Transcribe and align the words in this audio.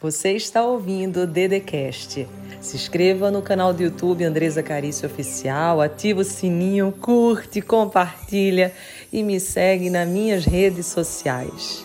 Você 0.00 0.30
está 0.34 0.64
ouvindo 0.64 1.22
o 1.22 1.26
Dedecast. 1.26 2.24
Se 2.60 2.76
inscreva 2.76 3.32
no 3.32 3.42
canal 3.42 3.74
do 3.74 3.82
YouTube 3.82 4.22
Andresa 4.22 4.62
Carício 4.62 5.08
Oficial, 5.08 5.80
ativa 5.80 6.20
o 6.20 6.24
sininho, 6.24 6.92
curte, 6.92 7.60
compartilha 7.60 8.72
e 9.12 9.24
me 9.24 9.40
segue 9.40 9.90
nas 9.90 10.08
minhas 10.08 10.44
redes 10.44 10.86
sociais. 10.86 11.84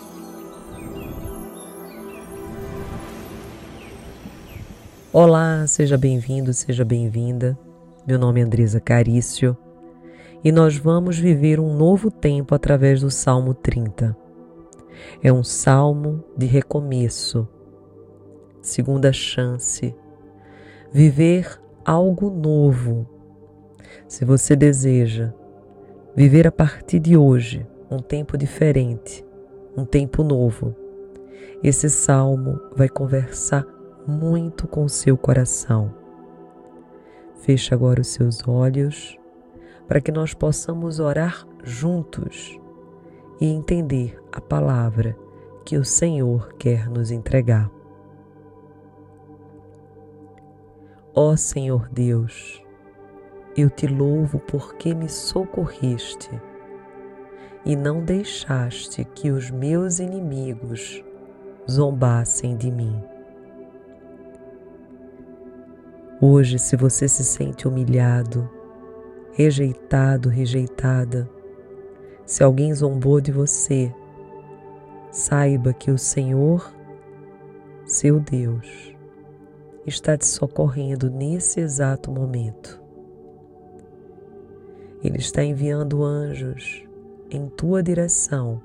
Olá, 5.11 5.65
seja 5.65 5.97
bem-vindo, 5.97 6.53
seja 6.53 6.85
bem-vinda. 6.85 7.57
Meu 8.05 8.19
nome 8.19 8.41
é 8.41 8.43
Andresa 8.43 8.79
Carício 8.79 9.57
e 10.43 10.51
nós 10.51 10.77
vamos 10.77 11.17
viver 11.17 11.59
um 11.59 11.75
novo 11.75 12.11
tempo 12.11 12.53
através 12.53 13.01
do 13.01 13.09
Salmo 13.09 13.55
30. 13.55 14.15
É 15.23 15.33
um 15.33 15.43
salmo 15.43 16.23
de 16.37 16.45
recomeço, 16.45 17.47
segunda 18.63 19.11
chance, 19.11 19.93
viver 20.91 21.61
algo 21.85 22.29
novo. 22.29 23.05
Se 24.07 24.23
você 24.23 24.55
deseja 24.55 25.33
viver 26.15 26.47
a 26.47 26.51
partir 26.51 26.99
de 26.99 27.17
hoje 27.17 27.67
um 27.91 27.99
tempo 27.99 28.37
diferente, 28.37 29.23
um 29.75 29.85
tempo 29.85 30.23
novo, 30.23 30.73
esse 31.61 31.89
salmo 31.89 32.59
vai 32.75 32.87
conversar 32.87 33.65
muito 34.07 34.67
com 34.67 34.87
seu 34.87 35.17
coração. 35.17 35.93
Feche 37.41 37.73
agora 37.73 38.01
os 38.01 38.07
seus 38.07 38.47
olhos 38.47 39.17
para 39.87 39.99
que 39.99 40.11
nós 40.11 40.33
possamos 40.33 40.99
orar 40.99 41.45
juntos 41.63 42.57
e 43.41 43.45
entender 43.45 44.17
a 44.31 44.39
palavra 44.39 45.17
que 45.65 45.77
o 45.77 45.83
Senhor 45.83 46.53
quer 46.53 46.89
nos 46.89 47.11
entregar. 47.11 47.69
Ó 51.15 51.35
Senhor 51.35 51.89
Deus, 51.89 52.59
eu 53.55 53.69
te 53.69 53.85
louvo 53.85 54.39
porque 54.39 54.95
me 54.95 55.07
socorriste 55.07 56.31
e 57.63 57.75
não 57.75 58.03
deixaste 58.03 59.05
que 59.05 59.29
os 59.29 59.51
meus 59.51 59.99
inimigos 59.99 61.03
zombassem 61.69 62.57
de 62.57 62.71
mim. 62.71 62.99
Hoje, 66.19 66.57
se 66.57 66.75
você 66.75 67.07
se 67.07 67.23
sente 67.23 67.67
humilhado, 67.67 68.49
rejeitado, 69.33 70.29
rejeitada, 70.29 71.29
se 72.25 72.43
alguém 72.43 72.73
zombou 72.73 73.21
de 73.21 73.31
você, 73.31 73.93
saiba 75.11 75.73
que 75.73 75.91
o 75.91 75.97
Senhor, 75.97 76.73
seu 77.85 78.19
Deus, 78.19 78.92
está 79.85 80.17
te 80.17 80.25
socorrendo 80.25 81.09
nesse 81.09 81.59
exato 81.59 82.11
momento. 82.11 82.81
Ele 85.03 85.17
está 85.17 85.43
enviando 85.43 86.03
anjos 86.03 86.83
em 87.29 87.47
tua 87.49 87.83
direção 87.83 88.61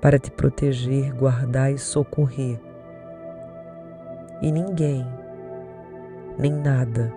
para 0.00 0.18
te 0.18 0.30
proteger, 0.30 1.14
guardar 1.14 1.72
e 1.72 1.78
socorrer. 1.78 2.60
E 4.42 4.52
ninguém 4.52 5.06
nem 6.38 6.52
nada 6.52 7.12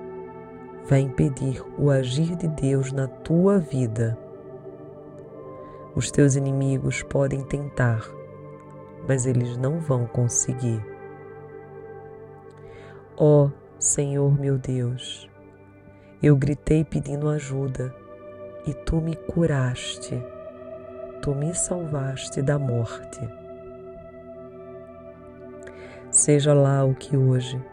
vai 0.88 1.02
impedir 1.02 1.63
o 1.78 1.89
agir 1.89 2.35
de 2.35 2.47
Deus 2.47 2.91
na 2.91 3.08
tua 3.08 3.59
vida. 3.59 4.17
Os 5.94 6.09
teus 6.09 6.35
inimigos 6.35 7.03
podem 7.03 7.44
tentar, 7.44 8.09
mas 9.08 9.25
eles 9.25 9.58
não 9.58 9.80
vão 9.80 10.08
conseguir. 10.08 10.91
Ó 13.23 13.45
oh, 13.45 13.52
Senhor 13.77 14.31
meu 14.31 14.58
Deus, 14.58 15.30
eu 16.23 16.36
gritei 16.36 16.83
pedindo 16.83 17.30
ajuda 17.30 17.94
e 18.66 18.73
tu 18.73 19.00
me 19.00 19.16
curaste, 19.16 20.19
tu 21.22 21.35
me 21.35 21.53
salvaste 21.53 22.41
da 22.41 22.57
morte. 22.57 23.19
Seja 26.09 26.51
lá 26.56 26.84
o 26.84 26.95
que 26.95 27.16
hoje 27.16 27.63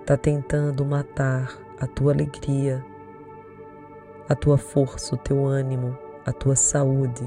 está 0.00 0.14
tentando 0.14 0.84
matar 0.84 1.56
a 1.80 1.86
tua 1.86 2.12
alegria, 2.12 2.84
a 4.28 4.34
tua 4.34 4.58
força, 4.58 5.14
o 5.14 5.18
teu 5.18 5.46
ânimo, 5.46 5.96
a 6.26 6.32
tua 6.34 6.54
saúde, 6.54 7.26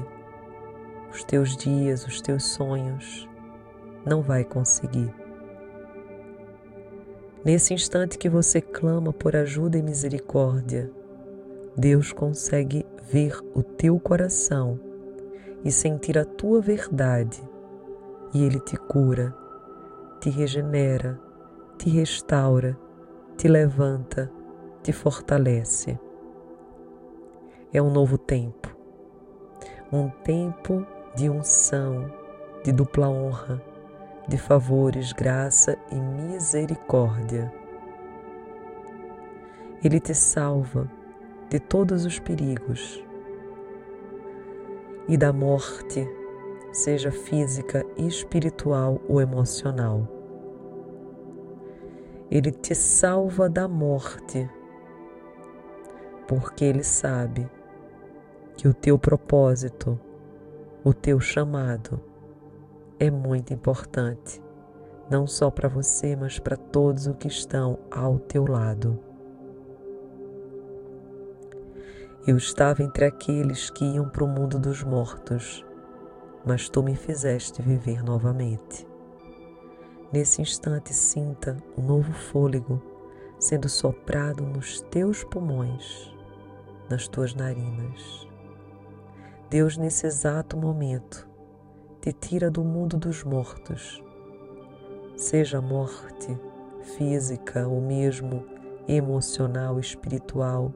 os 1.12 1.24
teus 1.24 1.56
dias, 1.56 2.06
os 2.06 2.20
teus 2.20 2.44
sonhos, 2.44 3.28
não 4.06 4.22
vai 4.22 4.44
conseguir. 4.44 5.19
Nesse 7.42 7.72
instante 7.72 8.18
que 8.18 8.28
você 8.28 8.60
clama 8.60 9.14
por 9.14 9.34
ajuda 9.34 9.78
e 9.78 9.82
misericórdia, 9.82 10.90
Deus 11.74 12.12
consegue 12.12 12.84
ver 13.10 13.34
o 13.54 13.62
teu 13.62 13.98
coração 13.98 14.78
e 15.64 15.72
sentir 15.72 16.18
a 16.18 16.24
tua 16.24 16.60
verdade, 16.60 17.42
e 18.34 18.44
Ele 18.44 18.60
te 18.60 18.76
cura, 18.76 19.34
te 20.20 20.28
regenera, 20.28 21.18
te 21.78 21.88
restaura, 21.88 22.78
te 23.38 23.48
levanta, 23.48 24.30
te 24.82 24.92
fortalece. 24.92 25.98
É 27.72 27.80
um 27.80 27.90
novo 27.90 28.18
tempo, 28.18 28.76
um 29.90 30.10
tempo 30.10 30.86
de 31.16 31.30
unção, 31.30 32.12
de 32.62 32.70
dupla 32.70 33.08
honra, 33.08 33.69
de 34.30 34.38
favores, 34.38 35.12
graça 35.12 35.76
e 35.90 35.96
misericórdia. 35.96 37.52
Ele 39.82 39.98
te 39.98 40.14
salva 40.14 40.88
de 41.48 41.58
todos 41.58 42.04
os 42.04 42.20
perigos 42.20 43.04
e 45.08 45.16
da 45.16 45.32
morte, 45.32 46.08
seja 46.70 47.10
física, 47.10 47.84
espiritual 47.96 49.00
ou 49.08 49.20
emocional. 49.20 50.06
Ele 52.30 52.52
te 52.52 52.72
salva 52.72 53.48
da 53.48 53.66
morte, 53.66 54.48
porque 56.28 56.64
Ele 56.64 56.84
sabe 56.84 57.50
que 58.56 58.68
o 58.68 58.74
teu 58.74 58.96
propósito, 58.96 59.98
o 60.84 60.94
teu 60.94 61.18
chamado 61.18 62.09
é 63.00 63.10
muito 63.10 63.54
importante, 63.54 64.42
não 65.10 65.26
só 65.26 65.50
para 65.50 65.70
você, 65.70 66.14
mas 66.14 66.38
para 66.38 66.54
todos 66.54 67.06
os 67.06 67.16
que 67.16 67.28
estão 67.28 67.78
ao 67.90 68.18
teu 68.18 68.44
lado. 68.46 69.00
Eu 72.26 72.36
estava 72.36 72.82
entre 72.82 73.06
aqueles 73.06 73.70
que 73.70 73.86
iam 73.86 74.06
para 74.06 74.22
o 74.22 74.28
mundo 74.28 74.58
dos 74.58 74.82
mortos, 74.82 75.64
mas 76.44 76.68
tu 76.68 76.82
me 76.82 76.94
fizeste 76.94 77.62
viver 77.62 78.04
novamente. 78.04 78.86
Nesse 80.12 80.42
instante, 80.42 80.92
sinta 80.92 81.56
um 81.78 81.82
novo 81.82 82.12
fôlego 82.12 82.82
sendo 83.38 83.70
soprado 83.70 84.44
nos 84.44 84.82
teus 84.82 85.24
pulmões, 85.24 86.14
nas 86.90 87.08
tuas 87.08 87.34
narinas. 87.34 88.28
Deus, 89.48 89.78
nesse 89.78 90.06
exato 90.06 90.54
momento, 90.58 91.29
te 92.00 92.14
tira 92.14 92.50
do 92.50 92.64
mundo 92.64 92.96
dos 92.96 93.22
mortos, 93.22 94.02
seja 95.18 95.60
morte 95.60 96.34
física 96.96 97.68
ou 97.68 97.78
mesmo 97.78 98.42
emocional, 98.88 99.78
espiritual, 99.78 100.72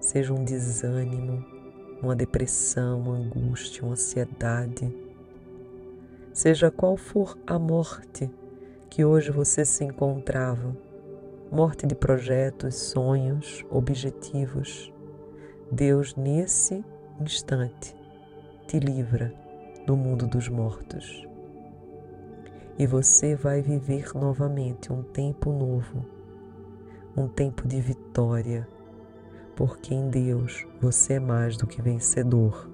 seja 0.00 0.32
um 0.32 0.44
desânimo, 0.44 1.44
uma 2.00 2.14
depressão, 2.14 3.00
uma 3.00 3.16
angústia, 3.16 3.82
uma 3.82 3.94
ansiedade. 3.94 4.96
Seja 6.32 6.70
qual 6.70 6.96
for 6.96 7.36
a 7.44 7.58
morte 7.58 8.30
que 8.88 9.04
hoje 9.04 9.32
você 9.32 9.64
se 9.64 9.82
encontrava. 9.82 10.76
Morte 11.50 11.84
de 11.84 11.96
projetos, 11.96 12.76
sonhos, 12.76 13.64
objetivos. 13.68 14.92
Deus, 15.70 16.14
nesse 16.14 16.84
instante, 17.20 17.96
te 18.68 18.78
livra 18.78 19.49
do 19.86 19.96
mundo 19.96 20.26
dos 20.26 20.48
mortos. 20.48 21.26
E 22.78 22.86
você 22.86 23.34
vai 23.34 23.60
viver 23.60 24.14
novamente 24.14 24.92
um 24.92 25.02
tempo 25.02 25.52
novo, 25.52 26.04
um 27.16 27.28
tempo 27.28 27.66
de 27.68 27.80
vitória, 27.80 28.66
porque 29.54 29.94
em 29.94 30.08
Deus 30.08 30.66
você 30.80 31.14
é 31.14 31.20
mais 31.20 31.56
do 31.56 31.66
que 31.66 31.82
vencedor. 31.82 32.70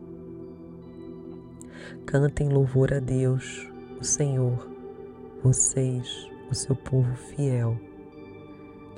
Cantem 2.05 2.49
louvor 2.49 2.94
a 2.94 3.00
Deus, 3.00 3.69
o 4.00 4.05
Senhor, 4.05 4.69
vocês, 5.43 6.29
o 6.50 6.55
seu 6.55 6.76
povo 6.76 7.14
fiel. 7.17 7.76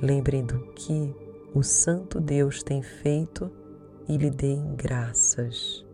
Lembrem 0.01 0.45
do 0.45 0.59
que 0.73 1.15
o 1.53 1.63
Santo 1.63 2.19
Deus 2.19 2.61
tem 2.61 2.81
feito 2.81 3.51
e 4.07 4.15
lhe 4.17 4.29
deem 4.29 4.75
graças. 4.75 5.88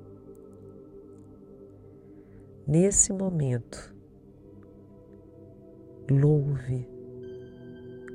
Nesse 2.67 3.13
momento, 3.13 3.95
louve 6.09 6.89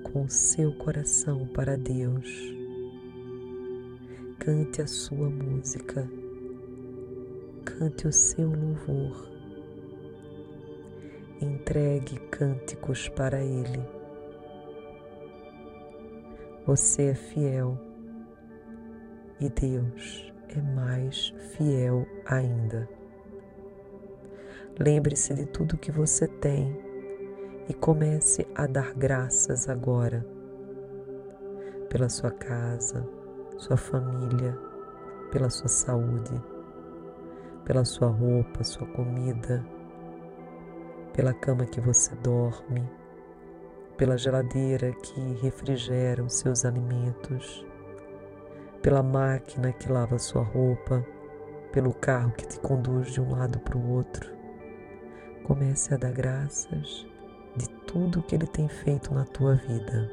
com 0.03 0.29
seu 0.29 0.77
coração 0.77 1.47
para 1.55 1.77
Deus. 1.77 2.29
Cante 4.41 4.83
a 4.83 4.89
sua 4.89 5.31
música, 5.31 6.11
cante 7.65 8.09
o 8.09 8.13
seu 8.13 8.51
louvor, 8.51 9.31
entregue 11.41 12.19
cânticos 12.33 13.09
para 13.11 13.41
Ele. 13.41 13.87
Você 16.67 17.11
é 17.11 17.15
fiel 17.15 17.79
e 19.39 19.49
Deus 19.49 20.33
é 20.49 20.61
mais 20.61 21.33
fiel 21.57 22.05
ainda. 22.27 23.00
Lembre-se 24.83 25.35
de 25.35 25.45
tudo 25.45 25.77
que 25.77 25.93
você 25.93 26.27
tem 26.27 26.75
e 27.69 27.75
comece 27.75 28.47
a 28.55 28.67
dar 28.67 28.95
graças 28.95 29.69
agora 29.69 30.27
pela 31.91 32.09
sua 32.09 32.31
casa, 32.31 33.07
sua 33.59 33.77
família, 33.77 34.59
pela 35.31 35.51
sua 35.51 35.69
saúde, 35.69 36.33
pela 37.63 37.85
sua 37.85 38.09
roupa, 38.09 38.65
sua 38.65 38.87
comida, 38.87 39.63
pela 41.13 41.35
cama 41.35 41.67
que 41.67 41.79
você 41.79 42.15
dorme, 42.15 42.91
pela 43.99 44.17
geladeira 44.17 44.95
que 44.95 45.21
refrigera 45.43 46.25
os 46.25 46.37
seus 46.37 46.65
alimentos, 46.65 47.67
pela 48.81 49.03
máquina 49.03 49.75
que 49.75 49.93
lava 49.93 50.19
sua 50.19 50.43
roupa, 50.43 51.05
pelo 51.71 51.93
carro 51.93 52.33
que 52.33 52.49
te 52.49 52.59
conduz 52.61 53.13
de 53.13 53.21
um 53.21 53.33
lado 53.33 53.61
para 53.61 53.77
o 53.77 53.91
outro. 53.91 54.40
Comece 55.51 55.93
a 55.93 55.97
dar 55.97 56.13
graças 56.13 57.05
de 57.57 57.69
tudo 57.85 58.23
que 58.23 58.37
Ele 58.37 58.47
tem 58.47 58.69
feito 58.69 59.13
na 59.13 59.25
tua 59.25 59.57
vida. 59.57 60.09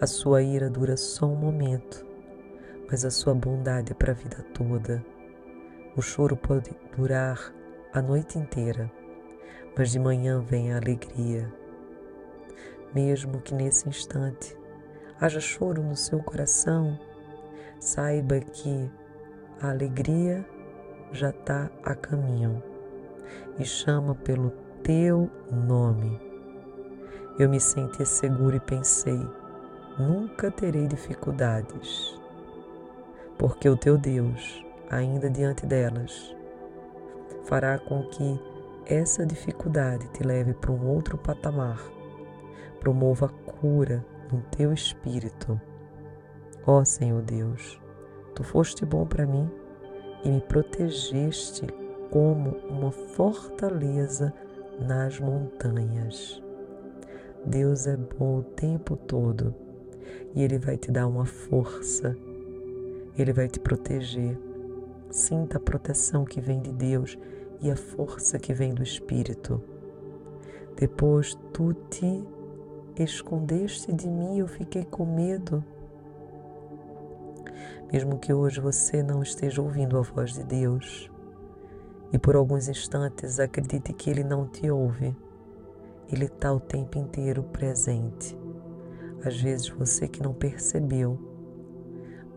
A 0.00 0.06
sua 0.06 0.40
ira 0.42 0.70
dura 0.70 0.96
só 0.96 1.26
um 1.26 1.36
momento, 1.36 2.02
mas 2.90 3.04
a 3.04 3.10
sua 3.10 3.34
bondade 3.34 3.92
é 3.92 3.94
para 3.94 4.12
a 4.12 4.14
vida 4.14 4.42
toda. 4.54 5.04
O 5.94 6.00
choro 6.00 6.34
pode 6.34 6.70
durar 6.96 7.52
a 7.92 8.00
noite 8.00 8.38
inteira, 8.38 8.90
mas 9.76 9.90
de 9.90 9.98
manhã 9.98 10.40
vem 10.40 10.72
a 10.72 10.78
alegria. 10.78 11.52
Mesmo 12.94 13.42
que 13.42 13.52
nesse 13.52 13.86
instante 13.86 14.56
haja 15.20 15.40
choro 15.40 15.82
no 15.82 15.94
seu 15.94 16.22
coração, 16.22 16.98
saiba 17.78 18.40
que 18.40 18.90
a 19.60 19.68
alegria 19.68 20.42
já 21.12 21.28
está 21.28 21.70
a 21.84 21.94
caminho 21.94 22.62
e 23.58 23.64
chama 23.64 24.14
pelo 24.14 24.50
teu 24.82 25.30
nome. 25.50 26.18
Eu 27.38 27.48
me 27.48 27.60
senti 27.60 28.04
seguro 28.06 28.56
e 28.56 28.60
pensei: 28.60 29.20
nunca 29.98 30.50
terei 30.50 30.86
dificuldades, 30.86 32.18
porque 33.38 33.68
o 33.68 33.76
teu 33.76 33.98
Deus, 33.98 34.64
ainda 34.90 35.28
diante 35.28 35.66
delas, 35.66 36.34
fará 37.44 37.78
com 37.78 38.02
que 38.04 38.40
essa 38.86 39.24
dificuldade 39.24 40.08
te 40.08 40.22
leve 40.22 40.54
para 40.54 40.72
um 40.72 40.86
outro 40.88 41.18
patamar, 41.18 41.78
promova 42.80 43.28
cura 43.28 44.04
no 44.32 44.40
teu 44.56 44.72
espírito. 44.72 45.60
Ó 46.66 46.78
oh, 46.80 46.84
Senhor 46.84 47.20
Deus, 47.22 47.80
tu 48.34 48.42
foste 48.42 48.86
bom 48.86 49.04
para 49.04 49.26
mim 49.26 49.61
e 50.24 50.30
me 50.30 50.40
protegeste 50.40 51.66
como 52.10 52.50
uma 52.68 52.90
fortaleza 52.90 54.32
nas 54.80 55.18
montanhas. 55.18 56.42
Deus 57.44 57.86
é 57.86 57.96
bom 57.96 58.38
o 58.38 58.42
tempo 58.42 58.96
todo 58.96 59.54
e 60.34 60.42
Ele 60.42 60.58
vai 60.58 60.76
te 60.76 60.90
dar 60.90 61.06
uma 61.06 61.26
força, 61.26 62.16
Ele 63.18 63.32
vai 63.32 63.48
te 63.48 63.58
proteger. 63.58 64.38
Sinta 65.10 65.58
a 65.58 65.60
proteção 65.60 66.24
que 66.24 66.40
vem 66.40 66.60
de 66.60 66.72
Deus 66.72 67.18
e 67.60 67.70
a 67.70 67.76
força 67.76 68.38
que 68.38 68.54
vem 68.54 68.72
do 68.72 68.82
Espírito. 68.82 69.62
Depois 70.76 71.34
tu 71.52 71.74
te 71.90 72.24
escondeste 72.96 73.92
de 73.92 74.08
mim, 74.08 74.38
eu 74.38 74.46
fiquei 74.46 74.84
com 74.84 75.04
medo. 75.04 75.62
Mesmo 77.92 78.18
que 78.18 78.32
hoje 78.32 78.58
você 78.58 79.02
não 79.02 79.22
esteja 79.22 79.60
ouvindo 79.60 79.98
a 79.98 80.00
voz 80.00 80.32
de 80.32 80.42
Deus, 80.42 81.10
e 82.10 82.18
por 82.18 82.34
alguns 82.34 82.66
instantes 82.66 83.38
acredite 83.38 83.92
que 83.92 84.08
Ele 84.08 84.24
não 84.24 84.46
te 84.46 84.70
ouve. 84.70 85.14
Ele 86.10 86.24
está 86.24 86.50
o 86.52 86.58
tempo 86.58 86.98
inteiro 86.98 87.42
presente. 87.42 88.38
Às 89.22 89.40
vezes 89.40 89.68
você 89.68 90.08
que 90.08 90.22
não 90.22 90.32
percebeu, 90.32 91.18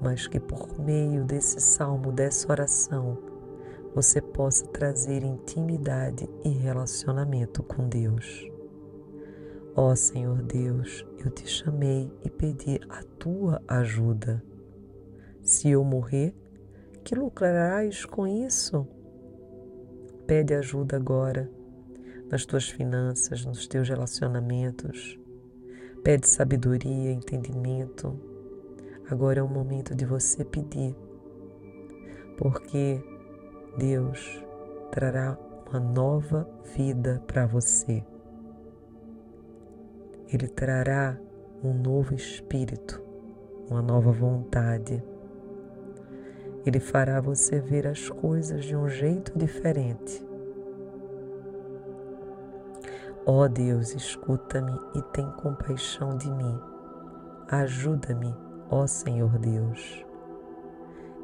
mas 0.01 0.27
que 0.27 0.39
por 0.39 0.77
meio 0.79 1.23
desse 1.23 1.61
salmo, 1.61 2.11
dessa 2.11 2.51
oração, 2.51 3.17
você 3.93 4.21
possa 4.21 4.67
trazer 4.67 5.23
intimidade 5.23 6.29
e 6.43 6.49
relacionamento 6.49 7.63
com 7.63 7.87
Deus. 7.87 8.45
Ó 9.73 9.95
Senhor 9.95 10.41
Deus, 10.41 11.05
eu 11.17 11.31
te 11.31 11.47
chamei 11.47 12.11
e 12.23 12.29
pedi 12.29 12.79
a 12.89 13.01
tua 13.17 13.61
ajuda. 13.67 14.43
Se 15.45 15.69
eu 15.69 15.83
morrer, 15.83 16.33
que 17.03 17.13
lucrarás 17.13 18.03
com 18.03 18.25
isso? 18.25 18.87
Pede 20.25 20.55
ajuda 20.55 20.97
agora 20.97 21.47
nas 22.31 22.47
tuas 22.47 22.67
finanças, 22.67 23.45
nos 23.45 23.67
teus 23.67 23.87
relacionamentos. 23.87 25.19
Pede 26.03 26.27
sabedoria, 26.27 27.11
entendimento. 27.11 28.19
Agora 29.07 29.39
é 29.39 29.43
o 29.43 29.47
momento 29.47 29.93
de 29.93 30.03
você 30.03 30.43
pedir, 30.43 30.95
porque 32.39 32.99
Deus 33.77 34.43
trará 34.89 35.37
uma 35.69 35.79
nova 35.79 36.49
vida 36.75 37.23
para 37.27 37.45
você. 37.45 38.03
Ele 40.27 40.47
trará 40.47 41.15
um 41.63 41.71
novo 41.71 42.15
espírito, 42.15 42.99
uma 43.69 43.83
nova 43.83 44.11
vontade 44.11 45.03
ele 46.65 46.79
fará 46.79 47.21
você 47.21 47.59
ver 47.59 47.85
as 47.85 48.09
coisas 48.09 48.65
de 48.65 48.75
um 48.75 48.89
jeito 48.89 49.37
diferente. 49.37 50.25
Ó 53.25 53.43
oh 53.43 53.47
Deus, 53.47 53.93
escuta-me 53.93 54.73
e 54.95 55.01
tem 55.01 55.29
compaixão 55.33 56.17
de 56.17 56.29
mim. 56.31 56.59
Ajuda-me, 57.47 58.35
ó 58.69 58.87
Senhor 58.87 59.37
Deus. 59.37 60.03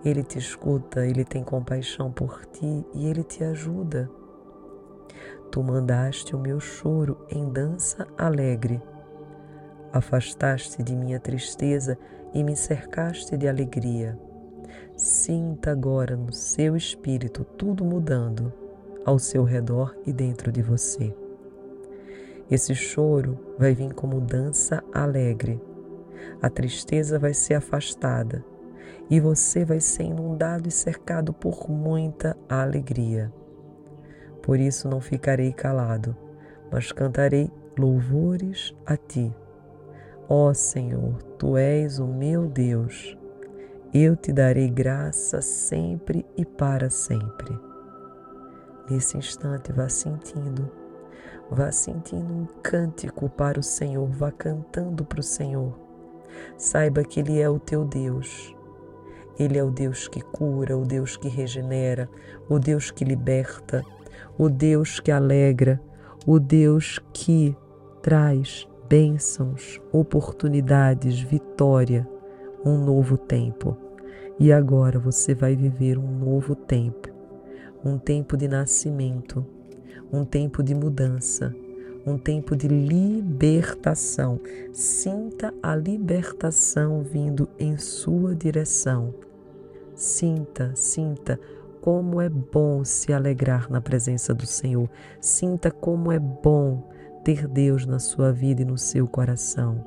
Ele 0.03 0.23
te 0.23 0.37
escuta, 0.37 1.05
ele 1.05 1.23
tem 1.23 1.43
compaixão 1.43 2.11
por 2.11 2.45
ti 2.45 2.85
e 2.93 3.07
ele 3.07 3.23
te 3.23 3.43
ajuda. 3.43 4.09
Tu 5.51 5.61
mandaste 5.61 6.35
o 6.35 6.39
meu 6.39 6.59
choro 6.59 7.25
em 7.29 7.49
dança 7.49 8.07
alegre. 8.17 8.81
Afastaste 9.93 10.81
de 10.81 10.95
minha 10.95 11.19
tristeza 11.19 11.97
e 12.33 12.43
me 12.43 12.55
cercaste 12.55 13.37
de 13.37 13.47
alegria. 13.47 14.17
Sinta 15.01 15.71
agora 15.71 16.15
no 16.15 16.31
seu 16.31 16.75
espírito 16.77 17.43
tudo 17.43 17.83
mudando 17.83 18.53
ao 19.03 19.17
seu 19.17 19.43
redor 19.43 19.97
e 20.05 20.13
dentro 20.13 20.51
de 20.51 20.61
você. 20.61 21.11
Esse 22.51 22.75
choro 22.75 23.35
vai 23.57 23.73
vir 23.73 23.95
como 23.95 24.21
dança 24.21 24.83
alegre. 24.93 25.59
A 26.39 26.51
tristeza 26.51 27.17
vai 27.17 27.33
ser 27.33 27.55
afastada 27.55 28.45
e 29.09 29.19
você 29.19 29.65
vai 29.65 29.79
ser 29.79 30.03
inundado 30.03 30.69
e 30.69 30.71
cercado 30.71 31.33
por 31.33 31.67
muita 31.67 32.37
alegria. 32.47 33.33
Por 34.39 34.59
isso 34.59 34.87
não 34.87 35.01
ficarei 35.01 35.51
calado, 35.51 36.15
mas 36.71 36.91
cantarei 36.91 37.49
louvores 37.75 38.71
a 38.85 38.95
ti. 38.95 39.35
Ó 40.29 40.53
Senhor, 40.53 41.23
tu 41.39 41.57
és 41.57 41.97
o 41.97 42.05
meu 42.05 42.47
Deus 42.47 43.17
eu 43.93 44.15
te 44.15 44.31
darei 44.31 44.69
graça 44.69 45.41
sempre 45.41 46.25
e 46.37 46.45
para 46.45 46.89
sempre. 46.89 47.59
Nesse 48.89 49.17
instante, 49.17 49.73
vá 49.73 49.89
sentindo, 49.89 50.71
vá 51.49 51.73
sentindo 51.73 52.33
um 52.33 52.45
cântico 52.63 53.29
para 53.29 53.59
o 53.59 53.63
Senhor, 53.63 54.07
vá 54.07 54.31
cantando 54.31 55.03
para 55.03 55.19
o 55.19 55.23
Senhor. 55.23 55.77
Saiba 56.57 57.03
que 57.03 57.19
Ele 57.19 57.41
é 57.41 57.49
o 57.49 57.59
teu 57.59 57.83
Deus. 57.83 58.55
Ele 59.37 59.57
é 59.57 59.63
o 59.63 59.69
Deus 59.69 60.07
que 60.07 60.21
cura, 60.21 60.77
o 60.77 60.85
Deus 60.85 61.17
que 61.17 61.27
regenera, 61.27 62.09
o 62.47 62.59
Deus 62.59 62.91
que 62.91 63.03
liberta, 63.03 63.83
o 64.37 64.47
Deus 64.47 65.01
que 65.01 65.11
alegra, 65.11 65.81
o 66.25 66.39
Deus 66.39 66.97
que 67.11 67.55
traz 68.01 68.65
bênçãos, 68.87 69.81
oportunidades, 69.91 71.19
vitória 71.19 72.07
um 72.63 72.77
novo 72.77 73.17
tempo. 73.17 73.77
E 74.41 74.51
agora 74.51 74.97
você 74.97 75.35
vai 75.35 75.55
viver 75.55 75.99
um 75.99 76.17
novo 76.17 76.55
tempo, 76.55 77.09
um 77.85 77.99
tempo 77.99 78.35
de 78.35 78.47
nascimento, 78.47 79.45
um 80.11 80.25
tempo 80.25 80.63
de 80.63 80.73
mudança, 80.73 81.55
um 82.07 82.17
tempo 82.17 82.55
de 82.55 82.67
libertação. 82.67 84.39
Sinta 84.73 85.53
a 85.61 85.75
libertação 85.75 87.03
vindo 87.03 87.47
em 87.59 87.77
sua 87.77 88.33
direção. 88.33 89.13
Sinta, 89.93 90.71
sinta 90.75 91.39
como 91.79 92.19
é 92.19 92.27
bom 92.27 92.83
se 92.83 93.13
alegrar 93.13 93.69
na 93.69 93.79
presença 93.79 94.33
do 94.33 94.47
Senhor. 94.47 94.89
Sinta 95.19 95.69
como 95.69 96.11
é 96.11 96.17
bom 96.17 96.89
ter 97.23 97.47
Deus 97.47 97.85
na 97.85 97.99
sua 97.99 98.33
vida 98.33 98.63
e 98.63 98.65
no 98.65 98.75
seu 98.75 99.07
coração. 99.07 99.85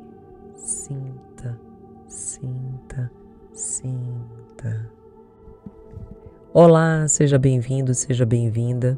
Sinta, 0.55 1.59
sinta, 2.07 3.11
sinta. 3.53 4.14
Olá, 6.57 7.09
seja 7.09 7.37
bem-vindo, 7.37 7.93
seja 7.93 8.25
bem-vinda. 8.25 8.97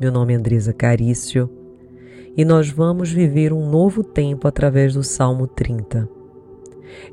Meu 0.00 0.10
nome 0.10 0.32
é 0.32 0.36
Andresa 0.36 0.72
Carício 0.72 1.48
e 2.36 2.44
nós 2.44 2.68
vamos 2.68 3.12
viver 3.12 3.52
um 3.52 3.70
novo 3.70 4.02
tempo 4.02 4.48
através 4.48 4.94
do 4.94 5.04
Salmo 5.04 5.46
30. 5.46 6.08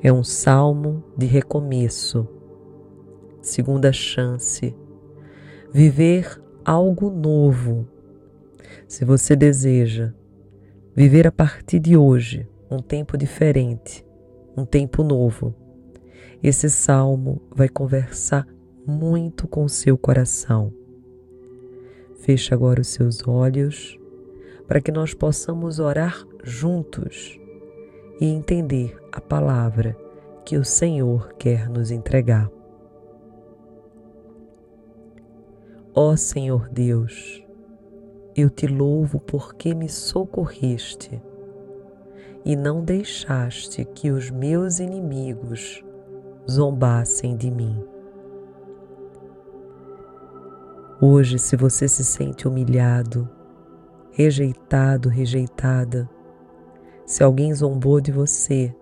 É 0.02 0.12
um 0.12 0.24
salmo 0.24 1.04
de 1.16 1.28
recomeço, 1.28 2.28
segunda 3.40 3.94
chance, 3.94 4.76
viver 5.72 6.42
algo 6.66 7.12
novo. 7.12 7.88
Se 8.88 9.06
você 9.06 9.36
deseja 9.36 10.12
viver 10.96 11.28
a 11.28 11.32
partir 11.32 11.78
de 11.78 11.96
hoje 11.96 12.50
um 12.68 12.80
tempo 12.80 13.16
diferente, 13.16 14.04
um 14.58 14.66
tempo 14.66 15.04
novo, 15.04 15.54
esse 16.42 16.68
salmo 16.68 17.44
vai 17.56 17.70
conversar 17.70 18.48
muito 18.86 19.48
com 19.48 19.68
seu 19.68 19.98
coração. 19.98 20.74
Feche 22.16 22.54
agora 22.54 22.82
os 22.82 22.88
seus 22.88 23.28
olhos 23.28 23.98
para 24.68 24.82
que 24.82 24.92
nós 24.92 25.14
possamos 25.14 25.80
orar 25.80 26.26
juntos 26.44 27.40
e 28.20 28.26
entender 28.26 28.98
a 29.12 29.20
palavra 29.20 29.98
que 30.46 30.58
o 30.58 30.64
Senhor 30.64 31.34
quer 31.34 31.70
nos 31.70 31.92
entregar. 31.92 32.50
Ó 35.94 36.16
Senhor 36.16 36.70
Deus, 36.70 37.44
eu 38.36 38.50
te 38.50 38.68
louvo 38.68 39.20
porque 39.20 39.76
me 39.76 39.88
socorreste 39.88 41.22
e 42.44 42.56
não 42.56 42.84
deixaste 42.84 43.86
que 43.86 44.12
os 44.12 44.30
meus 44.30 44.80
inimigos 44.80 45.84
zombassem 46.50 47.38
de 47.38 47.52
mim. 47.52 47.93
Hoje, 51.02 51.40
se 51.40 51.56
você 51.56 51.88
se 51.88 52.04
sente 52.04 52.48
humilhado, 52.48 53.28
rejeitado, 54.12 55.10
rejeitada, 55.10 56.10
se 57.06 57.24
alguém 57.24 57.54
zombou 57.54 58.00
de 58.00 58.12
você, 58.12 58.74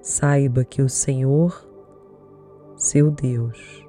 saiba 0.00 0.64
que 0.64 0.82
o 0.82 0.88
Senhor, 0.88 1.68
seu 2.76 3.10
Deus, 3.10 3.86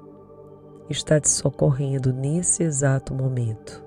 está 0.88 1.18
te 1.18 1.28
socorrendo 1.28 2.12
nesse 2.12 2.62
exato 2.62 3.14
momento. 3.14 3.84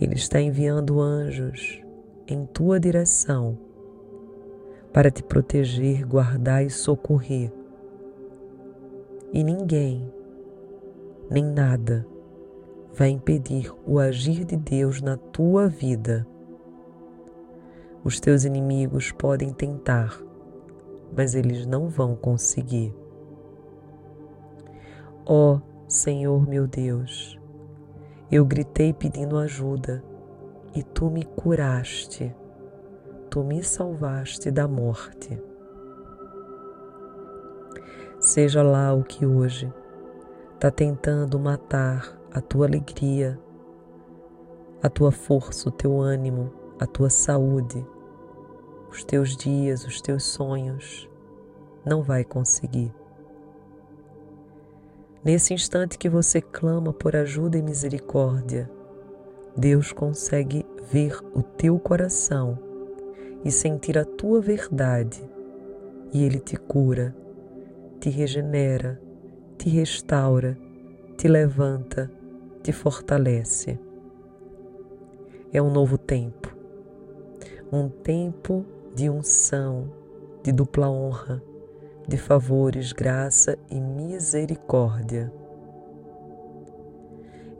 Ele 0.00 0.14
está 0.14 0.40
enviando 0.40 1.00
anjos 1.00 1.82
em 2.26 2.46
tua 2.46 2.80
direção 2.80 3.58
para 4.92 5.10
te 5.10 5.22
proteger, 5.22 6.06
guardar 6.06 6.64
e 6.64 6.70
socorrer. 6.70 7.52
E 9.32 9.44
ninguém, 9.44 10.10
nem 11.30 11.44
nada, 11.44 12.04
vai 12.92 13.10
impedir 13.10 13.72
o 13.86 14.00
agir 14.00 14.44
de 14.44 14.56
Deus 14.56 15.00
na 15.00 15.16
tua 15.16 15.68
vida. 15.68 16.26
Os 18.02 18.18
teus 18.18 18.44
inimigos 18.44 19.12
podem 19.12 19.52
tentar, 19.52 20.20
mas 21.16 21.36
eles 21.36 21.66
não 21.66 21.88
vão 21.88 22.16
conseguir. 22.16 22.92
Ó 25.24 25.54
oh, 25.54 25.60
Senhor 25.86 26.48
meu 26.48 26.66
Deus, 26.66 27.38
eu 28.32 28.44
gritei 28.44 28.92
pedindo 28.92 29.38
ajuda 29.38 30.02
e 30.74 30.82
tu 30.82 31.08
me 31.10 31.24
curaste, 31.24 32.34
tu 33.30 33.44
me 33.44 33.62
salvaste 33.62 34.50
da 34.50 34.66
morte. 34.66 35.40
Seja 38.18 38.62
lá 38.62 38.92
o 38.92 39.04
que 39.04 39.24
hoje 39.24 39.72
está 40.60 40.70
tentando 40.70 41.40
matar 41.40 42.20
a 42.30 42.38
tua 42.38 42.66
alegria, 42.66 43.40
a 44.82 44.90
tua 44.90 45.10
força, 45.10 45.70
o 45.70 45.72
teu 45.72 45.98
ânimo, 45.98 46.52
a 46.78 46.84
tua 46.84 47.08
saúde, 47.08 47.82
os 48.90 49.02
teus 49.02 49.34
dias, 49.38 49.86
os 49.86 50.02
teus 50.02 50.22
sonhos, 50.22 51.08
não 51.82 52.02
vai 52.02 52.24
conseguir. 52.24 52.94
Nesse 55.24 55.54
instante 55.54 55.96
que 55.96 56.10
você 56.10 56.42
clama 56.42 56.92
por 56.92 57.16
ajuda 57.16 57.56
e 57.56 57.62
misericórdia, 57.62 58.70
Deus 59.56 59.94
consegue 59.94 60.66
ver 60.92 61.18
o 61.34 61.42
teu 61.42 61.78
coração 61.78 62.58
e 63.42 63.50
sentir 63.50 63.96
a 63.96 64.04
tua 64.04 64.42
verdade, 64.42 65.26
e 66.12 66.22
Ele 66.22 66.38
te 66.38 66.58
cura, 66.58 67.16
te 67.98 68.10
regenera, 68.10 69.00
te 69.60 69.68
restaura, 69.68 70.56
te 71.18 71.28
levanta, 71.28 72.10
te 72.62 72.72
fortalece. 72.72 73.78
É 75.52 75.60
um 75.60 75.70
novo 75.70 75.98
tempo, 75.98 76.56
um 77.70 77.86
tempo 77.86 78.64
de 78.94 79.10
unção, 79.10 79.92
de 80.42 80.50
dupla 80.50 80.88
honra, 80.88 81.42
de 82.08 82.16
favores, 82.16 82.94
graça 82.94 83.58
e 83.70 83.78
misericórdia. 83.78 85.30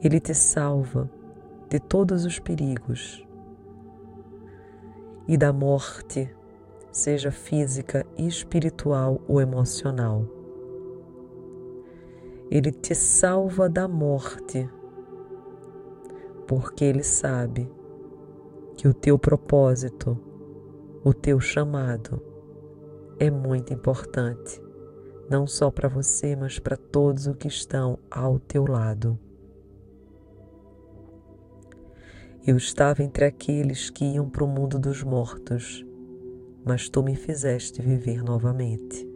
Ele 0.02 0.20
te 0.20 0.34
salva 0.34 1.06
de 1.68 1.78
todos 1.78 2.24
os 2.24 2.38
perigos 2.38 3.22
e 5.28 5.36
da 5.36 5.52
morte, 5.52 6.34
seja 6.90 7.30
física, 7.30 8.06
espiritual 8.16 9.20
ou 9.28 9.38
emocional. 9.38 10.39
Ele 12.50 12.72
te 12.72 12.96
salva 12.96 13.68
da 13.68 13.86
morte, 13.86 14.68
porque 16.48 16.84
Ele 16.84 17.04
sabe 17.04 17.70
que 18.76 18.88
o 18.88 18.92
teu 18.92 19.16
propósito, 19.16 20.18
o 21.04 21.14
teu 21.14 21.38
chamado, 21.38 22.20
é 23.20 23.30
muito 23.30 23.72
importante, 23.72 24.60
não 25.30 25.46
só 25.46 25.70
para 25.70 25.88
você, 25.88 26.34
mas 26.34 26.58
para 26.58 26.76
todos 26.76 27.28
os 27.28 27.36
que 27.36 27.46
estão 27.46 28.00
ao 28.10 28.40
teu 28.40 28.66
lado. 28.66 29.16
Eu 32.44 32.56
estava 32.56 33.04
entre 33.04 33.26
aqueles 33.26 33.90
que 33.90 34.04
iam 34.04 34.28
para 34.28 34.42
o 34.42 34.48
mundo 34.48 34.76
dos 34.76 35.04
mortos, 35.04 35.86
mas 36.64 36.88
tu 36.88 37.00
me 37.00 37.14
fizeste 37.14 37.80
viver 37.80 38.24
novamente. 38.24 39.09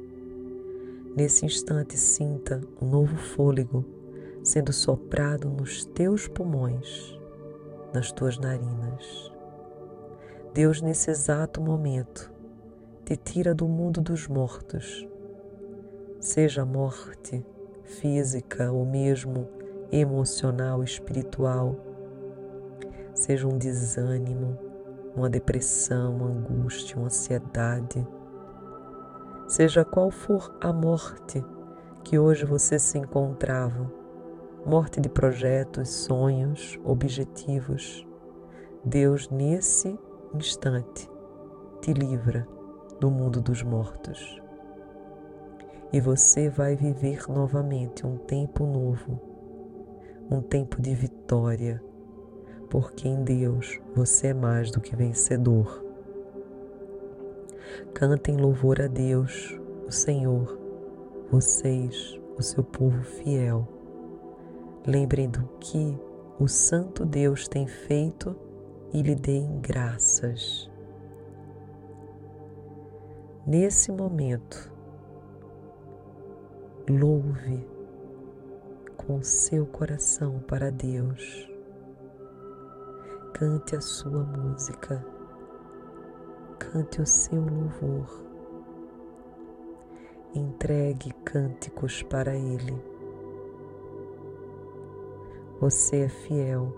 Nesse 1.16 1.46
instante, 1.46 1.96
sinta 1.96 2.60
um 2.82 2.88
novo 2.88 3.16
fôlego 3.16 3.84
sendo 4.42 4.72
soprado 4.72 5.48
nos 5.48 5.84
teus 5.84 6.26
pulmões, 6.26 7.16
nas 7.92 8.10
tuas 8.10 8.36
narinas. 8.36 9.32
Deus, 10.52 10.82
nesse 10.82 11.12
exato 11.12 11.60
momento, 11.60 12.32
te 13.04 13.16
tira 13.16 13.54
do 13.54 13.68
mundo 13.68 14.00
dos 14.00 14.26
mortos, 14.26 15.06
seja 16.18 16.62
a 16.62 16.66
morte 16.66 17.46
física 17.84 18.72
ou 18.72 18.84
mesmo 18.84 19.48
emocional, 19.92 20.82
espiritual, 20.82 21.76
seja 23.14 23.46
um 23.46 23.56
desânimo, 23.56 24.58
uma 25.14 25.30
depressão, 25.30 26.16
uma 26.16 26.26
angústia, 26.26 26.96
uma 26.96 27.06
ansiedade, 27.06 28.04
seja 29.46 29.84
qual 29.84 30.10
for 30.10 30.56
a 30.60 30.72
morte 30.72 31.44
que 32.02 32.18
hoje 32.18 32.44
você 32.44 32.78
se 32.78 32.98
encontrava, 32.98 33.90
morte 34.64 35.00
de 35.00 35.08
projetos, 35.08 35.88
sonhos, 35.88 36.78
objetivos, 36.84 38.06
Deus 38.84 39.28
nesse 39.30 39.98
instante 40.34 41.08
te 41.80 41.92
livra 41.92 42.46
do 42.98 43.10
mundo 43.10 43.40
dos 43.40 43.62
mortos. 43.62 44.40
E 45.92 46.00
você 46.00 46.48
vai 46.48 46.74
viver 46.74 47.28
novamente 47.28 48.06
um 48.06 48.16
tempo 48.16 48.66
novo, 48.66 49.20
um 50.30 50.40
tempo 50.40 50.80
de 50.80 50.94
vitória, 50.94 51.82
porque 52.70 53.06
em 53.06 53.22
Deus 53.22 53.78
você 53.94 54.28
é 54.28 54.34
mais 54.34 54.70
do 54.70 54.80
que 54.80 54.96
vencedor. 54.96 55.83
Cantem 57.94 58.36
louvor 58.36 58.80
a 58.80 58.86
Deus, 58.86 59.58
o 59.86 59.90
Senhor, 59.90 60.58
vocês, 61.30 62.18
o 62.36 62.42
seu 62.42 62.62
povo 62.64 63.02
fiel. 63.02 63.68
Lembrem 64.86 65.28
do 65.28 65.44
que 65.60 65.98
o 66.38 66.48
Santo 66.48 67.04
Deus 67.04 67.48
tem 67.48 67.66
feito 67.66 68.36
e 68.92 69.02
lhe 69.02 69.14
deem 69.14 69.60
graças. 69.60 70.70
Nesse 73.46 73.92
momento, 73.92 74.72
louve 76.88 77.66
com 78.96 79.22
seu 79.22 79.66
coração 79.66 80.40
para 80.40 80.70
Deus. 80.70 81.50
Cante 83.34 83.76
a 83.76 83.80
sua 83.80 84.24
música, 84.24 85.04
cante 86.74 87.00
o 87.00 87.06
seu 87.06 87.40
louvor, 87.40 88.26
entregue 90.34 91.12
cânticos 91.24 92.02
para 92.02 92.34
Ele. 92.34 92.74
Você 95.60 96.00
é 96.00 96.08
fiel 96.08 96.74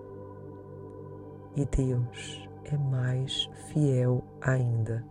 e 1.56 1.64
Deus 1.64 2.46
é 2.64 2.76
mais 2.76 3.48
fiel 3.72 4.22
ainda. 4.42 5.02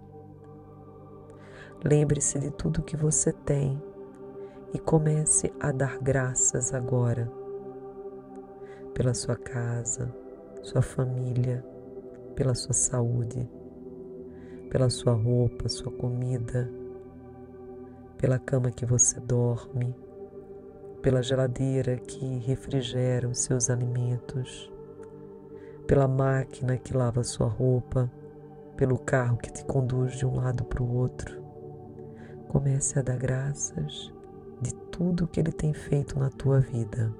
Lembre-se 1.83 2.37
de 2.37 2.51
tudo 2.51 2.83
que 2.83 2.95
você 2.95 3.33
tem 3.33 3.81
e 4.71 4.77
comece 4.77 5.51
a 5.59 5.71
dar 5.71 5.97
graças 5.97 6.75
agora 6.75 7.27
pela 8.93 9.15
sua 9.15 9.35
casa, 9.35 10.15
sua 10.61 10.83
família, 10.83 11.65
pela 12.35 12.53
sua 12.53 12.73
saúde, 12.73 13.49
pela 14.75 14.89
sua 14.89 15.13
roupa, 15.13 15.69
sua 15.69 15.89
comida, 15.89 16.69
pela 18.17 18.37
cama 18.37 18.69
que 18.69 18.85
você 18.85 19.17
dorme, 19.21 19.95
pela 21.01 21.23
geladeira 21.23 21.95
que 21.95 22.39
refrigera 22.39 23.25
os 23.25 23.39
seus 23.39 23.69
alimentos, 23.69 24.69
pela 25.87 26.09
máquina 26.09 26.77
que 26.77 26.93
lava 26.93 27.23
sua 27.23 27.47
roupa, 27.47 28.11
pelo 28.75 28.99
carro 28.99 29.37
que 29.37 29.49
te 29.49 29.63
conduz 29.63 30.17
de 30.17 30.25
um 30.25 30.35
lado 30.35 30.65
para 30.65 30.83
o 30.83 30.93
outro. 30.93 31.41
Comece 32.49 32.99
a 32.99 33.01
dar 33.01 33.17
graças 33.17 34.13
de 34.59 34.75
tudo 34.91 35.25
que 35.25 35.39
Ele 35.39 35.53
tem 35.53 35.73
feito 35.73 36.19
na 36.19 36.29
tua 36.29 36.59
vida. 36.59 37.15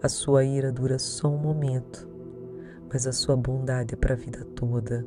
A 0.00 0.08
sua 0.08 0.44
ira 0.44 0.70
dura 0.70 1.00
só 1.00 1.26
um 1.26 1.36
momento, 1.36 2.13
mas 2.94 3.08
a 3.08 3.12
sua 3.12 3.36
bondade 3.36 3.94
é 3.94 3.96
para 3.96 4.14
a 4.14 4.16
vida 4.16 4.44
toda. 4.54 5.04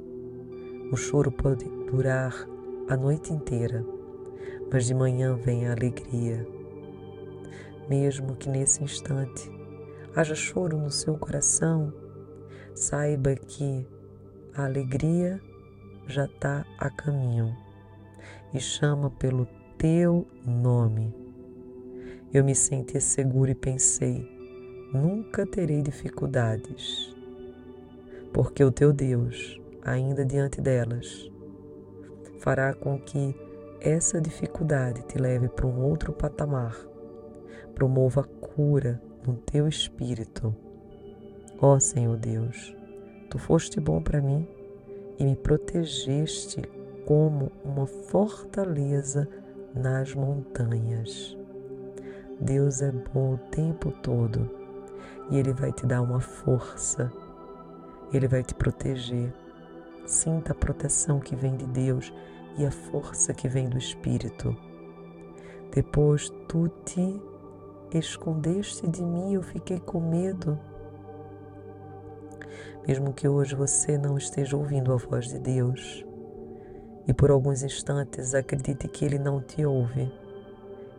O 0.92 0.98
choro 0.98 1.32
pode 1.32 1.64
durar 1.90 2.34
a 2.90 2.98
noite 2.98 3.32
inteira, 3.32 3.82
mas 4.70 4.86
de 4.86 4.94
manhã 4.94 5.38
vem 5.38 5.66
a 5.66 5.72
alegria. 5.72 6.46
Mesmo 7.90 8.36
que 8.36 8.50
nesse 8.50 8.84
instante 8.84 9.50
haja 10.14 10.36
choro 10.36 10.78
no 10.78 10.92
seu 10.92 11.18
coração, 11.18 11.94
saiba 12.76 13.34
que 13.36 13.88
a 14.54 14.66
alegria 14.66 15.40
já 16.08 16.26
está 16.26 16.66
a 16.78 16.90
caminho 16.90 17.56
e 18.54 18.60
chama 18.60 19.10
pelo 19.12 19.48
teu 19.78 20.28
nome. 20.46 21.16
Eu 22.34 22.44
me 22.44 22.54
senti 22.54 23.00
seguro 23.00 23.50
e 23.50 23.56
pensei: 23.56 24.30
nunca 24.94 25.48
terei 25.48 25.82
dificuldades, 25.82 27.16
porque 28.34 28.64
o 28.64 28.72
teu 28.72 28.94
Deus, 28.94 29.60
ainda 29.84 30.26
diante 30.26 30.62
delas, 30.62 31.30
fará 32.40 32.74
com 32.74 33.00
que 33.00 33.36
essa 33.82 34.20
dificuldade 34.20 35.04
te 35.04 35.18
leve 35.18 35.48
para 35.50 35.68
um 35.68 35.84
outro 35.84 36.12
patamar, 36.12 36.76
promova 37.76 38.24
cura 38.24 39.02
no 39.26 39.36
teu 39.36 39.68
espírito. 39.68 40.56
Ó 41.60 41.76
oh, 41.76 41.80
Senhor 41.80 42.18
Deus, 42.18 42.76
tu 43.30 43.38
foste 43.38 43.80
bom 43.80 44.02
para 44.02 44.22
mim 44.22 44.48
e 45.20 45.26
me 45.26 45.36
protegeste 45.36 46.62
como 47.06 47.52
uma 47.64 47.86
fortaleza 47.86 49.28
nas 49.74 50.14
montanhas. 50.14 51.38
Deus 52.40 52.82
é 52.82 52.92
bom 52.92 53.34
o 53.34 53.38
tempo 53.50 53.92
todo 53.92 54.50
e 55.30 55.38
Ele 55.38 55.54
vai 55.54 55.72
te 55.72 55.86
dar 55.86 56.02
uma 56.02 56.20
força, 56.20 57.12
Ele 58.14 58.28
vai 58.28 58.44
te 58.44 58.54
proteger. 58.54 59.34
Sinta 60.06 60.54
a 60.54 60.56
proteção 60.56 61.20
que 61.20 61.36
vem 61.36 61.56
de 61.58 61.66
Deus 61.66 62.14
e 62.58 62.66
a 62.66 62.72
força 62.72 63.34
que 63.34 63.48
vem 63.48 63.68
do 63.68 63.78
Espírito. 63.78 64.56
Depois 65.74 66.30
tu 66.48 66.70
te 66.86 67.22
escondeste 67.92 68.88
de 68.88 69.04
mim, 69.04 69.34
eu 69.34 69.44
fiquei 69.44 69.80
com 69.80 70.00
medo. 70.00 70.58
Mesmo 72.88 73.14
que 73.14 73.28
hoje 73.28 73.54
você 73.54 73.98
não 73.98 74.18
esteja 74.18 74.56
ouvindo 74.56 74.94
a 74.94 74.98
voz 74.98 75.28
de 75.28 75.40
Deus, 75.40 76.06
e 77.06 77.14
por 77.14 77.30
alguns 77.30 77.64
instantes 77.64 78.34
acredite 78.34 78.88
que 78.88 79.06
Ele 79.06 79.20
não 79.20 79.42
te 79.42 79.66
ouve. 79.66 80.12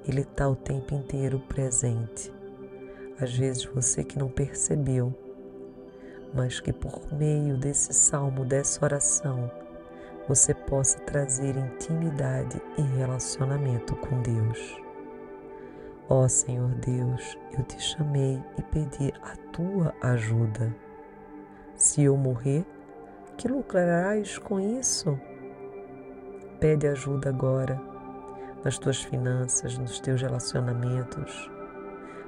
Ele 0.06 0.20
está 0.20 0.48
o 0.48 0.56
tempo 0.56 0.94
inteiro 0.94 1.40
presente. 1.40 2.32
Às 3.20 3.34
vezes 3.34 3.64
você 3.64 4.04
que 4.04 4.18
não 4.18 4.28
percebeu, 4.28 5.12
mas 6.34 6.60
que 6.60 6.72
por 6.72 7.00
meio 7.12 7.56
desse 7.56 7.92
salmo, 7.92 8.44
dessa 8.44 8.84
oração, 8.84 9.50
você 10.28 10.52
possa 10.52 10.98
trazer 11.00 11.56
intimidade 11.56 12.60
e 12.76 12.82
relacionamento 12.82 13.96
com 13.96 14.20
Deus. 14.20 14.76
Ó 16.08 16.24
oh, 16.24 16.28
Senhor 16.28 16.70
Deus, 16.76 17.38
eu 17.56 17.62
te 17.64 17.80
chamei 17.80 18.42
e 18.56 18.62
pedi 18.62 19.12
a 19.22 19.36
tua 19.52 19.94
ajuda. 20.02 20.74
Se 21.74 22.02
eu 22.02 22.16
morrer, 22.16 22.64
que 23.36 23.46
lucrarás 23.46 24.38
com 24.38 24.58
isso? 24.58 25.18
Pede 26.58 26.88
ajuda 26.88 27.28
agora 27.28 27.80
nas 28.64 28.78
tuas 28.78 29.02
finanças, 29.02 29.78
nos 29.78 30.00
teus 30.00 30.20
relacionamentos. 30.20 31.50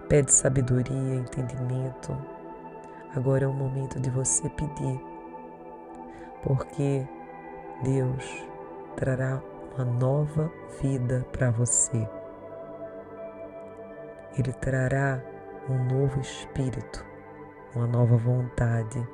Pede 0.08 0.32
sabedoria, 0.32 1.14
entendimento. 1.14 2.16
Agora 3.14 3.44
é 3.44 3.48
o 3.48 3.52
momento 3.52 3.98
de 3.98 4.08
você 4.10 4.48
pedir, 4.50 5.00
porque 6.42 7.06
Deus 7.82 8.46
trará 8.96 9.42
uma 9.74 9.84
nova 9.84 10.52
vida 10.80 11.26
para 11.32 11.50
você. 11.50 12.08
Ele 14.38 14.52
trará 14.52 15.20
um 15.68 15.84
novo 15.84 16.20
espírito, 16.20 17.04
uma 17.74 17.86
nova 17.86 18.16
vontade 18.16 19.06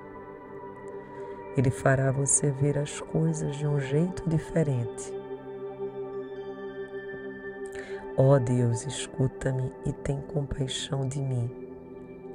ele 1.57 1.71
fará 1.71 2.13
você 2.13 2.51
ver 2.51 2.77
as 2.77 3.01
coisas 3.01 3.57
de 3.57 3.67
um 3.67 3.81
jeito 3.81 4.29
diferente. 4.29 5.13
Ó 8.15 8.35
oh 8.35 8.39
Deus, 8.39 8.87
escuta-me 8.87 9.73
e 9.87 9.93
tem 9.93 10.21
compaixão 10.21 11.09
de 11.09 11.21
mim. 11.21 11.51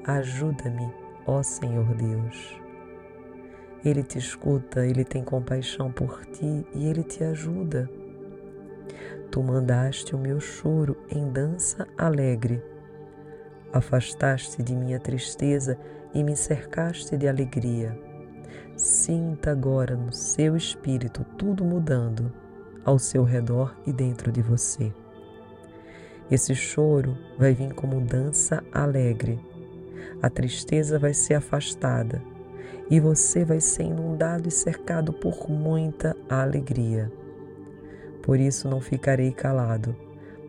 Ajuda-me, 0.04 0.92
ó 1.26 1.44
Senhor 1.44 1.94
Deus. 1.96 2.60
Ele 3.84 4.04
te 4.04 4.18
escuta, 4.18 4.86
ele 4.86 5.04
tem 5.04 5.24
compaixão 5.24 5.92
por 5.92 6.26
ti 6.26 6.66
e 6.76 6.88
ele 6.88 7.04
te 7.04 7.24
ajuda. 7.24 7.90
Tu 9.32 9.42
mandaste 9.42 10.16
o 10.16 10.20
meu 10.20 10.40
choro 10.40 10.96
em 11.10 11.32
dança 11.32 11.88
alegre. 11.98 12.62
Afastaste 13.74 14.62
de 14.62 14.76
minha 14.76 15.00
tristeza 15.00 15.80
e 16.14 16.24
me 16.24 16.36
cercaste 16.36 17.18
de 17.18 17.28
alegria. 17.28 17.98
Sinta 18.76 19.52
agora 19.52 19.96
no 19.96 20.12
seu 20.12 20.56
espírito 20.56 21.24
tudo 21.38 21.64
mudando 21.64 22.32
ao 22.84 23.00
seu 23.00 23.24
redor 23.24 23.76
e 23.86 23.94
dentro 23.94 24.32
de 24.32 24.42
você. 24.42 24.94
Esse 26.30 26.56
choro 26.56 27.18
vai 27.38 27.54
vir 27.54 27.74
como 27.74 28.00
dança 28.02 28.64
alegre. 28.72 29.51
A 30.22 30.30
tristeza 30.30 30.98
vai 30.98 31.14
ser 31.14 31.36
afastada 31.36 32.22
e 32.90 33.00
você 33.00 33.46
vai 33.46 33.60
ser 33.60 33.84
inundado 33.84 34.48
e 34.48 34.52
cercado 34.52 35.14
por 35.14 35.50
muita 35.50 36.16
alegria. 36.30 37.12
Por 38.22 38.40
isso 38.40 38.70
não 38.70 38.82
ficarei 38.82 39.32
calado, 39.32 39.96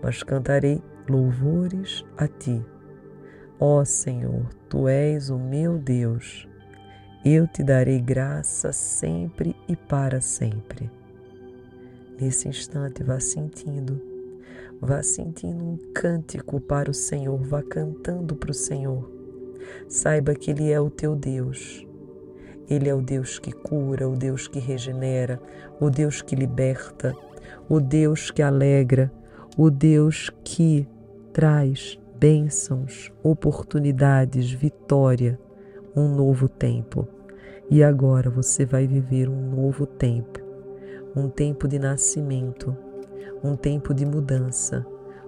mas 0.02 0.22
cantarei 0.22 0.82
louvores 1.08 2.04
a 2.16 2.26
ti. 2.26 2.64
Ó 3.58 3.84
Senhor, 3.84 4.46
tu 4.68 4.88
és 4.88 5.30
o 5.30 5.38
meu 5.38 5.78
Deus 5.78 6.48
eu 7.24 7.46
te 7.46 7.62
darei 7.62 8.00
graça 8.00 8.72
sempre 8.72 9.54
e 9.68 9.76
para 9.76 10.20
sempre. 10.20 10.90
Nesse 12.20 12.48
instante, 12.48 13.04
vá 13.04 13.20
sentindo, 13.20 14.02
vá 14.80 15.04
sentindo 15.04 15.64
um 15.64 15.78
cântico 15.94 16.60
para 16.60 16.90
o 16.90 16.94
Senhor, 16.94 17.38
vá 17.38 17.62
cantando 17.62 18.34
para 18.34 18.50
o 18.50 18.54
Senhor. 18.54 19.08
Saiba 19.88 20.34
que 20.34 20.50
Ele 20.50 20.70
é 20.70 20.80
o 20.80 20.90
teu 20.90 21.14
Deus. 21.14 21.86
Ele 22.68 22.88
é 22.88 22.94
o 22.94 23.02
Deus 23.02 23.38
que 23.38 23.52
cura, 23.52 24.08
o 24.08 24.16
Deus 24.16 24.48
que 24.48 24.58
regenera, 24.58 25.40
o 25.80 25.90
Deus 25.90 26.22
que 26.22 26.34
liberta, 26.34 27.14
o 27.68 27.80
Deus 27.80 28.30
que 28.30 28.42
alegra, 28.42 29.12
o 29.56 29.70
Deus 29.70 30.30
que 30.42 30.86
traz 31.32 31.98
bênçãos, 32.18 33.10
oportunidades, 33.22 34.50
vitória, 34.50 35.38
um 35.94 36.08
novo 36.14 36.48
tempo. 36.48 37.06
E 37.70 37.82
agora 37.82 38.30
você 38.30 38.64
vai 38.64 38.86
viver 38.86 39.28
um 39.28 39.50
novo 39.50 39.86
tempo, 39.86 40.40
um 41.16 41.28
tempo 41.28 41.66
de 41.66 41.78
nascimento, 41.78 42.76
um 43.42 43.56
tempo 43.56 43.92
de 43.92 44.06
mudança, 44.06 44.86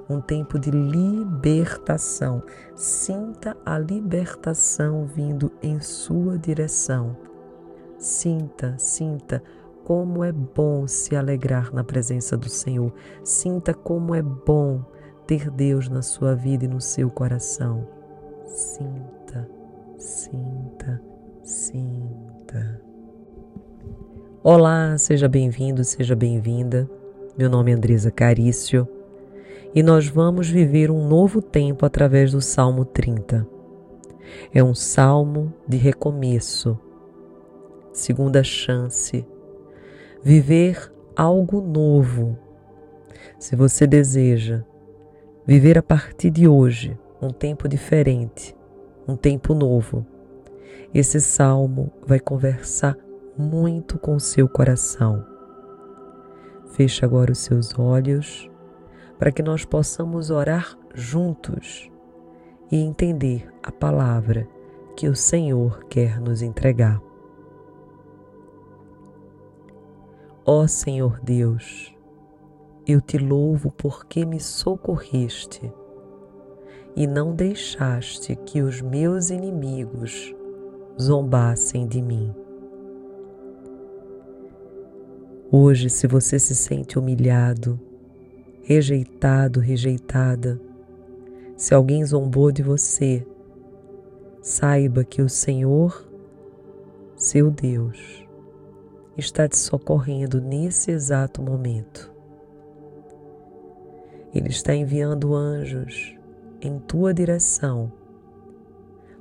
um 0.08 0.20
tempo 0.20 0.58
de 0.58 0.70
libertação. 0.70 2.42
Sinta 2.74 3.56
a 3.64 3.78
libertação 3.78 5.06
vindo 5.06 5.50
em 5.62 5.80
sua 5.80 6.38
direção. 6.38 7.16
Sinta, 7.98 8.74
sinta 8.78 9.42
como 9.84 10.24
é 10.24 10.32
bom 10.32 10.86
se 10.86 11.14
alegrar 11.14 11.72
na 11.72 11.84
presença 11.84 12.36
do 12.36 12.48
Senhor. 12.48 12.92
Sinta 13.22 13.72
como 13.72 14.14
é 14.14 14.22
bom 14.22 14.82
ter 15.26 15.50
Deus 15.50 15.88
na 15.88 16.02
sua 16.02 16.34
vida 16.34 16.64
e 16.64 16.68
no 16.68 16.80
seu 16.80 17.10
coração. 17.10 17.86
Sinta, 18.46 19.48
sinta, 19.98 21.00
sinta. 21.42 22.80
Olá, 24.42 24.96
seja 24.98 25.28
bem-vindo, 25.28 25.82
seja 25.84 26.14
bem-vinda. 26.14 26.88
Meu 27.36 27.48
nome 27.48 27.70
é 27.70 27.74
Andresa 27.74 28.10
Carício 28.10 28.86
e 29.74 29.82
nós 29.82 30.06
vamos 30.06 30.48
viver 30.48 30.90
um 30.90 31.08
novo 31.08 31.42
tempo 31.42 31.84
através 31.84 32.30
do 32.30 32.40
Salmo 32.40 32.84
30. 32.84 33.46
É 34.52 34.62
um 34.62 34.74
salmo 34.74 35.52
de 35.66 35.76
recomeço, 35.76 36.78
segunda 37.92 38.44
chance, 38.44 39.26
viver 40.22 40.92
algo 41.16 41.60
novo. 41.60 42.38
Se 43.38 43.56
você 43.56 43.86
deseja 43.86 44.62
viver 45.44 45.76
a 45.76 45.82
partir 45.82 46.30
de 46.30 46.46
hoje 46.46 46.96
um 47.20 47.30
tempo 47.30 47.68
diferente, 47.68 48.56
um 49.08 49.16
tempo 49.16 49.54
novo, 49.54 50.06
esse 50.94 51.20
salmo 51.20 51.90
vai 52.06 52.20
conversar 52.20 52.96
muito 53.36 53.98
com 53.98 54.20
seu 54.20 54.48
coração. 54.48 55.26
Feche 56.74 57.04
agora 57.04 57.32
os 57.32 57.38
seus 57.38 57.76
olhos 57.76 58.48
para 59.24 59.32
que 59.32 59.42
nós 59.42 59.64
possamos 59.64 60.28
orar 60.28 60.78
juntos 60.92 61.90
e 62.70 62.76
entender 62.76 63.50
a 63.62 63.72
palavra 63.72 64.46
que 64.94 65.08
o 65.08 65.16
Senhor 65.16 65.82
quer 65.84 66.20
nos 66.20 66.42
entregar. 66.42 67.00
Ó 70.44 70.66
Senhor 70.66 71.20
Deus, 71.22 71.96
eu 72.86 73.00
te 73.00 73.16
louvo 73.16 73.70
porque 73.70 74.26
me 74.26 74.38
socorreste 74.38 75.72
e 76.94 77.06
não 77.06 77.34
deixaste 77.34 78.36
que 78.36 78.60
os 78.60 78.82
meus 78.82 79.30
inimigos 79.30 80.34
zombassem 81.00 81.86
de 81.86 82.02
mim. 82.02 82.30
Hoje, 85.50 85.88
se 85.88 86.06
você 86.06 86.38
se 86.38 86.54
sente 86.54 86.98
humilhado, 86.98 87.80
rejeitado, 88.64 89.60
rejeitada, 89.60 90.58
se 91.54 91.74
alguém 91.74 92.04
zombou 92.04 92.50
de 92.50 92.62
você, 92.62 93.26
saiba 94.40 95.04
que 95.04 95.20
o 95.20 95.28
Senhor, 95.28 96.08
seu 97.14 97.50
Deus, 97.50 98.26
está 99.18 99.46
te 99.46 99.58
socorrendo 99.58 100.40
nesse 100.40 100.90
exato 100.90 101.42
momento. 101.42 102.10
Ele 104.34 104.48
está 104.48 104.74
enviando 104.74 105.34
anjos 105.34 106.16
em 106.60 106.78
tua 106.78 107.12
direção 107.12 107.92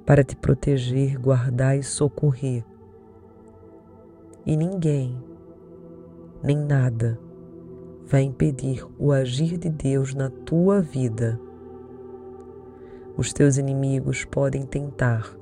para 0.05 0.23
te 0.23 0.37
proteger, 0.37 1.19
guardar 1.19 1.77
e 1.77 1.83
socorrer. 1.83 2.63
E 4.45 4.55
ninguém, 4.55 5.21
nem 6.41 6.57
nada, 6.57 7.19
vai 8.05 8.23
impedir 8.23 8.85
o 8.97 9.11
agir 9.11 9.57
de 9.57 9.69
Deus 9.69 10.13
na 10.13 10.29
tua 10.29 10.81
vida. 10.81 11.39
Os 13.15 13.31
teus 13.31 13.57
inimigos 13.57 14.25
podem 14.25 14.65
tentar, 14.65 15.35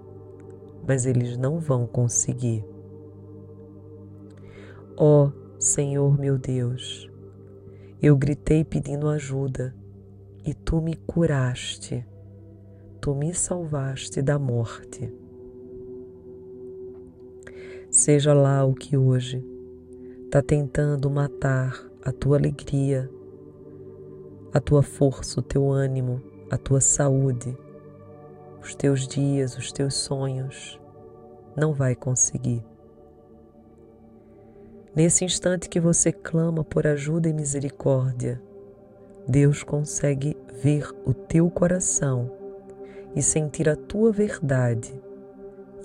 mas 0.87 1.05
eles 1.05 1.37
não 1.37 1.59
vão 1.59 1.87
conseguir. 1.87 2.65
Ó 4.97 5.27
oh, 5.27 5.31
Senhor 5.59 6.19
meu 6.19 6.37
Deus, 6.37 7.09
eu 8.01 8.15
gritei 8.17 8.63
pedindo 8.63 9.07
ajuda 9.07 9.75
e 10.45 10.53
tu 10.53 10.81
me 10.81 10.95
curaste, 10.95 12.05
tu 12.99 13.15
me 13.15 13.33
salvaste 13.33 14.21
da 14.21 14.37
morte. 14.37 15.11
Seja 17.89 18.33
lá 18.33 18.63
o 18.63 18.73
que 18.73 18.95
hoje 18.95 19.43
está 20.25 20.41
tentando 20.41 21.09
matar 21.09 21.90
a 22.03 22.11
tua 22.11 22.37
alegria, 22.37 23.09
a 24.51 24.59
tua 24.59 24.81
força, 24.81 25.39
o 25.39 25.43
teu 25.43 25.69
ânimo, 25.69 26.21
a 26.49 26.57
tua 26.57 26.81
saúde, 26.81 27.55
os 28.61 28.73
teus 28.73 29.07
dias, 29.07 29.55
os 29.55 29.71
teus 29.71 29.93
sonhos, 29.93 30.79
não 31.55 31.73
vai 31.73 31.95
conseguir. 31.95 32.63
Nesse 34.95 35.23
instante 35.23 35.69
que 35.69 35.79
você 35.79 36.11
clama 36.11 36.63
por 36.63 36.87
ajuda 36.87 37.29
e 37.29 37.33
misericórdia, 37.33 38.41
Deus 39.27 39.63
consegue 39.63 40.35
ver 40.61 40.89
o 41.05 41.13
teu 41.13 41.49
coração 41.51 42.31
e 43.15 43.21
sentir 43.21 43.69
a 43.69 43.75
tua 43.75 44.11
verdade, 44.11 44.93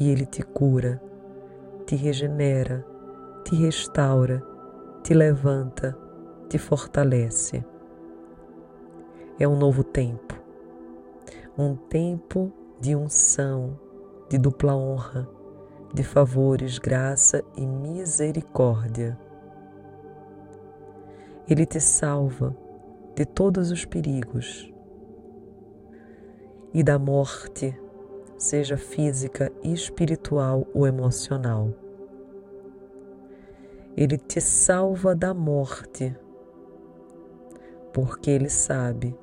e 0.01 0.11
Ele 0.11 0.25
te 0.25 0.43
cura, 0.43 1.01
te 1.85 1.95
regenera, 1.95 2.85
te 3.45 3.55
restaura, 3.55 4.43
te 5.03 5.13
levanta 5.13 6.06
te 6.49 6.59
fortalece. 6.59 7.65
É 9.39 9.47
um 9.47 9.57
novo 9.57 9.83
tempo, 9.83 10.35
um 11.59 11.75
tempo 11.75 12.53
de 12.81 12.95
unção, 12.95 13.79
de 14.29 14.39
dupla 14.39 14.75
honra, 14.75 15.29
de 15.93 16.03
favores, 16.03 16.79
graça 16.79 17.43
e 17.57 17.67
misericórdia. 17.67 19.19
Ele 21.49 21.67
te 21.67 21.81
salva 21.81 22.57
de 23.15 23.25
todos 23.25 23.71
os 23.71 23.85
perigos 23.85 24.73
e 26.73 26.83
da 26.83 26.99
morte, 26.99 27.79
seja 28.37 28.77
física, 28.77 29.51
espiritual 29.63 30.67
ou 30.75 30.87
emocional. 30.87 31.73
Ele 33.97 34.19
te 34.19 34.41
salva 34.41 35.15
da 35.15 35.33
morte 35.33 36.15
porque 37.97 38.31
Ele 38.31 38.51
sabe 38.51 39.19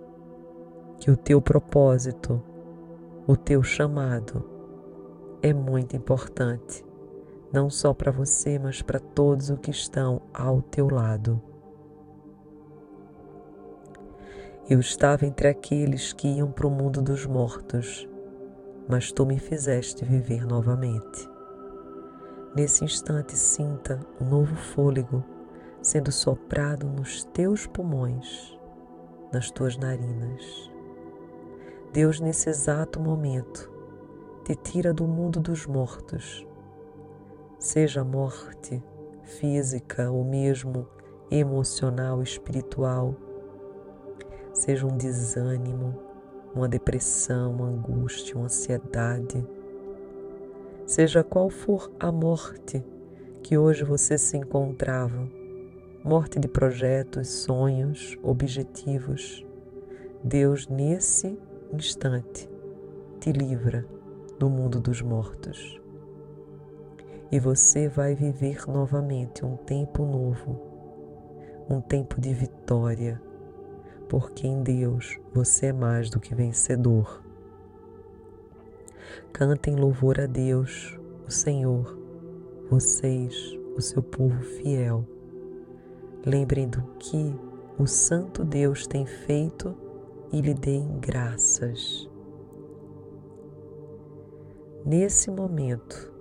que 0.97 1.11
o 1.11 1.15
teu 1.15 1.39
propósito, 1.39 2.41
o 3.27 3.37
teu 3.37 3.61
chamado 3.61 4.49
é 5.43 5.53
muito 5.53 5.95
importante, 5.95 6.83
não 7.51 7.69
só 7.69 7.93
para 7.93 8.11
você, 8.11 8.57
mas 8.57 8.81
para 8.81 8.99
todos 8.99 9.51
os 9.51 9.59
que 9.59 9.69
estão 9.69 10.23
ao 10.33 10.59
teu 10.59 10.89
lado. 10.89 11.39
Eu 14.67 14.79
estava 14.79 15.27
entre 15.27 15.49
aqueles 15.49 16.11
que 16.11 16.27
iam 16.27 16.49
para 16.49 16.65
o 16.65 16.71
mundo 16.71 16.99
dos 16.99 17.27
mortos, 17.27 18.09
mas 18.89 19.11
tu 19.11 19.23
me 19.23 19.37
fizeste 19.37 20.03
viver 20.03 20.47
novamente. 20.47 21.29
Nesse 22.55 22.83
instante, 22.83 23.37
sinta 23.37 23.99
um 24.19 24.25
novo 24.27 24.55
fôlego 24.55 25.23
sendo 25.79 26.11
soprado 26.11 26.87
nos 26.87 27.23
teus 27.25 27.67
pulmões 27.67 28.62
nas 29.33 29.49
tuas 29.49 29.75
narinas. 29.75 30.71
Deus, 31.91 32.19
nesse 32.19 32.49
exato 32.49 32.99
momento, 32.99 33.71
te 34.45 34.55
tira 34.55 34.93
do 34.93 35.07
mundo 35.07 35.39
dos 35.39 35.65
mortos, 35.65 36.47
seja 37.57 38.01
a 38.01 38.05
morte 38.05 38.81
física 39.23 40.11
ou 40.11 40.23
mesmo 40.23 40.87
emocional, 41.31 42.21
espiritual, 42.21 43.15
seja 44.53 44.85
um 44.85 44.95
desânimo, 44.95 45.99
uma 46.53 46.67
depressão, 46.67 47.53
uma 47.53 47.67
angústia, 47.67 48.35
uma 48.35 48.45
ansiedade, 48.45 49.43
seja 50.85 51.23
qual 51.23 51.49
for 51.49 51.91
a 51.99 52.11
morte 52.11 52.83
que 53.41 53.57
hoje 53.57 53.83
você 53.83 54.17
se 54.17 54.37
encontrava 54.37 55.27
morte 56.03 56.37
de 56.37 56.49
projetos, 56.49 57.29
sonhos, 57.29 58.17
objetivos. 58.21 59.45
Deus, 60.21 60.67
nesse 60.67 61.39
instante, 61.71 62.49
te 63.21 63.31
livra 63.31 63.85
do 64.37 64.49
mundo 64.49 64.81
dos 64.81 65.01
mortos. 65.01 65.81
E 67.31 67.39
você 67.39 67.87
vai 67.87 68.15
viver 68.15 68.67
novamente 68.67 69.45
um 69.45 69.55
tempo 69.55 70.05
novo, 70.05 70.59
um 71.69 71.79
tempo 71.79 72.19
de 72.19 72.33
vitória, 72.33 73.21
porque 74.09 74.45
em 74.45 74.61
Deus 74.61 75.17
você 75.33 75.67
é 75.67 75.73
mais 75.73 76.09
do 76.09 76.19
que 76.19 76.35
vencedor. 76.35 77.23
Cantem 79.31 79.77
louvor 79.77 80.19
a 80.19 80.25
Deus, 80.25 80.99
o 81.25 81.31
Senhor, 81.31 81.97
vocês, 82.69 83.57
o 83.77 83.81
seu 83.81 84.03
povo 84.03 84.43
fiel. 84.43 85.12
Lembrem 86.25 86.69
do 86.69 86.81
que 86.99 87.35
o 87.77 87.85
Santo 87.85 88.45
Deus 88.45 88.87
tem 88.87 89.05
feito 89.05 89.75
e 90.31 90.39
lhe 90.39 90.53
deem 90.53 90.97
graças. 91.01 92.09
Nesse 94.85 95.29
momento, 95.29 96.13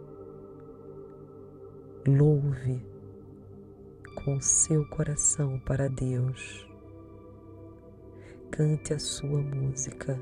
louve 2.04 2.84
com 4.24 4.40
seu 4.40 4.84
coração 4.88 5.60
para 5.60 5.88
Deus. 5.88 6.68
Cante 8.50 8.92
a 8.92 8.98
sua 8.98 9.40
música, 9.40 10.20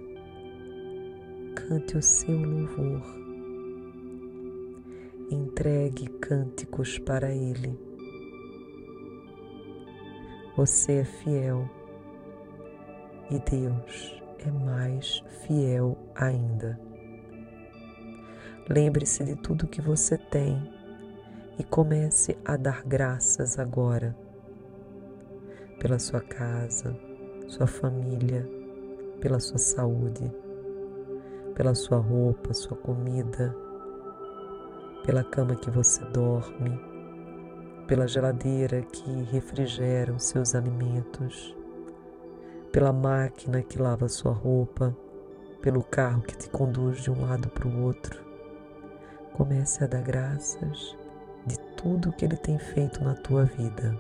cante 1.55 1.97
o 1.97 2.03
seu 2.03 2.39
louvor, 2.39 3.03
entregue 5.31 6.07
cânticos 6.21 6.99
para 6.99 7.35
Ele. 7.35 7.90
Você 10.57 10.99
é 10.99 11.05
fiel 11.05 11.69
e 13.31 13.39
Deus 13.39 14.21
é 14.39 14.51
mais 14.51 15.23
fiel 15.47 15.97
ainda. 16.15 16.79
Lembre-se 18.69 19.25
de 19.25 19.37
tudo 19.37 19.69
que 19.69 19.81
você 19.81 20.19
tem 20.19 20.61
e 21.59 21.65
comece 21.65 22.37
a 22.45 22.57
dar 22.57 22.83
graças 22.85 23.59
agora 23.59 24.17
pela 25.79 25.99
sua 25.99 26.21
casa, 26.21 26.97
sua 27.49 27.67
família, 27.67 28.49
pela 29.21 29.39
sua 29.39 29.59
saúde, 29.59 30.31
pela 31.55 31.75
sua 31.75 31.99
roupa, 31.99 32.53
sua 32.53 32.77
comida, 32.77 33.55
pela 35.05 35.25
cama 35.25 35.55
que 35.55 35.71
você 35.71 36.05
dorme, 36.07 36.90
pela 37.91 38.07
geladeira 38.07 38.83
que 38.83 39.11
refrigera 39.33 40.13
os 40.13 40.23
seus 40.23 40.55
alimentos, 40.55 41.57
pela 42.71 42.93
máquina 42.93 43.65
que 43.65 43.83
lava 43.83 44.09
sua 44.09 44.31
roupa, 44.31 44.97
pelo 45.61 45.83
carro 45.83 46.23
que 46.23 46.37
te 46.37 46.49
conduz 46.49 47.03
de 47.03 47.11
um 47.11 47.23
lado 47.23 47.49
para 47.49 47.67
o 47.67 47.83
outro. 47.83 48.25
Comece 49.33 49.83
a 49.83 49.89
dar 49.89 50.03
graças 50.03 50.97
de 51.45 51.59
tudo 51.77 52.13
que 52.13 52.25
Ele 52.25 52.37
tem 52.37 52.61
feito 52.61 53.03
na 53.03 53.15
tua 53.15 53.45
vida. 53.45 53.99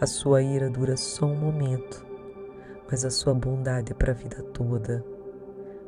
A 0.00 0.06
sua 0.08 0.42
ira 0.42 0.68
dura 0.68 0.96
só 0.96 1.26
um 1.26 1.36
momento, 1.36 2.04
mas 2.90 3.04
a 3.04 3.10
sua 3.10 3.32
bondade 3.32 3.92
é 3.92 3.94
para 3.94 4.10
a 4.10 4.16
vida 4.16 4.42
toda. 4.52 5.04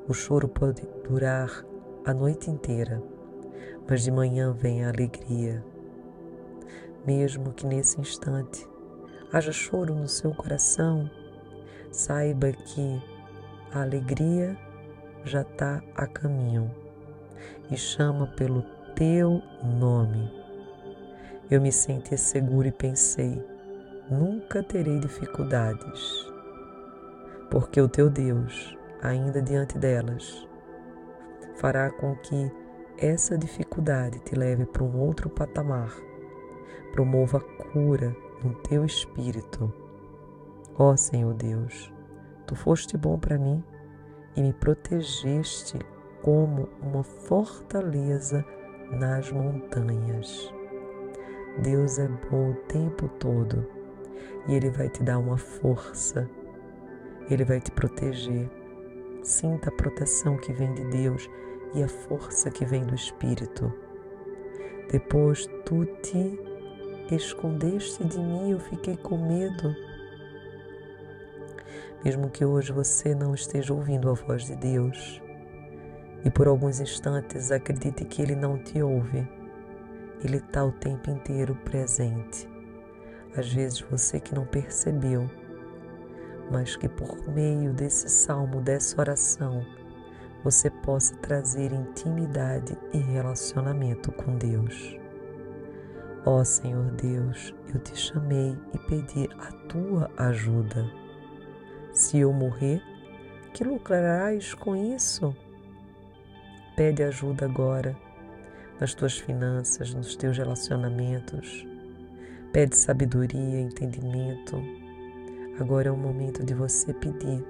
O 0.07 0.15
choro 0.15 0.47
pode 0.47 0.87
durar 1.03 1.67
a 2.05 2.15
noite 2.15 2.49
inteira, 2.49 3.03
mas 3.89 4.03
de 4.03 4.11
manhã 4.11 4.53
vem 4.53 4.85
a 4.85 4.89
alegria. 4.89 5.65
Mesmo 7.07 7.53
que 7.53 7.67
nesse 7.67 8.01
instante 8.01 8.67
haja 9.33 9.53
choro 9.53 9.95
no 9.95 10.09
seu 10.09 10.35
coração, 10.35 11.11
saiba 11.91 12.53
que 12.53 13.03
a 13.73 13.83
alegria 13.83 14.57
já 15.25 15.43
está 15.43 15.83
a 15.95 16.07
caminho 16.07 16.71
e 17.71 17.77
chama 17.77 18.27
pelo 18.29 18.63
teu 18.95 19.43
nome. 19.63 20.31
Eu 21.51 21.61
me 21.61 21.71
senti 21.71 22.17
seguro 22.17 22.69
e 22.69 22.73
pensei: 22.73 23.45
nunca 24.11 24.63
terei 24.63 24.99
dificuldades, 24.99 26.27
porque 27.51 27.81
o 27.81 27.89
teu 27.89 28.09
Deus, 28.09 28.77
ainda 29.03 29.43
diante 29.43 29.79
delas, 29.79 30.47
fará 31.57 31.91
com 31.91 32.17
que 32.17 32.51
essa 32.99 33.37
dificuldade 33.37 34.21
te 34.21 34.35
leve 34.35 34.65
para 34.67 34.85
um 34.85 34.99
outro 35.01 35.29
patamar, 35.29 35.93
promova 36.93 37.41
cura 37.41 38.17
no 38.43 38.55
teu 38.55 38.85
espírito. 38.85 39.73
Ó 40.79 40.93
oh, 40.93 40.97
Senhor 40.97 41.35
Deus, 41.35 41.93
tu 42.47 42.55
foste 42.55 42.97
bom 42.97 43.19
para 43.19 43.39
mim 43.39 43.63
e 44.37 44.43
me 44.43 44.53
protegeste 44.53 45.79
como 46.23 46.69
uma 46.81 47.03
fortaleza 47.03 48.45
nas 48.91 49.31
montanhas. 49.31 50.53
Deus 51.63 51.99
é 51.99 52.09
bom 52.31 52.51
o 52.51 52.55
tempo 52.67 53.09
todo 53.09 53.67
e 54.47 54.55
Ele 54.55 54.71
vai 54.71 54.89
te 54.89 55.03
dar 55.03 55.19
uma 55.19 55.37
força, 55.37 56.29
Ele 57.31 57.45
vai 57.45 57.61
te 57.61 57.71
proteger. 57.71 58.49
Sinta 59.23 59.71
a 59.71 59.73
proteção 59.73 60.37
que 60.37 60.53
vem 60.53 60.75
de 60.75 60.85
Deus 60.85 61.31
e 61.75 61.83
a 61.83 61.89
força 61.89 62.51
que 62.51 62.65
vem 62.65 62.85
do 62.85 62.95
Espírito. 62.95 63.73
Depois 64.91 65.47
tu 65.65 65.85
te 66.03 66.39
escondeste 67.11 68.05
de 68.05 68.19
mim, 68.19 68.51
eu 68.51 68.61
fiquei 68.61 68.97
com 68.97 69.19
medo. 69.19 69.75
Mesmo 72.05 72.31
que 72.31 72.45
hoje 72.45 72.73
você 72.73 73.15
não 73.15 73.35
esteja 73.35 73.75
ouvindo 73.75 74.11
a 74.11 74.15
voz 74.15 74.45
de 74.45 74.55
Deus, 74.57 75.21
e 76.25 76.31
por 76.31 76.47
alguns 76.47 76.81
instantes 76.81 77.51
acredite 77.51 78.05
que 78.05 78.23
Ele 78.23 78.35
não 78.35 78.59
te 78.59 78.81
ouve. 78.83 79.29
Ele 80.23 80.39
está 80.39 80.65
o 80.65 80.73
tempo 80.73 81.11
inteiro 81.11 81.55
presente. 81.65 82.49
Às 83.37 83.53
vezes 83.53 83.81
você 83.81 84.21
que 84.21 84.35
não 84.35 84.47
percebeu, 84.47 85.29
mas 86.51 86.77
que 86.77 86.89
por 86.89 87.29
meio 87.29 87.73
desse 87.73 88.09
salmo, 88.09 88.61
dessa 88.61 89.01
oração, 89.01 89.65
você 90.45 90.69
possa 90.69 91.17
trazer 91.17 91.73
intimidade 91.73 92.77
e 92.93 92.99
relacionamento 92.99 94.13
com 94.13 94.37
Deus. 94.37 94.95
Ó 96.27 96.41
oh, 96.41 96.45
Senhor 96.45 96.91
Deus, 96.93 97.55
eu 97.73 97.81
te 97.81 97.97
chamei 97.97 98.55
e 98.75 98.79
pedi 98.79 99.29
a 99.39 99.51
tua 99.69 100.11
ajuda. 100.19 100.85
Se 101.93 102.19
eu 102.19 102.31
morrer, 102.31 102.83
que 103.55 103.65
lucrarás 103.65 104.53
com 104.53 104.77
isso? 104.77 105.35
Pede 106.77 107.03
ajuda 107.03 107.47
agora 107.47 107.97
nas 108.79 108.93
tuas 108.93 109.17
finanças, 109.19 109.95
nos 109.95 110.15
teus 110.15 110.37
relacionamentos. 110.37 111.67
Pede 112.53 112.77
sabedoria, 112.77 113.61
entendimento. 113.61 114.63
Agora 115.59 115.89
é 115.89 115.93
o 115.93 115.97
momento 115.97 116.45
de 116.45 116.53
você 116.53 116.93
pedir, 116.93 117.45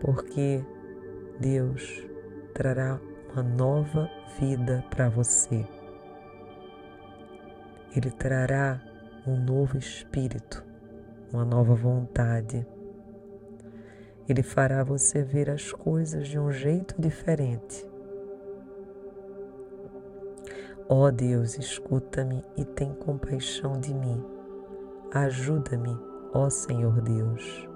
porque 0.00 0.62
Deus 1.40 2.06
trará 2.54 3.00
uma 3.32 3.42
nova 3.42 4.10
vida 4.38 4.84
para 4.90 5.08
você. 5.08 5.66
Ele 7.94 8.10
trará 8.10 8.80
um 9.26 9.36
novo 9.36 9.76
espírito, 9.76 10.64
uma 11.32 11.44
nova 11.44 11.74
vontade 11.74 12.66
ele 14.28 14.42
fará 14.42 14.84
você 14.84 15.22
ver 15.22 15.48
as 15.48 15.72
coisas 15.72 16.28
de 16.28 16.38
um 16.38 16.52
jeito 16.52 16.94
diferente. 17.00 17.88
Ó 20.86 21.06
oh 21.06 21.10
Deus, 21.10 21.56
escuta-me 21.56 22.44
e 22.56 22.64
tem 22.64 22.92
compaixão 22.92 23.80
de 23.80 23.94
mim. 23.94 24.22
Ajuda-me, 25.12 25.98
ó 26.34 26.50
Senhor 26.50 27.00
Deus. 27.00 27.66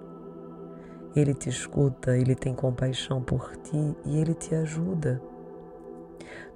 Ele 1.14 1.34
te 1.34 1.50
escuta, 1.50 2.16
ele 2.16 2.34
tem 2.34 2.54
compaixão 2.54 3.22
por 3.22 3.54
ti 3.58 3.96
e 4.06 4.18
ele 4.18 4.32
te 4.32 4.54
ajuda. 4.54 5.20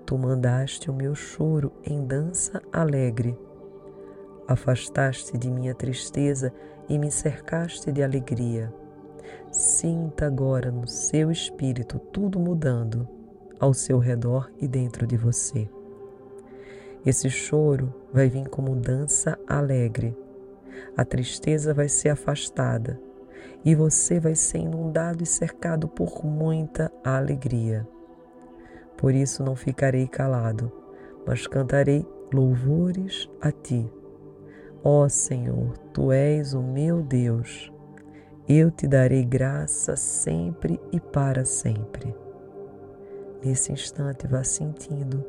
Tu 0.06 0.16
mandaste 0.16 0.90
o 0.90 0.94
meu 0.94 1.14
choro 1.14 1.70
em 1.84 2.06
dança 2.06 2.62
alegre. 2.72 3.38
Afastaste 4.48 5.36
de 5.36 5.50
minha 5.50 5.74
tristeza 5.74 6.54
e 6.88 6.98
me 6.98 7.10
cercaste 7.10 7.92
de 7.92 8.02
alegria. 8.02 8.72
Sinta 9.50 10.26
agora 10.26 10.70
no 10.70 10.86
seu 10.86 11.30
espírito 11.30 11.98
tudo 11.98 12.38
mudando 12.38 13.06
ao 13.60 13.74
seu 13.74 13.98
redor 13.98 14.50
e 14.58 14.66
dentro 14.66 15.06
de 15.06 15.18
você. 15.18 15.68
Esse 17.04 17.28
choro 17.28 17.92
vai 18.12 18.28
vir 18.28 18.48
como 18.48 18.74
dança 18.74 19.38
alegre. 19.46 20.16
A 20.96 21.04
tristeza 21.04 21.74
vai 21.74 21.88
ser 21.88 22.08
afastada 22.08 23.05
e 23.64 23.74
você 23.74 24.20
vai 24.20 24.34
ser 24.34 24.58
inundado 24.58 25.22
e 25.22 25.26
cercado 25.26 25.88
por 25.88 26.24
muita 26.24 26.92
alegria. 27.04 27.86
Por 28.96 29.14
isso 29.14 29.42
não 29.42 29.56
ficarei 29.56 30.06
calado, 30.06 30.72
mas 31.26 31.46
cantarei 31.46 32.06
louvores 32.32 33.28
a 33.40 33.50
ti. 33.50 33.90
Ó 34.82 35.08
Senhor, 35.08 35.76
tu 35.92 36.12
és 36.12 36.54
o 36.54 36.62
meu 36.62 37.02
Deus 37.02 37.72
eu 38.48 38.70
te 38.70 38.86
darei 38.86 39.24
graça 39.24 39.96
sempre 39.96 40.80
e 40.92 41.00
para 41.00 41.44
sempre. 41.44 42.14
Nesse 43.44 43.72
instante, 43.72 44.24
vá 44.28 44.44
sentindo, 44.44 45.24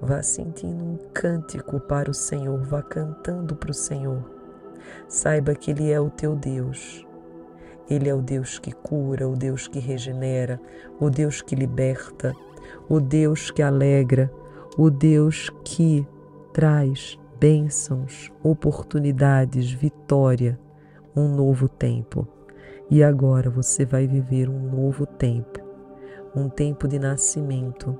vá 0.00 0.20
sentindo 0.24 0.84
um 0.84 0.98
cântico 1.14 1.78
para 1.78 2.10
o 2.10 2.14
Senhor, 2.14 2.60
vá 2.64 2.82
cantando 2.82 3.54
para 3.54 3.70
o 3.70 3.74
Senhor, 3.74 4.28
Saiba 5.06 5.54
que 5.54 5.70
Ele 5.70 5.92
é 5.92 6.00
o 6.00 6.10
teu 6.10 6.34
Deus. 6.34 7.06
Ele 7.92 8.08
é 8.08 8.14
o 8.14 8.22
Deus 8.22 8.58
que 8.58 8.72
cura, 8.72 9.28
o 9.28 9.36
Deus 9.36 9.68
que 9.68 9.78
regenera, 9.78 10.58
o 10.98 11.10
Deus 11.10 11.42
que 11.42 11.54
liberta, 11.54 12.34
o 12.88 12.98
Deus 12.98 13.50
que 13.50 13.60
alegra, 13.60 14.32
o 14.78 14.88
Deus 14.88 15.50
que 15.62 16.08
traz 16.54 17.18
bênçãos, 17.38 18.32
oportunidades, 18.42 19.70
vitória, 19.70 20.58
um 21.14 21.28
novo 21.28 21.68
tempo. 21.68 22.26
E 22.90 23.04
agora 23.04 23.50
você 23.50 23.84
vai 23.84 24.06
viver 24.06 24.48
um 24.48 24.70
novo 24.70 25.04
tempo, 25.04 25.60
um 26.34 26.48
tempo 26.48 26.88
de 26.88 26.98
nascimento, 26.98 27.94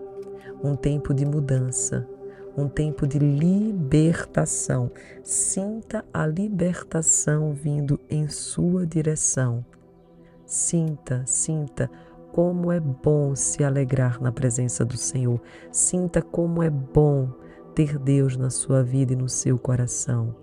um 0.65 0.75
tempo 0.75 1.13
de 1.13 1.27
mudança, 1.27 2.09
um 2.57 2.67
tempo 2.67 3.07
de 3.07 3.19
libertação. 3.19 4.91
Sinta 5.23 6.03
a 6.15 6.27
libertação 6.27 7.53
vindo 7.53 8.01
em 8.09 8.27
sua 8.27 8.87
direção. 8.87 9.63
Sinta, 10.53 11.23
sinta 11.25 11.91
como 12.31 12.71
é 12.71 12.79
bom 12.79 13.35
se 13.35 13.65
alegrar 13.65 14.21
na 14.21 14.31
presença 14.31 14.85
do 14.85 14.99
Senhor. 14.99 15.41
Sinta 15.71 16.21
como 16.21 16.63
é 16.63 16.69
bom 16.69 17.31
ter 17.75 17.99
Deus 17.99 18.37
na 18.37 18.51
sua 18.51 18.83
vida 18.83 19.15
e 19.15 19.17
no 19.17 19.31
seu 19.31 19.59
coração. 19.59 20.37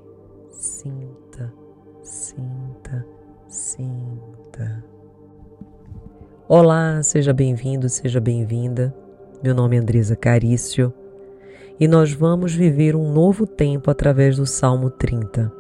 Sinta, 0.50 1.54
sinta, 2.02 3.06
sinta. 3.48 4.84
Olá, 6.48 7.04
seja 7.04 7.32
bem-vindo, 7.32 7.88
seja 7.88 8.20
bem-vinda. 8.20 8.92
Meu 9.44 9.54
nome 9.54 9.76
é 9.76 9.80
Andresa 9.80 10.16
Carício 10.16 10.92
e 11.80 11.88
nós 11.88 12.12
vamos 12.12 12.56
viver 12.56 12.96
um 12.96 13.14
novo 13.14 13.46
tempo 13.46 13.92
através 13.92 14.38
do 14.38 14.48
Salmo 14.48 14.90
30. 14.90 15.54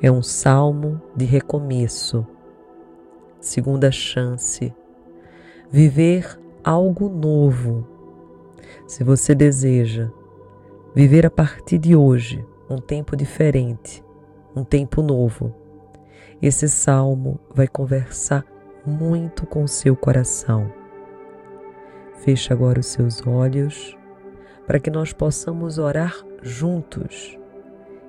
É 0.00 0.10
um 0.10 0.22
salmo 0.22 1.02
de 1.14 1.26
recomeço, 1.26 2.26
segunda 3.42 3.90
chance, 3.90 4.72
viver 5.70 6.38
algo 6.62 7.08
novo. 7.08 7.86
Se 8.86 9.02
você 9.02 9.34
deseja 9.34 10.08
viver 10.94 11.26
a 11.26 11.30
partir 11.30 11.78
de 11.78 11.96
hoje 11.96 12.46
um 12.70 12.78
tempo 12.78 13.16
diferente, 13.16 14.02
um 14.54 14.62
tempo 14.62 15.02
novo, 15.02 15.54
esse 16.40 16.68
salmo 16.68 17.38
vai 17.52 17.66
conversar 17.66 18.44
muito 18.86 19.44
com 19.44 19.66
seu 19.66 19.96
coração. 19.96 20.72
Feche 22.18 22.52
agora 22.52 22.80
os 22.80 22.86
seus 22.86 23.26
olhos 23.26 23.96
para 24.66 24.78
que 24.78 24.90
nós 24.90 25.12
possamos 25.12 25.78
orar 25.78 26.14
juntos 26.42 27.36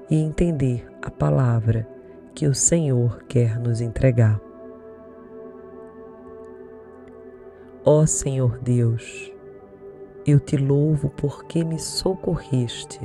e 0.10 0.16
entender 0.16 0.88
a 1.02 1.10
palavra 1.10 1.88
que 2.36 2.46
o 2.46 2.54
Senhor 2.54 3.24
quer 3.24 3.60
nos 3.60 3.82
entregar. 3.82 4.40
Ó 7.86 8.06
Senhor 8.06 8.60
Deus, 8.60 9.30
eu 10.26 10.40
te 10.40 10.56
louvo 10.56 11.10
porque 11.10 11.66
me 11.66 11.78
socorreste 11.78 13.02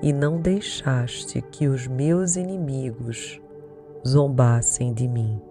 e 0.00 0.12
não 0.12 0.40
deixaste 0.40 1.42
que 1.42 1.66
os 1.66 1.88
meus 1.88 2.36
inimigos 2.36 3.40
zombassem 4.06 4.94
de 4.94 5.08
mim. 5.08 5.42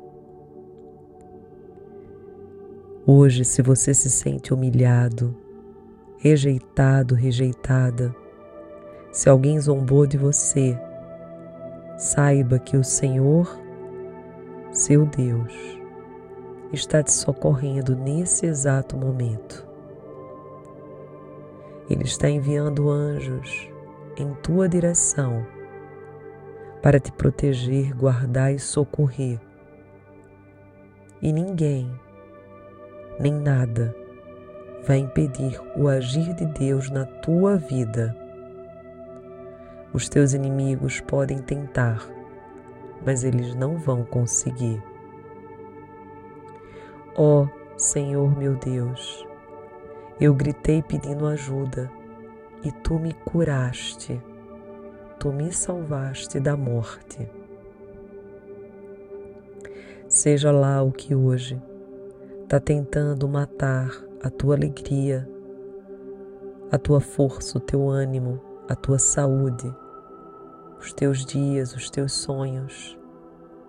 Hoje, 3.06 3.44
se 3.44 3.62
você 3.62 3.94
se 3.94 4.10
sente 4.10 4.54
humilhado, 4.54 5.36
rejeitado, 6.20 7.16
rejeitada, 7.16 8.16
se 9.12 9.28
alguém 9.28 9.60
zombou 9.60 10.08
de 10.08 10.18
você, 10.18 10.80
saiba 11.98 12.60
que 12.60 12.78
o 12.78 12.84
Senhor, 12.84 13.60
seu 14.72 15.06
Deus, 15.06 15.79
está 16.72 17.02
te 17.02 17.12
socorrendo 17.12 17.96
nesse 17.96 18.46
exato 18.46 18.96
momento. 18.96 19.68
Ele 21.90 22.04
está 22.04 22.30
enviando 22.30 22.90
anjos 22.90 23.68
em 24.16 24.34
tua 24.36 24.70
direção 24.70 25.46
para 26.82 27.00
te 27.00 27.12
proteger, 27.12 27.96
guardar 27.96 28.54
e 28.54 28.60
socorrer. 28.60 29.40
E 31.22 31.34
ninguém, 31.34 31.92
nem 33.20 33.34
nada, 33.34 33.94
vai 34.86 35.00
impedir 35.00 35.60
o 35.76 35.88
agir 35.88 36.34
de 36.36 36.46
Deus 36.46 36.90
na 36.90 37.06
tua 37.06 37.58
vida. 37.58 38.16
Os 39.92 40.08
teus 40.08 40.34
inimigos 40.34 41.02
podem 41.02 41.40
tentar, 41.40 42.08
mas 43.06 43.24
eles 43.24 43.56
não 43.56 43.78
vão 43.78 44.06
conseguir. 44.06 44.82
Ó 47.16 47.44
oh, 47.44 47.48
Senhor 47.78 48.38
meu 48.38 48.56
Deus, 48.56 49.26
eu 50.20 50.34
gritei 50.34 50.82
pedindo 50.82 51.26
ajuda 51.26 51.92
e 52.64 52.72
tu 52.72 53.00
me 53.00 53.14
curaste 53.14 54.22
tu 55.20 55.34
me 55.34 55.52
salvaste 55.52 56.40
da 56.40 56.56
morte. 56.56 57.30
Seja 60.08 60.50
lá 60.50 60.82
o 60.82 60.94
que 60.94 61.14
hoje 61.14 61.62
está 62.44 62.58
tentando 62.60 63.28
matar 63.28 63.92
a 64.24 64.30
tua 64.30 64.56
alegria, 64.56 65.30
a 66.72 66.78
tua 66.78 67.02
força, 67.02 67.58
o 67.58 67.62
teu 67.62 67.90
ânimo, 67.90 68.42
a 68.70 68.76
tua 68.76 68.98
saúde, 68.98 69.72
os 70.80 70.94
teus 70.94 71.26
dias, 71.26 71.76
os 71.76 71.90
teus 71.90 72.14
sonhos, 72.14 72.98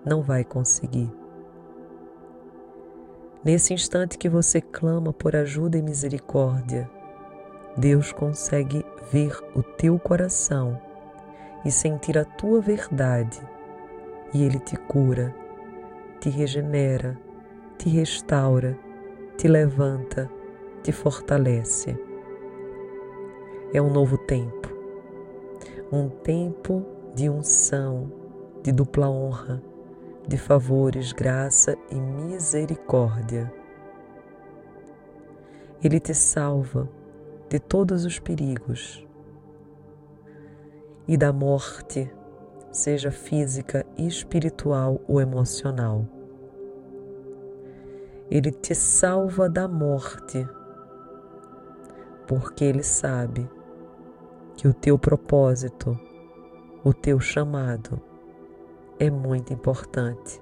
não 0.04 0.22
vai 0.22 0.44
conseguir. 0.44 1.19
Nesse 3.42 3.72
instante 3.72 4.18
que 4.18 4.28
você 4.28 4.60
clama 4.60 5.14
por 5.14 5.34
ajuda 5.34 5.78
e 5.78 5.82
misericórdia, 5.82 6.90
Deus 7.74 8.12
consegue 8.12 8.84
ver 9.10 9.34
o 9.54 9.62
teu 9.62 9.98
coração 9.98 10.78
e 11.64 11.70
sentir 11.70 12.18
a 12.18 12.24
tua 12.24 12.60
verdade, 12.60 13.40
e 14.34 14.42
Ele 14.42 14.58
te 14.58 14.76
cura, 14.76 15.34
te 16.20 16.28
regenera, 16.28 17.18
te 17.78 17.88
restaura, 17.88 18.78
te 19.38 19.48
levanta, 19.48 20.30
te 20.82 20.92
fortalece. 20.92 21.98
É 23.72 23.80
um 23.80 23.90
novo 23.90 24.18
tempo, 24.18 24.68
um 25.90 26.10
tempo 26.10 26.84
de 27.14 27.30
unção, 27.30 28.12
de 28.62 28.70
dupla 28.70 29.08
honra, 29.08 29.69
de 30.26 30.36
favores, 30.36 31.12
graça 31.12 31.76
e 31.90 31.94
misericórdia. 31.94 33.52
Ele 35.82 35.98
te 35.98 36.14
salva 36.14 36.88
de 37.48 37.58
todos 37.58 38.04
os 38.04 38.18
perigos 38.18 39.06
e 41.08 41.16
da 41.16 41.32
morte, 41.32 42.12
seja 42.70 43.10
física, 43.10 43.84
espiritual 43.96 45.00
ou 45.08 45.20
emocional. 45.20 46.06
Ele 48.30 48.52
te 48.52 48.74
salva 48.74 49.48
da 49.48 49.66
morte, 49.66 50.46
porque 52.28 52.64
Ele 52.64 52.84
sabe 52.84 53.50
que 54.54 54.68
o 54.68 54.74
teu 54.74 54.96
propósito, 54.96 55.98
o 56.84 56.92
teu 56.92 57.18
chamado 57.18 58.09
é 59.00 59.08
muito 59.08 59.50
importante, 59.50 60.38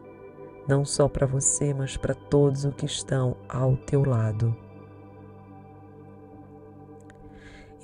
não 0.66 0.84
só 0.84 1.08
para 1.08 1.24
você, 1.24 1.72
mas 1.72 1.96
para 1.96 2.12
todos 2.12 2.64
os 2.64 2.74
que 2.74 2.86
estão 2.86 3.36
ao 3.48 3.76
teu 3.76 4.04
lado. 4.04 4.54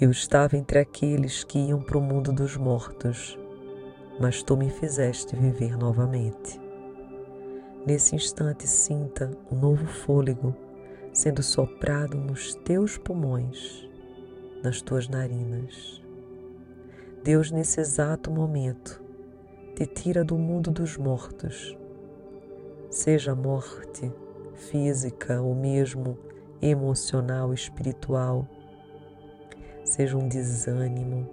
Eu 0.00 0.10
estava 0.10 0.56
entre 0.56 0.80
aqueles 0.80 1.44
que 1.44 1.60
iam 1.60 1.80
para 1.80 1.96
o 1.96 2.00
mundo 2.00 2.32
dos 2.32 2.56
mortos, 2.56 3.38
mas 4.18 4.42
tu 4.42 4.56
me 4.56 4.68
fizeste 4.68 5.36
viver 5.36 5.78
novamente. 5.78 6.60
Nesse 7.86 8.16
instante, 8.16 8.66
sinta 8.66 9.30
um 9.52 9.56
novo 9.56 9.86
fôlego 9.86 10.56
sendo 11.12 11.40
soprado 11.40 12.16
nos 12.16 12.56
teus 12.56 12.98
pulmões, 12.98 13.88
nas 14.60 14.82
tuas 14.82 15.06
narinas. 15.06 16.02
Deus, 17.22 17.52
nesse 17.52 17.80
exato 17.80 18.28
momento, 18.28 19.03
te 19.74 19.86
tira 19.86 20.22
do 20.22 20.38
mundo 20.38 20.70
dos 20.70 20.96
mortos, 20.96 21.76
seja 22.88 23.34
morte 23.34 24.12
física 24.54 25.42
ou 25.42 25.52
mesmo 25.52 26.16
emocional, 26.62 27.52
espiritual. 27.52 28.46
Seja 29.84 30.16
um 30.16 30.28
desânimo, 30.28 31.28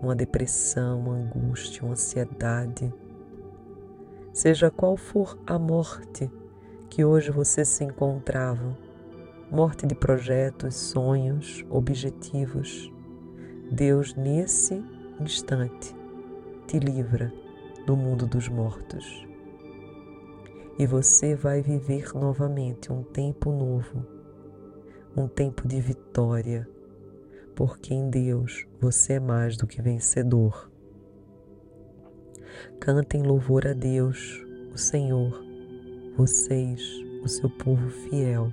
uma 0.00 0.14
depressão, 0.14 1.00
uma 1.00 1.14
angústia, 1.14 1.82
uma 1.82 1.94
ansiedade, 1.94 2.94
seja 4.32 4.70
qual 4.70 4.96
for 4.96 5.36
a 5.44 5.58
morte 5.58 6.30
que 6.88 7.04
hoje 7.04 7.32
você 7.32 7.64
se 7.64 7.82
encontrava, 7.82 8.78
morte 9.50 9.84
de 9.84 9.96
projetos, 9.96 10.76
sonhos, 10.76 11.64
objetivos, 11.68 12.88
Deus 13.68 14.14
nesse 14.14 14.80
instante 15.20 15.92
te 16.68 16.78
livra 16.78 17.32
do 17.90 17.96
mundo 17.96 18.24
dos 18.24 18.48
mortos. 18.48 19.26
E 20.78 20.86
você 20.86 21.34
vai 21.34 21.60
viver 21.60 22.14
novamente 22.14 22.92
um 22.92 23.02
tempo 23.02 23.50
novo, 23.50 24.06
um 25.16 25.26
tempo 25.26 25.66
de 25.66 25.80
vitória, 25.80 26.68
porque 27.56 27.92
em 27.92 28.08
Deus 28.08 28.64
você 28.80 29.14
é 29.14 29.18
mais 29.18 29.56
do 29.56 29.66
que 29.66 29.82
vencedor. 29.82 30.70
Cantem 32.78 33.24
louvor 33.24 33.66
a 33.66 33.72
Deus, 33.72 34.40
o 34.72 34.78
Senhor, 34.78 35.42
vocês, 36.16 36.80
o 37.24 37.28
seu 37.28 37.50
povo 37.50 37.90
fiel. 37.90 38.52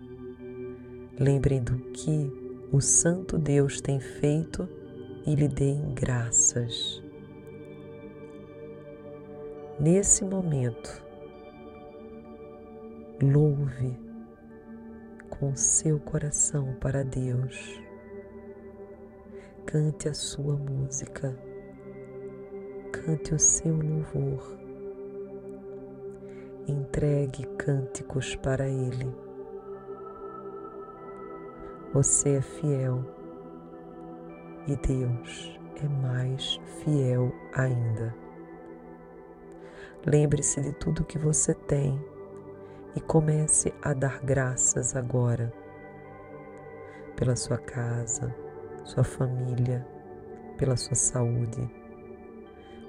Lembrem 1.19 1.61
do 1.61 1.77
que 1.91 2.67
o 2.71 2.81
Santo 2.81 3.37
Deus 3.37 3.81
tem 3.81 3.99
feito 3.99 4.67
e 5.27 5.35
lhe 5.35 5.47
deem 5.47 5.93
graças. 5.93 7.05
Nesse 9.79 10.25
momento, 10.25 11.05
louve 13.21 13.95
com 15.29 15.55
seu 15.55 15.99
coração 15.99 16.75
para 16.81 17.03
Deus. 17.03 17.79
Cante 19.67 20.09
a 20.09 20.15
sua 20.15 20.55
música, 20.55 21.37
cante 22.91 23.35
o 23.35 23.39
seu 23.39 23.75
louvor, 23.75 24.57
entregue 26.67 27.45
cânticos 27.59 28.35
para 28.35 28.67
Ele. 28.67 29.15
Você 31.93 32.37
é 32.37 32.41
fiel 32.41 33.05
e 34.67 34.75
Deus 34.75 35.59
é 35.83 35.87
mais 35.87 36.59
fiel 36.83 37.31
ainda. 37.53 38.26
Lembre-se 40.09 40.61
de 40.61 40.71
tudo 40.71 41.03
que 41.03 41.17
você 41.17 41.53
tem 41.53 42.01
e 42.95 43.01
comece 43.01 43.73
a 43.81 43.93
dar 43.93 44.21
graças 44.21 44.95
agora 44.95 45.51
pela 47.17 47.35
sua 47.35 47.57
casa, 47.57 48.33
sua 48.85 49.03
família, 49.03 49.85
pela 50.57 50.77
sua 50.77 50.95
saúde, 50.95 51.69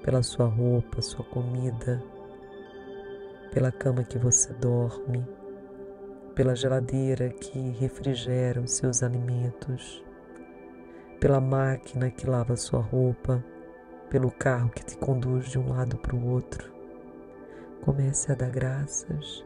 pela 0.01 0.23
sua 0.23 0.47
roupa, 0.47 1.03
sua 1.03 1.25
comida, 1.25 2.01
pela 3.53 3.73
cama 3.73 4.05
que 4.05 4.17
você 4.17 4.53
dorme, 4.53 5.27
pela 6.37 6.55
geladeira 6.55 7.31
que 7.31 7.59
refrigera 7.71 8.61
os 8.61 8.75
seus 8.75 9.03
alimentos, 9.03 10.05
pela 11.19 11.41
máquina 11.41 12.13
que 12.13 12.31
lava 12.31 12.55
sua 12.55 12.81
roupa, 12.81 13.45
pelo 14.09 14.31
carro 14.31 14.71
que 14.71 14.85
te 14.85 14.97
conduz 14.97 15.49
de 15.49 15.59
um 15.59 15.71
lado 15.71 15.99
para 15.99 16.15
o 16.15 16.25
outro. 16.29 16.78
Comece 17.85 18.33
a 18.33 18.35
dar 18.35 18.51
graças 18.51 19.45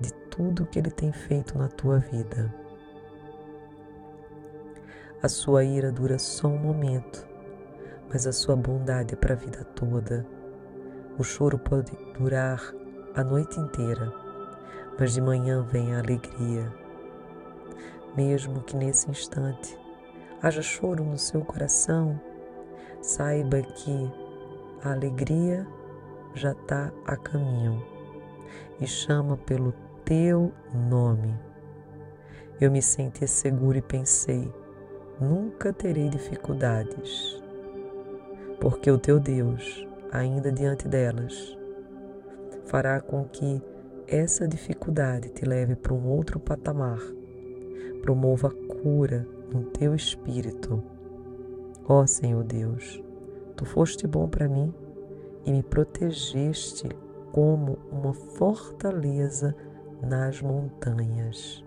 de 0.00 0.12
tudo 0.30 0.66
que 0.66 0.78
Ele 0.78 0.90
tem 0.90 1.12
feito 1.12 1.56
na 1.58 1.68
tua 1.68 1.98
vida. 1.98 2.52
A 5.22 5.28
sua 5.28 5.64
ira 5.64 5.90
dura 5.90 6.18
só 6.18 6.48
um 6.48 6.58
momento, 6.58 7.26
mas 8.10 8.26
a 8.26 8.32
sua 8.32 8.54
bondade 8.54 9.14
é 9.14 9.16
para 9.16 9.34
a 9.34 9.36
vida 9.36 9.64
toda. 9.64 10.26
O 11.18 11.24
choro 11.24 11.58
pode 11.58 11.92
durar 12.18 12.60
a 13.14 13.24
noite 13.24 13.58
inteira, 13.58 14.12
mas 14.98 15.14
de 15.14 15.20
manhã 15.20 15.62
vem 15.62 15.94
a 15.94 16.00
alegria. 16.00 16.70
Mesmo 18.16 18.62
que 18.62 18.76
nesse 18.76 19.10
instante 19.10 19.78
haja 20.42 20.60
choro 20.60 21.02
no 21.04 21.16
seu 21.16 21.42
coração, 21.42 22.20
saiba 23.00 23.62
que 23.62 24.12
a 24.82 24.92
alegria 24.92 25.66
já 26.34 26.50
está 26.52 26.92
a 27.06 27.16
caminho 27.16 27.82
e 28.80 28.86
chama 28.86 29.36
pelo 29.36 29.72
teu 30.04 30.52
nome. 30.72 31.34
Eu 32.60 32.70
me 32.70 32.82
senti 32.82 33.26
seguro 33.26 33.78
e 33.78 33.82
pensei: 33.82 34.52
nunca 35.20 35.72
terei 35.72 36.08
dificuldades, 36.08 37.42
porque 38.60 38.90
o 38.90 38.98
teu 38.98 39.20
Deus, 39.20 39.86
ainda 40.10 40.50
diante 40.50 40.88
delas, 40.88 41.56
fará 42.66 43.00
com 43.00 43.24
que 43.24 43.62
essa 44.06 44.46
dificuldade 44.46 45.30
te 45.30 45.44
leve 45.44 45.76
para 45.76 45.94
um 45.94 46.08
outro 46.08 46.38
patamar, 46.40 46.98
promova 48.02 48.48
a 48.48 48.74
cura 48.82 49.26
no 49.52 49.64
teu 49.64 49.94
espírito. 49.94 50.82
Ó 51.86 52.00
oh, 52.00 52.06
Senhor 52.06 52.42
Deus, 52.42 53.02
tu 53.56 53.64
foste 53.64 54.06
bom 54.06 54.28
para 54.28 54.48
mim 54.48 54.72
e 55.44 55.52
me 55.52 55.62
protegeste 55.62 56.88
como 57.32 57.78
uma 57.90 58.12
fortaleza 58.14 59.54
nas 60.02 60.40
montanhas. 60.40 61.64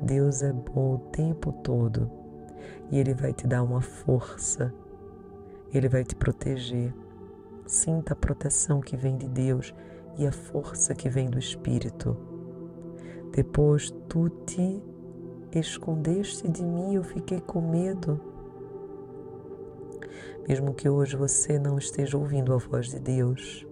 Deus 0.00 0.42
é 0.42 0.52
bom 0.52 0.94
o 0.94 0.98
tempo 1.10 1.52
todo 1.52 2.10
e 2.90 2.98
Ele 2.98 3.14
vai 3.14 3.32
te 3.32 3.46
dar 3.46 3.62
uma 3.62 3.80
força, 3.80 4.72
Ele 5.72 5.88
vai 5.88 6.04
te 6.04 6.14
proteger. 6.14 6.94
Sinta 7.66 8.12
a 8.12 8.16
proteção 8.16 8.80
que 8.80 8.96
vem 8.96 9.16
de 9.16 9.28
Deus 9.28 9.74
e 10.16 10.26
a 10.26 10.32
força 10.32 10.94
que 10.94 11.08
vem 11.08 11.28
do 11.28 11.38
Espírito. 11.38 12.16
Depois 13.32 13.90
tu 14.08 14.28
te 14.46 14.82
escondeste 15.52 16.48
de 16.48 16.64
mim, 16.64 16.94
eu 16.94 17.02
fiquei 17.02 17.40
com 17.40 17.60
medo. 17.60 18.20
Mesmo 20.48 20.72
que 20.72 20.88
hoje 20.88 21.14
você 21.14 21.58
não 21.58 21.76
esteja 21.76 22.16
ouvindo 22.16 22.54
a 22.54 22.56
voz 22.56 22.88
de 22.88 22.98
Deus 22.98 23.66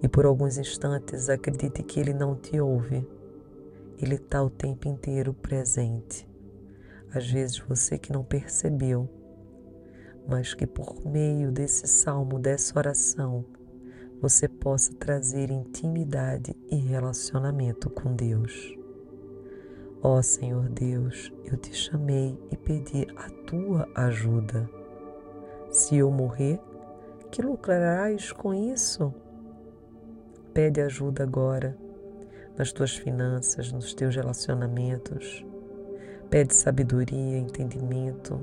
e 0.00 0.06
por 0.06 0.24
alguns 0.24 0.56
instantes 0.56 1.28
acredite 1.28 1.82
que 1.82 1.98
Ele 1.98 2.14
não 2.14 2.36
te 2.36 2.60
ouve, 2.60 3.04
Ele 3.98 4.14
está 4.14 4.40
o 4.40 4.48
tempo 4.48 4.86
inteiro 4.86 5.34
presente. 5.34 6.28
Às 7.12 7.28
vezes 7.28 7.58
você 7.58 7.98
que 7.98 8.12
não 8.12 8.22
percebeu, 8.22 9.10
mas 10.28 10.54
que 10.54 10.68
por 10.68 11.04
meio 11.04 11.50
desse 11.50 11.88
salmo, 11.88 12.38
dessa 12.38 12.78
oração, 12.78 13.44
você 14.20 14.46
possa 14.46 14.94
trazer 14.94 15.50
intimidade 15.50 16.56
e 16.70 16.76
relacionamento 16.76 17.90
com 17.90 18.14
Deus. 18.14 18.78
Ó 20.00 20.22
Senhor 20.22 20.68
Deus, 20.68 21.32
eu 21.44 21.56
te 21.56 21.74
chamei 21.74 22.38
e 22.52 22.56
pedi 22.56 23.08
a 23.16 23.28
tua 23.46 23.88
ajuda. 23.96 24.81
Se 25.72 25.96
eu 25.96 26.10
morrer, 26.10 26.60
que 27.30 27.40
lucrarás 27.40 28.30
com 28.30 28.52
isso? 28.52 29.10
Pede 30.52 30.82
ajuda 30.82 31.22
agora 31.22 31.74
nas 32.58 32.72
tuas 32.72 32.94
finanças, 32.94 33.72
nos 33.72 33.94
teus 33.94 34.14
relacionamentos. 34.14 35.42
Pede 36.28 36.54
sabedoria, 36.54 37.38
entendimento. 37.38 38.38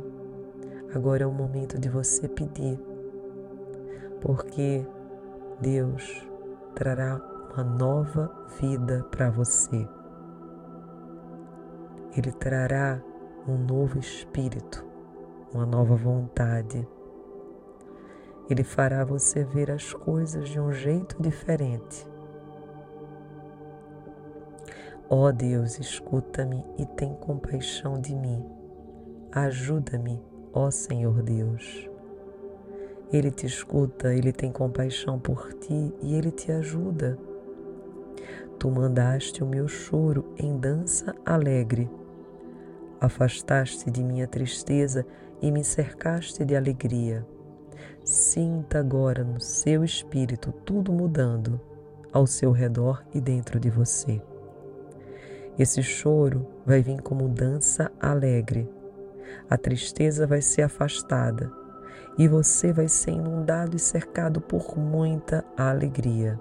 Agora 0.92 1.24
é 1.24 1.28
o 1.28 1.32
momento 1.32 1.80
de 1.80 1.88
você 1.88 2.28
pedir, 2.28 2.80
porque 4.22 4.84
Deus 5.62 6.28
trará 6.74 7.22
uma 7.54 7.64
nova 7.64 8.48
vida 8.60 9.06
para 9.12 9.30
você. 9.30 9.88
Ele 12.18 12.32
trará 12.32 13.00
um 13.48 13.56
novo 13.56 14.00
espírito, 14.00 14.84
uma 15.54 15.68
nova 15.68 15.96
vontade. 15.96 16.88
Ele 18.50 18.64
fará 18.64 19.06
você 19.06 19.43
ver 19.43 19.70
as 19.70 19.93
coisas 19.93 20.50
de 20.50 20.60
um 20.60 20.72
jeito 20.72 21.22
diferente. 21.22 22.08
Ó 25.08 25.28
oh 25.28 25.32
Deus, 25.32 25.80
escuta-me 25.80 26.66
e 26.78 26.86
tem 26.86 27.14
compaixão 27.16 28.00
de 28.00 28.16
mim. 28.16 28.43
Ajuda-me, 29.32 30.22
ó 30.54 30.72
Senhor 30.72 31.22
Deus. 31.22 31.89
Ele 33.12 33.32
te 33.32 33.45
escuta, 33.45 34.14
ele 34.14 34.32
tem 34.32 34.52
compaixão 34.52 35.20
por 35.20 35.52
ti 35.54 35.93
e 36.02 36.14
ele 36.14 36.32
te 36.32 36.52
ajuda. 36.52 37.18
Tu 38.60 38.70
mandaste 38.70 39.43
o 39.43 39.47
meu 39.47 39.68
choro 39.68 40.34
em 40.38 40.58
dança 40.60 41.16
alegre. 41.26 41.89
Afastaste 43.00 43.89
de 43.89 44.04
minha 44.04 44.28
tristeza 44.28 45.06
e 45.41 45.52
me 45.52 45.64
cercaste 45.64 46.45
de 46.45 46.56
alegria. 46.56 47.26
Sinta 48.10 48.80
agora 48.80 49.24
no 49.24 49.39
seu 49.39 49.84
espírito 49.84 50.51
tudo 50.66 50.91
mudando 50.91 51.62
ao 52.12 52.26
seu 52.26 52.51
redor 52.51 53.05
e 53.14 53.22
dentro 53.22 53.60
de 53.60 53.70
você. 53.70 54.20
Esse 55.60 55.84
choro 55.84 56.47
vai 56.66 56.82
vir 56.82 57.03
como 57.03 57.30
dança 57.30 57.91
alegre. 57.99 58.68
A 59.47 59.55
tristeza 59.60 60.26
vai 60.26 60.41
ser 60.41 60.64
afastada 60.64 61.51
e 62.18 62.28
você 62.28 62.74
vai 62.74 62.88
ser 62.88 63.12
inundado 63.12 63.76
e 63.76 63.80
cercado 63.80 64.41
por 64.41 64.76
muita 64.76 65.45
alegria. 65.55 66.39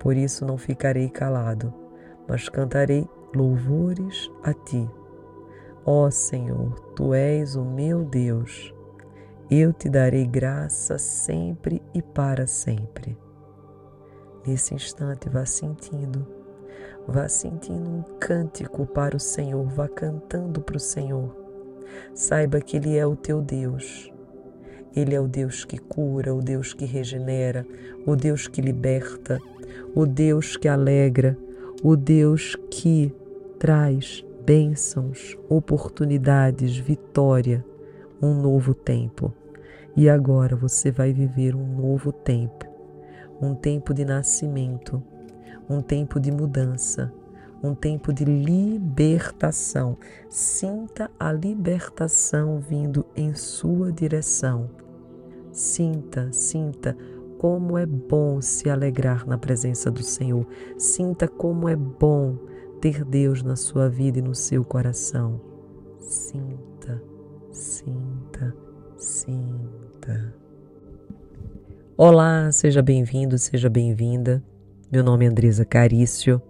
Por 0.00 0.16
isso 0.16 0.44
não 0.44 0.58
ficarei 0.58 1.08
calado, 1.08 1.72
mas 2.26 2.48
cantarei 2.48 3.08
louvores 3.32 4.28
a 4.42 4.52
ti. 4.52 4.90
Ó 5.86 6.10
Senhor, 6.10 6.74
tu 6.96 7.14
és 7.14 7.54
o 7.54 7.64
meu 7.64 8.04
Deus. 8.04 8.76
Eu 9.50 9.72
te 9.72 9.88
darei 9.88 10.26
graça 10.26 10.98
sempre 10.98 11.80
e 11.94 12.02
para 12.02 12.46
sempre. 12.46 13.16
Nesse 14.46 14.74
instante, 14.74 15.28
vá 15.28 15.46
sentindo, 15.46 16.26
vá 17.06 17.28
sentindo 17.28 17.88
um 17.88 18.02
cântico 18.20 18.86
para 18.86 19.16
o 19.16 19.20
Senhor, 19.20 19.64
vá 19.68 19.88
cantando 19.88 20.60
para 20.60 20.76
o 20.76 20.80
Senhor. 20.80 21.34
Saiba 22.14 22.60
que 22.60 22.76
Ele 22.76 22.96
é 22.96 23.06
o 23.06 23.16
teu 23.16 23.40
Deus. 23.40 24.12
Ele 24.94 25.14
é 25.14 25.20
o 25.20 25.26
Deus 25.26 25.64
que 25.64 25.78
cura, 25.78 26.34
o 26.34 26.42
Deus 26.42 26.74
que 26.74 26.84
regenera, 26.84 27.66
o 28.06 28.14
Deus 28.16 28.48
que 28.48 28.60
liberta, 28.60 29.40
o 29.94 30.06
Deus 30.06 30.56
que 30.56 30.68
alegra, 30.68 31.38
o 31.82 31.96
Deus 31.96 32.54
que 32.70 33.14
traz 33.58 34.24
bênçãos, 34.44 35.38
oportunidades, 35.48 36.76
vitória, 36.76 37.64
um 38.20 38.34
novo 38.34 38.74
tempo. 38.74 39.32
E 39.96 40.08
agora 40.08 40.54
você 40.54 40.90
vai 40.90 41.12
viver 41.12 41.54
um 41.54 41.66
novo 41.76 42.12
tempo, 42.12 42.66
um 43.40 43.54
tempo 43.54 43.92
de 43.92 44.04
nascimento, 44.04 45.02
um 45.68 45.82
tempo 45.82 46.20
de 46.20 46.30
mudança, 46.30 47.12
um 47.62 47.74
tempo 47.74 48.12
de 48.12 48.24
libertação. 48.24 49.96
Sinta 50.28 51.10
a 51.18 51.32
libertação 51.32 52.60
vindo 52.60 53.04
em 53.16 53.34
sua 53.34 53.92
direção. 53.92 54.70
Sinta, 55.52 56.32
sinta 56.32 56.96
como 57.38 57.78
é 57.78 57.86
bom 57.86 58.40
se 58.40 58.68
alegrar 58.68 59.26
na 59.26 59.38
presença 59.38 59.90
do 59.90 60.02
Senhor. 60.02 60.46
Sinta 60.76 61.26
como 61.26 61.68
é 61.68 61.76
bom 61.76 62.36
ter 62.80 63.04
Deus 63.04 63.42
na 63.42 63.56
sua 63.56 63.88
vida 63.88 64.18
e 64.18 64.22
no 64.22 64.34
seu 64.34 64.64
coração. 64.64 65.40
Sinta, 65.98 67.02
sinta, 67.50 68.07
sinta. 68.98 70.34
Olá, 71.96 72.50
seja 72.50 72.82
bem-vindo, 72.82 73.38
seja 73.38 73.70
bem-vinda. 73.70 74.42
Meu 74.90 75.04
nome 75.04 75.24
é 75.24 75.28
Andresa 75.28 75.64
Carício 75.64 76.42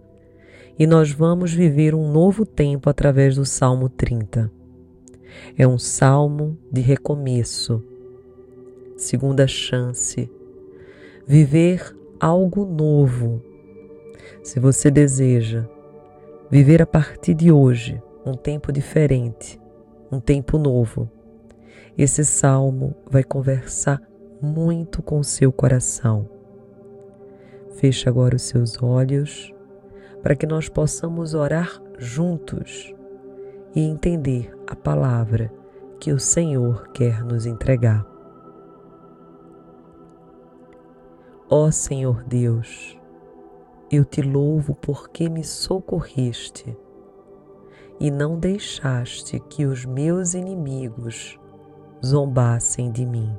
e 0.79 0.87
nós 0.87 1.11
vamos 1.11 1.53
viver 1.53 1.95
um 1.95 2.11
novo 2.11 2.47
tempo 2.47 2.89
através 2.89 3.37
do 3.37 3.45
Salmo 3.45 3.91
30. 3.91 4.51
É 5.59 5.69
um 5.69 5.79
salmo 5.79 6.57
de 6.73 6.81
recomeço, 6.81 7.85
segunda 8.97 9.47
chance, 9.47 10.31
viver 11.27 11.95
algo 12.19 12.65
novo. 12.65 13.43
Se 14.43 14.59
você 14.59 14.91
deseja 14.91 15.69
viver 16.51 16.81
a 16.81 16.87
partir 16.87 17.35
de 17.35 17.53
hoje 17.53 18.03
um 18.25 18.33
tempo 18.33 18.73
diferente, 18.73 19.61
um 20.11 20.19
tempo 20.19 20.57
novo, 20.57 21.11
esse 21.99 22.25
salmo 22.25 22.95
vai 23.11 23.25
conversar 23.25 24.01
muito 24.41 25.03
com 25.03 25.21
seu 25.21 25.51
coração. 25.51 26.31
Feche 27.73 28.09
agora 28.09 28.37
os 28.37 28.43
seus 28.43 28.81
olhos 28.81 29.53
para 30.23 30.37
que 30.37 30.47
nós 30.47 30.69
possamos 30.69 31.35
orar 31.35 31.83
juntos 31.99 32.95
e 33.75 33.81
entender 33.81 34.57
a 34.69 34.77
palavra 34.77 35.53
que 35.99 36.13
o 36.13 36.21
Senhor 36.21 36.89
quer 36.93 37.25
nos 37.25 37.47
entregar. 37.47 38.07
Ó 41.51 41.69
Senhor 41.73 42.23
Deus, 42.23 42.97
eu 43.91 44.05
te 44.05 44.23
louvo 44.23 44.73
porque 44.77 45.29
me 45.29 45.43
socorreste 45.43 46.79
e 47.99 48.09
não 48.09 48.39
deixaste 48.39 49.41
que 49.41 49.67
os 49.67 49.85
meus 49.85 50.35
inimigos 50.35 51.37
zombassem 52.05 52.91
de 52.91 53.05
mim. 53.05 53.37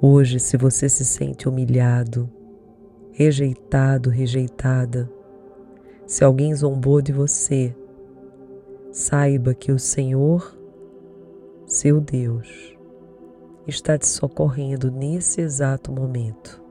Hoje, 0.00 0.38
se 0.38 0.56
você 0.56 0.88
se 0.88 1.04
sente 1.04 1.48
humilhado, 1.48 2.28
rejeitado, 3.12 4.10
rejeitada, 4.10 5.10
se 6.06 6.24
alguém 6.24 6.54
zombou 6.54 7.00
de 7.00 7.12
você, 7.12 7.74
saiba 8.92 9.54
que 9.54 9.72
o 9.72 9.78
Senhor, 9.78 10.58
seu 11.66 12.00
Deus, 12.00 12.76
está 13.66 13.96
te 13.96 14.06
socorrendo 14.06 14.90
nesse 14.90 15.40
exato 15.40 15.90
momento. 15.90 16.62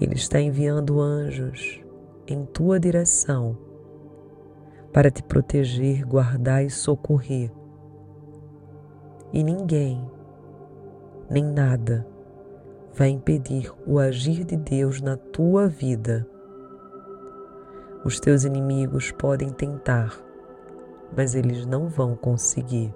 Ele 0.00 0.14
está 0.14 0.40
enviando 0.40 1.00
anjos 1.00 1.82
em 2.26 2.46
tua 2.46 2.80
direção 2.80 3.69
para 4.92 5.10
te 5.10 5.22
proteger, 5.22 6.04
guardar 6.04 6.64
e 6.64 6.70
socorrer. 6.70 7.50
E 9.32 9.44
ninguém 9.44 10.10
nem 11.30 11.44
nada 11.44 12.06
vai 12.92 13.08
impedir 13.08 13.72
o 13.86 13.98
agir 13.98 14.44
de 14.44 14.56
Deus 14.56 15.00
na 15.00 15.16
tua 15.16 15.68
vida. 15.68 16.26
Os 18.04 18.18
teus 18.18 18.44
inimigos 18.44 19.12
podem 19.12 19.50
tentar, 19.50 20.18
mas 21.16 21.34
eles 21.34 21.64
não 21.66 21.88
vão 21.88 22.16
conseguir. 22.16 22.92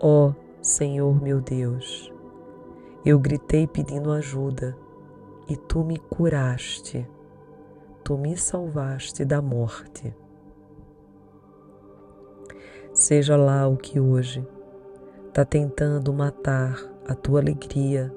Ó 0.00 0.28
oh, 0.28 0.34
Senhor 0.60 1.22
meu 1.22 1.40
Deus, 1.40 2.12
eu 3.04 3.18
gritei 3.18 3.66
pedindo 3.66 4.10
ajuda 4.10 4.76
e 5.48 5.56
tu 5.56 5.84
me 5.84 5.96
curaste, 5.98 7.08
tu 8.04 8.18
me 8.18 8.36
salvaste 8.36 9.24
da 9.24 9.40
morte. 9.40 10.14
Seja 12.92 13.34
lá 13.34 13.66
o 13.66 13.78
que 13.78 13.98
hoje 13.98 14.46
está 15.28 15.42
tentando 15.42 16.12
matar 16.12 16.78
a 17.08 17.14
tua 17.14 17.40
alegria, 17.40 18.14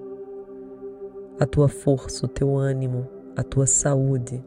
a 1.39 1.45
tua 1.45 1.69
força, 1.69 2.25
o 2.25 2.29
teu 2.29 2.57
ânimo, 2.57 3.07
a 3.37 3.43
tua 3.43 3.65
saúde, 3.65 4.43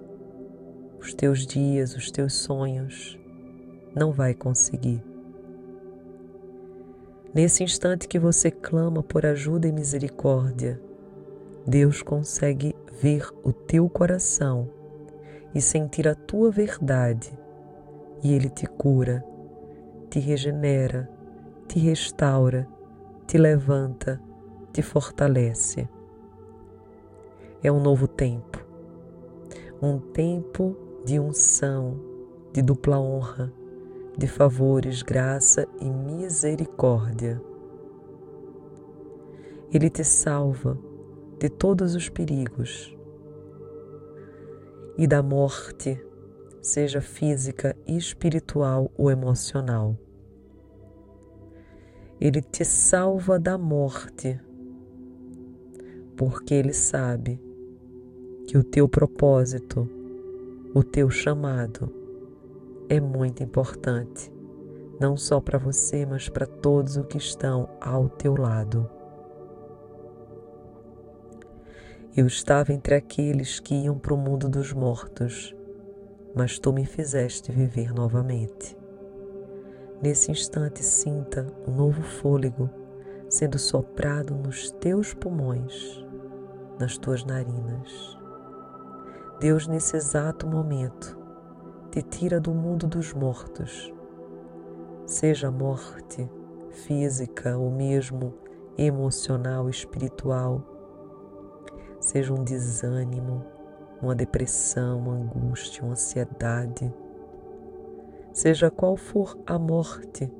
os 1.01 1.14
teus 1.14 1.47
dias, 1.47 1.97
os 1.97 2.11
teus 2.11 2.34
sonhos, 2.34 3.18
não 3.97 4.12
vai 4.12 4.34
conseguir. 4.34 5.03
Nesse 7.32 7.64
instante 7.64 8.07
que 8.07 8.18
você 8.18 8.51
clama 8.51 9.03
por 9.03 9.24
ajuda 9.24 9.66
e 9.66 9.72
misericórdia, 9.72 10.78
Deus 11.66 12.03
consegue 12.03 12.76
ver 13.01 13.26
o 13.43 13.53
teu 13.53 13.88
coração 13.88 14.79
e 15.55 15.61
sentir 15.61 16.07
a 16.07 16.14
tua 16.14 16.51
verdade, 16.51 17.36
e 18.22 18.32
Ele 18.32 18.48
te 18.48 18.66
cura, 18.66 19.24
te 20.09 20.18
regenera, 20.18 21.09
te 21.66 21.78
restaura, 21.78 22.68
te 23.26 23.38
levanta, 23.38 24.20
te 24.72 24.82
fortalece. 24.82 25.88
É 27.62 27.70
um 27.70 27.80
novo 27.80 28.07
tempo, 28.07 28.64
um 29.82 29.98
tempo 29.98 30.76
de 31.05 31.18
unção, 31.18 32.01
de 32.53 32.62
dupla 32.62 32.98
honra, 32.98 33.53
de 34.16 34.26
favores, 34.26 35.03
graça 35.03 35.66
e 35.80 35.88
misericórdia. 35.88 37.40
Ele 39.72 39.88
te 39.88 40.05
salva 40.05 40.78
de 41.38 41.48
todos 41.48 41.94
os 41.94 42.09
perigos 42.09 42.94
e 44.97 45.07
da 45.07 45.22
morte, 45.22 45.99
seja 46.61 47.01
física, 47.01 47.76
espiritual 47.86 48.91
ou 48.97 49.11
emocional. 49.11 49.97
Ele 52.20 52.43
te 52.43 52.64
salva 52.64 53.38
da 53.38 53.57
morte, 53.57 54.38
porque 56.16 56.55
Ele 56.55 56.72
sabe 56.72 57.41
que 58.47 58.59
o 58.59 58.64
teu 58.64 58.88
propósito, 58.88 59.88
o 60.74 60.82
teu 60.82 61.09
chamado 61.09 61.93
é 62.88 63.01
muito 63.01 63.43
importante, 63.43 64.30
não 65.01 65.16
só 65.16 65.41
para 65.41 65.59
você, 65.59 66.05
mas 66.05 66.28
para 66.28 66.47
todos 66.47 66.97
os 66.97 67.07
que 67.07 67.16
estão 67.16 67.68
ao 67.80 68.09
teu 68.09 68.36
lado. 68.36 68.99
Eu 72.16 72.26
estava 72.26 72.72
entre 72.72 72.96
aqueles 72.96 73.61
que 73.61 73.72
iam 73.72 73.96
para 73.96 74.12
o 74.12 74.16
mundo 74.16 74.48
dos 74.48 74.72
mortos, 74.72 75.54
mas 76.34 76.58
tu 76.58 76.72
me 76.72 76.84
fizeste 76.84 77.52
viver 77.52 77.94
novamente. 77.94 78.76
Nesse 80.02 80.32
instante, 80.32 80.82
sinta 80.84 81.46
um 81.68 81.72
novo 81.72 82.02
fôlego 82.02 82.68
sendo 83.28 83.61
soprado 83.61 84.34
nos 84.34 84.72
teus 84.72 85.14
pulmões, 85.14 86.04
nas 86.80 86.98
tuas 86.98 87.24
narinas. 87.24 88.18
Deus, 89.38 89.68
nesse 89.68 89.96
exato 89.96 90.48
momento, 90.48 91.16
te 91.92 92.02
tira 92.02 92.40
do 92.40 92.52
mundo 92.52 92.88
dos 92.88 93.12
mortos, 93.12 93.94
seja 95.06 95.46
a 95.46 95.52
morte 95.52 96.28
física 96.72 97.56
ou 97.56 97.70
mesmo 97.70 98.34
emocional, 98.76 99.70
espiritual, 99.70 100.69
seja 102.01 102.32
um 102.32 102.42
desânimo, 102.42 103.44
uma 104.03 104.14
depressão, 104.14 104.98
uma 104.98 105.14
angústia, 105.14 105.84
uma 105.84 105.92
ansiedade. 105.92 106.92
Seja 108.32 108.70
qual 108.70 108.96
for 108.96 109.38
a 109.46 109.59
morte 109.59 110.32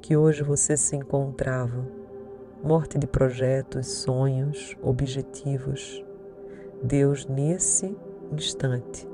que 0.00 0.16
hoje 0.16 0.42
você 0.42 0.76
se 0.76 0.96
encontrava, 0.96 1.86
morte 2.62 2.98
de 2.98 3.06
projetos, 3.06 3.86
sonhos, 3.86 4.76
objetivos, 4.82 6.04
Deus 6.82 7.26
nesse 7.26 7.96
instante 8.32 9.08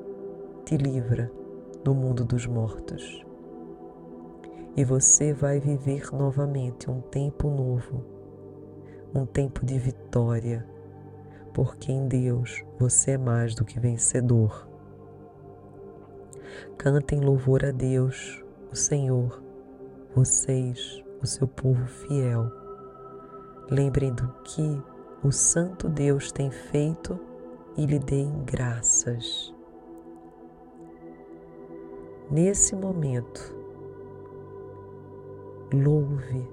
te 0.65 0.77
livra 0.77 1.31
do 1.83 1.95
mundo 1.95 2.25
dos 2.25 2.47
mortos. 2.47 3.25
E 4.77 4.85
você 4.85 5.33
vai 5.33 5.59
viver 5.59 6.13
novamente 6.13 6.91
um 6.91 7.01
tempo 7.01 7.49
novo, 7.51 8.05
um 9.15 9.27
tempo 9.27 9.67
de 9.67 9.79
vitória, 9.79 10.65
porque 11.59 11.91
em 11.91 12.07
Deus 12.07 12.65
você 12.79 13.11
é 13.11 13.19
mais 13.19 13.53
do 13.53 13.65
que 13.65 13.81
vencedor. 13.81 14.69
Cantem 16.79 17.19
louvor 17.21 17.65
a 17.65 17.73
Deus, 17.73 18.45
o 18.71 18.77
Senhor, 18.77 19.43
vocês, 20.15 21.05
o 21.21 21.27
seu 21.27 21.49
povo 21.49 21.85
fiel. 21.85 22.49
Lembrem 23.69 24.15
do 24.15 24.29
que 24.45 24.81
o 25.25 25.33
Santo 25.33 25.89
Deus 25.89 26.31
tem 26.31 26.49
feito 26.49 27.19
e 27.77 27.85
lhe 27.87 27.99
deem 27.99 28.45
graças. 28.45 29.53
Nesse 32.31 32.77
momento, 32.77 33.53
louve 35.75 36.49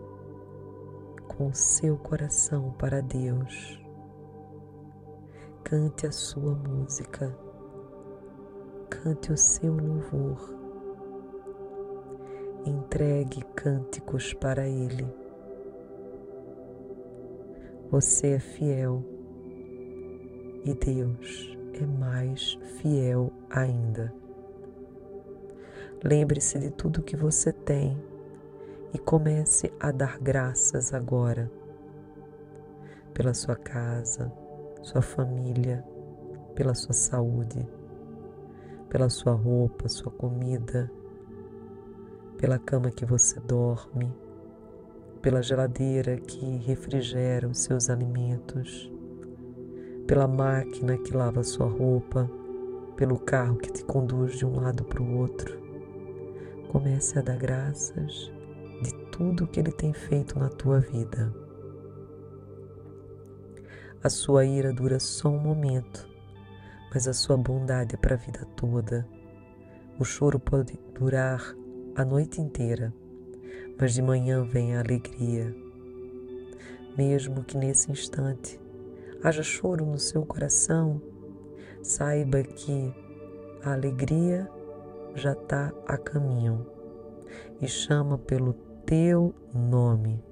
com 1.28 1.54
seu 1.54 1.96
coração 1.96 2.74
para 2.80 3.04
Deus. 3.04 3.85
Cante 5.68 6.06
a 6.06 6.12
sua 6.12 6.54
música, 6.54 7.36
cante 8.88 9.32
o 9.32 9.36
seu 9.36 9.76
louvor, 9.76 10.56
entregue 12.68 13.42
cânticos 13.56 14.32
para 14.36 14.68
Ele. 14.68 15.12
Você 17.90 18.34
é 18.34 18.40
fiel 18.40 19.04
e 20.64 20.76
Deus 20.76 21.58
é 21.74 21.84
mais 21.84 22.60
fiel 22.80 23.34
ainda. 23.50 24.14
Lembre-se 26.04 26.60
de 26.60 26.70
tudo 26.70 27.02
que 27.02 27.16
você 27.16 27.52
tem 27.52 27.98
e 28.94 29.00
comece 29.00 29.74
a 29.80 29.92
dar 29.92 30.20
graças 30.20 30.94
agora 30.94 31.52
pela 33.16 33.34
sua 33.34 33.56
casa, 33.56 34.32
sua 34.86 35.02
família, 35.02 35.84
pela 36.54 36.76
sua 36.76 36.94
saúde, 36.94 37.68
pela 38.88 39.10
sua 39.10 39.34
roupa, 39.34 39.90
sua 39.90 40.12
comida, 40.12 40.92
pela 42.38 42.60
cama 42.60 42.92
que 42.92 43.04
você 43.04 43.40
dorme, 43.40 44.14
pela 45.22 45.42
geladeira 45.42 46.18
que 46.18 46.58
refrigera 46.58 47.48
os 47.48 47.60
seus 47.60 47.90
alimentos, 47.90 48.92
pela 50.06 50.28
máquina 50.28 51.00
que 51.00 51.18
lava 51.18 51.42
sua 51.44 51.66
roupa, 51.68 52.30
pelo 52.96 53.18
carro 53.18 53.58
que 53.58 53.72
te 53.72 53.84
conduz 53.84 54.38
de 54.38 54.46
um 54.46 54.60
lado 54.60 54.86
para 54.86 55.02
o 55.02 55.18
outro 55.18 55.66
Comece 56.70 57.18
a 57.18 57.22
dar 57.22 57.38
graças 57.38 58.32
de 58.82 58.94
tudo 59.10 59.48
que 59.48 59.62
Ele 59.62 59.72
tem 59.72 59.94
feito 59.94 60.38
na 60.38 60.50
tua 60.50 60.82
vida. 60.82 61.45
A 64.06 64.10
sua 64.10 64.46
ira 64.46 64.72
dura 64.72 65.00
só 65.00 65.30
um 65.30 65.40
momento, 65.40 66.08
mas 66.94 67.08
a 67.08 67.14
sua 67.14 67.36
bondade 67.36 67.96
é 67.96 67.98
para 67.98 68.14
a 68.14 68.18
vida 68.20 68.46
toda. 68.56 69.04
O 70.00 70.06
choro 70.06 70.40
pode 70.40 70.80
durar 70.94 71.42
a 71.96 72.06
noite 72.06 72.40
inteira, 72.40 72.94
mas 73.80 73.96
de 73.96 74.04
manhã 74.04 74.44
vem 74.44 74.76
a 74.76 74.82
alegria. 74.82 75.52
Mesmo 76.96 77.44
que 77.44 77.58
nesse 77.58 77.92
instante 77.92 78.60
haja 79.24 79.42
choro 79.42 79.84
no 79.88 79.98
seu 79.98 80.24
coração, 80.24 81.02
saiba 81.82 82.44
que 82.44 82.94
a 83.64 83.74
alegria 83.74 84.48
já 85.16 85.32
está 85.32 85.74
a 85.88 85.98
caminho 85.98 86.64
e 87.60 87.68
chama 87.68 88.20
pelo 88.20 88.54
teu 88.86 89.34
nome. 89.52 90.24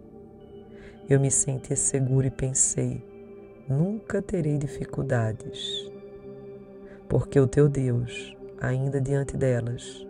Eu 1.10 1.20
me 1.20 1.32
senti 1.32 1.76
seguro 1.76 2.28
e 2.28 2.30
pensei: 2.30 3.13
nunca 3.68 4.22
terei 4.22 4.58
dificuldades, 4.58 5.90
porque 7.08 7.40
o 7.40 7.48
teu 7.48 7.70
Deus, 7.70 8.36
ainda 8.60 9.00
diante 9.00 9.38
delas, 9.38 10.06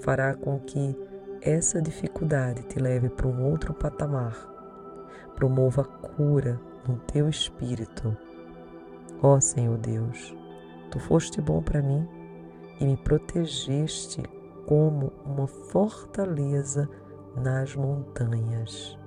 fará 0.00 0.34
com 0.34 0.58
que 0.58 0.96
essa 1.42 1.80
dificuldade 1.80 2.62
te 2.62 2.78
leve 2.78 3.08
para 3.10 3.28
um 3.28 3.44
outro 3.50 3.74
patamar, 3.74 4.34
promova 5.34 5.84
cura 5.84 6.58
no 6.86 6.96
teu 7.12 7.28
espírito. 7.28 8.16
Ó 9.22 9.34
oh, 9.34 9.40
Senhor 9.40 9.76
Deus, 9.78 10.34
tu 10.90 10.98
foste 10.98 11.40
bom 11.40 11.62
para 11.62 11.82
mim 11.82 12.08
e 12.80 12.86
me 12.86 12.96
protegeste 12.96 14.22
como 14.66 15.12
uma 15.24 15.46
fortaleza 15.46 16.88
nas 17.36 17.74
montanhas. 17.74 18.98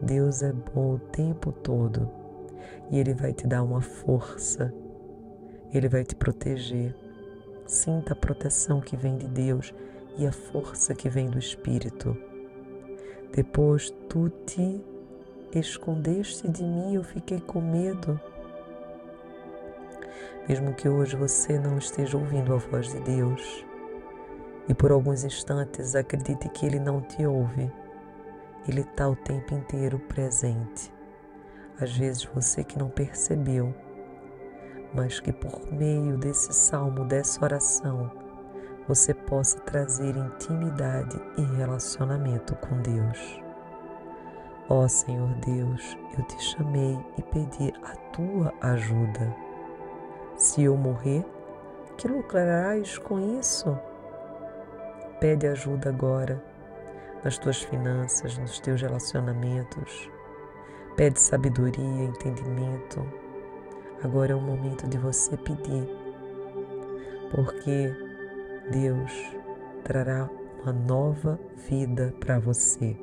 Deus 0.00 0.42
é 0.42 0.52
bom 0.52 0.94
o 0.94 0.98
tempo 0.98 1.50
todo 1.50 2.17
e 2.90 2.98
Ele 2.98 3.14
vai 3.14 3.32
te 3.32 3.46
dar 3.46 3.62
uma 3.62 3.80
força, 3.80 4.72
Ele 5.72 5.88
vai 5.88 6.04
te 6.04 6.14
proteger. 6.14 6.94
Sinta 7.66 8.14
a 8.14 8.16
proteção 8.16 8.80
que 8.80 8.96
vem 8.96 9.16
de 9.18 9.28
Deus 9.28 9.74
e 10.16 10.26
a 10.26 10.32
força 10.32 10.94
que 10.94 11.08
vem 11.08 11.28
do 11.28 11.38
Espírito. 11.38 12.16
Depois 13.34 13.90
tu 14.08 14.30
te 14.46 14.80
escondeste 15.52 16.48
de 16.48 16.64
mim, 16.64 16.94
eu 16.94 17.04
fiquei 17.04 17.40
com 17.40 17.60
medo. 17.60 18.18
Mesmo 20.48 20.72
que 20.72 20.88
hoje 20.88 21.14
você 21.14 21.58
não 21.58 21.76
esteja 21.76 22.16
ouvindo 22.16 22.54
a 22.54 22.56
voz 22.56 22.88
de 22.88 23.00
Deus 23.00 23.64
e 24.68 24.74
por 24.74 24.90
alguns 24.90 25.24
instantes 25.24 25.94
acredite 25.94 26.48
que 26.48 26.66
Ele 26.66 26.78
não 26.78 27.00
te 27.00 27.24
ouve, 27.26 27.70
Ele 28.66 28.80
está 28.80 29.08
o 29.08 29.16
tempo 29.16 29.54
inteiro 29.54 29.98
presente. 29.98 30.97
Às 31.80 31.96
vezes 31.96 32.24
você 32.24 32.64
que 32.64 32.78
não 32.78 32.88
percebeu, 32.88 33.74
mas 34.92 35.20
que 35.20 35.32
por 35.32 35.72
meio 35.72 36.16
desse 36.16 36.52
salmo, 36.52 37.04
dessa 37.04 37.44
oração, 37.44 38.10
você 38.88 39.12
possa 39.12 39.60
trazer 39.60 40.16
intimidade 40.16 41.20
e 41.36 41.42
relacionamento 41.56 42.56
com 42.56 42.80
Deus. 42.80 43.42
Ó 44.68 44.84
oh, 44.84 44.88
Senhor 44.88 45.28
Deus, 45.36 45.96
eu 46.18 46.24
te 46.24 46.42
chamei 46.42 46.98
e 47.16 47.22
pedi 47.22 47.72
a 47.84 47.94
tua 48.12 48.52
ajuda. 48.60 49.34
Se 50.36 50.64
eu 50.64 50.76
morrer, 50.76 51.24
que 51.96 52.08
lucrarás 52.08 52.98
com 52.98 53.38
isso? 53.38 53.78
Pede 55.20 55.46
ajuda 55.46 55.90
agora 55.90 56.42
nas 57.24 57.38
tuas 57.38 57.62
finanças, 57.62 58.38
nos 58.38 58.58
teus 58.60 58.80
relacionamentos. 58.80 60.10
Pede 60.98 61.20
sabedoria, 61.20 62.04
entendimento. 62.04 63.06
Agora 64.02 64.32
é 64.32 64.34
o 64.34 64.40
momento 64.40 64.86
de 64.86 64.98
você 64.98 65.34
pedir, 65.36 65.88
porque 67.30 67.90
Deus 68.70 69.12
trará 69.84 70.28
uma 70.60 70.72
nova 70.72 71.40
vida 71.68 72.12
para 72.20 72.38
você. 72.38 72.94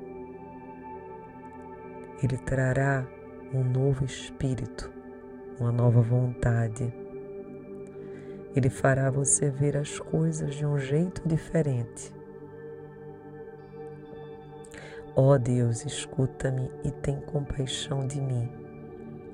Ele 2.22 2.38
trará 2.38 3.08
um 3.52 3.64
novo 3.64 4.06
espírito, 4.06 4.92
uma 5.60 5.72
nova 5.72 6.02
vontade 6.02 6.94
ele 8.56 8.70
fará 8.70 9.12
você 9.12 9.50
ver 9.50 9.76
as 9.76 10.00
coisas 10.00 10.56
de 10.56 10.66
um 10.66 10.80
jeito 10.80 11.22
diferente. 11.28 12.15
Ó 15.18 15.38
Deus, 15.38 15.86
escuta-me 15.86 16.70
e 16.84 16.92
tem 16.92 17.22
compaixão 17.22 18.06
de 18.06 18.20
mim. 18.20 18.50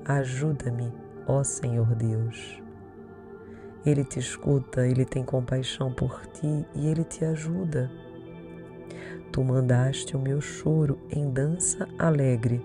Ajuda-me, 0.04 0.92
ó 1.26 1.42
Senhor 1.42 1.92
Deus. 1.96 2.62
Ele 3.84 4.04
te 4.04 4.20
escuta, 4.20 4.86
ele 4.86 5.04
tem 5.04 5.24
compaixão 5.24 5.92
por 5.92 6.24
ti 6.28 6.64
e 6.76 6.86
ele 6.86 7.02
te 7.02 7.24
ajuda. 7.24 7.90
Tu 9.32 9.42
mandaste 9.42 10.16
o 10.16 10.20
meu 10.20 10.40
choro 10.40 11.00
em 11.10 11.28
dança 11.28 11.88
alegre. 11.98 12.64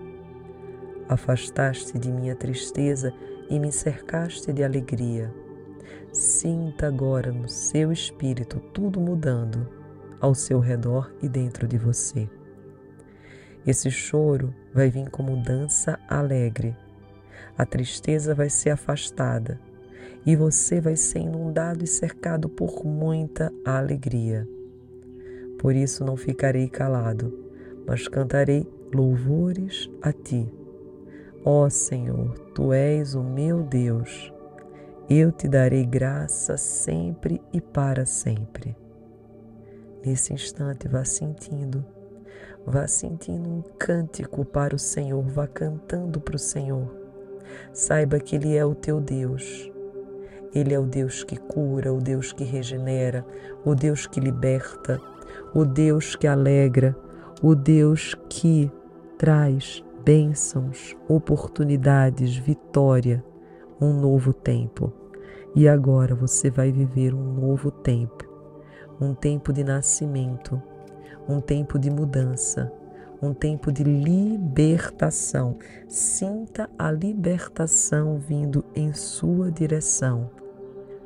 Afastaste 1.10 1.98
de 1.98 2.12
minha 2.12 2.36
tristeza 2.36 3.12
e 3.50 3.58
me 3.58 3.72
cercaste 3.72 4.54
de 4.54 4.64
alegria. 4.64 5.34
Sinta 6.12 6.86
agora 6.86 7.32
no 7.32 7.50
seu 7.50 7.92
espírito 7.92 8.60
tudo 8.72 9.00
mudando 9.00 9.68
ao 10.22 10.36
seu 10.36 10.60
redor 10.60 11.12
e 11.20 11.28
dentro 11.28 11.68
de 11.68 11.80
você. 11.80 12.30
Esse 13.68 13.92
choro 13.92 14.56
vai 14.74 14.90
vir 14.90 15.10
como 15.10 15.36
dança 15.44 16.00
alegre. 16.08 16.74
A 17.58 17.66
tristeza 17.66 18.34
vai 18.34 18.50
ser 18.50 18.70
afastada 18.70 19.60
e 20.26 20.38
você 20.38 20.80
vai 20.80 20.96
ser 20.96 21.20
inundado 21.20 21.84
e 21.84 21.88
cercado 21.88 22.48
por 22.48 22.86
muita 22.86 23.52
alegria. 23.66 24.48
Por 25.60 25.76
isso 25.76 26.06
não 26.06 26.16
ficarei 26.16 26.70
calado, 26.70 27.38
mas 27.86 28.08
cantarei 28.08 28.66
louvores 28.96 29.90
a 30.02 30.14
ti. 30.14 30.50
Ó 31.44 31.70
Senhor, 31.70 32.40
tu 32.56 32.72
és 32.72 33.16
o 33.16 33.24
meu 33.24 33.64
Deus. 33.64 34.32
Eu 35.10 35.30
te 35.30 35.46
darei 35.46 35.86
graça 35.86 36.56
sempre 36.56 37.42
e 37.52 37.60
para 37.60 38.06
sempre. 38.06 38.78
Nesse 40.06 40.34
instante, 40.34 40.88
vá 40.88 41.04
sentindo, 41.04 41.86
vá 42.68 42.86
sentindo 42.86 43.50
um 43.50 43.62
cântico 43.80 44.44
para 44.44 44.76
o 44.76 44.80
Senhor, 44.80 45.24
vá 45.24 45.48
cantando 45.48 46.20
para 46.20 46.36
o 46.36 46.40
Senhor. 46.40 46.94
Saiba 47.72 48.20
que 48.20 48.36
Ele 48.36 48.58
é 48.58 48.66
o 48.66 48.76
teu 48.76 49.00
Deus. 49.00 49.72
Ele 50.54 50.74
é 50.74 50.80
o 50.80 50.86
Deus 50.86 51.24
que 51.24 51.38
cura, 51.38 51.94
o 51.94 52.02
Deus 52.02 52.34
que 52.34 52.44
regenera, 52.44 53.26
o 53.64 53.74
Deus 53.74 54.06
que 54.06 54.20
liberta, 54.20 55.00
o 55.54 55.64
Deus 55.64 56.14
que 56.16 56.28
alegra, 56.28 56.96
o 57.42 57.56
Deus 57.56 58.14
que 58.30 58.70
traz 59.18 59.82
bênçãos, 60.04 60.96
oportunidades, 61.08 62.36
vitória, 62.36 63.24
um 63.80 63.94
novo 63.94 64.34
tempo. 64.34 64.92
E 65.56 65.70
agora 65.70 66.14
você 66.16 66.50
vai 66.50 66.72
viver 66.72 67.14
um 67.14 67.34
novo 67.34 67.72
tempo, 67.72 68.26
um 69.00 69.14
tempo 69.14 69.54
de 69.54 69.64
nascimento, 69.64 70.62
um 71.28 71.42
tempo 71.42 71.78
de 71.78 71.90
mudança, 71.90 72.72
um 73.22 73.34
tempo 73.34 73.72
de 73.72 73.84
libertação. 73.84 75.58
Sinta 75.88 76.70
a 76.78 76.92
libertação 76.92 78.18
vindo 78.18 78.64
em 78.76 78.94
sua 78.94 79.52
direção. 79.52 80.30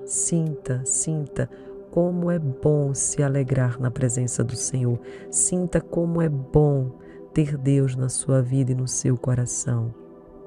Sinta, 0.05 0.81
sinta 0.85 1.49
como 1.91 2.31
é 2.31 2.39
bom 2.39 2.93
se 2.93 3.21
alegrar 3.21 3.79
na 3.79 3.91
presença 3.91 4.43
do 4.43 4.55
Senhor. 4.55 4.99
Sinta 5.29 5.81
como 5.81 6.21
é 6.21 6.29
bom 6.29 6.91
ter 7.33 7.57
Deus 7.57 7.95
na 7.95 8.09
sua 8.09 8.41
vida 8.41 8.71
e 8.71 8.75
no 8.75 8.87
seu 8.87 9.17
coração. 9.17 9.93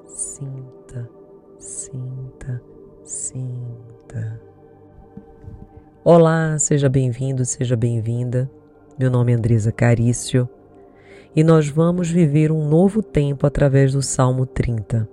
Sinta, 0.05 1.09
sinta, 1.59 2.61
sinta. 3.03 4.41
Olá, 6.03 6.57
seja 6.59 6.87
bem-vindo, 6.87 7.43
seja 7.43 7.75
bem-vinda. 7.75 8.49
Meu 8.97 9.11
nome 9.11 9.33
é 9.33 9.35
Andresa 9.35 9.73
Carício 9.73 10.47
e 11.35 11.43
nós 11.43 11.67
vamos 11.67 12.09
viver 12.09 12.49
um 12.49 12.65
novo 12.65 13.03
tempo 13.03 13.45
através 13.45 13.91
do 13.91 14.01
Salmo 14.01 14.45
30. 14.45 15.05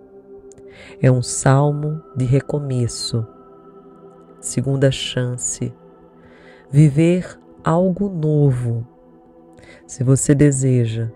É 1.00 1.10
um 1.10 1.20
salmo 1.20 2.00
de 2.16 2.24
recomeço, 2.24 3.26
segunda 4.40 4.88
chance, 4.92 5.74
viver 6.70 7.36
algo 7.64 8.08
novo. 8.08 8.86
Se 9.84 10.04
você 10.04 10.32
deseja 10.32 11.10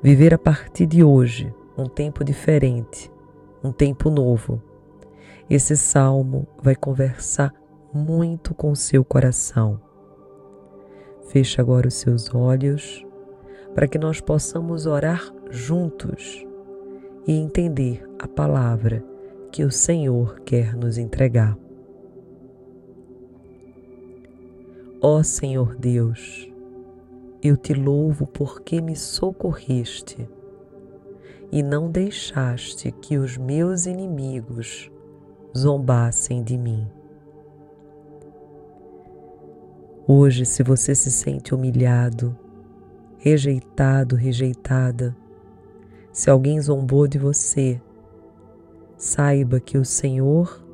viver 0.00 0.32
a 0.32 0.38
partir 0.38 0.86
de 0.86 1.02
hoje 1.02 1.52
um 1.76 1.86
tempo 1.86 2.22
diferente, 2.22 3.10
um 3.64 3.72
tempo 3.72 4.10
novo, 4.10 4.62
esse 5.50 5.76
salmo 5.76 6.46
vai 6.62 6.76
conversar 6.76 7.52
muito 7.92 8.54
com 8.54 8.76
seu 8.76 9.04
coração. 9.04 9.89
Feche 11.30 11.60
agora 11.60 11.86
os 11.86 11.94
seus 11.94 12.34
olhos 12.34 13.06
para 13.72 13.86
que 13.86 13.96
nós 13.96 14.20
possamos 14.20 14.84
orar 14.84 15.32
juntos 15.48 16.44
e 17.24 17.32
entender 17.32 18.04
a 18.18 18.26
palavra 18.26 19.04
que 19.52 19.62
o 19.62 19.70
Senhor 19.70 20.40
quer 20.40 20.74
nos 20.74 20.98
entregar. 20.98 21.56
Ó 25.00 25.22
Senhor 25.22 25.76
Deus, 25.76 26.50
eu 27.40 27.56
te 27.56 27.74
louvo 27.74 28.26
porque 28.26 28.80
me 28.82 28.96
socorreste 28.96 30.28
e 31.52 31.62
não 31.62 31.88
deixaste 31.88 32.90
que 32.90 33.16
os 33.16 33.36
meus 33.36 33.86
inimigos 33.86 34.90
zombassem 35.56 36.42
de 36.42 36.58
mim. 36.58 36.88
Hoje, 40.12 40.44
se 40.44 40.64
você 40.64 40.92
se 40.92 41.08
sente 41.08 41.54
humilhado, 41.54 42.36
rejeitado, 43.18 44.16
rejeitada, 44.16 45.16
se 46.12 46.28
alguém 46.28 46.60
zombou 46.60 47.06
de 47.06 47.16
você, 47.16 47.80
saiba 48.96 49.60
que 49.60 49.78
o 49.78 49.84
Senhor, 49.84 50.66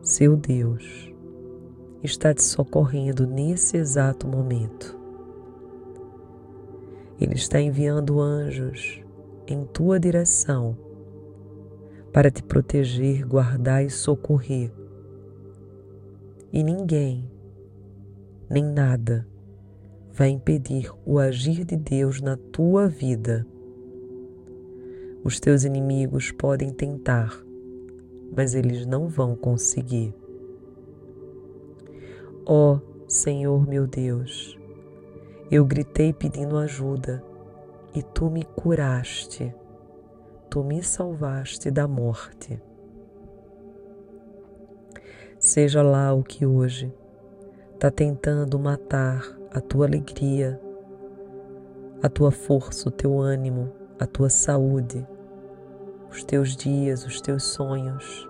seu 0.00 0.38
Deus, 0.38 1.12
está 2.02 2.32
te 2.32 2.42
socorrendo 2.42 3.26
nesse 3.26 3.76
exato 3.76 4.26
momento. 4.26 4.98
Ele 7.20 7.34
está 7.34 7.60
enviando 7.60 8.22
anjos 8.22 9.02
em 9.46 9.66
tua 9.66 10.00
direção 10.00 10.74
para 12.10 12.30
te 12.30 12.42
proteger, 12.42 13.22
guardar 13.26 13.84
e 13.84 13.90
socorrer. 13.90 14.72
E 16.50 16.64
ninguém, 16.64 17.29
nem 18.50 18.64
nada, 18.64 19.24
vai 20.12 20.30
impedir 20.30 20.92
o 21.06 21.20
agir 21.20 21.64
de 21.64 21.76
Deus 21.76 22.20
na 22.20 22.36
tua 22.36 22.88
vida. 22.88 23.46
Os 25.22 25.38
teus 25.38 25.62
inimigos 25.62 26.32
podem 26.32 26.72
tentar, 26.72 27.40
mas 28.36 28.56
eles 28.56 28.84
não 28.84 29.06
vão 29.06 29.36
conseguir. 29.36 30.12
Ó 32.44 32.74
oh, 32.74 33.08
Senhor 33.08 33.68
meu 33.68 33.86
Deus, 33.86 34.58
eu 35.48 35.64
gritei 35.64 36.12
pedindo 36.12 36.56
ajuda 36.56 37.22
e 37.94 38.02
tu 38.02 38.28
me 38.28 38.42
curaste, 38.42 39.54
tu 40.50 40.64
me 40.64 40.82
salvaste 40.82 41.70
da 41.70 41.86
morte. 41.86 42.60
Seja 45.38 45.82
lá 45.82 46.12
o 46.12 46.24
que 46.24 46.44
hoje 46.44 46.92
está 47.80 47.90
tentando 47.90 48.58
matar 48.58 49.24
a 49.50 49.58
tua 49.58 49.86
alegria, 49.86 50.60
a 52.02 52.10
tua 52.10 52.30
força, 52.30 52.90
o 52.90 52.92
teu 52.92 53.18
ânimo, 53.18 53.72
a 53.98 54.04
tua 54.04 54.28
saúde, 54.28 55.08
os 56.10 56.22
teus 56.22 56.54
dias, 56.54 57.06
os 57.06 57.22
teus 57.22 57.42
sonhos, 57.42 58.28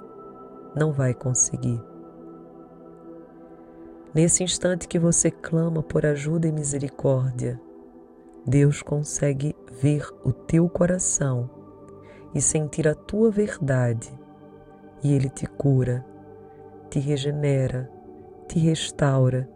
não 0.76 0.92
vai 0.92 1.12
conseguir. 1.12 1.82
Nesse 4.14 4.44
instante 4.44 4.86
que 4.86 5.00
você 5.00 5.32
clama 5.32 5.82
por 5.82 6.06
ajuda 6.06 6.46
e 6.46 6.52
misericórdia, 6.52 7.60
Deus 8.46 8.82
consegue 8.82 9.56
ver 9.82 10.06
o 10.22 10.32
teu 10.32 10.68
coração 10.68 11.50
e 12.32 12.40
sentir 12.40 12.86
a 12.86 12.94
tua 12.94 13.32
verdade, 13.32 14.16
e 15.02 15.12
Ele 15.12 15.28
te 15.28 15.44
cura, 15.44 16.06
te 16.88 17.00
regenera, 17.00 17.90
te 18.50 18.58
restaura, 18.58 19.48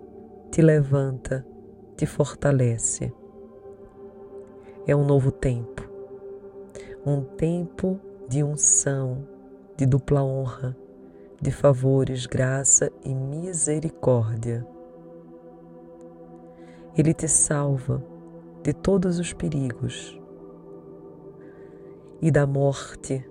te 0.53 0.63
levanta, 0.63 1.45
te 1.97 2.07
fortalece. 2.07 3.13
É 4.87 4.95
um 4.95 5.05
novo 5.05 5.33
tempo, 5.33 5.83
um 7.05 7.21
tempo 7.21 7.99
de 8.29 8.45
unção, 8.45 9.27
de 9.77 9.85
dupla 9.85 10.23
honra, 10.23 10.77
de 11.43 11.51
favores, 11.51 12.25
graça 12.27 12.89
e 13.05 13.13
misericórdia. 13.13 14.65
Ele 16.97 17.13
te 17.13 17.27
salva 17.27 18.01
de 18.63 18.73
todos 18.73 19.19
os 19.19 19.33
perigos 19.33 20.17
e 22.23 22.31
da 22.31 22.47
morte, 22.47 23.29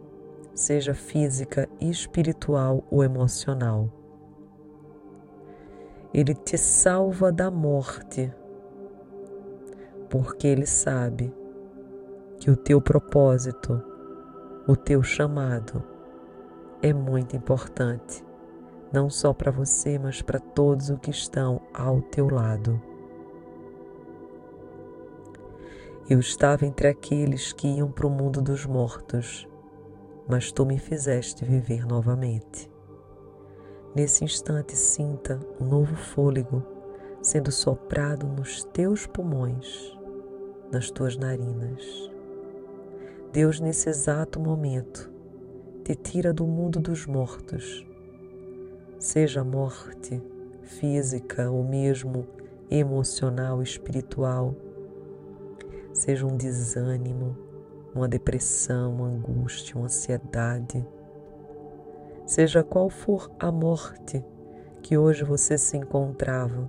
seja 0.53 0.93
física, 0.93 1.69
espiritual 1.79 2.83
ou 2.91 3.01
emocional. 3.01 4.02
Ele 6.13 6.35
te 6.35 6.59
salva 6.59 7.31
da 7.31 7.49
morte, 7.49 8.31
porque 10.11 10.47
Ele 10.47 10.67
sabe 10.67 11.33
que 12.37 12.51
o 12.51 12.55
teu 12.55 12.79
propósito, 12.79 13.81
o 14.67 14.75
teu 14.75 15.01
chamado, 15.01 15.81
é 16.83 16.93
muito 16.93 17.35
importante, 17.35 18.23
não 18.91 19.09
só 19.09 19.33
para 19.33 19.49
você, 19.49 19.97
mas 19.97 20.21
para 20.21 20.39
todos 20.39 20.91
os 20.91 20.99
que 20.99 21.09
estão 21.09 21.59
ao 21.73 21.99
teu 22.01 22.29
lado. 22.29 22.79
Eu 26.07 26.19
estava 26.19 26.65
entre 26.65 26.89
aqueles 26.89 27.53
que 27.53 27.67
iam 27.67 27.89
para 27.89 28.05
o 28.05 28.09
mundo 28.09 28.39
dos 28.39 28.65
mortos, 28.67 29.47
mas 30.27 30.51
tu 30.51 30.63
me 30.63 30.77
fizeste 30.77 31.43
viver 31.43 31.87
novamente. 31.87 32.72
Nesse 33.95 34.23
instante, 34.23 34.75
sinta 34.75 35.39
um 35.61 35.65
novo 35.65 35.95
fôlego 35.95 36.63
sendo 37.21 37.51
soprado 37.51 38.25
nos 38.25 38.63
teus 38.63 39.05
pulmões, 39.05 39.95
nas 40.71 40.89
tuas 40.89 41.15
narinas. 41.15 42.11
Deus, 43.31 43.59
nesse 43.59 43.89
exato 43.89 44.39
momento, 44.39 45.11
te 45.83 45.95
tira 45.95 46.33
do 46.33 46.45
mundo 46.47 46.79
dos 46.79 47.05
mortos, 47.05 47.85
seja 48.97 49.41
a 49.41 49.43
morte 49.43 50.19
física 50.63 51.51
ou 51.51 51.63
mesmo 51.63 52.27
emocional, 52.71 53.61
espiritual, 53.61 54.55
seja 55.93 56.25
um 56.25 56.35
desânimo, 56.35 57.37
uma 57.93 58.07
depressão, 58.07 58.91
uma 58.91 59.07
angústia, 59.07 59.75
uma 59.75 59.85
ansiedade, 59.85 60.83
seja 62.33 62.63
qual 62.63 62.89
for 62.89 63.29
a 63.39 63.51
morte 63.51 64.25
que 64.81 64.97
hoje 64.97 65.23
você 65.23 65.55
se 65.55 65.77
encontrava, 65.77 66.67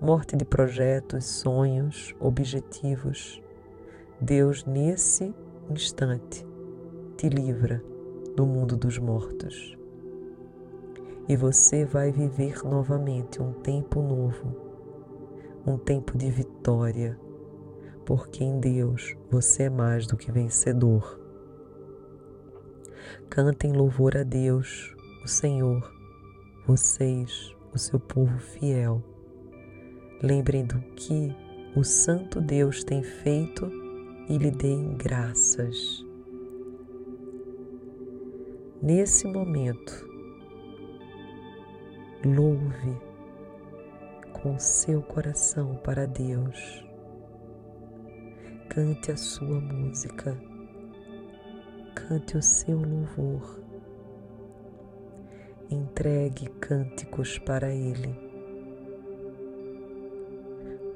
morte 0.00 0.36
de 0.36 0.44
projetos, 0.44 1.26
sonhos, 1.26 2.12
objetivos, 2.18 3.40
Deus 4.20 4.64
nesse 4.64 5.32
instante 5.70 6.44
te 7.16 7.28
livra 7.28 7.80
do 8.34 8.44
mundo 8.44 8.76
dos 8.76 8.98
mortos. 8.98 9.78
E 11.28 11.36
você 11.36 11.84
vai 11.84 12.10
viver 12.10 12.64
novamente 12.64 13.40
um 13.40 13.52
tempo 13.52 14.02
novo, 14.02 14.56
um 15.64 15.78
tempo 15.78 16.18
de 16.18 16.28
vitória, 16.32 17.16
porque 18.04 18.42
em 18.42 18.58
Deus 18.58 19.16
você 19.30 19.62
é 19.62 19.70
mais 19.70 20.04
do 20.08 20.16
que 20.16 20.32
vencedor. 20.32 21.19
Cantem 23.28 23.72
louvor 23.72 24.16
a 24.16 24.22
Deus, 24.22 24.94
o 25.24 25.28
Senhor, 25.28 25.92
vocês, 26.66 27.54
o 27.72 27.78
seu 27.78 27.98
povo 27.98 28.38
fiel. 28.38 29.02
Lembrem 30.22 30.64
do 30.64 30.80
que 30.96 31.34
o 31.76 31.84
Santo 31.84 32.40
Deus 32.40 32.82
tem 32.84 33.02
feito 33.02 33.70
e 34.28 34.36
lhe 34.36 34.50
deem 34.50 34.96
graças. 34.96 36.04
Nesse 38.82 39.26
momento, 39.26 40.08
louve 42.24 42.96
com 44.32 44.58
seu 44.58 45.02
coração 45.02 45.76
para 45.84 46.06
Deus. 46.06 46.84
Cante 48.68 49.10
a 49.12 49.16
sua 49.16 49.60
música, 49.60 50.36
cante 52.08 52.36
o 52.36 52.42
seu 52.42 52.78
louvor, 52.78 53.60
entregue 55.70 56.48
cânticos 56.60 57.38
para 57.38 57.70
Ele. 57.72 58.18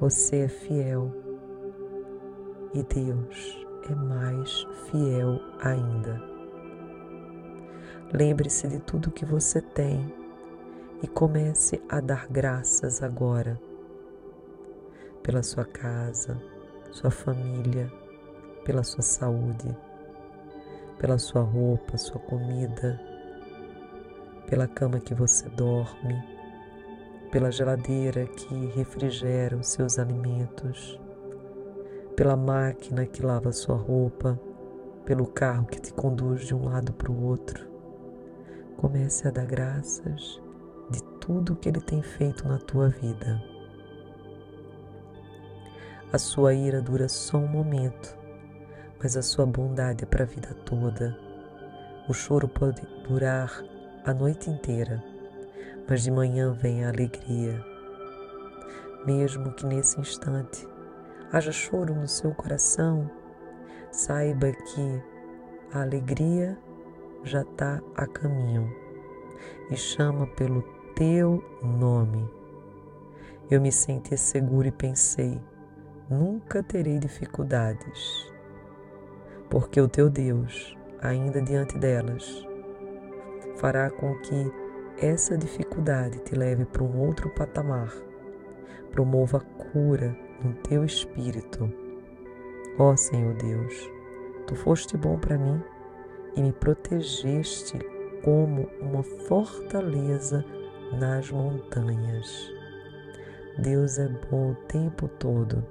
Você 0.01 0.41
é 0.41 0.49
fiel 0.49 1.13
e 2.73 2.83
Deus 2.83 3.67
é 3.89 3.95
mais 3.95 4.67
fiel 4.87 5.41
ainda. 5.61 6.21
Lembre-se 8.13 8.69
de 8.69 8.81
tudo 8.81 9.11
que 9.11 9.25
você 9.25 9.61
tem 9.61 10.13
e 11.03 11.07
comece 11.07 11.83
a 11.89 12.01
dar 12.01 12.27
graças 12.29 13.03
agora 13.03 13.61
pela 15.23 15.43
sua 15.43 15.65
casa, 15.65 16.41
sua 16.91 17.11
família, 17.11 17.91
pela 18.65 18.83
sua 18.83 19.03
saúde, 19.03 19.77
pela 20.99 21.18
sua 21.18 21.42
roupa, 21.42 21.97
sua 21.97 22.20
comida, 22.20 23.01
pela 24.47 24.66
cama 24.66 25.01
que 25.01 25.14
você 25.14 25.49
dorme, 25.49 26.22
pela 27.30 27.51
geladeira 27.51 28.26
que 28.26 28.66
refrigera 28.74 29.57
os 29.57 29.68
seus 29.68 29.99
alimentos, 29.99 31.01
pela 32.16 32.36
máquina 32.36 33.07
que 33.07 33.22
lava 33.22 33.53
sua 33.53 33.76
roupa, 33.76 34.38
pelo 35.05 35.26
carro 35.26 35.66
que 35.66 35.80
te 35.80 35.92
conduz 35.92 36.47
de 36.47 36.55
um 36.55 36.64
lado 36.64 36.92
para 36.92 37.11
o 37.11 37.24
outro 37.24 37.74
Comece 38.84 39.26
a 39.26 39.30
dar 39.30 39.47
graças 39.47 40.42
de 40.90 41.03
tudo 41.18 41.57
que 41.57 41.70
Ele 41.70 41.80
tem 41.80 42.03
feito 42.03 42.47
na 42.47 42.59
tua 42.59 42.90
vida. 42.90 43.42
A 46.12 46.18
sua 46.18 46.53
ira 46.53 46.82
dura 46.82 47.09
só 47.09 47.38
um 47.38 47.47
momento, 47.47 48.14
mas 49.05 49.19
a 49.19 49.23
sua 49.23 49.45
bondade 49.45 50.05
é 50.05 50.07
para 50.07 50.23
a 50.23 50.27
vida 50.27 50.55
toda. 50.65 51.15
O 52.09 52.15
choro 52.15 52.49
pode 52.49 52.81
durar 53.07 53.63
a 54.03 54.15
noite 54.15 54.49
inteira, 54.49 55.05
mas 55.87 56.03
de 56.03 56.11
manhã 56.11 56.53
vem 56.53 56.87
a 56.87 56.89
alegria. 56.89 57.63
Mesmo 59.05 59.53
que 59.53 59.67
nesse 59.67 60.01
instante 60.01 60.67
haja 61.31 61.53
choro 61.53 61.95
no 61.95 62.09
seu 62.09 62.35
coração, 62.35 63.11
saiba 63.93 64.51
que 64.51 65.03
a 65.75 65.83
alegria 65.83 66.57
já 67.25 67.43
está 67.43 67.83
a 67.95 68.07
caminho 68.07 68.75
e 69.71 69.77
chama 69.77 70.27
pelo 70.29 70.63
teu 70.97 71.45
nome. 71.63 72.27
Eu 73.51 73.61
me 73.61 73.71
senti 73.71 74.17
seguro 74.17 74.67
e 74.67 74.73
pensei: 74.73 75.39
nunca 76.09 76.63
terei 76.63 76.99
dificuldades, 76.99 78.33
porque 79.49 79.80
o 79.80 79.88
teu 79.88 80.11
Deus, 80.11 80.76
ainda 81.01 81.40
diante 81.40 81.78
delas, 81.78 82.47
fará 83.57 83.90
com 83.90 84.14
que 84.20 84.53
essa 84.99 85.36
dificuldade 85.36 86.18
te 86.20 86.34
leve 86.34 86.64
para 86.64 86.82
um 86.82 87.01
outro 87.01 87.28
patamar, 87.30 87.92
promova 88.90 89.40
cura 89.40 90.16
no 90.42 90.55
teu 90.55 90.84
espírito. 90.84 91.70
Ó 92.78 92.92
oh, 92.92 92.97
Senhor 92.97 93.34
Deus, 93.34 93.90
tu 94.47 94.55
foste 94.55 94.97
bom 94.97 95.18
para 95.18 95.38
mim 95.38 95.62
e 96.36 96.42
me 96.42 96.53
protegeste 96.53 97.78
como 98.22 98.68
uma 98.80 99.03
fortaleza 99.03 100.45
nas 100.99 101.30
montanhas. 101.30 102.53
Deus 103.59 103.99
é 103.99 104.09
bom 104.09 104.51
o 104.51 104.55
tempo 104.66 105.07
todo 105.07 105.64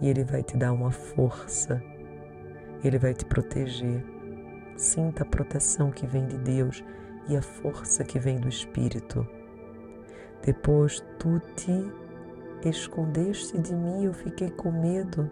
e 0.00 0.08
Ele 0.08 0.24
vai 0.24 0.42
te 0.42 0.56
dar 0.56 0.72
uma 0.72 0.90
força, 0.90 1.82
Ele 2.82 2.98
vai 2.98 3.14
te 3.14 3.24
proteger. 3.24 4.04
Sinta 4.76 5.22
a 5.22 5.26
proteção 5.26 5.90
que 5.90 6.06
vem 6.06 6.26
de 6.26 6.38
Deus 6.38 6.84
e 7.28 7.36
a 7.36 7.42
força 7.42 8.04
que 8.04 8.18
vem 8.18 8.38
do 8.38 8.48
Espírito. 8.48 9.26
Depois 10.44 11.04
tu 11.18 11.40
te 11.56 11.92
escondeste 12.68 13.58
de 13.58 13.74
mim, 13.74 14.04
eu 14.04 14.12
fiquei 14.12 14.50
com 14.50 14.70
medo 14.70 15.28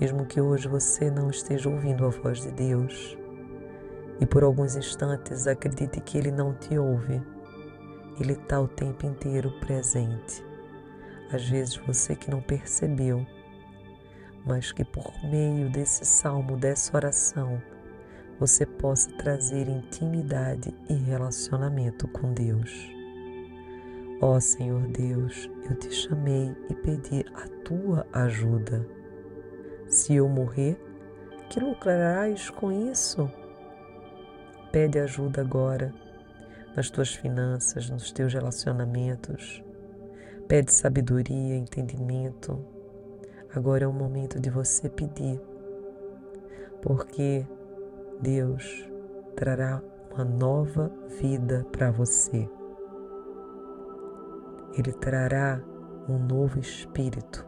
mesmo 0.00 0.24
que 0.24 0.40
hoje 0.40 0.66
você 0.66 1.10
não 1.10 1.28
esteja 1.28 1.68
ouvindo 1.68 2.06
a 2.06 2.08
voz 2.08 2.40
de 2.40 2.50
Deus 2.50 3.18
e 4.18 4.24
por 4.24 4.42
alguns 4.42 4.74
instantes 4.74 5.46
acredite 5.46 6.00
que 6.00 6.16
Ele 6.16 6.30
não 6.30 6.54
te 6.54 6.78
ouve, 6.78 7.22
Ele 8.18 8.32
está 8.32 8.58
o 8.58 8.66
tempo 8.66 9.04
inteiro 9.04 9.52
presente. 9.60 10.42
Às 11.30 11.46
vezes 11.46 11.76
você 11.76 12.16
que 12.16 12.30
não 12.30 12.40
percebeu, 12.40 13.26
mas 14.44 14.72
que 14.72 14.84
por 14.84 15.12
meio 15.24 15.70
desse 15.70 16.04
salmo, 16.04 16.56
dessa 16.56 16.96
oração, 16.96 17.60
você 18.38 18.64
possa 18.64 19.10
trazer 19.12 19.68
intimidade 19.68 20.74
e 20.88 20.94
relacionamento 20.94 22.08
com 22.08 22.32
Deus. 22.32 22.90
Ó 24.22 24.36
oh, 24.36 24.40
Senhor 24.40 24.86
Deus, 24.88 25.50
eu 25.68 25.76
te 25.76 25.90
chamei 25.90 26.54
e 26.68 26.74
pedi 26.74 27.24
a 27.34 27.48
tua 27.64 28.06
ajuda. 28.12 28.86
Se 29.88 30.14
eu 30.14 30.28
morrer, 30.28 30.78
que 31.48 31.58
lucrarás 31.58 32.48
com 32.50 32.70
isso? 32.70 33.30
Pede 34.70 34.98
ajuda 34.98 35.40
agora 35.40 35.92
nas 36.76 36.90
tuas 36.90 37.14
finanças, 37.14 37.90
nos 37.90 38.12
teus 38.12 38.32
relacionamentos. 38.32 39.62
Pede 40.46 40.72
sabedoria, 40.72 41.56
entendimento. 41.56 42.64
Agora 43.54 43.84
é 43.84 43.88
o 43.88 43.92
momento 43.92 44.38
de 44.38 44.48
você 44.50 44.88
pedir, 44.88 45.40
porque 46.80 47.46
Deus 48.20 48.88
trará 49.34 49.82
uma 50.12 50.24
nova 50.24 50.90
vida 51.20 51.66
para 51.72 51.90
você. 51.90 52.48
Ele 54.76 54.92
trará 54.92 55.60
um 56.08 56.18
novo 56.18 56.58
espírito, 56.58 57.46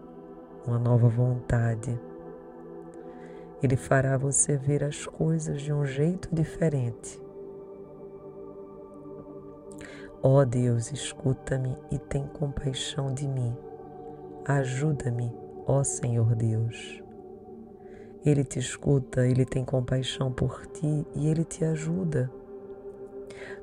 uma 0.67 0.79
nova 0.79 1.09
vontade 1.09 1.99
ele 3.63 3.77
fará 3.77 4.19
você 4.19 4.57
ver 4.57 4.83
as 4.83 5.07
coisas 5.07 5.63
de 5.63 5.73
um 5.73 5.87
jeito 5.87 6.29
diferente. 6.35 7.23
Ó 10.21 10.41
oh 10.41 10.45
Deus, 10.45 10.91
escuta-me 10.91 11.79
e 11.91 11.99
tem 11.99 12.27
compaixão 12.27 13.15
de 13.15 13.29
mim. 13.29 13.57
Ajuda-me, 14.45 15.33
ó 15.67 15.83
Senhor 15.83 16.35
Deus. 16.35 17.03
Ele 18.25 18.45
te 18.45 18.59
escuta, 18.59 19.27
ele 19.27 19.45
tem 19.45 19.65
compaixão 19.65 20.33
por 20.33 20.67
ti 20.67 21.07
e 21.15 21.27
ele 21.27 21.45
te 21.45 21.65
ajuda. 21.65 22.31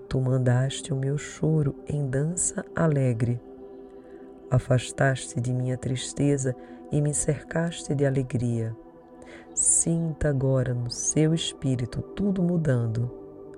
Tu 0.07 0.19
mandaste 0.19 0.91
o 0.91 0.95
meu 0.95 1.17
choro 1.17 1.75
em 1.87 2.09
dança 2.09 2.65
alegre. 2.75 3.39
Afastaste 4.49 5.39
de 5.39 5.53
minha 5.53 5.77
tristeza 5.77 6.55
e 6.91 6.99
me 6.99 7.13
cercaste 7.13 7.95
de 7.95 8.05
alegria. 8.05 8.75
Sinta 9.53 10.29
agora 10.29 10.73
no 10.73 10.89
seu 10.89 11.33
espírito 11.33 12.01
tudo 12.01 12.41
mudando 12.41 13.11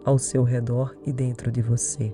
ao 0.04 0.18
seu 0.18 0.44
redor 0.44 0.96
e 1.06 1.12
dentro 1.12 1.52
de 1.52 1.62
você. 1.62 2.14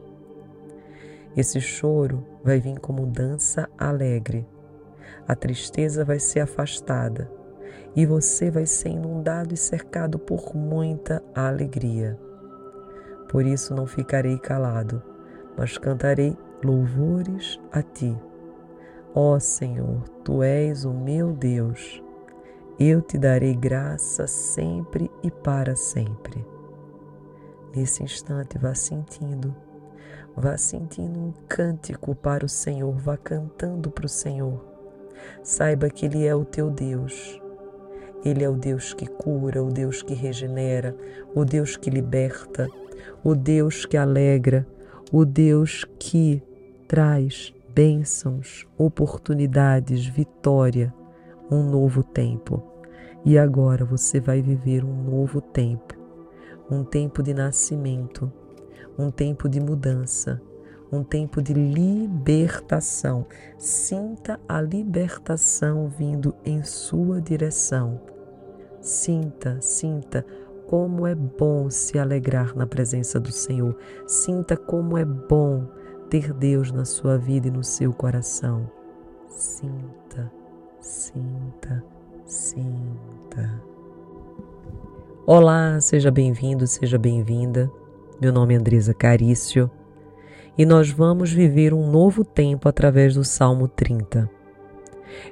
Esse 1.36 1.59
choro 1.59 2.25
vai 2.43 2.59
vir 2.59 2.80
como 2.80 3.05
dança 3.05 3.69
alegre. 3.78 4.45
A 5.28 5.36
tristeza 5.36 6.05
vai 6.05 6.19
ser 6.19 6.39
afastada 6.39 7.30
e 7.95 8.05
você 8.05 8.49
vai 8.49 8.65
ser 8.65 8.89
inundado 8.89 9.53
e 9.53 9.57
cercado 9.57 10.17
por 10.17 10.55
muita 10.55 11.21
alegria. 11.36 12.17
Por 13.28 13.45
isso 13.45 13.75
não 13.75 13.86
ficarei 13.86 14.38
calado, 14.38 15.03
mas 15.57 15.78
cantarei 15.78 16.38
louvores 16.63 17.59
a 17.71 17.82
ti. 17.82 18.15
Ó 19.13 19.38
Senhor, 19.39 20.07
tu 20.23 20.41
és 20.43 20.86
o 20.86 20.93
meu 20.93 21.34
Deus. 21.34 22.01
Eu 22.80 23.01
te 23.01 23.17
darei 23.17 23.55
graça 23.55 24.28
sempre 24.28 25.09
e 25.23 25.32
para 25.32 25.75
sempre. 25.75 26.45
Nesse 27.75 28.03
instante, 28.03 28.57
vá 28.57 28.73
sentindo, 28.75 29.55
vá 30.36 30.55
sentindo 30.55 31.19
um 31.19 31.34
cântico 31.49 32.15
para 32.15 32.45
o 32.45 32.49
Senhor, 32.49 32.95
vá 32.95 33.17
cantando 33.17 33.89
para 33.89 34.05
o 34.05 34.09
Senhor. 34.09 34.66
Saiba 35.43 35.89
que 35.89 36.05
Ele 36.05 36.26
é 36.26 36.36
o 36.36 36.45
teu 36.45 36.70
Deus. 36.70 37.41
Ele 38.24 38.43
é 38.43 38.49
o 38.49 38.55
Deus 38.55 38.93
que 38.93 39.05
cura, 39.05 39.63
o 39.63 39.72
Deus 39.72 40.01
que 40.01 40.13
regenera, 40.13 40.95
o 41.34 41.45
Deus 41.45 41.78
que 41.78 41.89
liberta, 41.89 42.68
o 43.24 43.36
Deus 43.36 43.86
que 43.86 43.95
alegra, 43.95 44.65
o 45.11 45.24
Deus 45.24 45.86
que 45.99 46.41
traz 46.88 47.53
bênçãos, 47.74 48.65
oportunidades, 48.78 50.05
vitória, 50.05 50.93
um 51.51 51.63
novo 51.63 52.03
tempo. 52.03 52.63
E 53.24 53.38
agora 53.38 53.86
você 53.86 54.20
vai 54.20 54.41
viver 54.41 54.84
um 54.84 55.03
novo 55.03 55.41
tempo, 55.41 55.95
um 56.72 56.84
tempo 56.84 57.22
de 57.22 57.34
nascimento, 57.34 58.32
um 58.97 59.11
tempo 59.11 59.47
de 59.47 59.59
mudança, 59.59 60.41
um 60.91 61.03
tempo 61.03 61.41
de 61.41 61.53
libertação. 61.53 63.25
Sinta 63.57 64.39
a 64.47 64.61
libertação 64.61 65.88
vindo 65.88 66.33
em 66.45 66.63
sua 66.63 67.21
direção. 67.21 67.99
Sinta, 68.81 69.59
sinta 69.61 70.25
como 70.67 71.07
é 71.07 71.15
bom 71.15 71.69
se 71.69 71.97
alegrar 71.97 72.55
na 72.55 72.67
presença 72.67 73.19
do 73.19 73.31
Senhor. 73.31 73.77
Sinta 74.05 74.55
como 74.55 74.97
é 74.97 75.05
bom 75.05 75.67
ter 76.09 76.33
Deus 76.33 76.71
na 76.71 76.85
sua 76.85 77.17
vida 77.17 77.47
e 77.47 77.51
no 77.51 77.63
seu 77.63 77.93
coração. 77.93 78.69
Sinta, 79.29 80.31
sinta, 80.79 81.83
sinta. 82.25 83.61
Olá, 85.25 85.79
seja 85.81 86.09
bem-vindo, 86.09 86.65
seja 86.65 86.97
bem-vinda. 86.97 87.69
Meu 88.21 88.31
nome 88.31 88.53
é 88.53 88.57
Andresa 88.57 88.93
Carício 88.93 89.69
e 90.57 90.65
nós 90.65 90.89
vamos 90.89 91.31
viver 91.31 91.73
um 91.73 91.89
novo 91.89 92.25
tempo 92.25 92.67
através 92.67 93.13
do 93.13 93.23
Salmo 93.23 93.67
30. 93.67 94.29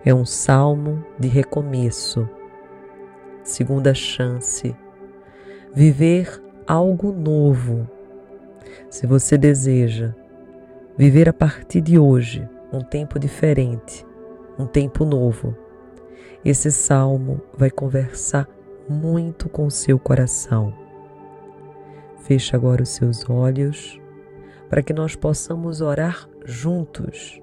É 0.06 0.14
um 0.14 0.24
salmo 0.24 1.04
de 1.20 1.28
recomeço, 1.28 2.30
segunda 3.44 3.94
chance, 3.94 4.76
viver 5.74 6.42
algo 6.68 7.12
novo. 7.12 7.90
Se 8.90 9.08
você 9.08 9.38
deseja 9.38 10.14
viver 10.98 11.28
a 11.28 11.34
partir 11.34 11.82
de 11.82 11.98
hoje 11.98 12.48
um 12.72 12.82
tempo 12.82 13.18
diferente, 13.18 14.06
um 14.60 14.68
tempo 14.68 15.04
novo, 15.04 15.56
esse 16.44 16.72
salmo 16.72 17.42
vai 17.58 17.72
conversar 17.72 18.48
muito 18.88 19.50
com 19.50 19.70
seu 19.72 19.98
coração. 19.98 20.72
Feche 22.20 22.56
agora 22.56 22.84
os 22.84 22.90
seus 22.90 23.28
olhos 23.30 24.00
para 24.70 24.82
que 24.82 24.94
nós 24.94 25.16
possamos 25.16 25.82
orar 25.82 26.28
juntos 26.44 27.42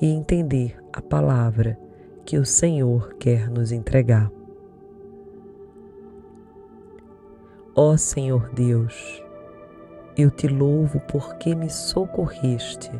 e 0.00 0.06
entender 0.06 0.76
a 0.92 1.00
palavra 1.00 1.78
que 2.24 2.38
o 2.38 2.44
Senhor 2.44 3.14
quer 3.14 3.50
nos 3.50 3.72
entregar. 3.72 4.30
Ó 7.74 7.96
Senhor 7.96 8.50
Deus, 8.54 9.22
eu 10.16 10.30
te 10.30 10.46
louvo 10.46 11.00
porque 11.00 11.54
me 11.54 11.68
socorreste 11.68 12.90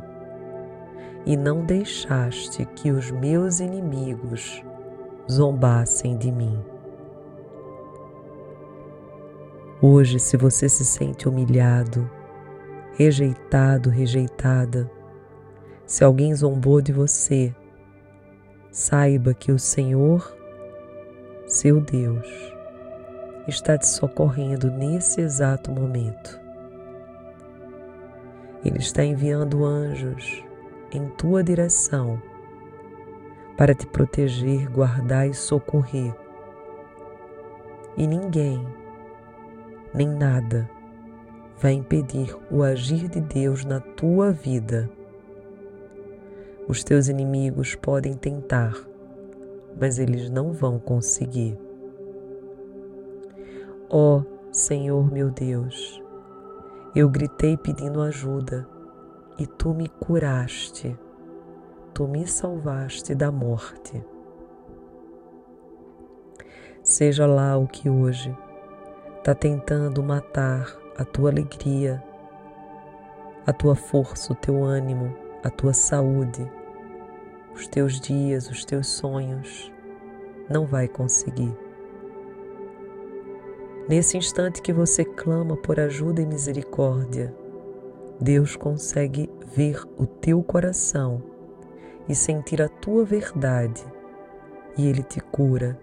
e 1.24 1.36
não 1.36 1.64
deixaste 1.64 2.64
que 2.66 2.90
os 2.90 3.10
meus 3.10 3.60
inimigos 3.60 4.62
zombassem 5.30 6.16
de 6.16 6.30
mim. 6.30 6.58
Hoje, 9.80 10.18
se 10.18 10.36
você 10.36 10.68
se 10.68 10.84
sente 10.84 11.28
humilhado, 11.28 12.10
rejeitado, 12.96 13.90
rejeitada, 13.90 14.90
se 15.86 16.04
alguém 16.04 16.34
zombou 16.34 16.80
de 16.80 16.92
você, 16.92 17.54
saiba 18.70 19.34
que 19.34 19.52
o 19.52 19.58
Senhor, 19.58 20.36
seu 21.46 21.80
Deus, 21.80 22.26
está 23.46 23.76
te 23.76 23.86
socorrendo 23.86 24.70
nesse 24.70 25.20
exato 25.20 25.70
momento. 25.70 26.40
Ele 28.64 28.78
está 28.78 29.04
enviando 29.04 29.64
anjos 29.64 30.42
em 30.90 31.06
tua 31.10 31.42
direção 31.42 32.20
para 33.56 33.74
te 33.74 33.86
proteger, 33.86 34.70
guardar 34.70 35.28
e 35.28 35.34
socorrer. 35.34 36.14
E 37.96 38.06
ninguém, 38.06 38.66
nem 39.92 40.08
nada, 40.08 40.68
vai 41.58 41.72
impedir 41.72 42.36
o 42.50 42.62
agir 42.62 43.08
de 43.08 43.20
Deus 43.20 43.64
na 43.64 43.80
tua 43.80 44.32
vida. 44.32 44.90
Os 46.66 46.82
teus 46.82 47.08
inimigos 47.08 47.74
podem 47.74 48.14
tentar, 48.14 48.74
mas 49.80 49.98
eles 49.98 50.30
não 50.30 50.52
vão 50.52 50.78
conseguir. 50.78 51.58
Ó 53.90 54.18
oh, 54.18 54.52
Senhor 54.52 55.12
meu 55.12 55.30
Deus, 55.30 56.02
eu 56.94 57.08
gritei 57.08 57.56
pedindo 57.56 58.00
ajuda 58.00 58.66
e 59.38 59.46
tu 59.46 59.74
me 59.74 59.88
curaste, 59.88 60.98
tu 61.92 62.08
me 62.08 62.26
salvaste 62.26 63.14
da 63.14 63.30
morte. 63.30 64.02
Seja 66.82 67.26
lá 67.26 67.56
o 67.56 67.66
que 67.66 67.88
hoje 67.88 68.36
está 69.18 69.34
tentando 69.34 70.02
matar 70.02 70.83
a 70.96 71.04
tua 71.04 71.30
alegria, 71.30 72.02
a 73.46 73.52
tua 73.52 73.74
força, 73.74 74.32
o 74.32 74.36
teu 74.36 74.62
ânimo, 74.62 75.14
a 75.42 75.50
tua 75.50 75.72
saúde, 75.74 76.50
os 77.54 77.66
teus 77.66 78.00
dias, 78.00 78.48
os 78.48 78.64
teus 78.64 78.86
sonhos, 78.86 79.72
não 80.48 80.66
vai 80.66 80.88
conseguir. 80.88 81.54
Nesse 83.88 84.16
instante 84.16 84.62
que 84.62 84.72
você 84.72 85.04
clama 85.04 85.56
por 85.56 85.78
ajuda 85.78 86.22
e 86.22 86.26
misericórdia, 86.26 87.34
Deus 88.20 88.56
consegue 88.56 89.28
ver 89.54 89.82
o 89.98 90.06
teu 90.06 90.42
coração 90.42 91.22
e 92.08 92.14
sentir 92.14 92.62
a 92.62 92.68
tua 92.68 93.04
verdade, 93.04 93.84
e 94.78 94.86
Ele 94.88 95.02
te 95.02 95.20
cura, 95.20 95.78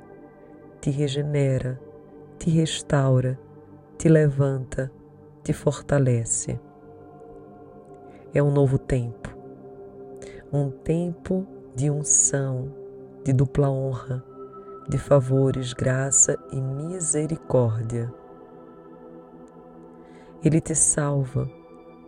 te 0.79 0.89
regenera, 0.89 1.79
te 2.39 2.49
restaura, 2.49 3.39
te 3.97 4.09
levanta, 4.09 4.91
te 5.43 5.53
fortalece. 5.53 6.59
É 8.33 8.41
um 8.41 8.51
novo 8.51 8.77
tempo, 8.77 9.29
um 10.51 10.69
tempo 10.69 11.45
de 11.75 11.89
unção, 11.89 12.71
de 13.23 13.33
dupla 13.33 13.69
honra, 13.69 14.23
de 14.87 14.97
favores, 14.97 15.73
graça 15.73 16.37
e 16.51 16.61
misericórdia. 16.61 18.13
Ele 20.43 20.59
te 20.59 20.75
salva 20.75 21.49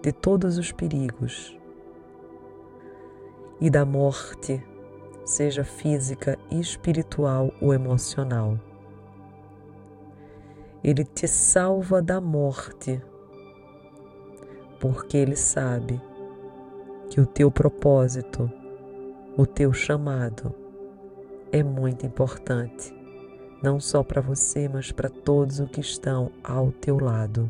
de 0.01 0.11
todos 0.11 0.57
os 0.57 0.71
perigos 0.71 1.57
e 3.61 3.69
da 3.69 3.85
morte, 3.85 4.61
seja 5.23 5.63
física, 5.63 6.37
espiritual 6.51 7.53
ou 7.61 7.73
emocional. 7.73 8.59
Ele 10.83 11.05
te 11.05 11.27
salva 11.27 12.01
da 12.01 12.19
morte, 12.19 13.01
porque 14.83 15.15
Ele 15.15 15.37
sabe 15.37 16.01
que 17.09 17.21
o 17.21 17.25
teu 17.25 17.49
propósito, 17.49 18.51
o 19.37 19.45
teu 19.45 19.71
chamado, 19.71 20.53
é 21.53 21.63
muito 21.63 22.05
importante, 22.05 22.93
não 23.63 23.79
só 23.79 24.03
para 24.03 24.19
você, 24.19 24.67
mas 24.67 24.91
para 24.91 25.07
todos 25.07 25.61
os 25.61 25.69
que 25.69 25.79
estão 25.79 26.33
ao 26.43 26.69
teu 26.69 26.99
lado. 26.99 27.49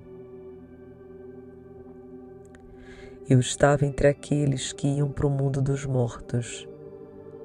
Eu 3.27 3.39
estava 3.39 3.83
entre 3.83 4.09
aqueles 4.09 4.71
que 4.71 4.87
iam 4.87 5.09
para 5.09 5.25
o 5.25 5.31
mundo 5.31 5.59
dos 5.59 5.87
mortos, 5.87 6.69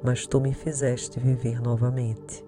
mas 0.04 0.26
tu 0.26 0.38
me 0.38 0.52
fizeste 0.52 1.18
viver 1.18 1.62
novamente. 1.62 2.44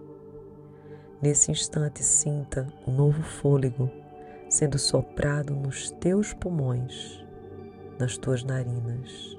Nesse 1.22 1.50
instante, 1.50 2.04
sinta 2.04 2.66
um 2.86 2.92
novo 2.92 3.22
fôlego 3.22 3.90
sendo 4.50 4.78
soprado 4.78 5.54
nos 5.54 5.90
teus 5.92 6.34
pulmões, 6.34 7.24
nas 8.00 8.16
tuas 8.16 8.42
narinas. 8.42 9.38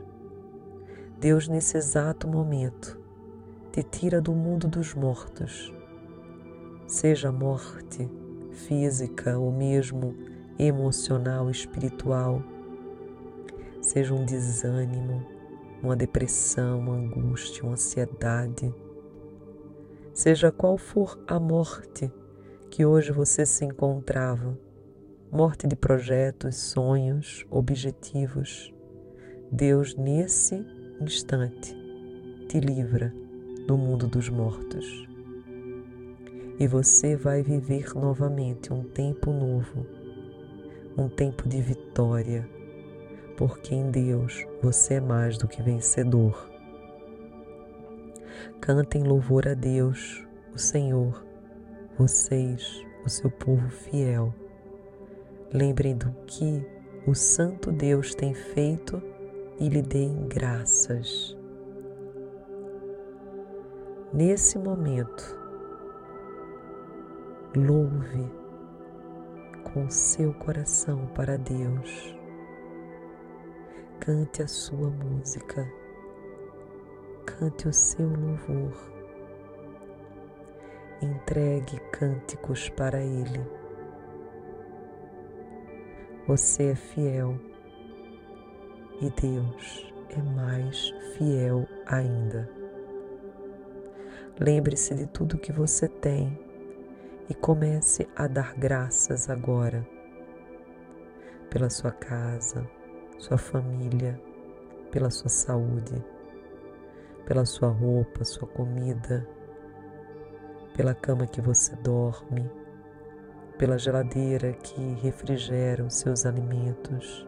Deus, 1.20 1.48
nesse 1.48 1.78
exato 1.78 2.28
momento, 2.28 3.00
te 3.72 3.82
tira 3.82 4.22
do 4.22 4.34
mundo 4.34 4.68
dos 4.68 4.94
mortos, 4.94 5.74
seja 6.86 7.32
morte 7.32 8.08
física 8.52 9.38
ou 9.38 9.52
mesmo 9.52 10.16
emocional, 10.60 11.50
espiritual, 11.50 12.44
seja 13.82 14.14
um 14.14 14.24
desânimo, 14.24 15.26
uma 15.82 15.96
depressão, 15.96 16.80
uma 16.80 16.94
angústia, 16.94 17.64
uma 17.64 17.74
ansiedade, 17.74 18.74
seja 20.14 20.52
qual 20.52 20.78
for 20.78 21.20
a 21.28 21.40
morte 21.40 22.12
que 22.70 22.86
hoje 22.86 23.12
você 23.12 23.44
se 23.44 23.66
encontrava, 23.66 24.58
morte 25.32 25.66
de 25.66 25.78
projetos, 25.78 26.58
sonhos, 26.58 27.46
objetivos, 27.50 28.74
Deus 29.50 29.96
nesse 29.96 30.66
instante 31.00 31.74
te 32.50 32.60
livra 32.60 33.14
do 33.66 33.78
mundo 33.78 34.08
dos 34.08 34.28
mortos. 34.28 35.08
E 36.60 36.68
você 36.68 37.16
vai 37.16 37.42
viver 37.42 37.96
novamente 37.96 38.74
um 38.74 38.84
tempo 38.84 39.32
novo, 39.32 39.88
um 40.98 41.08
tempo 41.08 41.48
de 41.48 41.62
vitória, 41.62 42.46
porque 43.38 43.74
em 43.74 43.90
Deus 43.90 44.46
você 44.62 44.96
é 44.96 45.00
mais 45.00 45.38
do 45.38 45.48
que 45.48 45.62
vencedor. 45.62 46.52
Cantem 48.60 49.04
louvor 49.04 49.48
a 49.48 49.54
Deus, 49.54 50.28
o 50.54 50.60
Senhor, 50.60 51.26
vocês, 51.98 52.86
o 53.06 53.10
seu 53.10 53.32
povo 53.32 53.70
fiel. 53.70 54.41
Lembrem 55.54 55.98
do 55.98 56.10
que 56.26 56.66
o 57.06 57.14
Santo 57.14 57.74
Deus 57.74 58.16
tem 58.16 58.34
feito 58.34 59.02
e 59.60 59.68
lhe 59.68 59.82
deem 59.82 60.26
graças. 60.30 61.38
Nesse 64.14 64.58
momento, 64.58 65.38
louve 67.54 68.32
com 69.74 69.90
seu 69.90 70.34
coração 70.36 71.08
para 71.08 71.38
Deus. 71.38 72.16
Cante 74.00 74.42
a 74.42 74.48
sua 74.48 74.90
música, 74.90 75.70
cante 77.26 77.68
o 77.68 77.74
seu 77.74 78.08
louvor, 78.08 78.74
entregue 81.02 81.78
cânticos 81.92 82.70
para 82.70 83.04
Ele. 83.04 83.61
Você 86.28 86.72
é 86.72 86.76
fiel 86.76 87.36
e 89.02 89.10
Deus 89.10 89.92
é 90.10 90.22
mais 90.22 90.94
fiel 91.18 91.68
ainda. 91.86 92.48
Lembre-se 94.40 94.94
de 94.94 95.08
tudo 95.08 95.40
que 95.40 95.52
você 95.52 95.88
tem 95.88 96.40
e 97.28 97.34
comece 97.34 98.08
a 98.16 98.28
dar 98.28 98.54
graças 98.56 99.30
agora 99.32 99.86
pela 101.50 101.70
sua 101.70 101.92
casa, 101.92 102.70
sua 103.18 103.38
família, 103.40 104.22
pela 104.92 105.10
sua 105.10 105.30
saúde, 105.30 106.04
pela 107.26 107.46
sua 107.46 107.70
roupa, 107.70 108.24
sua 108.24 108.48
comida, 108.48 109.28
pela 110.76 110.94
cama 110.94 111.26
que 111.26 111.42
você 111.42 111.76
dorme, 111.78 112.50
pela 113.62 113.78
geladeira 113.78 114.54
que 114.54 114.82
refrigera 115.04 115.84
os 115.84 115.94
seus 115.94 116.26
alimentos, 116.26 117.28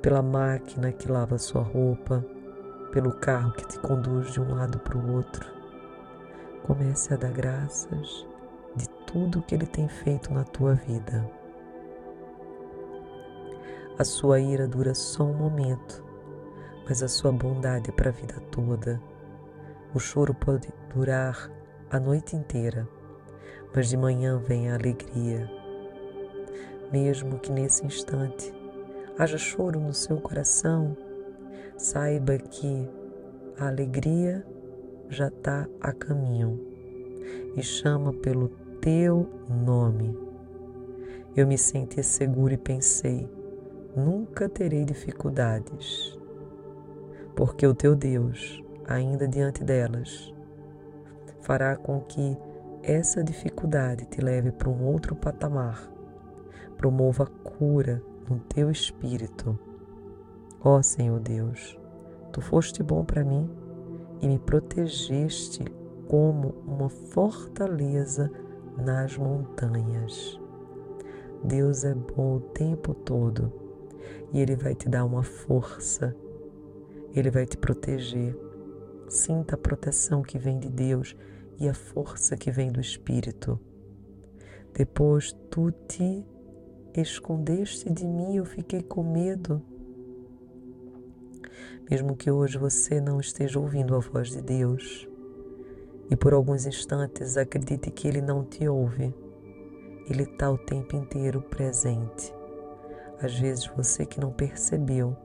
pela 0.00 0.22
máquina 0.22 0.92
que 0.92 1.12
lava 1.12 1.36
sua 1.36 1.60
roupa, 1.60 2.24
pelo 2.90 3.12
carro 3.12 3.52
que 3.52 3.68
te 3.68 3.78
conduz 3.80 4.32
de 4.32 4.40
um 4.40 4.54
lado 4.54 4.78
para 4.78 4.96
o 4.96 5.12
outro 5.12 5.46
Comece 6.62 7.12
a 7.12 7.18
dar 7.18 7.32
graças 7.32 8.26
de 8.74 8.88
tudo 9.06 9.42
que 9.42 9.54
Ele 9.54 9.66
tem 9.66 9.90
feito 9.90 10.32
na 10.32 10.42
tua 10.42 10.72
vida. 10.72 11.30
A 13.98 14.04
sua 14.04 14.40
ira 14.40 14.66
dura 14.66 14.94
só 14.94 15.24
um 15.24 15.34
momento, 15.34 16.02
mas 16.88 17.02
a 17.02 17.08
sua 17.08 17.30
bondade 17.30 17.90
é 17.90 17.92
para 17.92 18.08
a 18.08 18.12
vida 18.12 18.40
toda. 18.50 18.98
O 19.94 19.98
choro 19.98 20.32
pode 20.32 20.72
durar 20.94 21.50
a 21.90 22.00
noite 22.00 22.34
inteira, 22.34 22.88
mas 23.74 23.88
de 23.88 23.96
manhã 23.96 24.38
vem 24.38 24.70
a 24.70 24.74
alegria. 24.74 25.50
Mesmo 26.92 27.38
que 27.38 27.52
nesse 27.52 27.86
instante 27.86 28.52
haja 29.16 29.38
choro 29.38 29.78
no 29.78 29.94
seu 29.94 30.20
coração, 30.20 30.96
saiba 31.76 32.36
que 32.36 32.88
a 33.58 33.68
alegria 33.68 34.44
já 35.08 35.28
está 35.28 35.68
a 35.80 35.92
caminho 35.92 36.60
e 37.56 37.62
chama 37.62 38.12
pelo 38.12 38.48
teu 38.80 39.28
nome. 39.48 40.16
Eu 41.36 41.46
me 41.46 41.56
senti 41.56 42.02
seguro 42.02 42.54
e 42.54 42.58
pensei: 42.58 43.28
nunca 43.94 44.48
terei 44.48 44.84
dificuldades, 44.84 46.18
porque 47.36 47.66
o 47.66 47.74
teu 47.74 47.94
Deus, 47.94 48.62
ainda 48.86 49.28
diante 49.28 49.62
delas, 49.62 50.34
fará 51.40 51.76
com 51.76 52.00
que 52.00 52.36
essa 52.82 53.22
dificuldade 53.22 54.06
te 54.06 54.20
leve 54.20 54.50
para 54.50 54.68
um 54.68 54.86
outro 54.86 55.14
patamar, 55.14 55.90
promova 56.76 57.26
cura 57.26 58.02
no 58.28 58.38
teu 58.40 58.70
espírito. 58.70 59.58
Ó 60.62 60.78
oh, 60.78 60.82
Senhor 60.82 61.20
Deus, 61.20 61.78
tu 62.32 62.40
foste 62.40 62.82
bom 62.82 63.04
para 63.04 63.24
mim 63.24 63.50
e 64.20 64.28
me 64.28 64.38
protegeste 64.38 65.64
como 66.08 66.54
uma 66.66 66.88
fortaleza 66.88 68.30
nas 68.76 69.16
montanhas. 69.16 70.40
Deus 71.44 71.84
é 71.84 71.94
bom 71.94 72.36
o 72.36 72.40
tempo 72.40 72.94
todo 72.94 73.52
e 74.32 74.40
Ele 74.40 74.56
vai 74.56 74.74
te 74.74 74.88
dar 74.88 75.04
uma 75.04 75.22
força, 75.22 76.14
Ele 77.14 77.30
vai 77.30 77.46
te 77.46 77.56
proteger. 77.56 78.36
Sinta 79.08 79.54
a 79.54 79.58
proteção 79.58 80.22
que 80.22 80.38
vem 80.38 80.58
de 80.58 80.68
Deus 80.68 81.16
e 81.60 81.68
a 81.68 81.74
força 81.74 82.36
que 82.36 82.50
vem 82.50 82.72
do 82.72 82.80
Espírito. 82.80 83.60
Depois 84.74 85.32
tu 85.50 85.70
te 85.70 86.24
escondeste 86.94 87.88
de 87.92 88.06
mim, 88.06 88.36
eu 88.36 88.44
fiquei 88.44 88.82
com 88.82 89.04
medo 89.04 89.62
mesmo 91.90 92.14
que 92.14 92.30
hoje 92.30 92.56
você 92.56 93.00
não 93.00 93.18
esteja 93.18 93.58
ouvindo 93.58 93.96
a 93.96 93.98
voz 93.98 94.30
de 94.30 94.40
Deus 94.40 95.08
e 96.08 96.14
por 96.14 96.32
alguns 96.32 96.64
instantes 96.64 97.36
acredite 97.36 97.90
que 97.90 98.06
Ele 98.06 98.22
não 98.22 98.44
te 98.44 98.68
ouve, 98.68 99.12
Ele 100.08 100.22
está 100.22 100.48
o 100.48 100.56
tempo 100.56 100.94
inteiro 100.94 101.42
presente. 101.42 102.32
Às 103.20 103.36
vezes 103.36 103.66
você 103.76 104.06
que 104.06 104.20
não 104.20 104.30
percebeu, 104.30 105.16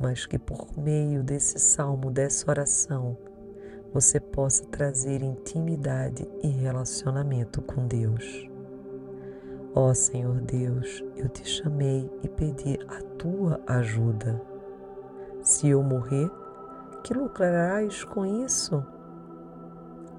mas 0.00 0.26
que 0.26 0.40
por 0.40 0.76
meio 0.76 1.22
desse 1.22 1.60
salmo, 1.60 2.10
dessa 2.10 2.50
oração, 2.50 3.16
você 3.94 4.18
possa 4.18 4.64
trazer 4.66 5.22
intimidade 5.22 6.26
e 6.42 6.48
relacionamento 6.48 7.62
com 7.62 7.86
Deus. 7.86 8.50
Ó 9.72 9.88
oh, 9.88 9.94
Senhor 9.94 10.40
Deus, 10.40 11.04
eu 11.16 11.28
te 11.28 11.48
chamei 11.48 12.10
e 12.24 12.28
pedi 12.28 12.76
a 12.88 13.00
tua 13.16 13.60
ajuda. 13.68 14.42
Se 15.42 15.68
eu 15.68 15.80
morrer, 15.80 16.28
que 17.04 17.14
lucrarás 17.14 18.02
com 18.02 18.26
isso? 18.44 18.84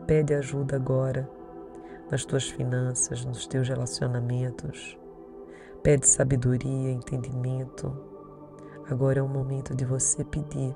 Pede 0.08 0.34
ajuda 0.34 0.78
agora 0.78 1.30
nas 2.10 2.24
tuas 2.24 2.48
finanças, 2.48 3.26
nos 3.26 3.46
teus 3.46 3.68
relacionamentos. 3.68 4.98
Pede 5.84 6.08
sabedoria, 6.08 6.92
entendimento. 6.92 7.94
Agora 8.90 9.20
é 9.20 9.24
o 9.24 9.28
momento 9.28 9.76
de 9.76 9.84
você 9.84 10.24
pedir, 10.24 10.74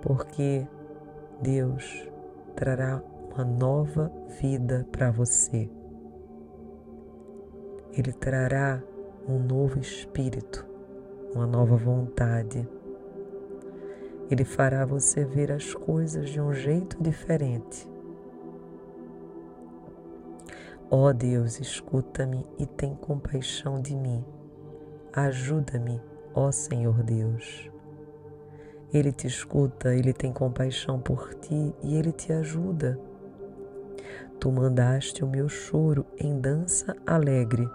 porque 0.00 0.66
Deus 1.40 2.08
trará 2.54 3.02
uma 3.32 3.44
nova 3.44 4.12
vida 4.40 4.86
para 4.90 5.10
você. 5.10 5.70
Ele 7.92 8.12
trará 8.12 8.82
um 9.28 9.38
novo 9.38 9.78
espírito, 9.78 10.66
uma 11.34 11.46
nova 11.46 11.76
vontade 11.76 12.68
ele 14.30 14.44
fará 14.44 14.86
você 14.86 15.24
ver 15.24 15.50
as 15.50 15.74
coisas 15.74 16.30
de 16.30 16.40
um 16.40 16.52
jeito 16.52 17.02
diferente. 17.02 17.90
Ó 20.88 21.08
oh 21.08 21.12
Deus, 21.12 21.58
escuta-me 21.58 22.46
e 22.56 22.64
tem 22.64 22.94
compaixão 22.94 23.80
de 23.80 23.96
mim. 23.96 24.24
Ajuda-me, 25.12 26.00
ó 26.32 26.52
Senhor 26.52 27.02
Deus. 27.02 27.68
Ele 28.92 29.12
te 29.12 29.26
escuta, 29.26 29.94
ele 29.94 30.12
tem 30.12 30.32
compaixão 30.32 31.00
por 31.00 31.34
ti 31.34 31.74
e 31.82 31.96
ele 31.96 32.12
te 32.12 32.32
ajuda. 32.32 32.98
Tu 34.38 34.50
mandaste 34.50 35.24
o 35.24 35.28
meu 35.28 35.48
choro 35.48 36.04
em 36.18 36.40
dança 36.40 36.96
alegre. 37.06 37.68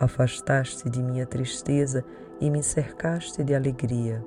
Afastaste 0.00 0.88
de 0.88 1.02
minha 1.02 1.26
tristeza 1.26 2.04
e 2.40 2.48
me 2.48 2.62
cercaste 2.62 3.42
de 3.42 3.54
alegria 3.54 4.24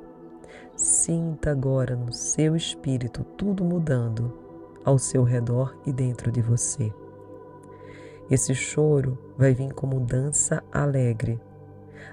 Sinta 0.76 1.52
agora 1.52 1.96
no 1.96 2.12
seu 2.12 2.56
espírito 2.56 3.24
tudo 3.38 3.64
mudando 3.64 4.34
ao 4.84 4.98
seu 4.98 5.24
redor 5.24 5.78
e 5.86 5.94
dentro 5.94 6.32
de 6.32 6.42
você. 6.42 6.92
Esse 8.30 8.56
choro 8.56 9.18
vai 9.38 9.54
vir 9.54 9.74
como 9.74 10.00
dança 10.00 10.64
alegre. 10.72 11.40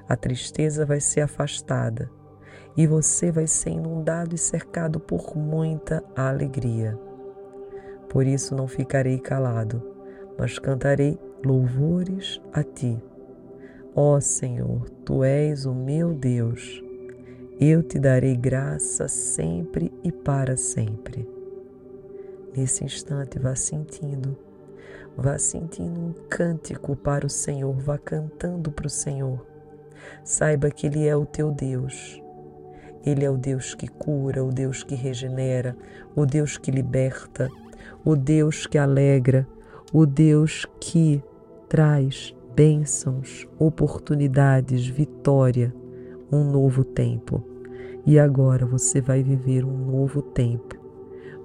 A 0.08 0.16
tristeza 0.16 0.84
vai 0.84 1.00
ser 1.00 1.22
afastada 1.22 2.10
e 2.76 2.86
você 2.86 3.30
vai 3.30 3.46
ser 3.46 3.70
inundado 3.70 4.34
e 4.34 4.38
cercado 4.38 5.00
por 5.00 5.36
muita 5.36 6.02
alegria. 6.14 6.98
Por 8.08 8.26
isso 8.26 8.54
não 8.54 8.66
ficarei 8.66 9.18
calado, 9.18 9.82
mas 10.38 10.58
cantarei 10.58 11.18
louvores 11.44 12.40
a 12.52 12.62
ti. 12.62 13.02
Ó 13.94 14.20
Senhor, 14.20 14.88
tu 15.04 15.24
és 15.24 15.66
o 15.66 15.74
meu 15.74 16.14
Deus. 16.14 16.82
Eu 17.60 17.82
te 17.82 17.98
darei 17.98 18.36
graça 18.36 19.08
sempre 19.08 19.92
e 20.04 20.12
para 20.12 20.56
sempre. 20.56 21.28
Nesse 22.56 22.84
instante, 22.84 23.38
vá 23.38 23.54
sentindo, 23.56 24.36
vá 25.16 25.36
sentindo 25.38 26.00
um 26.00 26.12
cântico 26.28 26.94
para 26.94 27.26
o 27.26 27.30
Senhor, 27.30 27.74
vá 27.74 27.98
cantando 27.98 28.70
para 28.70 28.86
o 28.86 28.90
Senhor. 28.90 29.44
Saiba 30.24 30.70
que 30.70 30.86
Ele 30.86 31.06
é 31.06 31.16
o 31.16 31.26
teu 31.26 31.50
Deus. 31.50 32.22
Ele 33.04 33.24
é 33.24 33.30
o 33.30 33.36
Deus 33.36 33.74
que 33.74 33.88
cura, 33.88 34.44
o 34.44 34.50
Deus 34.50 34.82
que 34.82 34.94
regenera, 34.94 35.76
o 36.14 36.26
Deus 36.26 36.58
que 36.58 36.70
liberta, 36.70 37.48
o 38.04 38.16
Deus 38.16 38.66
que 38.66 38.78
alegra, 38.78 39.46
o 39.92 40.04
Deus 40.04 40.66
que 40.80 41.22
traz 41.68 42.34
bênçãos, 42.54 43.46
oportunidades, 43.58 44.86
vitória, 44.86 45.72
um 46.30 46.44
novo 46.44 46.84
tempo. 46.84 47.42
E 48.04 48.18
agora 48.18 48.66
você 48.66 49.00
vai 49.00 49.22
viver 49.22 49.64
um 49.64 49.76
novo 49.90 50.22
tempo, 50.22 50.76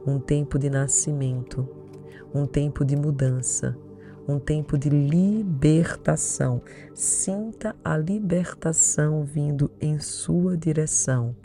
um 0.07 0.19
tempo 0.19 0.57
de 0.57 0.69
nascimento, 0.69 1.67
um 2.33 2.45
tempo 2.45 2.83
de 2.83 2.95
mudança, 2.95 3.77
um 4.27 4.39
tempo 4.39 4.77
de 4.77 4.89
libertação. 4.89 6.61
Sinta 6.93 7.75
a 7.83 7.97
libertação 7.97 9.23
vindo 9.23 9.69
em 9.79 9.99
sua 9.99 10.57
direção. 10.57 11.35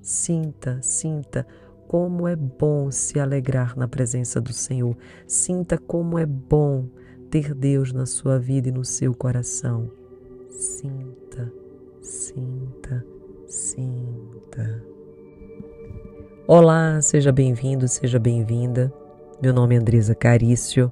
Sinta, 0.00 0.80
sinta 0.82 1.46
como 1.86 2.28
é 2.28 2.36
bom 2.36 2.90
se 2.90 3.18
alegrar 3.18 3.76
na 3.76 3.88
presença 3.88 4.40
do 4.40 4.52
Senhor. 4.52 4.96
Sinta 5.26 5.78
como 5.78 6.18
é 6.18 6.26
bom 6.26 6.86
ter 7.30 7.54
Deus 7.54 7.92
na 7.92 8.06
sua 8.06 8.38
vida 8.38 8.68
e 8.68 8.72
no 8.72 8.84
seu 8.84 9.14
coração. 9.14 9.90
Sinta, 10.50 11.52
sinta, 12.00 13.04
sinta. 13.46 14.82
Olá, 16.46 17.00
seja 17.02 17.30
bem-vindo, 17.30 17.86
seja 17.86 18.18
bem-vinda. 18.18 18.92
Meu 19.40 19.52
nome 19.52 19.74
é 19.74 19.78
Andresa 19.78 20.14
Carício 20.14 20.90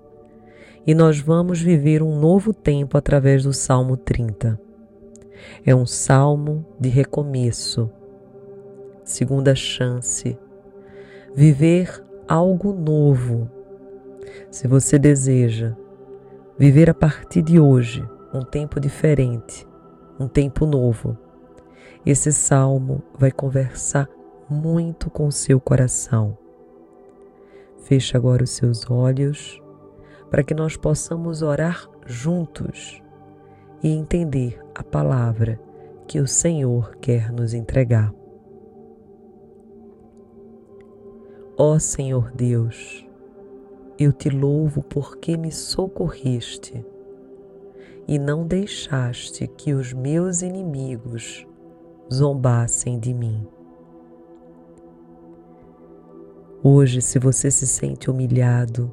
e 0.87 0.95
nós 0.95 1.19
vamos 1.19 1.61
viver 1.61 2.03
um 2.03 2.19
novo 2.19 2.55
tempo 2.55 2.97
através 2.97 3.43
do 3.43 3.53
Salmo 3.53 3.97
30. 3.97 4.61
É 5.65 5.75
um 5.75 5.85
salmo 5.85 6.65
de 6.79 6.89
recomeço, 6.89 7.91
segunda 9.03 9.55
chance, 9.55 10.39
viver 11.35 12.05
algo 12.29 12.73
novo. 12.73 13.51
Se 14.51 14.69
você 14.69 14.99
deseja 14.99 15.75
viver 16.57 16.89
a 16.89 16.95
partir 16.95 17.43
de 17.43 17.59
hoje 17.59 18.09
um 18.33 18.43
tempo 18.43 18.79
diferente, 18.79 19.67
um 20.21 20.29
tempo 20.29 20.65
novo, 20.65 21.19
esse 22.05 22.33
salmo 22.33 23.03
vai 23.19 23.33
conversar 23.33 24.09
muito 24.49 25.11
com 25.11 25.31
seu 25.33 25.59
coração. 25.61 26.39
Feche 27.83 28.17
agora 28.17 28.45
os 28.45 28.51
seus 28.51 28.89
olhos 28.89 29.61
para 30.31 30.43
que 30.43 30.55
nós 30.55 30.77
possamos 30.77 31.43
orar 31.43 31.89
juntos 32.05 33.03
e 33.83 33.89
entender 33.89 34.61
a 34.75 34.83
palavra 34.83 35.61
que 36.07 36.21
o 36.21 36.27
Senhor 36.27 36.97
quer 36.97 37.33
nos 37.33 37.55
entregar. 37.55 38.13
Ó 41.59 41.79
Senhor 41.79 42.31
Deus, 42.33 43.07
eu 43.99 44.13
te 44.13 44.29
louvo 44.29 44.83
porque 44.83 45.37
me 45.37 45.51
socorreste 45.51 46.85
e 48.07 48.19
não 48.19 48.47
deixaste 48.47 49.47
que 49.47 49.73
os 49.73 49.93
meus 49.93 50.43
inimigos 50.43 51.47
zombassem 52.13 52.99
de 52.99 53.13
mim. 53.13 53.47
Hoje, 56.63 57.01
se 57.01 57.19
você 57.19 57.51
se 57.51 57.67
sente 57.67 58.11
humilhado, 58.11 58.93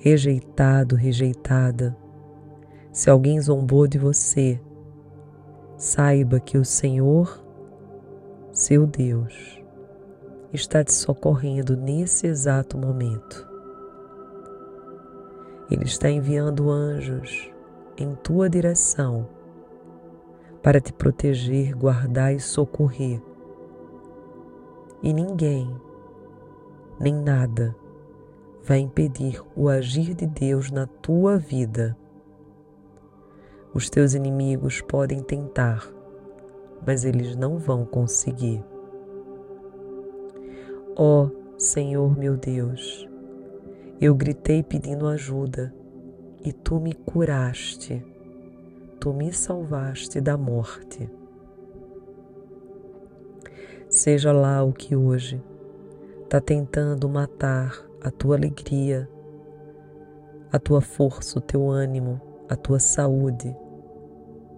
rejeitado, 0.00 0.96
rejeitada, 0.96 1.94
se 2.90 3.10
alguém 3.10 3.38
zombou 3.38 3.86
de 3.86 3.98
você, 3.98 4.58
saiba 5.76 6.40
que 6.40 6.56
o 6.56 6.64
Senhor, 6.64 7.44
seu 8.50 8.86
Deus, 8.86 9.62
está 10.54 10.82
te 10.82 10.92
socorrendo 10.92 11.76
nesse 11.76 12.26
exato 12.26 12.78
momento. 12.78 13.46
Ele 15.70 15.84
está 15.84 16.10
enviando 16.10 16.70
anjos 16.70 17.50
em 17.96 18.14
tua 18.14 18.48
direção 18.48 19.28
para 20.62 20.80
te 20.80 20.94
proteger, 20.94 21.76
guardar 21.76 22.34
e 22.34 22.40
socorrer. 22.40 23.20
E 25.02 25.12
ninguém, 25.12 25.70
nem 26.98 27.14
nada, 27.14 27.76
vai 28.62 28.78
impedir 28.78 29.42
o 29.56 29.68
agir 29.68 30.14
de 30.14 30.26
Deus 30.26 30.70
na 30.70 30.86
tua 30.86 31.38
vida. 31.38 31.96
Os 33.72 33.88
teus 33.88 34.14
inimigos 34.14 34.80
podem 34.80 35.22
tentar, 35.22 35.88
mas 36.86 37.04
eles 37.04 37.36
não 37.36 37.58
vão 37.58 37.84
conseguir. 37.84 38.64
Ó 40.96 41.24
oh, 41.24 41.58
Senhor 41.58 42.18
meu 42.18 42.36
Deus, 42.36 43.08
eu 44.00 44.14
gritei 44.14 44.62
pedindo 44.62 45.06
ajuda 45.06 45.74
e 46.44 46.52
tu 46.52 46.80
me 46.80 46.92
curaste, 46.92 48.04
tu 48.98 49.12
me 49.12 49.32
salvaste 49.32 50.20
da 50.20 50.36
morte. 50.36 51.08
Seja 53.88 54.32
lá 54.32 54.62
o 54.62 54.72
que 54.72 54.94
hoje 54.94 55.42
está 56.24 56.40
tentando 56.40 57.08
matar 57.08 57.89
a 58.02 58.10
tua 58.10 58.36
alegria, 58.36 59.08
a 60.52 60.58
tua 60.58 60.80
força, 60.80 61.38
o 61.38 61.42
teu 61.42 61.68
ânimo, 61.68 62.20
a 62.48 62.56
tua 62.56 62.78
saúde, 62.78 63.54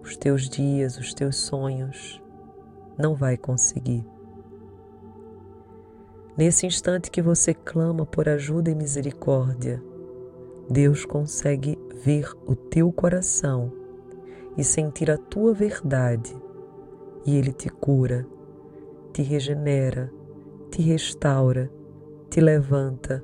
os 0.01 0.17
teus 0.17 0.49
dias, 0.49 0.97
os 0.97 1.13
teus 1.13 1.35
sonhos, 1.37 2.21
não 2.97 3.15
vai 3.15 3.37
conseguir. 3.37 4.05
Nesse 6.35 6.65
instante 6.65 7.11
que 7.11 7.21
você 7.21 7.53
clama 7.53 8.05
por 8.05 8.27
ajuda 8.27 8.71
e 8.71 8.75
misericórdia, 8.75 9.83
Deus 10.69 11.05
consegue 11.05 11.77
ver 12.03 12.31
o 12.47 12.55
teu 12.55 12.91
coração 12.91 13.71
e 14.57 14.63
sentir 14.63 15.11
a 15.11 15.17
tua 15.17 15.53
verdade, 15.53 16.35
e 17.25 17.35
Ele 17.37 17.51
te 17.51 17.69
cura, 17.69 18.25
te 19.11 19.21
regenera, 19.21 20.11
te 20.71 20.81
restaura, 20.81 21.71
te 22.29 22.41
levanta, 22.41 23.23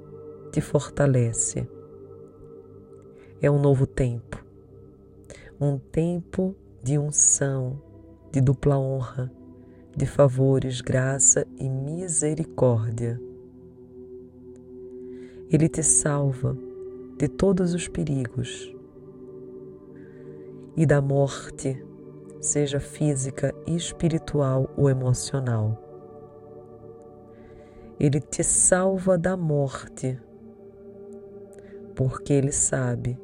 te 0.51 0.61
fortalece. 0.61 1.67
É 3.41 3.49
um 3.49 3.59
novo 3.59 3.85
tempo, 3.87 4.43
um 5.59 5.77
tempo 5.77 6.55
de 6.83 6.97
unção, 6.97 7.81
de 8.31 8.41
dupla 8.41 8.77
honra, 8.77 9.31
de 9.95 10.05
favores, 10.05 10.81
graça 10.81 11.45
e 11.57 11.69
misericórdia. 11.69 13.19
Ele 15.51 15.67
te 15.67 15.83
salva 15.83 16.57
de 17.17 17.27
todos 17.27 17.73
os 17.73 17.87
perigos 17.87 18.73
e 20.75 20.85
da 20.85 21.01
morte, 21.01 21.83
seja 22.39 22.79
física, 22.79 23.53
espiritual 23.67 24.69
ou 24.77 24.89
emocional. 24.89 25.77
Ele 27.99 28.21
te 28.21 28.43
salva 28.43 29.17
da 29.17 29.35
morte, 29.35 30.17
porque 31.99 32.31
Ele 32.31 32.53
sabe 32.53 33.19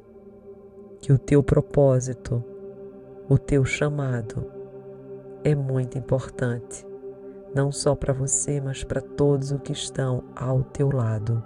que 0.99 1.13
o 1.13 1.17
teu 1.17 1.41
propósito, 1.41 2.43
o 3.29 3.37
teu 3.37 3.63
chamado, 3.63 4.51
é 5.45 5.55
muito 5.55 5.97
importante, 5.97 6.85
não 7.55 7.71
só 7.71 7.95
para 7.95 8.11
você, 8.11 8.59
mas 8.59 8.83
para 8.83 8.99
todos 8.99 9.53
os 9.53 9.61
que 9.61 9.71
estão 9.71 10.25
ao 10.35 10.61
teu 10.61 10.91
lado. 10.93 11.41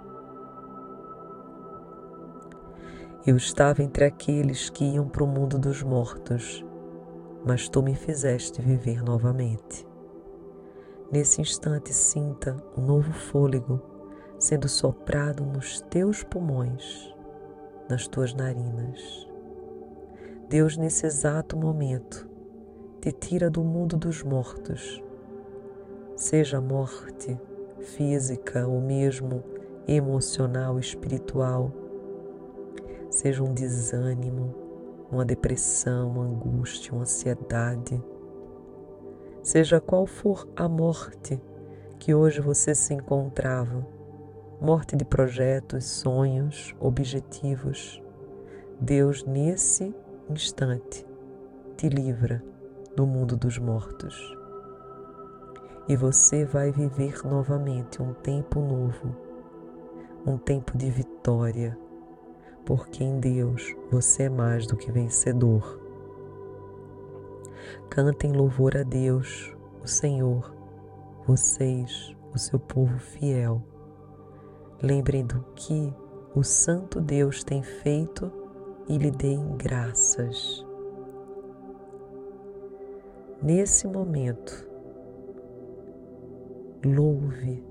Eu 3.24 3.36
estava 3.36 3.80
entre 3.80 4.06
aqueles 4.06 4.68
que 4.68 4.84
iam 4.84 5.08
para 5.08 5.22
o 5.22 5.28
mundo 5.28 5.56
dos 5.56 5.84
mortos, 5.84 6.66
mas 7.46 7.68
tu 7.68 7.80
me 7.80 7.94
fizeste 7.94 8.60
viver 8.60 9.04
novamente. 9.04 9.86
Nesse 11.12 11.40
instante, 11.40 11.94
sinta 11.94 12.56
um 12.76 12.84
novo 12.84 13.12
fôlego 13.12 13.80
sendo 14.36 14.68
soprado 14.68 15.44
nos 15.44 15.80
teus 15.82 16.24
pulmões, 16.24 17.09
nas 17.90 18.06
tuas 18.06 18.32
narinas. 18.32 19.28
Deus, 20.48 20.76
nesse 20.76 21.06
exato 21.06 21.56
momento, 21.56 22.28
te 23.00 23.10
tira 23.10 23.50
do 23.50 23.62
mundo 23.62 23.96
dos 23.96 24.22
mortos, 24.22 25.02
seja 26.16 26.58
a 26.58 26.60
morte 26.60 27.38
física 27.80 28.66
ou 28.66 28.80
mesmo 28.80 29.42
emocional, 29.88 30.78
espiritual, 30.78 31.72
seja 33.10 33.42
um 33.42 33.52
desânimo, 33.52 34.54
uma 35.10 35.24
depressão, 35.24 36.10
uma 36.10 36.24
angústia, 36.24 36.92
uma 36.92 37.02
ansiedade, 37.02 38.00
seja 39.42 39.80
qual 39.80 40.06
for 40.06 40.48
a 40.54 40.68
morte 40.68 41.40
que 41.98 42.14
hoje 42.14 42.40
você 42.40 42.74
se 42.74 42.94
encontrava, 42.94 43.84
morte 44.60 44.94
de 44.94 45.06
projetos, 45.06 45.86
sonhos, 45.86 46.74
objetivos, 46.78 48.02
Deus 48.78 49.24
nesse 49.24 49.94
instante 50.28 51.06
te 51.78 51.88
livra 51.88 52.44
do 52.94 53.06
mundo 53.06 53.38
dos 53.38 53.58
mortos. 53.58 54.36
E 55.88 55.96
você 55.96 56.44
vai 56.44 56.70
viver 56.70 57.24
novamente 57.24 58.02
um 58.02 58.12
tempo 58.12 58.60
novo, 58.60 59.16
um 60.26 60.36
tempo 60.36 60.76
de 60.76 60.90
vitória, 60.90 61.78
porque 62.66 63.02
em 63.02 63.18
Deus 63.18 63.74
você 63.90 64.24
é 64.24 64.28
mais 64.28 64.66
do 64.66 64.76
que 64.76 64.92
vencedor. 64.92 65.80
Cantem 67.88 68.32
louvor 68.32 68.76
a 68.76 68.82
Deus, 68.82 69.56
o 69.82 69.88
Senhor, 69.88 70.54
vocês, 71.26 72.14
o 72.34 72.38
seu 72.38 72.58
povo 72.58 72.98
fiel. 72.98 73.62
Lembrem 74.82 75.26
do 75.26 75.44
que 75.54 75.92
o 76.34 76.42
Santo 76.42 77.02
Deus 77.02 77.44
tem 77.44 77.62
feito 77.62 78.32
e 78.88 78.96
lhe 78.96 79.10
deem 79.10 79.54
graças. 79.58 80.64
Nesse 83.42 83.86
momento, 83.86 84.66
louve 86.82 87.62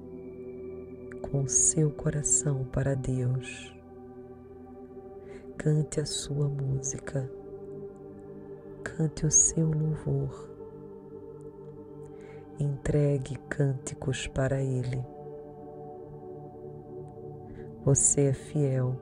com 1.22 1.48
seu 1.48 1.90
coração 1.90 2.64
para 2.66 2.96
Deus. 2.96 3.76
Cante 5.58 6.00
a 6.00 6.06
sua 6.06 6.48
música, 6.48 7.28
cante 8.84 9.26
o 9.26 9.32
seu 9.32 9.68
louvor, 9.68 10.48
entregue 12.60 13.36
cânticos 13.50 14.28
para 14.28 14.62
Ele. 14.62 15.19
Você 17.90 18.26
é 18.26 18.34
fiel 18.34 18.96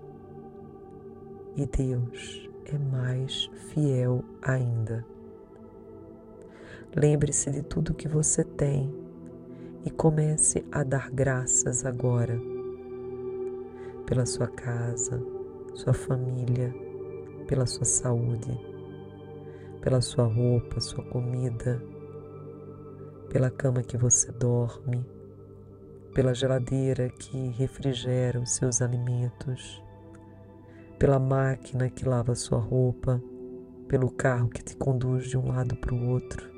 e 1.57 1.65
Deus 1.65 2.49
é 2.63 2.77
mais 2.77 3.51
fiel 3.67 4.23
ainda. 4.41 5.05
Lembre-se 6.95 7.51
de 7.51 7.63
tudo 7.63 7.93
que 7.93 8.07
você 8.07 8.45
tem 8.45 8.89
e 9.83 9.91
comece 9.91 10.65
a 10.71 10.83
dar 10.83 11.11
graças 11.11 11.85
agora 11.85 12.39
pela 14.05 14.25
sua 14.25 14.47
casa, 14.47 15.21
sua 15.73 15.93
família, 15.93 16.73
pela 17.45 17.65
sua 17.65 17.83
saúde, 17.83 18.57
pela 19.81 19.99
sua 19.99 20.27
roupa, 20.27 20.79
sua 20.79 21.03
comida, 21.03 21.83
pela 23.27 23.51
cama 23.51 23.83
que 23.83 23.97
você 23.97 24.31
dorme, 24.31 25.05
pela 26.17 26.33
geladeira 26.33 27.09
que 27.09 27.37
refrigera 27.49 28.39
os 28.39 28.55
seus 28.55 28.81
alimentos, 28.81 29.83
pela 30.97 31.19
máquina 31.19 31.91
que 31.91 32.09
lava 32.09 32.33
sua 32.33 32.57
roupa, 32.57 33.21
pelo 33.87 34.09
carro 34.09 34.49
que 34.49 34.63
te 34.63 34.75
conduz 34.75 35.27
de 35.27 35.37
um 35.37 35.49
lado 35.49 35.75
para 35.75 35.93
o 35.93 36.09
outro. 36.09 36.49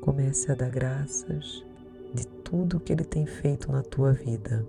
Comece 0.00 0.50
a 0.50 0.56
dar 0.56 0.70
graças 0.70 1.64
de 2.12 2.26
tudo 2.26 2.80
que 2.80 2.92
Ele 2.92 3.04
tem 3.04 3.26
feito 3.26 3.70
na 3.70 3.80
tua 3.80 4.12
vida. 4.12 4.66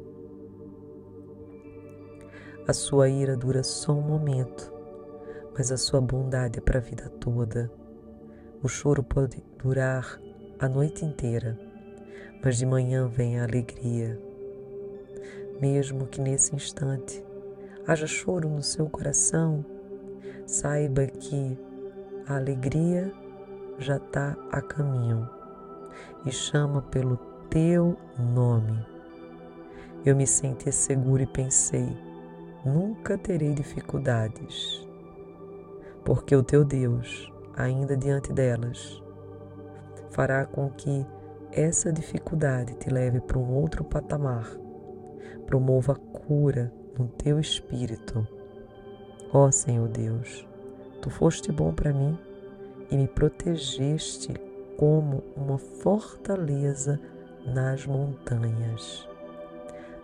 A 2.67 2.73
sua 2.73 3.09
ira 3.09 3.35
dura 3.35 3.63
só 3.63 3.93
um 3.93 4.03
momento, 4.03 4.71
mas 5.57 5.71
a 5.71 5.77
sua 5.77 5.99
bondade 5.99 6.59
é 6.59 6.61
para 6.61 6.77
a 6.77 6.83
vida 6.83 7.09
toda. 7.19 7.71
O 8.61 8.67
choro 8.67 9.01
pode 9.01 9.43
durar 9.57 10.21
a 10.59 10.69
noite 10.69 11.03
inteira, 11.03 11.57
mas 12.41 12.57
de 12.57 12.65
manhã 12.65 13.07
vem 13.07 13.39
a 13.39 13.43
alegria. 13.43 14.19
Mesmo 15.59 16.07
que 16.07 16.21
nesse 16.21 16.55
instante 16.55 17.23
haja 17.85 18.07
choro 18.07 18.47
no 18.47 18.63
seu 18.63 18.89
coração, 18.89 19.65
saiba 20.45 21.05
que 21.05 21.57
a 22.27 22.35
alegria 22.37 23.11
já 23.77 23.97
está 23.97 24.37
a 24.51 24.61
caminho 24.61 25.29
e 26.25 26.31
chama 26.31 26.81
pelo 26.83 27.17
teu 27.49 27.97
nome. 28.17 28.85
Eu 30.05 30.15
me 30.15 30.25
senti 30.25 30.71
seguro 30.71 31.23
e 31.23 31.27
pensei: 31.27 31.89
nunca 32.65 33.17
terei 33.17 33.53
dificuldades, 33.53 34.87
porque 36.05 36.35
o 36.35 36.43
teu 36.43 36.63
Deus, 36.63 37.31
ainda 37.55 37.97
diante 37.97 38.31
delas, 38.31 39.01
fará 40.09 40.45
com 40.45 40.69
que 40.69 41.05
essa 41.51 41.91
dificuldade 41.91 42.76
te 42.76 42.89
leve 42.89 43.19
para 43.19 43.39
um 43.39 43.53
outro 43.55 43.84
patamar, 43.84 44.47
promova 45.45 45.95
cura 45.95 46.71
no 46.97 47.07
teu 47.07 47.39
espírito. 47.39 48.27
Ó 49.34 49.45
oh, 49.45 49.51
Senhor 49.51 49.88
Deus, 49.88 50.47
tu 51.01 51.09
foste 51.09 51.51
bom 51.51 51.73
para 51.73 51.93
mim 51.93 52.17
e 52.91 52.97
me 52.97 53.07
protegeste 53.07 54.34
como 54.77 55.23
uma 55.35 55.57
fortaleza 55.57 56.99
nas 57.45 57.85
montanhas. 57.85 59.07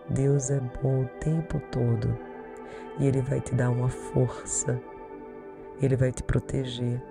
Deus 0.08 0.50
é 0.50 0.60
bom 0.82 1.02
o 1.02 1.08
tempo 1.20 1.60
todo 1.70 2.16
e 2.98 3.06
Ele 3.06 3.20
vai 3.20 3.40
te 3.40 3.54
dar 3.54 3.70
uma 3.70 3.88
força, 3.88 4.80
Ele 5.80 5.96
vai 5.96 6.12
te 6.12 6.22
proteger. 6.22 7.02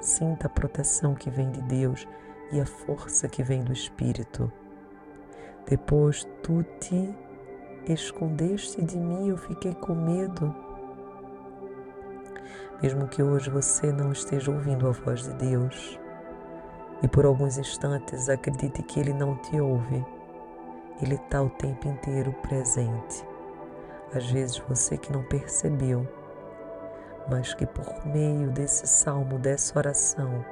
Sinta 0.00 0.46
a 0.46 0.50
proteção 0.50 1.14
que 1.14 1.30
vem 1.30 1.50
de 1.50 1.62
Deus 1.62 2.06
e 2.52 2.60
a 2.60 2.66
força 2.66 3.28
que 3.28 3.42
vem 3.42 3.64
do 3.64 3.72
Espírito. 3.72 4.52
Depois 5.68 6.24
tu 6.42 6.62
te 6.78 7.14
escondeste 7.88 8.82
de 8.82 8.98
mim, 8.98 9.28
eu 9.28 9.36
fiquei 9.36 9.74
com 9.74 9.94
medo. 9.94 10.54
Mesmo 12.82 13.08
que 13.08 13.22
hoje 13.22 13.48
você 13.48 13.90
não 13.92 14.12
esteja 14.12 14.50
ouvindo 14.50 14.86
a 14.86 14.90
voz 14.92 15.22
de 15.22 15.34
Deus 15.34 15.98
e 17.02 17.08
por 17.08 17.24
alguns 17.24 17.58
instantes 17.58 18.28
acredite 18.28 18.82
que 18.82 19.00
Ele 19.00 19.12
não 19.12 19.36
te 19.36 19.60
ouve, 19.60 20.04
Ele 21.00 21.14
está 21.14 21.42
o 21.42 21.50
tempo 21.50 21.88
inteiro 21.88 22.32
presente. 22.42 23.26
Às 24.14 24.30
vezes 24.30 24.58
você 24.68 24.98
que 24.98 25.12
não 25.12 25.22
percebeu, 25.22 26.06
mas 27.30 27.54
que 27.54 27.66
por 27.66 28.06
meio 28.06 28.50
desse 28.50 28.86
salmo, 28.86 29.38
dessa 29.38 29.78
oração, 29.78 30.44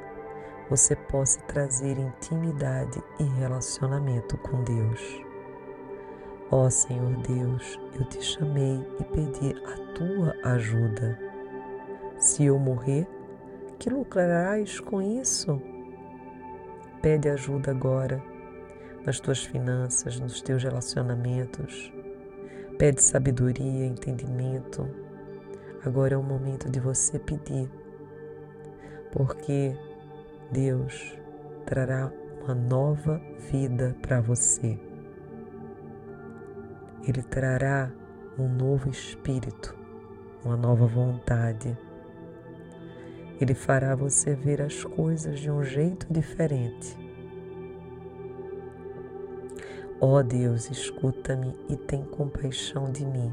você 0.71 0.95
possa 0.95 1.41
trazer 1.43 1.99
intimidade 1.99 3.03
e 3.19 3.25
relacionamento 3.25 4.39
com 4.39 4.63
Deus. 4.63 5.21
Ó 6.49 6.65
oh, 6.65 6.71
Senhor 6.71 7.17
Deus, 7.17 7.79
eu 7.99 8.05
te 8.05 8.23
chamei 8.23 8.87
e 9.01 9.05
pedi 9.05 9.55
a 9.65 9.95
tua 9.95 10.53
ajuda. 10.53 11.19
Se 12.19 12.45
eu 12.45 12.57
morrer, 12.57 13.05
que 13.81 13.91
lucrarás 13.91 14.79
com 14.79 15.03
isso? 15.03 15.61
Pede 17.03 17.29
ajuda 17.29 17.73
agora 17.73 18.23
nas 19.05 19.19
tuas 19.19 19.43
finanças, 19.43 20.21
nos 20.21 20.41
teus 20.41 20.63
relacionamentos. 20.63 21.93
Pede 22.79 23.03
sabedoria, 23.03 23.87
entendimento. 23.87 24.89
Agora 25.85 26.15
é 26.15 26.19
o 26.19 26.23
momento 26.23 26.71
de 26.71 26.79
você 26.79 27.19
pedir, 27.19 27.69
porque 29.11 29.75
Deus 30.51 31.17
trará 31.65 32.13
uma 32.43 32.55
nova 32.55 33.21
vida 33.53 33.97
para 34.03 34.21
você. 34.21 34.77
Ele 37.07 37.23
trará 37.23 37.89
um 38.37 38.49
novo 38.49 38.91
espírito, 38.91 39.77
uma 40.45 40.57
nova 40.57 40.87
vontade. 40.87 41.79
Ele 43.41 43.55
fará 43.55 43.95
você 43.95 44.35
ver 44.35 44.61
as 44.61 44.83
coisas 44.83 45.39
de 45.39 45.51
um 45.51 45.63
jeito 45.63 46.13
diferente. 46.13 46.99
Ó 50.01 50.19
oh 50.19 50.23
Deus, 50.23 50.69
escuta-me 50.69 51.55
e 51.69 51.77
tem 51.77 52.03
compaixão 52.05 52.91
de 52.91 53.07
mim. 53.07 53.33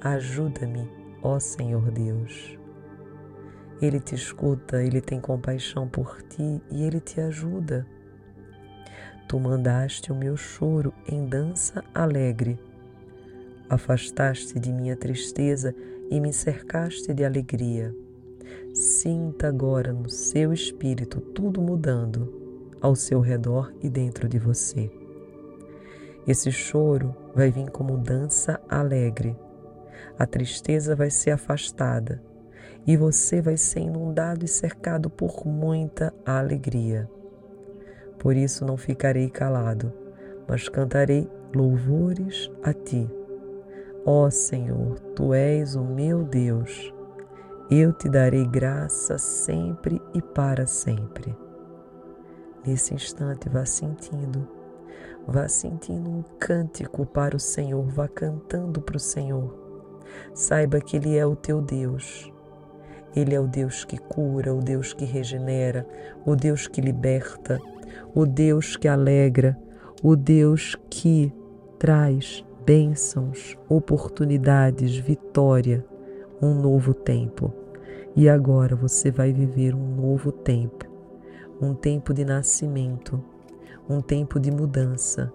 Ajuda-me, 0.00 0.90
ó 1.22 1.38
Senhor 1.38 1.90
Deus. 1.90 2.57
Ele 3.80 4.00
te 4.00 4.14
escuta, 4.14 4.82
ele 4.82 5.00
tem 5.00 5.20
compaixão 5.20 5.86
por 5.86 6.20
ti 6.22 6.60
e 6.70 6.82
ele 6.82 6.98
te 6.98 7.20
ajuda. 7.20 7.86
Tu 9.28 9.38
mandaste 9.38 10.10
o 10.10 10.16
meu 10.16 10.36
choro 10.36 10.92
em 11.06 11.24
dança 11.26 11.84
alegre. 11.94 12.58
Afastaste 13.68 14.58
de 14.58 14.72
minha 14.72 14.96
tristeza 14.96 15.74
e 16.10 16.18
me 16.18 16.32
cercaste 16.32 17.14
de 17.14 17.24
alegria. 17.24 17.94
Sinta 18.74 19.46
agora 19.46 19.92
no 19.92 20.08
seu 20.08 20.52
espírito 20.52 21.20
tudo 21.20 21.60
mudando 21.60 22.76
ao 22.80 22.96
seu 22.96 23.20
redor 23.20 23.72
e 23.80 23.88
dentro 23.88 24.28
de 24.28 24.38
você. 24.38 24.90
Esse 26.26 26.50
choro 26.50 27.14
vai 27.34 27.50
vir 27.50 27.70
como 27.70 27.96
dança 27.96 28.60
alegre. 28.68 29.36
A 30.18 30.26
tristeza 30.26 30.96
vai 30.96 31.10
ser 31.10 31.30
afastada 31.30 32.27
e 32.88 32.96
você 32.96 33.42
vai 33.42 33.58
ser 33.58 33.80
inundado 33.80 34.46
e 34.46 34.48
cercado 34.48 35.10
por 35.10 35.46
muita 35.46 36.10
alegria. 36.24 37.06
Por 38.18 38.34
isso 38.34 38.64
não 38.64 38.78
ficarei 38.78 39.28
calado, 39.28 39.92
mas 40.48 40.70
cantarei 40.70 41.30
louvores 41.54 42.50
a 42.62 42.72
ti. 42.72 43.06
Ó 44.06 44.30
Senhor, 44.30 44.98
tu 45.14 45.34
és 45.34 45.76
o 45.76 45.84
meu 45.84 46.24
Deus. 46.24 46.94
Eu 47.70 47.92
te 47.92 48.08
darei 48.08 48.46
graça 48.46 49.18
sempre 49.18 50.00
e 50.14 50.22
para 50.22 50.66
sempre. 50.66 51.36
Nesse 52.66 52.94
instante, 52.94 53.50
vá 53.50 53.66
sentindo, 53.66 54.48
vá 55.26 55.46
sentindo 55.46 56.08
um 56.08 56.24
cântico 56.40 57.04
para 57.04 57.36
o 57.36 57.40
Senhor, 57.40 57.84
vá 57.84 58.08
cantando 58.08 58.80
para 58.80 58.96
o 58.96 59.00
Senhor. 59.00 59.54
Saiba 60.32 60.80
que 60.80 60.96
Ele 60.96 61.18
é 61.18 61.26
o 61.26 61.36
teu 61.36 61.60
Deus. 61.60 62.32
Ele 63.14 63.34
é 63.34 63.40
o 63.40 63.46
Deus 63.46 63.84
que 63.84 63.98
cura, 63.98 64.54
o 64.54 64.60
Deus 64.60 64.92
que 64.92 65.04
regenera, 65.04 65.86
o 66.24 66.36
Deus 66.36 66.68
que 66.68 66.80
liberta, 66.80 67.60
o 68.14 68.26
Deus 68.26 68.76
que 68.76 68.88
alegra, 68.88 69.58
o 70.02 70.14
Deus 70.14 70.76
que 70.90 71.32
traz 71.78 72.44
bênçãos, 72.64 73.56
oportunidades, 73.68 74.96
vitória, 74.96 75.84
um 76.40 76.54
novo 76.54 76.92
tempo. 76.92 77.52
E 78.14 78.28
agora 78.28 78.76
você 78.76 79.10
vai 79.10 79.32
viver 79.32 79.74
um 79.74 79.96
novo 79.96 80.30
tempo, 80.30 80.86
um 81.60 81.74
tempo 81.74 82.12
de 82.12 82.24
nascimento, 82.24 83.22
um 83.88 84.00
tempo 84.00 84.38
de 84.38 84.50
mudança, 84.50 85.32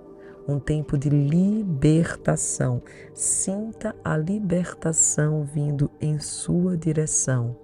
um 0.48 0.60
tempo 0.60 0.98
de 0.98 1.10
libertação. 1.10 2.82
Sinta 3.14 3.96
a 4.04 4.18
libertação 4.18 5.44
vindo 5.44 5.90
em 6.00 6.20
sua 6.20 6.78
direção. 6.78 7.56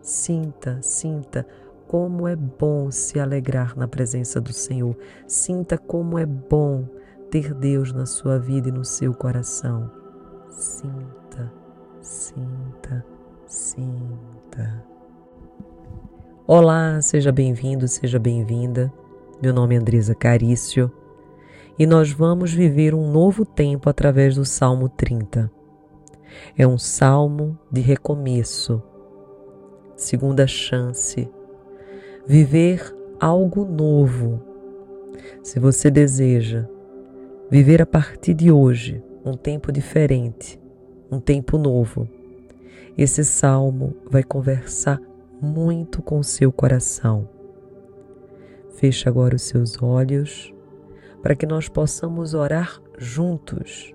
Sinta, 0.00 0.78
sinta 0.82 1.46
como 1.86 2.28
é 2.28 2.36
bom 2.36 2.90
se 2.90 3.18
alegrar 3.18 3.76
na 3.76 3.88
presença 3.88 4.40
do 4.40 4.52
Senhor. 4.52 4.96
Sinta 5.26 5.76
como 5.76 6.18
é 6.18 6.26
bom 6.26 6.86
ter 7.30 7.54
Deus 7.54 7.92
na 7.92 8.06
sua 8.06 8.38
vida 8.38 8.68
e 8.68 8.72
no 8.72 8.84
seu 8.84 9.14
coração. 9.14 9.90
Sinta, 10.50 11.52
sinta, 12.00 13.04
sinta. 13.46 14.84
Olá, 16.46 17.00
seja 17.02 17.30
bem-vindo, 17.30 17.86
seja 17.86 18.18
bem-vinda. 18.18 18.92
Meu 19.42 19.52
nome 19.52 19.74
é 19.74 19.78
Andresa 19.78 20.14
Carício 20.14 20.90
e 21.78 21.86
nós 21.86 22.10
vamos 22.10 22.52
viver 22.52 22.94
um 22.94 23.10
novo 23.10 23.44
tempo 23.44 23.88
através 23.88 24.34
do 24.34 24.44
Salmo 24.44 24.88
30. 24.88 25.50
É 26.56 26.66
um 26.66 26.76
salmo 26.76 27.56
de 27.70 27.80
recomeço, 27.80 28.82
segunda 29.96 30.46
chance, 30.46 31.30
viver 32.26 32.94
algo 33.20 33.64
novo. 33.64 34.42
Se 35.42 35.60
você 35.60 35.90
deseja 35.90 36.68
viver 37.50 37.80
a 37.80 37.86
partir 37.86 38.34
de 38.34 38.50
hoje 38.50 39.02
um 39.24 39.34
tempo 39.34 39.70
diferente, 39.70 40.60
um 41.10 41.20
tempo 41.20 41.56
novo, 41.56 42.08
esse 42.96 43.24
salmo 43.24 43.94
vai 44.10 44.24
conversar 44.24 45.00
muito 45.40 46.02
com 46.02 46.22
seu 46.22 46.50
coração. 46.50 47.28
Feche 48.74 49.08
agora 49.08 49.36
os 49.36 49.42
seus 49.42 49.80
olhos 49.80 50.52
para 51.22 51.34
que 51.34 51.46
nós 51.46 51.68
possamos 51.68 52.34
orar 52.34 52.80
juntos 52.96 53.94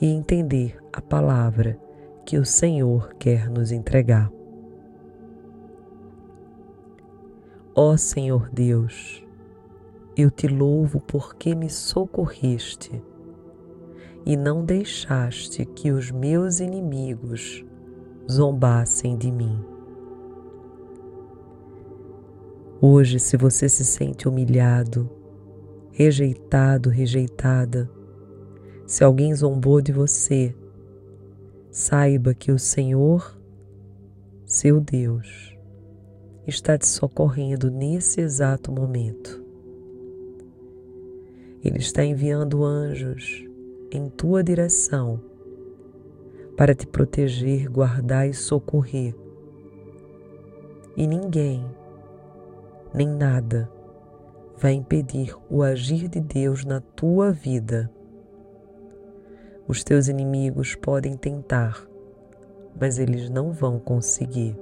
e 0.00 0.06
entender 0.06 0.78
a 0.92 1.00
palavra 1.00 1.78
que 2.24 2.38
o 2.38 2.44
Senhor 2.44 3.14
quer 3.14 3.50
nos 3.50 3.72
entregar. 3.72 4.30
Ó 7.74 7.96
Senhor 7.96 8.48
Deus, 8.50 9.24
eu 10.16 10.30
te 10.30 10.46
louvo 10.46 11.00
porque 11.00 11.54
me 11.54 11.68
socorreste 11.68 13.02
e 14.24 14.36
não 14.36 14.64
deixaste 14.64 15.64
que 15.64 15.90
os 15.90 16.10
meus 16.10 16.60
inimigos 16.60 17.64
zombassem 18.30 19.16
de 19.16 19.30
mim. 19.30 19.62
Hoje, 22.80 23.18
se 23.18 23.36
você 23.36 23.68
se 23.68 23.84
sente 23.84 24.28
humilhado, 24.28 25.10
rejeitado, 25.94 26.90
rejeitada, 26.90 27.88
se 28.84 29.04
alguém 29.04 29.32
zombou 29.32 29.80
de 29.80 29.92
você, 29.92 30.52
saiba 31.70 32.34
que 32.34 32.50
o 32.50 32.58
Senhor, 32.58 33.40
seu 34.44 34.80
Deus, 34.80 35.56
está 36.48 36.76
te 36.76 36.88
socorrendo 36.88 37.70
nesse 37.70 38.20
exato 38.20 38.72
momento. 38.72 39.40
Ele 41.62 41.78
está 41.78 42.04
enviando 42.04 42.64
anjos 42.64 43.44
em 43.92 44.08
tua 44.08 44.42
direção 44.42 45.20
para 46.56 46.74
te 46.74 46.88
proteger, 46.88 47.70
guardar 47.70 48.28
e 48.28 48.34
socorrer. 48.34 49.14
E 50.96 51.06
ninguém, 51.06 51.64
nem 52.92 53.08
nada, 53.08 53.70
vai 54.56 54.72
impedir 54.72 55.36
o 55.50 55.62
agir 55.62 56.08
de 56.08 56.20
Deus 56.20 56.64
na 56.64 56.80
tua 56.80 57.32
vida. 57.32 57.90
Os 59.66 59.82
teus 59.82 60.08
inimigos 60.08 60.74
podem 60.74 61.16
tentar, 61.16 61.86
mas 62.78 62.98
eles 62.98 63.30
não 63.30 63.52
vão 63.52 63.78
conseguir. 63.78 64.56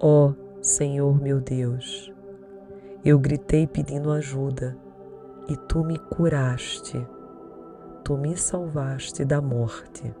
Ó 0.00 0.28
oh, 0.28 0.62
Senhor 0.62 1.20
meu 1.20 1.40
Deus, 1.40 2.12
eu 3.04 3.18
gritei 3.18 3.66
pedindo 3.66 4.10
ajuda 4.10 4.76
e 5.48 5.56
tu 5.56 5.84
me 5.84 5.98
curaste, 5.98 7.06
tu 8.02 8.16
me 8.16 8.36
salvaste 8.36 9.24
da 9.24 9.40
morte. 9.40 10.12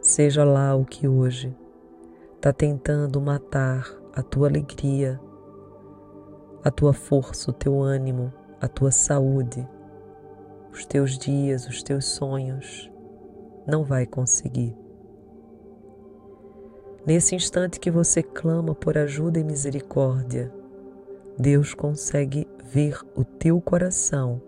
Seja 0.00 0.44
lá 0.44 0.74
o 0.74 0.84
que 0.84 1.06
hoje 1.06 1.56
está 2.36 2.52
tentando 2.52 3.20
matar 3.20 4.01
a 4.14 4.22
tua 4.22 4.48
alegria, 4.48 5.20
a 6.62 6.70
tua 6.70 6.92
força, 6.92 7.50
o 7.50 7.54
teu 7.54 7.80
ânimo, 7.80 8.32
a 8.60 8.68
tua 8.68 8.90
saúde, 8.90 9.66
os 10.72 10.84
teus 10.86 11.18
dias, 11.18 11.66
os 11.66 11.82
teus 11.82 12.04
sonhos, 12.06 12.90
não 13.66 13.84
vai 13.84 14.06
conseguir. 14.06 14.76
Nesse 17.06 17.34
instante 17.34 17.80
que 17.80 17.90
você 17.90 18.22
clama 18.22 18.74
por 18.74 18.96
ajuda 18.96 19.40
e 19.40 19.44
misericórdia, 19.44 20.52
Deus 21.38 21.74
consegue 21.74 22.46
ver 22.64 23.00
o 23.16 23.24
teu 23.24 23.60
coração 23.60 24.40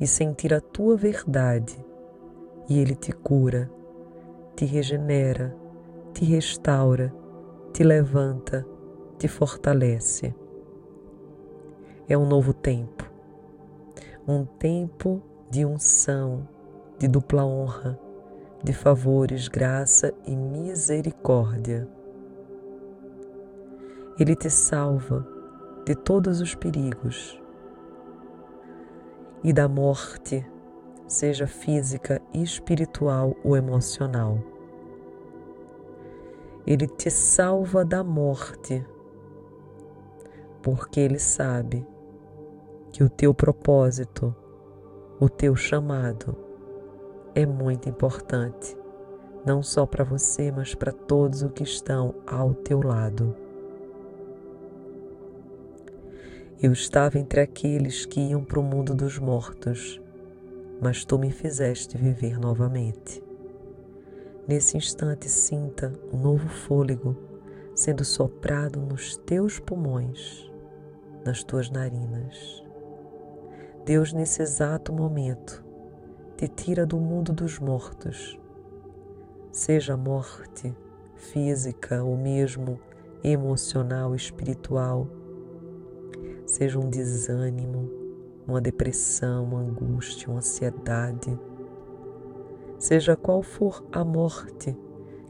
e 0.00 0.06
sentir 0.06 0.54
a 0.54 0.60
tua 0.60 0.96
verdade, 0.96 1.76
e 2.68 2.78
Ele 2.78 2.94
te 2.94 3.12
cura, 3.12 3.70
te 4.54 4.64
regenera, 4.64 5.54
te 6.14 6.24
restaura, 6.24 7.12
te 7.72 7.84
levanta, 7.84 8.66
te 9.18 9.28
fortalece. 9.28 10.34
É 12.08 12.16
um 12.16 12.26
novo 12.26 12.52
tempo, 12.52 13.10
um 14.26 14.44
tempo 14.44 15.22
de 15.50 15.64
unção, 15.64 16.48
de 16.98 17.08
dupla 17.08 17.44
honra, 17.44 17.98
de 18.62 18.72
favores, 18.72 19.48
graça 19.48 20.12
e 20.26 20.34
misericórdia. 20.34 21.88
Ele 24.18 24.34
te 24.34 24.50
salva 24.50 25.26
de 25.84 25.94
todos 25.94 26.40
os 26.40 26.54
perigos 26.54 27.40
e 29.44 29.52
da 29.52 29.68
morte, 29.68 30.44
seja 31.06 31.46
física, 31.46 32.20
espiritual 32.34 33.36
ou 33.44 33.56
emocional. 33.56 34.38
Ele 36.66 36.86
te 36.86 37.10
salva 37.10 37.84
da 37.84 38.02
morte, 38.02 38.84
porque 40.66 40.98
Ele 40.98 41.20
sabe 41.20 41.86
que 42.90 43.04
o 43.04 43.08
teu 43.08 43.32
propósito, 43.32 44.34
o 45.20 45.28
teu 45.28 45.54
chamado, 45.54 46.36
é 47.36 47.46
muito 47.46 47.88
importante, 47.88 48.76
não 49.46 49.62
só 49.62 49.86
para 49.86 50.02
você, 50.02 50.50
mas 50.50 50.74
para 50.74 50.90
todos 50.90 51.42
os 51.42 51.52
que 51.52 51.62
estão 51.62 52.16
ao 52.26 52.52
teu 52.52 52.82
lado. 52.82 53.32
Eu 56.60 56.72
estava 56.72 57.16
entre 57.16 57.42
aqueles 57.42 58.04
que 58.04 58.18
iam 58.18 58.42
para 58.42 58.58
o 58.58 58.64
mundo 58.64 58.92
dos 58.92 59.20
mortos, 59.20 60.02
mas 60.82 61.04
tu 61.04 61.16
me 61.16 61.30
fizeste 61.30 61.96
viver 61.96 62.40
novamente. 62.40 63.22
Nesse 64.48 64.76
instante, 64.76 65.28
sinta 65.28 65.92
um 66.12 66.18
novo 66.18 66.48
fôlego 66.48 67.16
sendo 67.72 68.04
soprado 68.04 68.80
nos 68.80 69.16
teus 69.18 69.60
pulmões, 69.60 70.50
nas 71.26 71.42
tuas 71.42 71.68
narinas. 71.68 72.64
Deus, 73.84 74.12
nesse 74.12 74.42
exato 74.42 74.92
momento, 74.92 75.64
te 76.36 76.46
tira 76.46 76.86
do 76.86 76.98
mundo 76.98 77.32
dos 77.32 77.58
mortos, 77.58 78.38
seja 79.50 79.94
a 79.94 79.96
morte 79.96 80.72
física 81.16 82.02
ou 82.02 82.16
mesmo 82.16 82.78
emocional, 83.24 84.14
espiritual, 84.14 85.08
seja 86.46 86.78
um 86.78 86.88
desânimo, 86.88 87.90
uma 88.46 88.60
depressão, 88.60 89.44
uma 89.44 89.60
angústia, 89.60 90.28
uma 90.28 90.38
ansiedade, 90.38 91.36
seja 92.78 93.16
qual 93.16 93.42
for 93.42 93.84
a 93.90 94.04
morte 94.04 94.76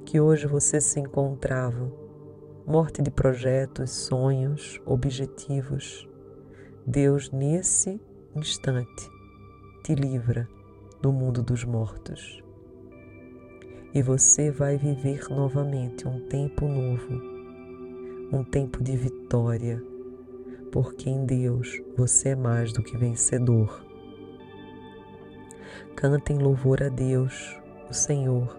que 0.04 0.20
hoje 0.20 0.46
você 0.46 0.78
se 0.78 1.00
encontrava, 1.00 1.90
morte 2.66 3.00
de 3.00 3.12
projetos, 3.12 3.92
sonhos, 3.92 4.80
objetivos, 4.84 6.08
Deus 6.84 7.30
nesse 7.30 8.00
instante 8.34 9.08
te 9.84 9.94
livra 9.94 10.48
do 11.00 11.12
mundo 11.12 11.44
dos 11.44 11.62
mortos. 11.62 12.42
E 13.94 14.02
você 14.02 14.50
vai 14.50 14.76
viver 14.76 15.28
novamente 15.30 16.08
um 16.08 16.26
tempo 16.26 16.66
novo, 16.66 17.22
um 18.32 18.42
tempo 18.42 18.82
de 18.82 18.96
vitória, 18.96 19.80
porque 20.72 21.08
em 21.08 21.24
Deus 21.24 21.80
você 21.96 22.30
é 22.30 22.34
mais 22.34 22.72
do 22.72 22.82
que 22.82 22.98
vencedor. 22.98 23.86
Cantem 25.94 26.38
louvor 26.38 26.82
a 26.82 26.88
Deus, 26.88 27.56
o 27.88 27.94
Senhor, 27.94 28.58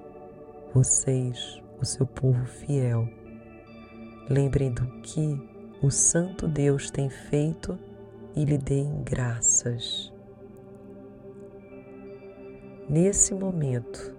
vocês, 0.74 1.62
o 1.82 1.86
seu 1.86 2.08
povo 2.08 2.46
fiel. 2.46 3.17
Lembrem 4.30 4.72
do 4.72 4.86
que 5.02 5.40
o 5.82 5.90
Santo 5.90 6.48
Deus 6.48 6.92
tem 6.92 7.10
feito 7.10 7.78
e 8.36 8.44
lhe 8.44 8.58
deem 8.58 9.04
graças. 9.04 10.12
Nesse 12.90 13.34
momento, 13.34 14.16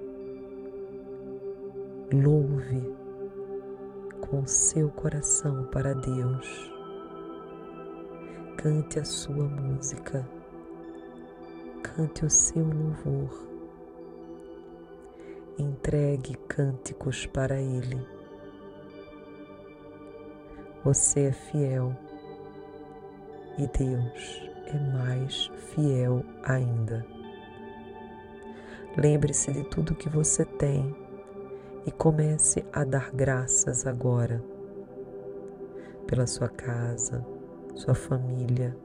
louve 2.12 2.94
com 4.20 4.47
seu 4.47 4.90
coração 4.90 5.64
para 5.66 5.94
Deus. 5.94 6.72
Cante 8.56 8.98
a 8.98 9.05
sua 9.05 9.44
música 9.44 10.26
cante 11.98 12.24
o 12.24 12.30
seu 12.30 12.64
louvor. 12.64 13.48
Entregue 15.59 16.36
cânticos 16.47 17.26
para 17.26 17.60
Ele. 17.60 18.18
Você 20.84 21.26
é 21.26 21.32
fiel 21.32 21.96
e 23.59 23.66
Deus 23.66 24.42
é 24.66 24.78
mais 24.96 25.50
fiel 25.74 26.24
ainda. 26.42 27.05
Lembre-se 28.96 29.52
de 29.52 29.64
tudo 29.64 29.94
que 29.94 30.09
você 30.09 30.44
tem 30.44 30.94
e 31.86 31.90
comece 31.90 32.64
a 32.72 32.84
dar 32.84 33.10
graças 33.12 33.86
agora 33.86 34.42
pela 36.06 36.26
sua 36.26 36.48
casa, 36.48 37.24
sua 37.74 37.94
família, 37.94 38.76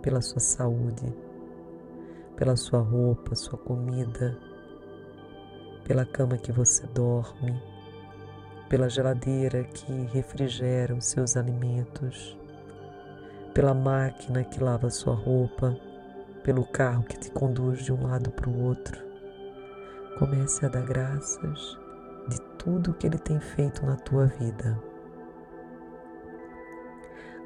pela 0.00 0.20
sua 0.20 0.40
saúde 0.40 1.12
pela 2.36 2.56
sua 2.56 2.80
roupa, 2.80 3.36
sua 3.36 3.56
comida, 3.56 4.36
pela 5.84 6.04
cama 6.04 6.36
que 6.36 6.50
você 6.50 6.86
dorme, 6.88 7.60
pela 8.72 8.88
geladeira 8.88 9.64
que 9.64 9.92
refrigera 10.14 10.94
os 10.94 11.04
seus 11.04 11.36
alimentos, 11.36 12.38
pela 13.52 13.74
máquina 13.74 14.44
que 14.44 14.64
lava 14.64 14.88
sua 14.88 15.14
roupa, 15.14 15.76
pelo 16.42 16.64
carro 16.64 17.02
que 17.02 17.18
te 17.18 17.30
conduz 17.30 17.84
de 17.84 17.92
um 17.92 18.02
lado 18.02 18.30
para 18.30 18.48
o 18.48 18.62
outro. 18.64 18.98
Comece 20.18 20.64
a 20.64 20.70
dar 20.70 20.86
graças 20.86 21.78
de 22.28 22.40
tudo 22.56 22.94
que 22.94 23.06
Ele 23.06 23.18
tem 23.18 23.38
feito 23.38 23.84
na 23.84 23.96
tua 23.96 24.24
vida. 24.24 24.82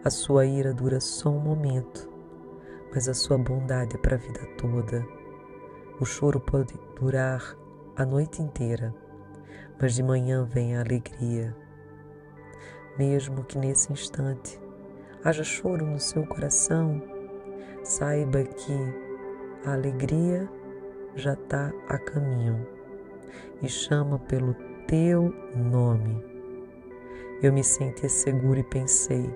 A 0.04 0.10
sua 0.10 0.46
ira 0.46 0.72
dura 0.72 1.00
só 1.00 1.30
um 1.30 1.40
momento 1.40 2.08
mas 2.94 3.08
a 3.08 3.14
sua 3.14 3.36
bondade 3.36 3.96
é 3.96 3.98
para 3.98 4.14
a 4.14 4.18
vida 4.18 4.46
toda. 4.56 5.04
O 6.00 6.04
choro 6.04 6.38
pode 6.38 6.72
durar 6.94 7.42
a 7.96 8.06
noite 8.06 8.40
inteira, 8.40 8.94
mas 9.80 9.94
de 9.94 10.02
manhã 10.02 10.44
vem 10.44 10.76
a 10.76 10.80
alegria. 10.80 11.54
Mesmo 12.98 13.44
que 13.44 13.58
nesse 13.58 13.92
instante 13.92 14.60
haja 15.22 15.44
choro 15.44 15.84
no 15.84 15.98
seu 16.00 16.26
coração, 16.26 17.02
saiba 17.82 18.42
que 18.42 18.72
a 19.64 19.72
alegria 19.72 20.48
já 21.14 21.34
está 21.34 21.72
a 21.88 21.98
caminho 21.98 22.66
e 23.62 23.68
chama 23.68 24.18
pelo 24.18 24.54
teu 24.86 25.34
nome. 25.54 26.24
Eu 27.42 27.52
me 27.52 27.62
senti 27.62 28.08
seguro 28.08 28.60
e 28.60 28.64
pensei: 28.64 29.30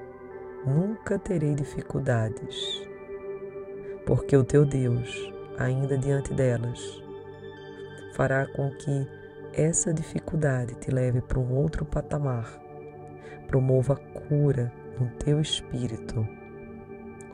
nunca 0.65 1.19
terei 1.19 1.55
dificuldades 1.55 2.89
porque 4.11 4.37
o 4.37 4.43
teu 4.43 4.65
Deus, 4.65 5.33
ainda 5.57 5.97
diante 5.97 6.35
delas, 6.35 7.01
fará 8.13 8.45
com 8.47 8.69
que 8.71 9.07
essa 9.53 9.93
dificuldade 9.93 10.75
te 10.77 10.91
leve 10.91 11.21
para 11.21 11.39
um 11.39 11.55
outro 11.55 11.85
patamar, 11.85 12.61
promova 13.47 13.95
a 13.95 13.97
cura 13.97 14.73
no 14.99 15.09
teu 15.19 15.41
espírito. 15.41 16.27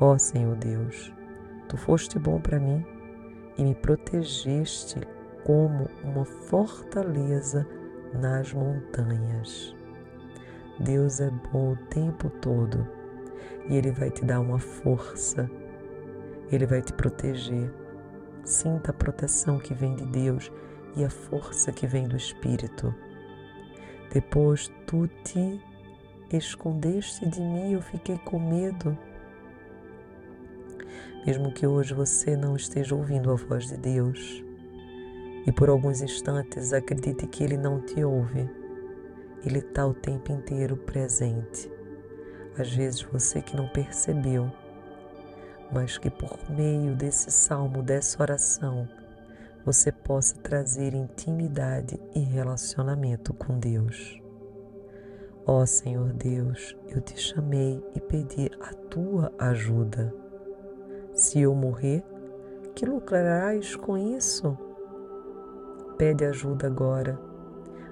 Ó 0.00 0.12
oh, 0.12 0.18
Senhor 0.18 0.56
Deus, 0.56 1.12
tu 1.68 1.76
foste 1.76 2.18
bom 2.18 2.40
para 2.40 2.58
mim 2.58 2.84
e 3.56 3.64
me 3.64 3.74
protegeste 3.74 5.00
como 5.44 5.88
uma 6.04 6.24
fortaleza 6.24 7.66
nas 8.12 8.52
montanhas. 8.52 9.74
Deus 10.78 11.20
é 11.20 11.30
bom 11.52 11.72
o 11.72 11.76
tempo 11.88 12.28
todo 12.28 12.86
e 13.68 13.76
Ele 13.76 13.90
vai 13.90 14.10
te 14.10 14.24
dar 14.24 14.40
uma 14.40 14.58
força 14.58 15.50
ele 16.50 16.66
vai 16.66 16.80
te 16.80 16.92
proteger. 16.92 17.72
Sinta 18.44 18.90
a 18.90 18.94
proteção 18.94 19.58
que 19.58 19.74
vem 19.74 19.94
de 19.96 20.06
Deus 20.06 20.52
e 20.96 21.04
a 21.04 21.10
força 21.10 21.70
que 21.70 21.86
vem 21.86 22.08
do 22.08 22.16
Espírito. 22.16 22.94
Depois 24.12 24.70
tu 24.86 25.06
te 25.22 25.60
escondeste 26.32 27.28
de 27.28 27.40
mim, 27.40 27.72
eu 27.72 27.82
fiquei 27.82 28.18
com 28.18 28.38
medo. 28.38 28.96
Mesmo 31.26 31.52
que 31.52 31.66
hoje 31.66 31.92
você 31.92 32.36
não 32.36 32.56
esteja 32.56 32.94
ouvindo 32.94 33.30
a 33.30 33.34
voz 33.34 33.68
de 33.68 33.76
Deus 33.76 34.42
e 35.46 35.52
por 35.52 35.68
alguns 35.68 36.00
instantes 36.00 36.72
acredite 36.72 37.26
que 37.26 37.44
Ele 37.44 37.56
não 37.56 37.80
te 37.80 38.02
ouve, 38.02 38.48
Ele 39.44 39.58
está 39.58 39.86
o 39.86 39.94
tempo 39.94 40.32
inteiro 40.32 40.76
presente. 40.76 41.70
Às 42.58 42.72
vezes 42.72 43.02
você 43.02 43.42
que 43.42 43.56
não 43.56 43.68
percebeu 43.68 44.50
mas 45.70 45.98
que 45.98 46.10
por 46.10 46.38
meio 46.50 46.94
desse 46.94 47.30
salmo, 47.30 47.82
dessa 47.82 48.22
oração, 48.22 48.88
você 49.66 49.92
possa 49.92 50.36
trazer 50.36 50.94
intimidade 50.94 52.00
e 52.14 52.20
relacionamento 52.20 53.34
com 53.34 53.58
Deus. 53.58 54.22
Ó 55.44 55.60
oh, 55.60 55.66
Senhor 55.66 56.12
Deus, 56.14 56.74
eu 56.88 57.00
te 57.00 57.20
chamei 57.20 57.84
e 57.94 58.00
pedi 58.00 58.50
a 58.60 58.72
tua 58.88 59.30
ajuda. 59.38 60.14
Se 61.12 61.40
eu 61.40 61.54
morrer, 61.54 62.02
que 62.74 62.86
lucrarás 62.86 63.76
com 63.76 63.98
isso? 63.98 64.56
Pede 65.98 66.24
ajuda 66.24 66.66
agora 66.66 67.18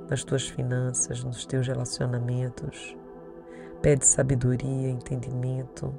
nas 0.09 0.25
tuas 0.25 0.49
finanças, 0.49 1.23
nos 1.25 1.45
teus 1.45 1.67
relacionamentos. 1.67 2.97
Pede 3.83 4.07
sabedoria, 4.07 4.89
entendimento, 4.89 5.93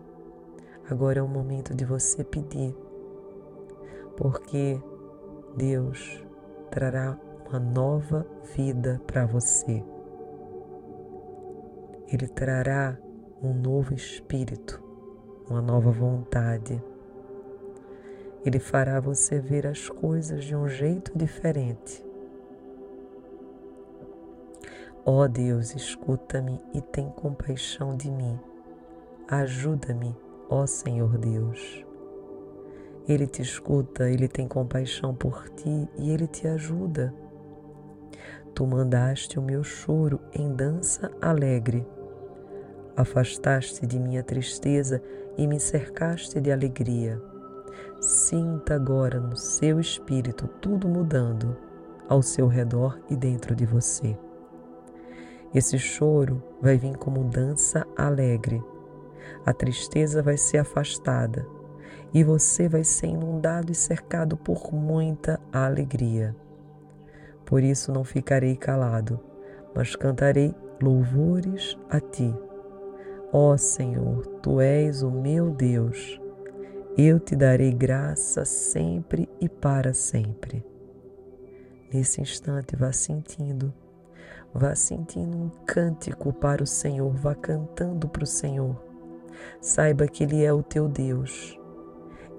Agora 0.90 1.20
é 1.20 1.24
o 1.24 1.28
momento 1.28 1.74
de 1.74 1.84
você 1.84 2.24
pedir, 2.24 2.76
porque 4.16 4.80
Deus 5.56 6.22
trará 6.70 7.18
uma 7.48 7.60
nova 7.60 8.26
vida 8.56 9.02
para 9.08 9.26
você. 9.26 9.84
Ele 12.08 12.28
trará 12.28 12.98
um 13.42 13.54
novo 13.54 13.94
espírito, 13.94 14.84
uma 15.50 15.62
nova 15.62 15.92
vontade. 15.92 16.84
Ele 18.46 18.60
fará 18.60 19.00
você 19.00 19.40
ver 19.40 19.66
as 19.66 19.88
coisas 19.90 20.44
de 20.44 20.56
um 20.56 20.68
jeito 20.68 21.18
diferente. 21.18 22.06
Ó 25.06 25.24
oh 25.24 25.28
Deus, 25.28 25.74
escuta-me 25.74 26.60
e 26.74 26.82
tem 26.82 27.10
compaixão 27.12 27.96
de 27.96 28.12
mim. 28.12 28.40
Ajuda-me 29.28 30.16
ó 30.50 30.66
Senhor 30.66 31.18
Deus. 31.18 31.85
Ele 33.08 33.28
te 33.28 33.42
escuta, 33.42 34.10
ele 34.10 34.28
tem 34.28 34.48
compaixão 34.48 35.14
por 35.14 35.48
ti 35.50 35.88
e 35.98 36.10
ele 36.10 36.26
te 36.26 36.48
ajuda. 36.48 37.14
Tu 38.56 38.66
mandaste 38.66 39.38
o 39.38 39.42
meu 39.44 39.64
choro 39.64 40.20
em 40.34 40.52
dança 40.56 41.12
alegre. 41.22 41.86
Afastaste 42.98 43.86
de 43.86 44.00
minha 44.00 44.24
tristeza 44.24 45.04
e 45.38 45.46
me 45.46 45.60
cercaste 45.60 46.42
de 46.42 46.52
alegria. 46.52 47.22
Sinta 48.02 48.74
agora 48.74 49.20
no 49.20 49.36
seu 49.36 49.80
espírito 49.80 50.48
tudo 50.60 50.88
mudando 50.88 51.56
ao 52.10 52.24
seu 52.24 52.48
redor 52.48 53.00
e 53.10 53.16
dentro 53.16 53.56
de 53.56 53.66
você. 53.66 54.18
Esse 55.54 55.78
choro 55.78 56.42
vai 56.60 56.78
vir 56.78 56.98
como 56.98 57.24
dança 57.24 57.86
alegre. 57.96 58.64
A 59.46 59.54
tristeza 59.54 60.24
vai 60.24 60.38
ser 60.38 60.58
afastada 60.58 61.46
e 62.14 62.24
você 62.24 62.68
vai 62.68 62.84
ser 62.84 63.08
inundado 63.08 63.72
e 63.72 63.76
cercado 63.76 64.38
por 64.38 64.74
muita 64.74 65.40
alegria. 65.52 66.36
Por 67.46 67.62
isso 67.64 67.92
não 67.92 68.04
ficarei 68.04 68.56
calado, 68.56 69.20
mas 69.76 69.96
cantarei 69.96 70.56
louvores 70.82 71.78
a 71.90 72.00
ti. 72.00 72.34
Ó 73.32 73.56
Senhor, 73.58 74.26
tu 74.42 74.60
és 74.62 75.04
o 75.04 75.12
meu 75.12 75.52
Deus. 75.52 76.20
Eu 76.98 77.20
te 77.20 77.36
darei 77.36 77.74
graça 77.74 78.46
sempre 78.46 79.28
e 79.42 79.50
para 79.50 79.94
sempre. 79.94 80.66
Nesse 81.94 82.22
instante, 82.22 82.76
vá 82.76 82.92
sentindo, 82.92 83.74
vá 84.54 84.74
sentindo 84.74 85.38
um 85.38 85.50
cântico 85.66 86.32
para 86.32 86.64
o 86.64 86.68
Senhor, 86.68 87.14
vá 87.14 87.36
cantando 87.36 88.08
para 88.08 88.24
o 88.24 88.28
Senhor. 88.28 88.82
Saiba 89.60 90.08
que 90.08 90.24
Ele 90.24 90.44
é 90.44 90.54
o 90.54 90.64
teu 90.64 90.88
Deus. 90.88 91.60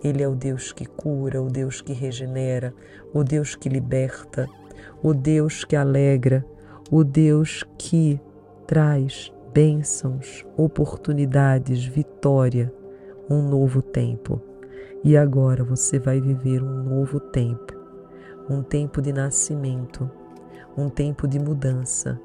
Ele 0.07 0.23
é 0.23 0.29
o 0.29 0.35
Deus 0.35 0.73
que 0.73 0.87
cura, 0.87 1.43
o 1.43 1.49
Deus 1.49 1.81
que 1.81 1.93
regenera, 1.93 2.73
o 3.13 3.25
Deus 3.25 3.57
que 3.57 3.69
liberta, 3.69 4.49
o 5.03 5.13
Deus 5.13 5.65
que 5.65 5.75
alegra, 5.75 6.45
o 6.91 7.03
Deus 7.03 7.65
que 7.79 8.21
traz 8.67 9.33
bênçãos, 9.53 10.45
oportunidades, 10.57 11.85
vitória, 11.85 12.73
um 13.29 13.43
novo 13.43 13.83
tempo. 13.83 14.41
E 15.03 15.17
agora 15.17 15.65
você 15.65 15.99
vai 15.99 16.21
viver 16.21 16.63
um 16.63 16.83
novo 16.83 17.19
tempo 17.19 17.77
um 18.49 18.63
tempo 18.63 19.03
de 19.03 19.13
nascimento, 19.13 20.09
um 20.77 20.89
tempo 20.89 21.27
de 21.27 21.39
mudança, 21.39 22.21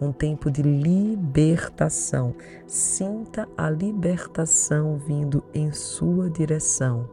um 0.00 0.12
tempo 0.12 0.50
de 0.50 0.62
libertação. 0.62 2.34
Sinta 2.66 3.48
a 3.56 3.68
libertação 3.68 4.96
vindo 4.96 5.42
em 5.54 5.72
sua 5.72 6.30
direção. 6.30 7.08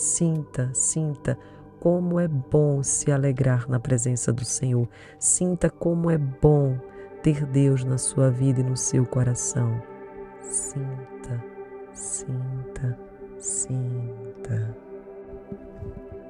Sinta, 0.00 0.70
sinta 0.72 1.36
como 1.78 2.18
é 2.18 2.26
bom 2.26 2.82
se 2.82 3.12
alegrar 3.12 3.68
na 3.68 3.78
presença 3.78 4.32
do 4.32 4.46
Senhor. 4.46 4.88
Sinta 5.18 5.68
como 5.68 6.10
é 6.10 6.16
bom 6.16 6.78
ter 7.22 7.44
Deus 7.44 7.84
na 7.84 7.98
sua 7.98 8.30
vida 8.30 8.60
e 8.60 8.64
no 8.64 8.78
seu 8.78 9.04
coração. 9.04 9.78
Sinta, 10.40 11.44
sinta, 11.92 12.98
sinta. 13.36 14.74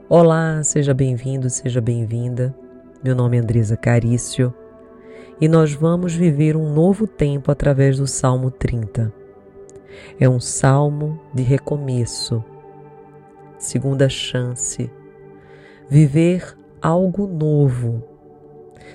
Olá, 0.09 0.60
seja 0.64 0.92
bem-vindo, 0.92 1.48
seja 1.48 1.80
bem-vinda. 1.80 2.52
Meu 3.05 3.14
nome 3.14 3.36
é 3.36 3.40
Andresa 3.40 3.76
Carício 3.76 4.52
e 5.40 5.47
nós 5.47 5.72
vamos 5.72 6.12
viver 6.12 6.56
um 6.56 6.74
novo 6.74 7.06
tempo 7.06 7.52
através 7.52 7.98
do 7.98 8.06
Salmo 8.09 8.51
30. 8.51 9.14
É 10.18 10.28
um 10.28 10.40
salmo 10.40 11.20
de 11.32 11.44
recomeço, 11.44 12.44
segunda 13.61 14.09
chance, 14.09 14.91
viver 15.89 16.57
algo 16.81 17.27
novo. 17.27 18.03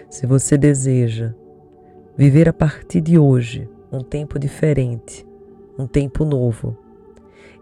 Se 0.10 0.26
você 0.26 0.58
deseja 0.58 1.34
viver 2.18 2.50
a 2.50 2.54
partir 2.54 3.00
de 3.00 3.18
hoje 3.18 3.70
um 3.92 4.02
tempo 4.02 4.40
diferente, 4.40 5.26
um 5.78 5.86
tempo 5.86 6.26
novo, 6.26 6.76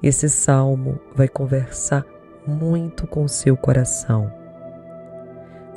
esse 0.02 0.30
salmo 0.30 0.98
vai 1.14 1.28
conversar 1.28 2.06
muito 2.48 3.06
com 3.06 3.28
seu 3.28 3.58
coração. 3.58 4.32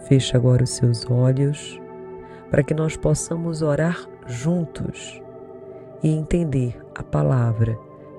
Feche 0.07 0.37
agora 0.37 0.63
os 0.63 0.71
seus 0.71 1.05
olhos 1.11 1.81
para 2.51 2.63
que 2.63 2.73
nós 2.73 2.97
possamos 2.97 3.63
orar 3.63 4.09
juntos 4.27 5.21
e 6.03 6.09
entender 6.09 6.81
a 6.95 7.03
palavra 7.03 7.77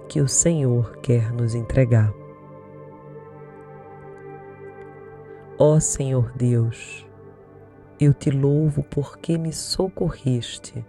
que 0.09 0.19
o 0.19 0.27
Senhor 0.27 0.97
quer 0.97 1.31
nos 1.31 1.55
entregar. 1.55 2.13
Ó 5.59 5.79
Senhor 5.79 6.31
Deus, 6.35 7.03
eu 7.99 8.13
te 8.13 8.29
louvo 8.29 8.83
porque 8.83 9.39
me 9.39 9.51
socorreste 9.51 10.85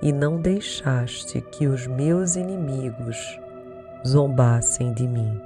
e 0.00 0.12
não 0.12 0.40
deixaste 0.40 1.40
que 1.40 1.66
os 1.66 1.84
meus 1.88 2.36
inimigos 2.36 3.16
zombassem 4.06 4.92
de 4.94 5.04
mim. 5.08 5.40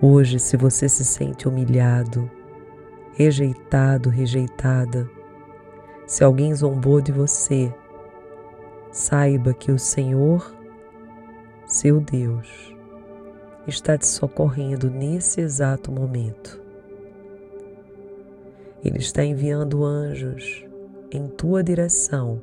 Hoje, 0.00 0.38
se 0.38 0.56
você 0.56 0.88
se 0.88 1.04
sente 1.04 1.48
humilhado, 1.48 2.30
rejeitado, 3.14 4.08
rejeitada, 4.08 5.10
se 6.06 6.22
alguém 6.22 6.54
zombou 6.54 7.00
de 7.00 7.10
você, 7.10 7.74
saiba 8.92 9.52
que 9.52 9.72
o 9.72 9.78
Senhor, 9.78 10.54
seu 11.66 12.00
Deus, 12.00 12.73
está 13.66 13.96
te 13.96 14.06
socorrendo 14.06 14.90
nesse 14.90 15.40
exato 15.40 15.90
momento. 15.90 16.60
Ele 18.84 18.98
está 18.98 19.24
enviando 19.24 19.84
anjos 19.84 20.64
em 21.10 21.26
tua 21.28 21.62
direção 21.62 22.40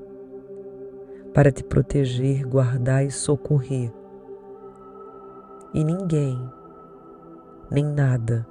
para 1.33 1.51
te 1.51 1.63
proteger, 1.63 2.45
guardar 2.45 3.05
e 3.05 3.11
socorrer. 3.11 3.91
E 5.73 5.83
ninguém 5.83 6.37
nem 7.69 7.85
nada 7.85 8.45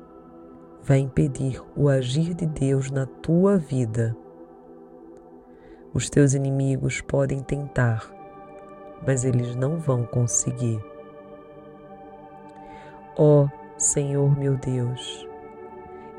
vai 0.83 0.99
impedir 0.99 1.61
o 1.77 1.89
agir 1.89 2.33
de 2.35 2.47
Deus 2.47 2.91
na 2.91 3.07
tua 3.07 3.59
vida. 3.59 4.17
Os 5.93 6.09
teus 6.09 6.33
inimigos 6.33 7.01
podem 7.01 7.43
tentar, 7.43 8.11
mas 9.07 9.25
eles 9.25 9.57
não 9.57 9.79
vão 9.79 10.07
conseguir. 10.07 10.81
Ó 13.17 13.45
oh, 13.45 13.49
Senhor 13.77 14.39
meu 14.39 14.57
Deus, 14.57 15.29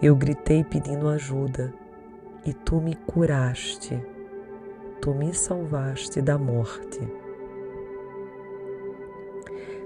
eu 0.02 0.16
gritei 0.16 0.64
pedindo 0.64 1.08
ajuda 1.08 1.74
e 2.46 2.54
tu 2.54 2.82
me 2.82 2.96
curaste, 2.96 4.04
tu 5.00 5.14
me 5.14 5.34
salvaste 5.34 6.22
da 6.22 6.38
morte. 6.38 7.00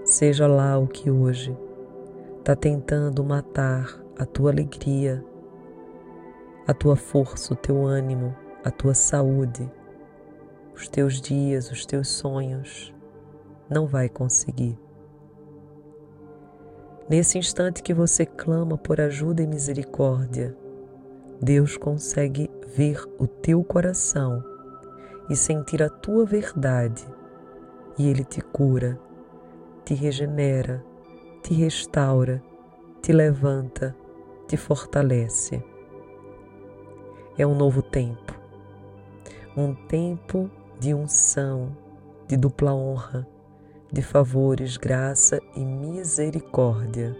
Seja 0.04 0.48
lá 0.48 0.78
o 0.78 0.88
que 0.88 1.12
hoje 1.12 1.56
está 2.40 2.56
tentando 2.56 3.24
matar 3.24 4.00
a 4.18 4.26
tua 4.26 4.52
alegria, 4.52 5.24
a 6.68 6.74
tua 6.74 6.96
força, 6.96 7.54
o 7.54 7.58
teu 7.58 7.86
ânimo, 7.86 8.36
a 8.64 8.72
tua 8.72 8.96
saúde, 8.96 9.70
os 10.74 10.88
teus 10.88 11.22
dias, 11.22 11.72
os 11.72 11.86
teus 11.86 12.08
sonhos, 12.08 12.94
não 13.70 13.86
vai 13.86 14.10
conseguir. 14.10 14.85
Nesse 17.08 17.38
instante 17.38 17.84
que 17.84 17.94
você 17.94 18.26
clama 18.26 18.80
por 18.80 19.00
ajuda 19.00 19.44
e 19.44 19.48
misericórdia, 19.48 20.58
Deus 21.40 21.78
consegue 21.78 22.50
ver 22.76 23.00
o 23.20 23.28
teu 23.28 23.64
coração 23.64 24.44
e 25.30 25.36
sentir 25.36 25.84
a 25.84 25.90
tua 25.90 26.26
verdade, 26.26 27.06
e 27.96 28.10
Ele 28.10 28.24
te 28.24 28.42
cura, 28.42 29.00
te 29.84 29.94
regenera, 29.94 30.84
te 31.44 31.54
restaura, 31.54 32.42
te 33.04 33.14
levanta, 33.14 33.96
te 34.48 34.58
fortalece. 34.58 35.64
É 37.38 37.46
um 37.46 37.54
novo 37.54 37.84
tempo, 37.84 38.34
um 39.56 39.76
tempo 39.76 40.50
de 40.80 40.92
unção, 40.92 41.78
de 42.28 42.36
dupla 42.36 42.74
honra, 42.74 43.28
de 43.92 44.02
favores, 44.02 44.78
graça 44.78 45.40
e 45.56 45.64
misericórdia. 45.64 47.16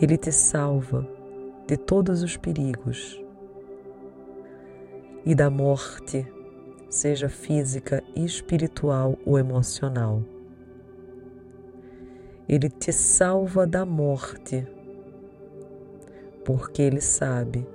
Ele 0.00 0.16
te 0.16 0.30
salva 0.30 1.06
de 1.66 1.76
todos 1.76 2.22
os 2.22 2.36
perigos 2.36 3.22
e 5.26 5.34
da 5.34 5.50
morte, 5.50 6.26
seja 6.88 7.28
física, 7.28 8.02
espiritual 8.14 9.18
ou 9.26 9.38
emocional. 9.38 10.22
Ele 12.48 12.70
te 12.70 12.92
salva 12.92 13.66
da 13.66 13.84
morte, 13.84 14.66
porque 16.44 16.80
Ele 16.80 17.00
sabe 17.00 17.66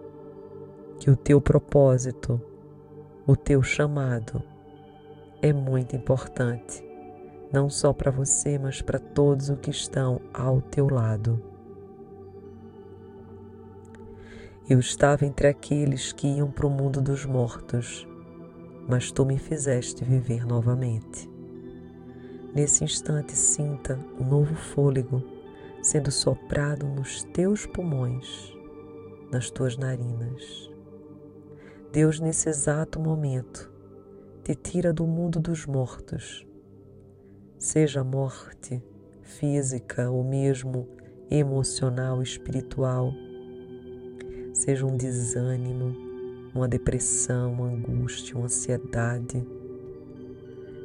que 0.99 1.11
o 1.11 1.15
teu 1.15 1.39
propósito, 1.39 2.41
o 3.27 3.35
teu 3.35 3.61
chamado 3.61 4.52
é 5.43 5.51
muito 5.51 5.93
importante, 5.93 6.81
não 7.51 7.69
só 7.69 7.91
para 7.91 8.09
você, 8.09 8.57
mas 8.57 8.81
para 8.81 8.97
todos 8.97 9.49
os 9.49 9.59
que 9.59 9.71
estão 9.71 10.21
ao 10.33 10.61
teu 10.61 10.87
lado. 10.87 11.43
Eu 14.69 14.79
estava 14.79 15.25
entre 15.25 15.49
aqueles 15.49 16.13
que 16.13 16.27
iam 16.27 16.49
para 16.49 16.65
o 16.65 16.69
mundo 16.69 17.01
dos 17.01 17.25
mortos, 17.25 18.07
mas 18.87 19.11
tu 19.11 19.25
me 19.25 19.37
fizeste 19.37 20.05
viver 20.05 20.45
novamente. 20.45 21.29
Nesse 22.55 22.85
instante, 22.85 23.33
sinta 23.33 23.99
um 24.17 24.23
novo 24.23 24.55
fôlego 24.55 25.21
sendo 25.81 26.09
soprado 26.09 26.85
nos 26.85 27.25
teus 27.25 27.65
pulmões, 27.65 28.55
nas 29.29 29.51
tuas 29.51 29.75
narinas. 29.75 30.71
Deus, 31.91 32.21
nesse 32.21 32.47
exato 32.47 32.97
momento, 32.97 33.72
te 34.43 34.53
tira 34.55 34.91
do 34.91 35.07
mundo 35.07 35.39
dos 35.39 35.65
mortos, 35.65 36.45
seja 37.57 38.01
a 38.01 38.03
morte 38.03 38.83
física 39.21 40.11
ou 40.11 40.21
mesmo 40.21 40.85
emocional, 41.31 42.21
espiritual. 42.21 43.13
Seja 44.53 44.85
um 44.85 44.97
desânimo, 44.97 45.95
uma 46.53 46.67
depressão, 46.67 47.53
uma 47.53 47.67
angústia, 47.67 48.35
uma 48.35 48.47
ansiedade, 48.47 49.47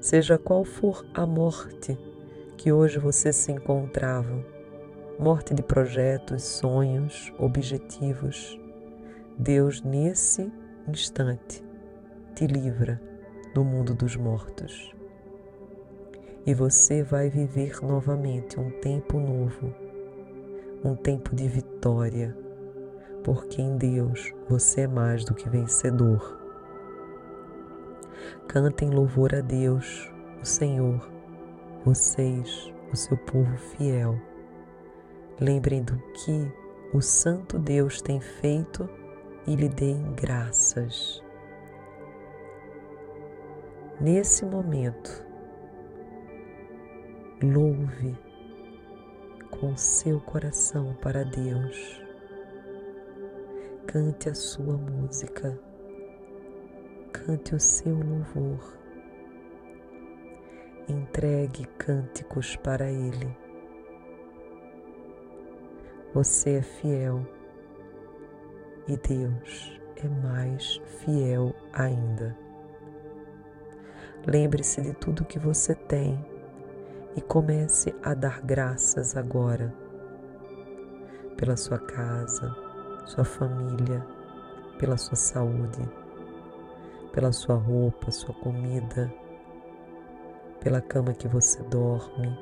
seja 0.01 0.39
qual 0.39 0.64
for 0.64 1.05
a 1.12 1.26
morte 1.26 1.98
que 2.56 2.70
hoje 2.70 3.01
você 3.01 3.32
se 3.32 3.51
encontrava, 3.51 4.40
morte 5.18 5.52
de 5.52 5.64
projetos, 5.64 6.44
sonhos, 6.44 7.32
objetivos, 7.36 8.56
Deus 9.36 9.82
nesse 9.82 10.48
instante 10.86 11.64
te 12.36 12.47
livra 12.47 13.17
do 13.59 13.64
mundo 13.64 13.93
dos 13.93 14.14
mortos. 14.14 14.94
E 16.47 16.55
você 16.55 17.02
vai 17.02 17.28
viver 17.28 17.82
novamente 17.82 18.59
um 18.59 18.70
tempo 18.80 19.18
novo, 19.18 19.74
um 20.85 20.94
tempo 20.94 21.35
de 21.35 21.48
vitória 21.48 22.36
porque 23.24 23.60
em 23.60 23.76
Deus 23.76 24.32
você 24.48 24.82
é 24.82 24.86
mais 24.86 25.24
do 25.24 25.35
que 25.35 25.51
vencedor. 25.51 26.39
Cantem 28.47 28.90
louvor 28.90 29.35
a 29.35 29.40
Deus, 29.40 30.10
o 30.40 30.47
Senhor, 30.47 31.10
vocês, 31.85 32.72
o 32.93 32.97
seu 32.97 33.16
povo 33.16 33.55
fiel. 33.59 34.18
Lembrem 35.40 35.82
do 35.82 35.98
que 35.98 36.51
o 36.94 37.02
Santo 37.02 37.59
Deus 37.59 38.01
tem 38.01 38.20
feito 38.20 38.89
e 39.47 39.55
lhe 39.55 39.68
deem 39.68 40.14
graças. 40.14 41.22
Nesse 44.00 44.44
momento, 44.44 45.26
louve 47.42 48.16
com 49.50 49.76
seu 49.76 50.20
coração 50.20 50.94
para 51.02 51.24
Deus 51.24 52.08
Cante 53.88 54.28
a 54.28 54.34
sua 54.34 54.76
música, 54.76 55.58
cante 57.10 57.54
o 57.54 57.58
seu 57.58 57.94
louvor, 57.94 58.78
entregue 60.86 61.64
cânticos 61.78 62.54
para 62.56 62.92
Ele. 62.92 63.34
Você 66.12 66.56
é 66.56 66.62
fiel 66.62 67.26
e 68.86 68.94
Deus 68.98 69.80
é 69.96 70.06
mais 70.06 70.76
fiel 70.98 71.54
ainda. 71.72 72.36
Lembre-se 74.28 74.82
de 74.82 74.92
tudo 74.92 75.24
que 75.24 75.38
você 75.38 75.74
tem 75.74 76.22
e 77.16 77.20
comece 77.20 77.94
a 78.02 78.12
dar 78.12 78.42
graças 78.42 79.16
agora 79.16 79.74
pela 81.34 81.56
sua 81.56 81.78
casa 81.78 82.68
sua 83.09 83.24
família, 83.24 84.06
pela 84.78 84.98
sua 84.98 85.16
saúde, 85.16 85.80
pela 87.10 87.32
sua 87.32 87.56
roupa, 87.56 88.10
sua 88.10 88.34
comida, 88.34 89.10
pela 90.60 90.82
cama 90.82 91.14
que 91.14 91.26
você 91.26 91.62
dorme, 91.62 92.38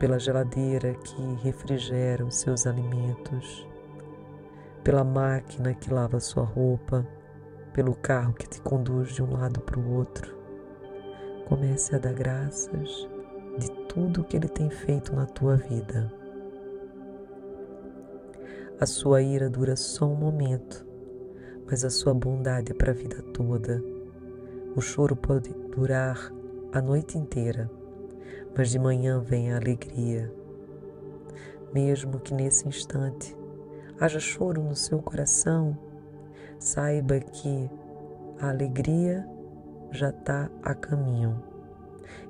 pela 0.00 0.18
geladeira 0.18 0.94
que 0.94 1.22
refrigera 1.44 2.24
os 2.24 2.34
seus 2.34 2.66
alimentos, 2.66 3.68
pela 4.82 5.04
máquina 5.04 5.74
que 5.74 5.94
lava 5.94 6.18
sua 6.18 6.42
roupa, 6.42 7.06
pelo 7.72 7.94
carro 7.94 8.34
que 8.34 8.48
te 8.48 8.60
conduz 8.60 9.12
de 9.12 9.22
um 9.22 9.32
lado 9.32 9.60
para 9.60 9.78
o 9.78 9.94
outro. 9.94 10.41
Comece 11.46 11.94
a 11.94 11.98
dar 11.98 12.14
graças 12.14 13.08
de 13.58 13.70
tudo 13.88 14.24
que 14.24 14.36
Ele 14.36 14.48
tem 14.48 14.70
feito 14.70 15.14
na 15.14 15.26
tua 15.26 15.56
vida. 15.56 16.12
A 18.80 18.86
sua 18.86 19.22
ira 19.22 19.48
dura 19.48 19.76
só 19.76 20.06
um 20.06 20.14
momento, 20.14 20.86
mas 21.66 21.84
a 21.84 21.90
sua 21.90 22.12
bondade 22.12 22.72
é 22.72 22.74
para 22.74 22.90
a 22.90 22.94
vida 22.94 23.22
toda. 23.32 23.82
O 24.74 24.80
choro 24.80 25.14
pode 25.14 25.52
durar 25.74 26.32
a 26.72 26.80
noite 26.80 27.18
inteira, 27.18 27.70
mas 28.56 28.70
de 28.70 28.78
manhã 28.78 29.20
vem 29.20 29.52
a 29.52 29.56
alegria. 29.56 30.32
Mesmo 31.72 32.18
que 32.18 32.34
nesse 32.34 32.66
instante 32.66 33.36
haja 34.00 34.18
choro 34.18 34.62
no 34.62 34.74
seu 34.74 35.00
coração, 35.00 35.76
saiba 36.58 37.20
que 37.20 37.70
a 38.40 38.48
alegria 38.48 39.24
já 39.92 40.08
está 40.08 40.50
a 40.62 40.74
caminho 40.74 41.42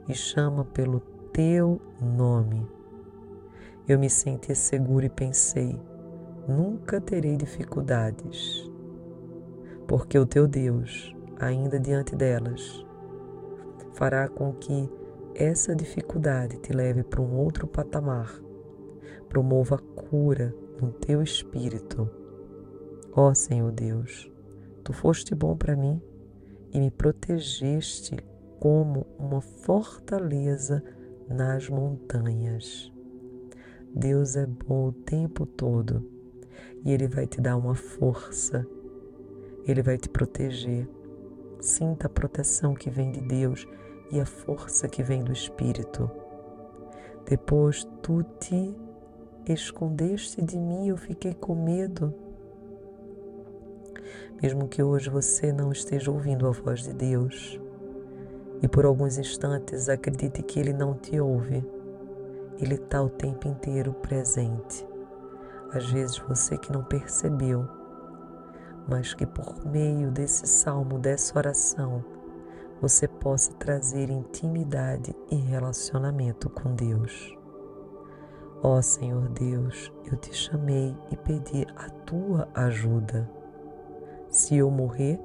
e 0.09 0.15
chama 0.15 0.65
pelo 0.65 1.01
teu 1.33 1.81
nome. 2.01 2.67
Eu 3.89 3.99
me 3.99 4.11
senti 4.11 4.55
seguro 4.55 5.07
e 5.07 5.09
pensei: 5.09 5.81
nunca 6.49 7.01
terei 7.01 7.37
dificuldades, 7.37 8.69
porque 9.87 10.19
o 10.19 10.27
teu 10.27 10.49
Deus, 10.49 11.15
ainda 11.39 11.79
diante 11.79 12.17
delas, 12.17 12.85
fará 13.93 14.29
com 14.29 14.53
que 14.55 14.91
essa 15.35 15.75
dificuldade 15.75 16.59
te 16.59 16.73
leve 16.73 17.05
para 17.05 17.23
um 17.23 17.37
outro 17.37 17.67
patamar, 17.67 18.43
promova 19.29 19.79
cura 19.79 20.53
no 20.81 20.91
teu 20.91 21.23
espírito. 21.23 22.11
Ó 23.15 23.29
oh, 23.29 23.35
Senhor 23.35 23.71
Deus, 23.71 24.31
tu 24.83 24.93
foste 24.93 25.35
bom 25.35 25.57
para 25.57 25.77
mim 25.77 26.01
e 26.73 26.81
me 26.81 26.91
protegeste 26.91 28.17
como 28.59 29.07
uma 29.19 29.41
fortaleza 29.41 30.83
nas 31.29 31.69
montanhas. 31.69 32.93
Deus 33.95 34.37
é 34.37 34.47
bom 34.47 34.89
o 34.89 34.93
tempo 34.93 35.45
todo 35.45 36.09
e 36.85 36.93
Ele 36.93 37.07
vai 37.07 37.27
te 37.27 37.41
dar 37.41 37.57
uma 37.57 37.75
força, 37.75 38.67
Ele 39.67 39.83
vai 39.83 39.99
te 39.99 40.09
proteger. 40.09 40.89
Sinta 41.61 42.07
a 42.07 42.11
proteção 42.11 42.75
que 42.75 42.91
vem 42.91 43.13
de 43.13 43.21
Deus 43.21 43.67
e 44.11 44.21
a 44.21 44.27
força 44.27 44.89
que 44.89 45.03
vem 45.03 45.23
do 45.23 45.33
Espírito. 45.33 46.11
Depois 47.29 47.85
tu 48.03 48.23
te 48.41 48.75
escondeste 49.47 50.43
de 50.43 50.59
mim, 50.59 50.89
eu 50.89 50.97
fiquei 50.97 51.35
com 51.35 51.55
medo. 51.55 52.15
Mesmo 54.43 54.69
que 54.69 54.83
hoje 54.83 55.11
você 55.11 55.53
não 55.53 55.73
esteja 55.73 56.11
ouvindo 56.11 56.47
a 56.47 56.51
voz 56.51 56.83
de 56.83 56.93
Deus 56.93 57.61
e 58.63 58.69
por 58.69 58.85
alguns 58.85 59.19
instantes 59.19 59.89
acredite 59.89 60.43
que 60.43 60.61
Ele 60.61 60.73
não 60.73 60.95
te 60.95 61.19
ouve, 61.19 61.65
Ele 62.59 62.75
está 62.75 63.03
o 63.03 63.09
tempo 63.09 63.49
inteiro 63.49 63.93
presente 63.95 64.87
às 65.73 65.91
vezes 65.91 66.19
você 66.19 66.59
que 66.59 66.71
não 66.71 66.85
percebeu, 66.85 67.67
mas 68.87 69.15
que 69.15 69.25
por 69.25 69.65
meio 69.67 70.11
desse 70.11 70.47
salmo, 70.47 70.99
dessa 70.99 71.39
oração, 71.39 72.05
você 72.81 73.09
possa 73.09 73.53
trazer 73.55 74.11
intimidade 74.11 75.17
e 75.31 75.37
relacionamento 75.37 76.51
com 76.51 76.75
Deus. 76.75 77.37
Ó 78.63 78.81
Senhor 78.83 79.29
Deus, 79.31 79.91
eu 80.05 80.17
te 80.17 80.35
chamei 80.35 80.95
e 81.11 81.17
pedi 81.17 81.67
a 81.75 81.89
tua 81.89 82.49
ajuda. 82.55 83.29
Se 84.33 84.57
eu 84.57 84.69
morrer, 84.69 85.21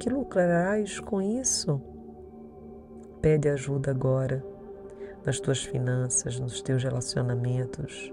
que 0.00 0.10
lucrarás 0.10 0.98
com 0.98 1.22
isso? 1.22 1.80
Pede 3.22 3.48
ajuda 3.48 3.92
agora 3.92 4.44
nas 5.24 5.38
tuas 5.38 5.62
finanças, 5.62 6.40
nos 6.40 6.60
teus 6.60 6.82
relacionamentos 6.82 8.12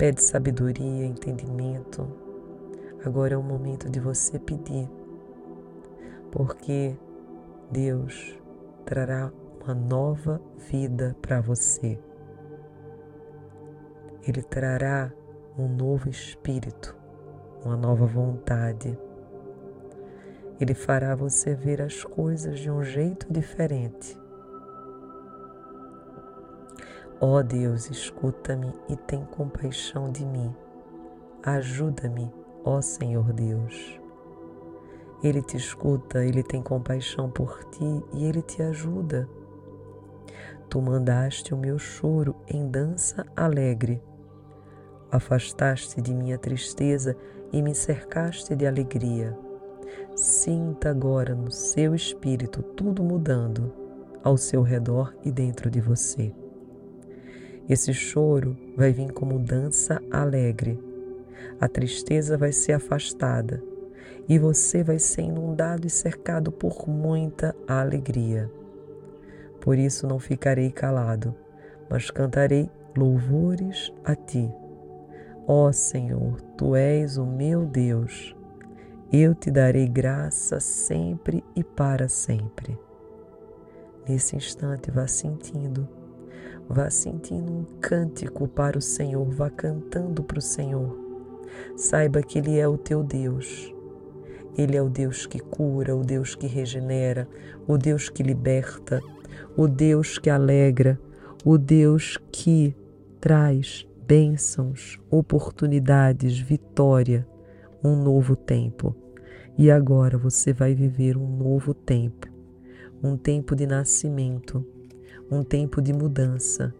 Pede 0.00 0.22
sabedoria, 0.22 1.04
entendimento. 1.04 2.08
Agora 3.04 3.34
é 3.34 3.36
o 3.36 3.42
momento 3.42 3.86
de 3.90 4.00
você 4.00 4.38
pedir, 4.38 4.88
porque 6.32 6.96
Deus 7.70 8.34
trará 8.86 9.30
uma 9.62 9.74
nova 9.74 10.40
vida 10.56 11.14
para 11.20 11.42
você. 11.42 11.98
Ele 14.26 14.42
trará 14.42 15.12
um 15.58 15.68
novo 15.68 16.08
espírito, 16.08 16.96
uma 17.62 17.76
nova 17.76 18.06
vontade. 18.06 18.98
Ele 20.60 20.74
fará 20.74 21.14
você 21.14 21.54
ver 21.54 21.80
as 21.80 22.04
coisas 22.04 22.60
de 22.60 22.70
um 22.70 22.82
jeito 22.82 23.26
diferente. 23.32 24.20
Ó 27.18 27.38
oh 27.38 27.42
Deus, 27.42 27.90
escuta-me 27.90 28.72
e 28.88 28.96
tem 28.96 29.24
compaixão 29.24 30.10
de 30.10 30.24
mim. 30.24 30.54
Ajuda-me, 31.42 32.30
ó 32.62 32.82
Senhor 32.82 33.32
Deus. 33.32 33.98
Ele 35.22 35.42
te 35.42 35.56
escuta, 35.56 36.24
ele 36.24 36.42
tem 36.42 36.62
compaixão 36.62 37.30
por 37.30 37.64
ti 37.64 38.04
e 38.12 38.24
ele 38.24 38.42
te 38.42 38.62
ajuda. 38.62 39.28
Tu 40.68 40.80
mandaste 40.80 41.52
o 41.52 41.58
meu 41.58 41.78
choro 41.78 42.36
em 42.46 42.70
dança 42.70 43.26
alegre. 43.36 44.02
Afastaste 45.10 46.00
de 46.00 46.14
minha 46.14 46.38
tristeza 46.38 47.16
e 47.52 47.60
me 47.60 47.74
cercaste 47.74 48.54
de 48.54 48.66
alegria. 48.66 49.36
Sinta 50.20 50.90
agora 50.90 51.34
no 51.34 51.50
seu 51.50 51.94
espírito 51.94 52.62
tudo 52.62 53.02
mudando 53.02 53.72
ao 54.22 54.36
seu 54.36 54.60
redor 54.60 55.16
e 55.24 55.32
dentro 55.32 55.70
de 55.70 55.80
você. 55.80 56.30
Esse 57.66 57.94
choro 57.94 58.54
vai 58.76 58.92
vir 58.92 59.12
como 59.12 59.38
dança 59.38 59.98
alegre. 60.10 60.78
A 61.58 61.66
tristeza 61.66 62.36
vai 62.36 62.52
ser 62.52 62.74
afastada 62.74 63.62
e 64.28 64.38
você 64.38 64.82
vai 64.84 64.98
ser 64.98 65.22
inundado 65.22 65.86
e 65.86 65.90
cercado 65.90 66.52
por 66.52 66.86
muita 66.86 67.56
alegria. 67.66 68.52
Por 69.58 69.78
isso 69.78 70.06
não 70.06 70.18
ficarei 70.18 70.70
calado, 70.70 71.34
mas 71.88 72.10
cantarei 72.10 72.70
louvores 72.94 73.90
a 74.04 74.14
ti. 74.14 74.52
Ó 75.46 75.72
Senhor, 75.72 76.42
tu 76.58 76.76
és 76.76 77.16
o 77.16 77.24
meu 77.24 77.64
Deus 77.64 78.38
eu 79.12 79.34
te 79.34 79.50
darei 79.50 79.88
graça 79.88 80.60
sempre 80.60 81.42
e 81.56 81.64
para 81.64 82.08
sempre. 82.08 82.78
Nesse 84.08 84.36
instante, 84.36 84.88
vá 84.88 85.08
sentindo, 85.08 85.88
vá 86.68 86.88
sentindo 86.90 87.52
um 87.52 87.64
cântico 87.80 88.46
para 88.46 88.78
o 88.78 88.80
Senhor, 88.80 89.28
vá 89.30 89.50
cantando 89.50 90.22
para 90.22 90.38
o 90.38 90.42
Senhor. 90.42 90.96
Saiba 91.76 92.22
que 92.22 92.38
Ele 92.38 92.56
é 92.56 92.68
o 92.68 92.78
teu 92.78 93.02
Deus. 93.02 93.74
Ele 94.56 94.76
é 94.76 94.82
o 94.82 94.88
Deus 94.88 95.26
que 95.26 95.40
cura, 95.40 95.96
o 95.96 96.04
Deus 96.04 96.36
que 96.36 96.46
regenera, 96.46 97.28
o 97.66 97.76
Deus 97.76 98.08
que 98.08 98.22
liberta, 98.22 99.00
o 99.56 99.66
Deus 99.66 100.18
que 100.18 100.30
alegra, 100.30 101.00
o 101.44 101.58
Deus 101.58 102.16
que 102.30 102.76
traz 103.20 103.86
bênçãos, 104.06 105.00
oportunidades, 105.10 106.38
vitória 106.38 107.26
um 107.82 107.96
novo 107.96 108.36
tempo. 108.36 108.94
E 109.56 109.70
agora 109.70 110.16
você 110.16 110.52
vai 110.52 110.74
viver 110.74 111.16
um 111.16 111.36
novo 111.36 111.74
tempo, 111.74 112.28
um 113.02 113.16
tempo 113.16 113.54
de 113.54 113.66
nascimento, 113.66 114.64
um 115.30 115.42
tempo 115.42 115.82
de 115.82 115.92
mudança, 115.92 116.74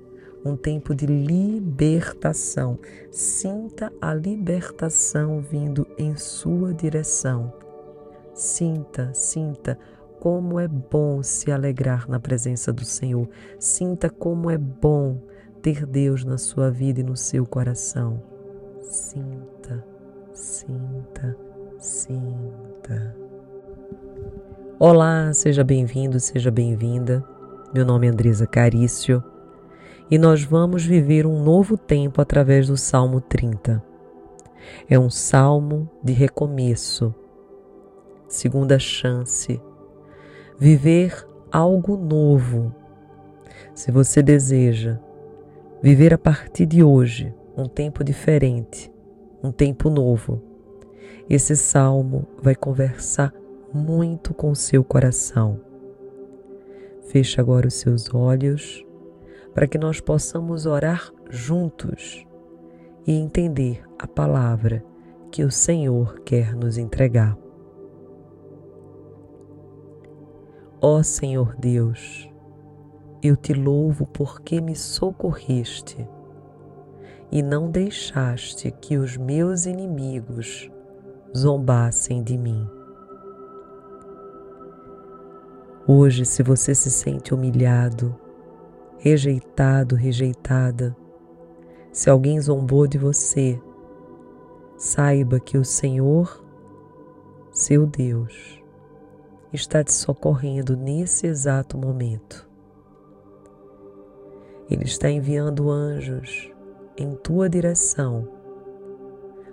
um 0.44 0.56
tempo 0.56 0.94
de 0.94 1.06
libertação. 1.06 2.78
Sinta 3.10 3.92
a 4.00 4.14
libertação 4.14 5.40
vindo 5.40 5.86
em 5.98 6.16
sua 6.16 6.72
direção. 6.72 7.52
Sinta, 8.34 9.12
sinta 9.12 9.78
como 10.18 10.58
é 10.58 10.68
bom 10.68 11.22
se 11.22 11.50
alegrar 11.50 12.08
na 12.08 12.20
presença 12.20 12.72
do 12.72 12.84
Senhor. 12.84 13.28
Sinta 13.58 14.08
como 14.08 14.50
é 14.50 14.56
bom 14.56 15.20
ter 15.60 15.84
Deus 15.84 16.24
na 16.24 16.38
sua 16.38 16.70
vida 16.70 17.00
e 17.00 17.04
no 17.04 17.16
seu 17.16 17.44
coração. 17.44 18.22
Sinta 18.80 19.59
sinta, 20.40 21.36
sinta. 21.78 23.14
Olá, 24.78 25.30
seja 25.34 25.62
bem-vindo, 25.62 26.18
seja 26.18 26.50
bem-vinda. 26.50 27.22
Meu 27.74 27.84
nome 27.84 28.06
é 28.06 28.10
Andresa 28.10 28.46
Carício 28.46 29.22
e 30.10 30.16
nós 30.16 30.42
vamos 30.42 30.82
viver 30.82 31.26
um 31.26 31.44
novo 31.44 31.76
tempo 31.76 32.22
através 32.22 32.68
do 32.68 32.76
Salmo 32.78 33.20
30. 33.20 33.84
É 34.88 34.98
um 34.98 35.10
salmo 35.10 35.90
de 36.02 36.14
recomeço, 36.14 37.14
segunda 38.26 38.78
chance, 38.78 39.60
viver 40.58 41.28
algo 41.52 41.98
novo. 41.98 42.74
Se 43.74 43.92
você 43.92 44.22
deseja 44.22 44.98
viver 45.82 46.14
a 46.14 46.18
partir 46.18 46.64
de 46.64 46.82
hoje 46.82 47.34
um 47.54 47.66
tempo 47.66 48.02
diferente, 48.02 48.90
um 49.42 49.50
tempo 49.50 49.88
novo. 49.88 50.42
Esse 51.28 51.56
salmo 51.56 52.26
vai 52.42 52.54
conversar 52.54 53.32
muito 53.72 54.34
com 54.34 54.54
seu 54.54 54.82
coração. 54.82 55.60
Feche 57.02 57.40
agora 57.40 57.68
os 57.68 57.74
seus 57.74 58.12
olhos 58.12 58.84
para 59.54 59.66
que 59.66 59.78
nós 59.78 60.00
possamos 60.00 60.66
orar 60.66 61.12
juntos 61.28 62.24
e 63.06 63.12
entender 63.12 63.82
a 63.98 64.06
palavra 64.06 64.84
que 65.30 65.44
o 65.44 65.50
Senhor 65.50 66.20
quer 66.20 66.54
nos 66.54 66.76
entregar. 66.76 67.36
Ó 70.80 71.02
Senhor 71.02 71.54
Deus, 71.56 72.28
eu 73.22 73.36
te 73.36 73.52
louvo 73.52 74.06
porque 74.06 74.60
me 74.60 74.74
socorreste 74.74 76.08
e 77.30 77.42
não 77.42 77.70
deixaste 77.70 78.70
que 78.70 78.96
os 78.96 79.16
meus 79.16 79.66
inimigos 79.66 80.70
zombassem 81.36 82.22
de 82.22 82.36
mim. 82.36 82.68
Hoje, 85.86 86.24
se 86.24 86.42
você 86.42 86.74
se 86.74 86.90
sente 86.90 87.32
humilhado, 87.32 88.16
rejeitado, 88.98 89.94
rejeitada, 89.94 90.96
se 91.92 92.10
alguém 92.10 92.40
zombou 92.40 92.86
de 92.86 92.98
você, 92.98 93.60
saiba 94.76 95.40
que 95.40 95.56
o 95.56 95.64
Senhor, 95.64 96.44
seu 97.52 97.86
Deus, 97.86 98.62
está 99.52 99.82
te 99.82 99.92
socorrendo 99.92 100.76
nesse 100.76 101.26
exato 101.26 101.76
momento. 101.76 102.48
Ele 104.68 104.84
está 104.84 105.10
enviando 105.10 105.68
anjos 105.70 106.52
em 106.96 107.14
tua 107.14 107.48
direção 107.48 108.28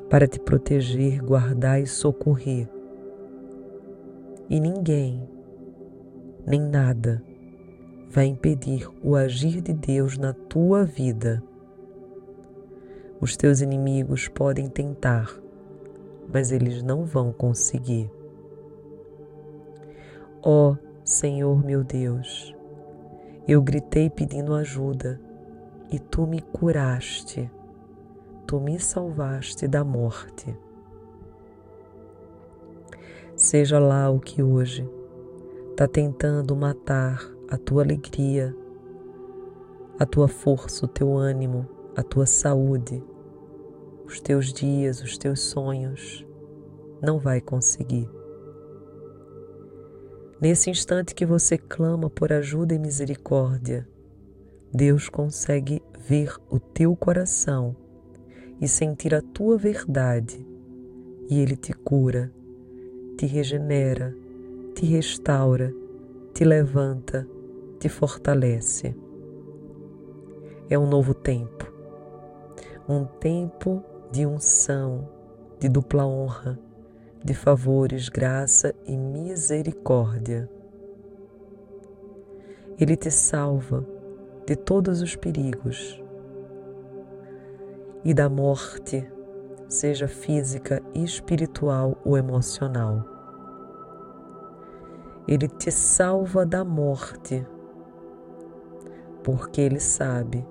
para 0.09 0.27
te 0.27 0.39
proteger, 0.39 1.21
guardar 1.21 1.81
e 1.81 1.87
socorrer. 1.87 2.67
E 4.49 4.59
ninguém, 4.59 5.27
nem 6.45 6.61
nada, 6.61 7.21
vai 8.09 8.25
impedir 8.25 8.89
o 9.03 9.15
agir 9.15 9.61
de 9.61 9.73
Deus 9.73 10.17
na 10.17 10.33
tua 10.33 10.85
vida. 10.85 11.43
Os 13.19 13.35
teus 13.35 13.59
inimigos 13.59 14.27
podem 14.27 14.69
tentar, 14.69 15.29
mas 16.31 16.51
eles 16.51 16.81
não 16.81 17.03
vão 17.03 17.33
conseguir. 17.33 18.09
Ó 20.41 20.71
oh, 20.71 20.77
Senhor 21.03 21.65
meu 21.65 21.83
Deus, 21.83 22.55
eu 23.47 23.61
gritei 23.61 24.09
pedindo 24.09 24.53
ajuda 24.53 25.26
e 25.91 25.99
tu 25.99 26.27
me 26.27 26.41
curaste, 26.41 27.49
tu 28.45 28.59
me 28.59 28.79
salvaste 28.79 29.67
da 29.67 29.83
morte. 29.83 30.57
Seja 33.35 33.79
lá 33.79 34.09
o 34.09 34.19
que 34.19 34.41
hoje 34.41 34.89
está 35.71 35.87
tentando 35.87 36.55
matar 36.55 37.21
a 37.49 37.57
tua 37.57 37.83
alegria, 37.83 38.55
a 39.99 40.05
tua 40.05 40.27
força, 40.27 40.85
o 40.85 40.87
teu 40.87 41.15
ânimo, 41.15 41.67
a 41.95 42.03
tua 42.03 42.25
saúde, 42.25 43.03
os 44.05 44.19
teus 44.19 44.51
dias, 44.51 45.01
os 45.01 45.17
teus 45.17 45.41
sonhos, 45.41 46.25
não 47.01 47.19
vai 47.19 47.39
conseguir. 47.39 48.09
Nesse 50.41 50.69
instante 50.69 51.15
que 51.15 51.25
você 51.25 51.57
clama 51.57 52.09
por 52.09 52.31
ajuda 52.31 52.75
e 52.75 52.79
misericórdia, 52.79 53.87
Deus 54.73 55.07
consegue 55.07 55.81
ver 55.97 56.35
o 56.49 56.59
teu 56.59 56.95
coração 56.95 57.75
e 58.59 58.67
sentir 58.67 59.15
a 59.15 59.21
tua 59.21 59.57
verdade, 59.57 60.45
e 61.29 61.39
Ele 61.39 61.55
te 61.55 61.73
cura, 61.73 62.31
te 63.17 63.25
regenera, 63.25 64.15
te 64.75 64.85
restaura, 64.85 65.73
te 66.33 66.43
levanta, 66.43 67.27
te 67.79 67.87
fortalece. 67.87 68.95
É 70.69 70.77
um 70.77 70.87
novo 70.87 71.13
tempo, 71.13 71.71
um 72.89 73.05
tempo 73.05 73.81
de 74.11 74.25
unção, 74.25 75.07
de 75.59 75.69
dupla 75.69 76.05
honra, 76.05 76.59
de 77.23 77.33
favores, 77.33 78.09
graça 78.09 78.75
e 78.85 78.97
misericórdia. 78.97 80.49
Ele 82.79 82.95
te 82.95 83.09
salva 83.09 83.96
de 84.47 84.55
todos 84.55 85.01
os 85.01 85.13
perigos 85.13 86.01
e 88.05 88.13
da 88.13 88.29
morte, 88.29 89.05
seja 89.67 90.07
física, 90.07 90.81
espiritual 90.95 91.97
ou 92.05 92.17
emocional. 92.17 93.03
Ele 95.27 95.49
te 95.49 95.69
salva 95.69 96.45
da 96.45 96.63
morte, 96.63 97.45
porque 99.21 99.59
Ele 99.59 99.81
sabe 99.81 100.47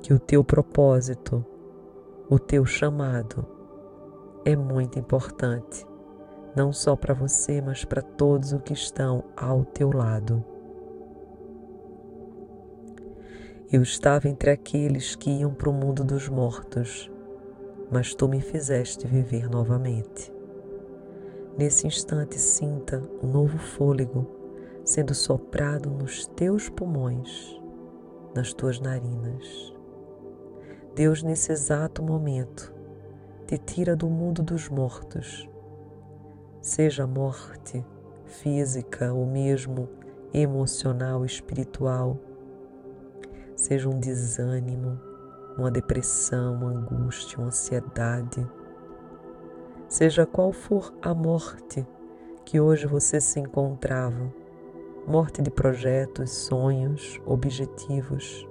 que 0.00 0.14
o 0.14 0.18
teu 0.18 0.42
propósito, 0.42 1.44
o 2.30 2.38
teu 2.38 2.64
chamado 2.64 3.46
é 4.42 4.56
muito 4.56 4.98
importante, 4.98 5.86
não 6.56 6.72
só 6.72 6.96
para 6.96 7.12
você, 7.12 7.60
mas 7.60 7.84
para 7.84 8.00
todos 8.00 8.54
os 8.54 8.62
que 8.62 8.72
estão 8.72 9.22
ao 9.36 9.66
teu 9.66 9.92
lado. 9.94 10.55
Eu 13.72 13.82
estava 13.82 14.28
entre 14.28 14.50
aqueles 14.50 15.16
que 15.16 15.28
iam 15.28 15.52
para 15.52 15.68
o 15.68 15.72
mundo 15.72 16.04
dos 16.04 16.28
mortos, 16.28 17.10
mas 17.90 18.14
tu 18.14 18.28
me 18.28 18.40
fizeste 18.40 19.08
viver 19.08 19.50
novamente. 19.50 20.32
Nesse 21.58 21.84
instante, 21.84 22.38
sinta 22.38 23.02
um 23.20 23.26
novo 23.26 23.58
fôlego 23.58 24.24
sendo 24.84 25.12
soprado 25.16 25.90
nos 25.90 26.28
teus 26.28 26.68
pulmões, 26.68 27.60
nas 28.36 28.52
tuas 28.52 28.78
narinas. 28.78 29.74
Deus, 30.94 31.24
nesse 31.24 31.50
exato 31.50 32.04
momento, 32.04 32.72
te 33.48 33.58
tira 33.58 33.96
do 33.96 34.08
mundo 34.08 34.44
dos 34.44 34.68
mortos, 34.68 35.50
seja 36.60 37.02
a 37.02 37.06
morte 37.08 37.84
física 38.26 39.12
ou 39.12 39.26
mesmo 39.26 39.88
emocional, 40.32 41.24
espiritual, 41.24 42.16
seja 43.56 43.88
um 43.88 43.98
desânimo, 43.98 45.00
uma 45.56 45.70
depressão, 45.70 46.54
uma 46.54 46.70
angústia, 46.70 47.38
uma 47.38 47.48
ansiedade, 47.48 48.46
seja 49.88 50.26
qual 50.26 50.52
for 50.52 50.92
a 51.02 51.14
morte 51.14 51.86
que 52.44 52.60
hoje 52.60 52.86
você 52.86 53.20
se 53.20 53.40
encontrava, 53.40 54.32
morte 55.06 55.40
de 55.42 55.50
projetos, 55.50 56.30
sonhos, 56.30 57.20
objetivos, 57.24 58.46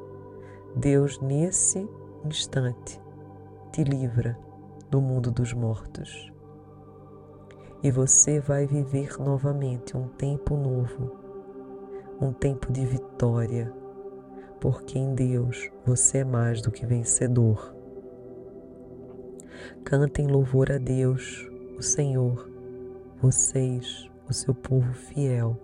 Deus 0.76 1.19
nesse 1.22 1.88
instante 2.26 2.99
te 3.72 3.84
livra 3.84 4.38
do 4.90 4.99
mundo 4.99 5.32
dos 5.32 5.53
mortos. 5.53 6.32
E 7.84 7.91
você 7.91 8.40
vai 8.40 8.65
viver 8.65 9.19
novamente 9.19 9.95
um 9.95 10.07
tempo 10.07 10.56
novo, 10.57 11.11
um 12.19 12.34
tempo 12.34 12.72
de 12.72 12.86
vitória, 12.86 13.72
porque 14.65 14.97
em 14.97 15.13
Deus 15.13 15.69
você 15.85 16.17
é 16.17 16.23
mais 16.23 16.59
do 16.59 16.71
que 16.71 16.87
vencedor. 16.87 17.75
Cantem 19.83 20.25
louvor 20.25 20.71
a 20.71 20.79
Deus, 20.79 21.47
o 21.77 21.83
Senhor, 21.83 22.49
vocês, 23.21 24.09
o 24.27 24.33
seu 24.33 24.55
povo 24.55 24.91
fiel. 24.91 25.55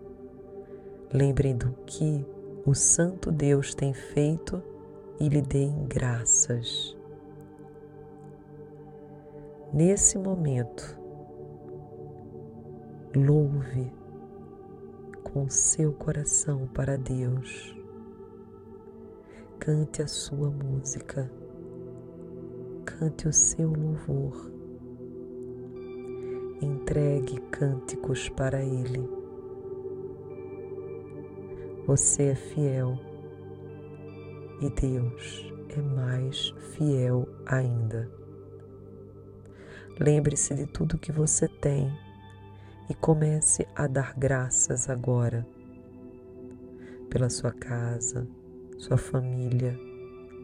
Lembrem 1.11 1.57
do 1.57 1.71
que 1.87 2.23
o 2.63 2.75
Santo 2.75 3.31
Deus 3.31 3.73
tem 3.73 3.91
feito 3.91 4.61
e 5.19 5.27
lhe 5.27 5.41
deem 5.41 5.83
graças. 5.85 6.95
Nesse 9.73 10.15
momento, 10.19 10.95
louve 13.15 13.91
com 15.23 15.49
seu 15.49 15.91
coração 15.91 16.67
para 16.67 16.95
Deus. 16.99 17.80
Cante 19.63 20.01
a 20.01 20.07
sua 20.07 20.49
música, 20.49 21.31
cante 22.83 23.27
o 23.27 23.31
seu 23.31 23.71
louvor, 23.71 24.51
entregue 26.59 27.39
cânticos 27.51 28.27
para 28.29 28.63
Ele. 28.63 29.07
Você 31.85 32.29
é 32.29 32.35
fiel 32.35 32.97
e 34.61 34.69
Deus 34.71 35.53
é 35.69 35.79
mais 35.79 36.49
fiel 36.75 37.29
ainda. 37.45 38.11
Lembre-se 39.99 40.55
de 40.55 40.65
tudo 40.65 40.97
que 40.97 41.11
você 41.11 41.47
tem 41.47 41.95
e 42.89 42.95
comece 42.95 43.67
a 43.75 43.85
dar 43.85 44.15
graças 44.17 44.89
agora 44.89 45.45
pela 47.11 47.29
sua 47.29 47.51
casa, 47.51 48.27
sua 48.81 48.97
família, 48.97 49.79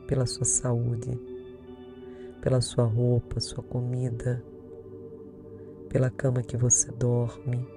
pela 0.07 0.25
sua 0.25 0.45
saúde, 0.45 1.19
pela 2.41 2.61
sua 2.61 2.85
roupa, 2.85 3.39
sua 3.39 3.63
comida, 3.63 4.43
pela 5.89 6.09
cama 6.09 6.41
que 6.41 6.55
você 6.55 6.91
dorme, 6.91 7.67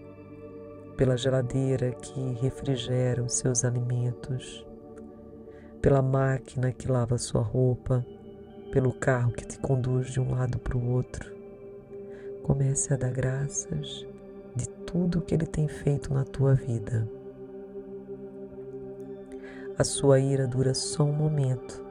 pela 0.97 1.17
geladeira 1.17 1.93
que 1.93 2.21
refrigera 2.41 3.23
os 3.23 3.35
seus 3.35 3.65
alimentos 3.65 4.65
pela 5.81 6.03
máquina 6.03 6.73
que 6.73 6.91
lava 6.91 7.17
sua 7.17 7.41
roupa, 7.41 8.05
pelo 8.71 8.93
carro 8.93 9.33
que 9.33 9.47
te 9.47 9.59
conduz 9.59 10.13
de 10.13 10.21
um 10.21 10.31
lado 10.31 10.59
para 10.59 10.77
o 10.77 10.91
outro. 10.91 11.35
Comece 12.43 12.93
a 12.93 12.97
dar 12.97 13.11
graças 13.11 14.07
de 14.55 14.69
tudo 14.87 15.23
que 15.23 15.35
Ele 15.35 15.47
tem 15.47 15.69
feito 15.69 16.13
na 16.13 16.25
tua 16.25 16.55
vida. 16.55 17.09
A 19.81 19.85
sua 19.85 20.21
ira 20.21 20.47
dura 20.47 20.75
só 20.75 21.05
um 21.05 21.13
momento, 21.15 21.83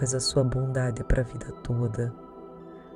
mas 0.00 0.14
a 0.14 0.18
sua 0.18 0.42
bondade 0.42 1.02
é 1.02 1.04
para 1.04 1.20
a 1.20 1.24
vida 1.24 1.52
toda. 1.62 2.10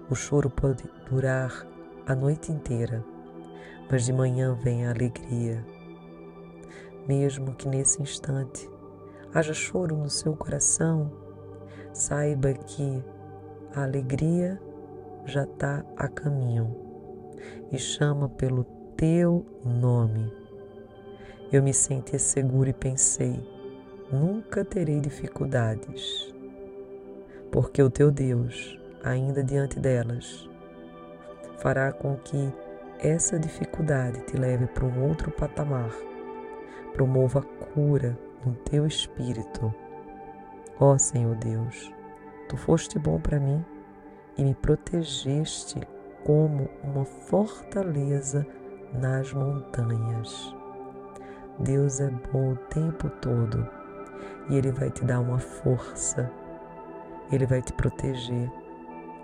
O 0.08 0.14
choro 0.14 0.48
pode 0.48 0.84
durar 1.10 1.66
a 2.06 2.14
noite 2.14 2.50
inteira, 2.50 3.04
mas 3.90 4.06
de 4.06 4.14
manhã 4.14 4.54
vem 4.54 4.86
a 4.86 4.90
alegria. 4.90 5.62
Mesmo 7.06 7.54
que 7.56 7.68
nesse 7.68 8.00
instante 8.00 8.66
haja 9.34 9.52
choro 9.52 9.94
no 9.94 10.08
seu 10.08 10.34
coração, 10.34 11.12
saiba 11.92 12.54
que 12.54 13.04
a 13.74 13.82
alegria 13.82 14.58
já 15.26 15.42
está 15.42 15.84
a 15.94 16.08
caminho 16.08 16.74
e 17.70 17.76
chama 17.78 18.30
pelo 18.30 18.64
teu 18.96 19.44
nome. 19.62 20.32
Eu 21.52 21.62
me 21.62 21.74
senti 21.74 22.18
seguro 22.18 22.70
e 22.70 22.72
pensei: 22.72 23.55
nunca 24.10 24.64
terei 24.64 25.00
dificuldades, 25.00 26.32
porque 27.50 27.82
o 27.82 27.90
teu 27.90 28.10
Deus, 28.10 28.78
ainda 29.02 29.42
diante 29.42 29.80
delas, 29.80 30.48
fará 31.58 31.92
com 31.92 32.16
que 32.16 32.52
essa 33.00 33.38
dificuldade 33.38 34.20
te 34.22 34.36
leve 34.36 34.66
para 34.66 34.84
um 34.84 35.08
outro 35.08 35.30
patamar, 35.30 35.90
promova 36.92 37.40
a 37.40 37.64
cura 37.66 38.16
no 38.44 38.54
teu 38.54 38.86
espírito. 38.86 39.74
Ó 40.78 40.92
oh, 40.92 40.98
Senhor 40.98 41.34
Deus, 41.36 41.92
tu 42.48 42.56
foste 42.56 42.98
bom 42.98 43.18
para 43.18 43.40
mim 43.40 43.64
e 44.38 44.44
me 44.44 44.54
protegeste 44.54 45.80
como 46.24 46.68
uma 46.82 47.04
fortaleza 47.04 48.46
nas 48.92 49.32
montanhas. 49.32 50.54
Deus 51.58 52.00
é 52.00 52.10
bom 52.32 52.52
o 52.52 52.56
tempo 52.56 53.08
todo 53.08 53.75
e 54.48 54.56
Ele 54.56 54.70
vai 54.70 54.90
te 54.90 55.04
dar 55.04 55.20
uma 55.20 55.38
força, 55.38 56.30
Ele 57.30 57.46
vai 57.46 57.62
te 57.62 57.72
proteger. 57.72 58.50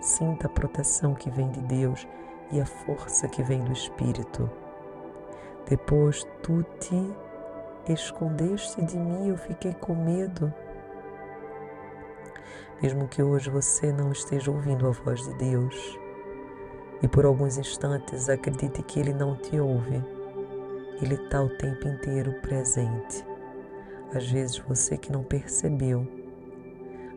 Sinta 0.01 0.47
a 0.47 0.51
proteção 0.51 1.15
que 1.15 1.31
vem 1.31 1.51
de 1.51 1.61
Deus 1.61 2.07
e 2.51 2.61
a 2.61 2.67
força 2.67 3.29
que 3.29 3.43
vem 3.43 3.63
do 3.63 3.73
Espírito. 3.73 4.51
Depois 5.69 6.27
tu 6.43 6.65
te 6.81 7.93
escondeste 7.93 8.83
de 8.83 8.99
mim, 8.99 9.29
eu 9.29 9.37
fiquei 9.37 9.73
com 9.75 9.95
medo. 9.95 10.53
Mesmo 12.83 13.07
que 13.07 13.23
hoje 13.23 13.49
você 13.49 13.93
não 13.93 14.11
esteja 14.11 14.51
ouvindo 14.51 14.89
a 14.89 14.91
voz 14.91 15.23
de 15.23 15.35
Deus 15.35 15.99
e 17.01 17.09
por 17.09 17.25
alguns 17.25 17.57
instantes 17.59 18.29
acredite 18.29 18.83
que 18.83 18.99
Ele 18.99 19.13
não 19.13 19.37
te 19.37 19.59
ouve, 19.59 20.05
Ele 21.01 21.15
está 21.15 21.41
o 21.43 21.49
tempo 21.49 21.87
inteiro 21.89 22.33
presente. 22.41 23.32
Às 24.15 24.31
vezes 24.31 24.59
você 24.59 24.97
que 24.97 25.11
não 25.11 25.25
percebeu, 25.25 26.07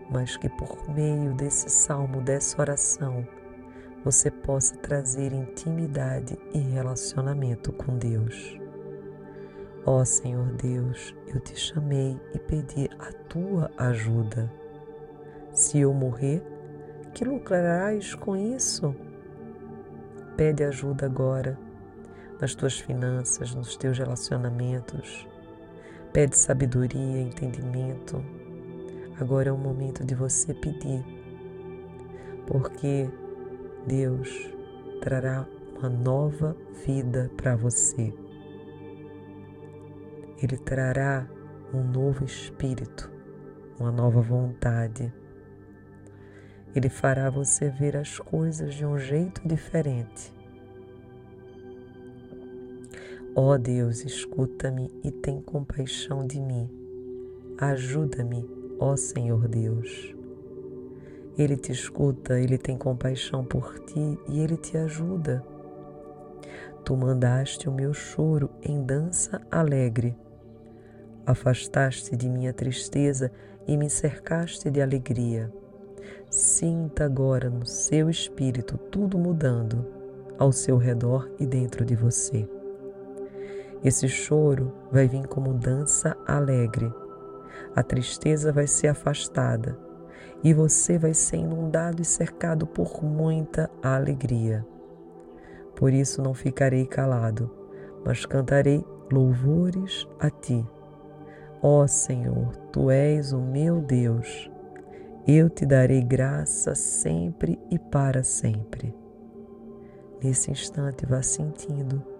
mas 0.09 0.37
que 0.37 0.47
por 0.49 0.89
meio 0.89 1.33
desse 1.33 1.69
salmo, 1.69 2.21
dessa 2.21 2.61
oração, 2.61 3.27
você 4.03 4.29
possa 4.29 4.77
trazer 4.77 5.33
intimidade 5.33 6.37
e 6.53 6.59
relacionamento 6.59 7.73
com 7.73 7.97
Deus. 7.97 8.57
Ó 9.85 9.99
oh, 9.99 10.05
Senhor 10.05 10.51
Deus, 10.53 11.15
eu 11.27 11.39
te 11.39 11.55
chamei 11.55 12.19
e 12.33 12.39
pedi 12.39 12.89
a 12.97 13.11
tua 13.27 13.69
ajuda. 13.77 14.51
Se 15.51 15.79
eu 15.79 15.93
morrer, 15.93 16.41
que 17.13 17.25
lucrarás 17.25 18.15
com 18.15 18.35
isso? 18.35 18.95
Pede 20.37 20.63
ajuda 20.63 21.05
agora 21.05 21.57
nas 22.39 22.53
tuas 22.53 22.79
finanças, 22.79 23.55
nos 23.55 23.75
teus 23.75 23.97
relacionamentos. 23.97 25.27
Pede 26.15 26.37
sabedoria, 26.37 27.19
entendimento. 27.19 28.23
Agora 29.19 29.49
é 29.49 29.51
o 29.51 29.57
momento 29.57 30.01
de 30.05 30.15
você 30.15 30.53
pedir, 30.53 31.03
porque 32.47 33.09
Deus 33.85 34.49
trará 35.01 35.45
uma 35.77 35.89
nova 35.89 36.55
vida 36.85 37.29
para 37.35 37.57
você. 37.57 38.13
Ele 40.41 40.55
trará 40.55 41.27
um 41.73 41.83
novo 41.83 42.23
espírito, 42.23 43.11
uma 43.77 43.91
nova 43.91 44.21
vontade. 44.21 45.13
Ele 46.73 46.87
fará 46.87 47.29
você 47.29 47.69
ver 47.69 47.97
as 47.97 48.19
coisas 48.19 48.73
de 48.73 48.85
um 48.85 48.97
jeito 48.97 49.45
diferente. 49.45 50.33
Ó 53.37 53.57
Deus, 53.57 54.05
escuta-me 54.05 54.89
e 55.03 55.11
tem 55.11 55.41
compaixão 55.41 56.25
de 56.25 56.39
mim. 56.39 56.69
Ajuda-me, 57.57 58.49
ó 58.79 58.95
Senhor 58.95 59.45
Deus. 59.49 60.15
Ele 61.37 61.57
te 61.57 61.69
escuta, 61.73 62.39
ele 62.39 62.57
tem 62.57 62.77
compaixão 62.77 63.43
por 63.43 63.77
ti 63.79 64.17
e 64.29 64.39
ele 64.39 64.55
te 64.55 64.77
ajuda. 64.77 65.45
Tu 66.85 66.95
mandaste 66.95 67.67
o 67.67 67.73
meu 67.73 67.93
choro 67.93 68.49
em 68.63 68.81
dança 68.81 69.41
alegre. 69.51 70.15
Afastaste 71.25 72.15
de 72.15 72.29
minha 72.29 72.53
tristeza 72.53 73.29
e 73.67 73.75
me 73.75 73.89
cercaste 73.89 74.71
de 74.71 74.81
alegria. 74.81 75.51
Sinta 76.29 77.03
agora 77.03 77.49
no 77.49 77.65
seu 77.65 78.09
espírito 78.09 78.77
tudo 78.77 79.17
mudando 79.17 79.85
ao 80.39 80.53
seu 80.53 80.77
redor 80.77 81.29
e 81.37 81.45
dentro 81.45 81.83
de 81.83 81.97
você. 81.97 82.54
Esse 83.85 84.07
choro 84.09 84.73
vai 84.91 85.07
vir 85.07 85.27
como 85.27 85.53
dança 85.53 86.17
alegre. 86.25 86.91
A 87.75 87.83
tristeza 87.83 88.51
vai 88.51 88.65
ser 88.65 88.87
afastada 88.87 89.77
e 90.43 90.55
você 90.55 90.97
vai 90.97 91.13
ser 91.13 91.37
inundado 91.37 92.01
e 92.01 92.05
cercado 92.05 92.65
por 92.65 93.03
muita 93.03 93.69
alegria. 93.83 94.65
Por 95.75 95.93
isso 95.93 96.19
não 96.19 96.33
ficarei 96.33 96.87
calado, 96.87 97.51
mas 98.03 98.25
cantarei 98.25 98.83
louvores 99.11 100.07
a 100.19 100.31
ti. 100.31 100.65
Ó 101.61 101.85
Senhor, 101.85 102.55
tu 102.71 102.89
és 102.89 103.33
o 103.33 103.39
meu 103.39 103.81
Deus. 103.81 104.49
Eu 105.27 105.47
te 105.47 105.63
darei 105.63 106.01
graça 106.01 106.73
sempre 106.73 107.59
e 107.69 107.77
para 107.77 108.23
sempre. 108.23 108.95
Nesse 110.23 110.49
instante, 110.49 111.05
vá 111.05 111.21
sentindo, 111.21 112.14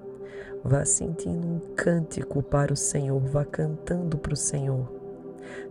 vá 0.65 0.83
sentindo 0.83 1.47
um 1.47 1.59
cântico 1.75 2.43
para 2.43 2.73
o 2.73 2.75
Senhor, 2.75 3.21
vá 3.21 3.45
cantando 3.45 4.17
para 4.17 4.33
o 4.33 4.37
Senhor. 4.37 4.91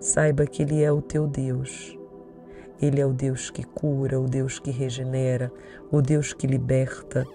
Saiba 0.01 0.47
que 0.47 0.63
Ele 0.63 0.83
é 0.83 0.91
o 0.91 1.03
teu 1.03 1.27
Deus 1.27 1.99
ele 2.81 3.01
é 3.01 3.07
o 3.07 3.13
Deus 3.13 3.51
que 3.51 3.63
cura, 3.63 4.21
o 4.21 4.29
Deus 4.29 4.59
que 4.59 4.71
regenera, 4.71 5.53
o 5.91 6.03
Deus 6.03 6.33
que 6.33 6.47
liberta, 6.47 7.27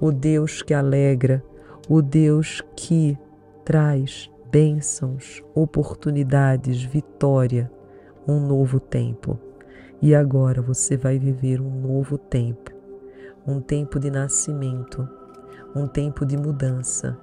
o 0.00 0.10
Deus 0.10 0.62
que 0.62 0.72
alegra, 0.72 1.42
o 1.88 2.00
Deus 2.00 2.62
que 2.76 3.18
traz 3.64 4.30
bênçãos, 4.50 5.42
oportunidades, 5.54 6.82
vitória, 6.82 7.70
um 8.26 8.38
novo 8.38 8.78
tempo. 8.78 9.38
E 10.00 10.14
agora 10.14 10.62
você 10.62 10.96
vai 10.96 11.18
viver 11.18 11.60
um 11.60 11.80
novo 11.80 12.16
tempo, 12.16 12.70
um 13.46 13.60
tempo 13.60 13.98
de 13.98 14.10
nascimento, 14.10 15.08
um 15.74 15.86
tempo 15.86 16.24
de 16.24 16.36
mudança, 16.36 17.18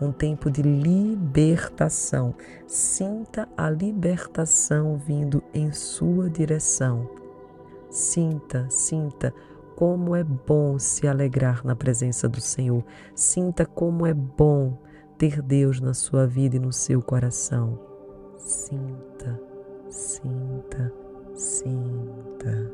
um 0.00 0.12
tempo 0.12 0.50
de 0.50 0.62
libertação. 0.62 2.34
Sinta 2.66 3.48
a 3.56 3.68
libertação 3.68 4.96
vindo 4.96 5.42
em 5.52 5.72
sua 5.72 6.30
direção. 6.30 7.08
Sinta, 7.90 8.66
sinta 8.68 9.32
como 9.74 10.14
é 10.14 10.24
bom 10.24 10.78
se 10.78 11.06
alegrar 11.06 11.64
na 11.64 11.74
presença 11.74 12.28
do 12.28 12.40
Senhor. 12.40 12.84
Sinta 13.14 13.66
como 13.66 14.06
é 14.06 14.14
bom 14.14 14.78
ter 15.18 15.42
Deus 15.42 15.80
na 15.80 15.94
sua 15.94 16.26
vida 16.26 16.56
e 16.56 16.60
no 16.60 16.72
seu 16.72 17.02
coração. 17.02 17.78
Sinta, 18.38 19.40
sinta, 19.88 20.92
sinta. 21.34 22.70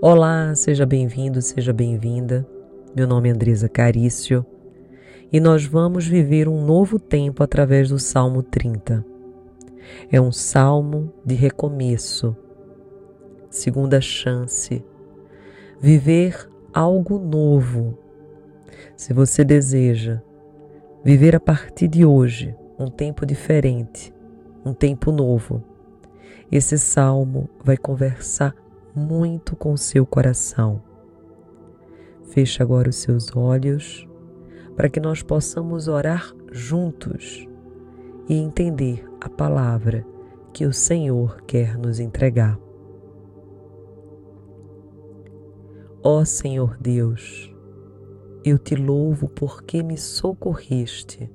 Olá, 0.00 0.54
seja 0.54 0.84
bem-vindo, 0.84 1.40
seja 1.40 1.72
bem-vinda. 1.72 2.46
Meu 2.94 3.08
nome 3.08 3.30
é 3.30 3.32
Andresa 3.32 3.70
Carício 3.70 4.44
e 5.32 5.40
nós 5.40 5.64
vamos 5.64 6.06
viver 6.06 6.46
um 6.46 6.62
novo 6.62 6.98
tempo 6.98 7.42
através 7.42 7.88
do 7.88 7.98
Salmo 7.98 8.42
30. 8.42 9.02
É 10.10 10.20
um 10.20 10.30
salmo 10.30 11.10
de 11.24 11.34
recomeço, 11.34 12.36
segunda 13.48 13.98
chance, 13.98 14.84
viver 15.80 16.46
algo 16.70 17.18
novo. 17.18 17.96
Se 18.94 19.14
você 19.14 19.42
deseja 19.42 20.20
viver 21.02 21.34
a 21.34 21.40
partir 21.40 21.88
de 21.88 22.04
hoje 22.04 22.54
um 22.78 22.90
tempo 22.90 23.24
diferente, 23.24 24.12
um 24.66 24.74
tempo 24.74 25.10
novo, 25.10 25.64
esse 26.50 26.76
salmo 26.76 27.48
vai 27.64 27.78
conversar 27.78 28.54
muito 28.94 29.56
com 29.56 29.78
seu 29.78 30.04
coração. 30.04 30.91
Feche 32.32 32.62
agora 32.62 32.88
os 32.88 32.96
seus 32.96 33.36
olhos 33.36 34.08
para 34.74 34.88
que 34.88 34.98
nós 34.98 35.22
possamos 35.22 35.86
orar 35.86 36.34
juntos 36.50 37.46
e 38.26 38.34
entender 38.34 39.04
a 39.20 39.28
palavra 39.28 40.06
que 40.50 40.64
o 40.64 40.72
Senhor 40.72 41.42
quer 41.42 41.76
nos 41.76 42.00
entregar. 42.00 42.58
Ó 46.02 46.24
Senhor 46.24 46.78
Deus, 46.80 47.54
eu 48.42 48.58
te 48.58 48.76
louvo 48.76 49.28
porque 49.28 49.82
me 49.82 49.98
socorreste 49.98 51.30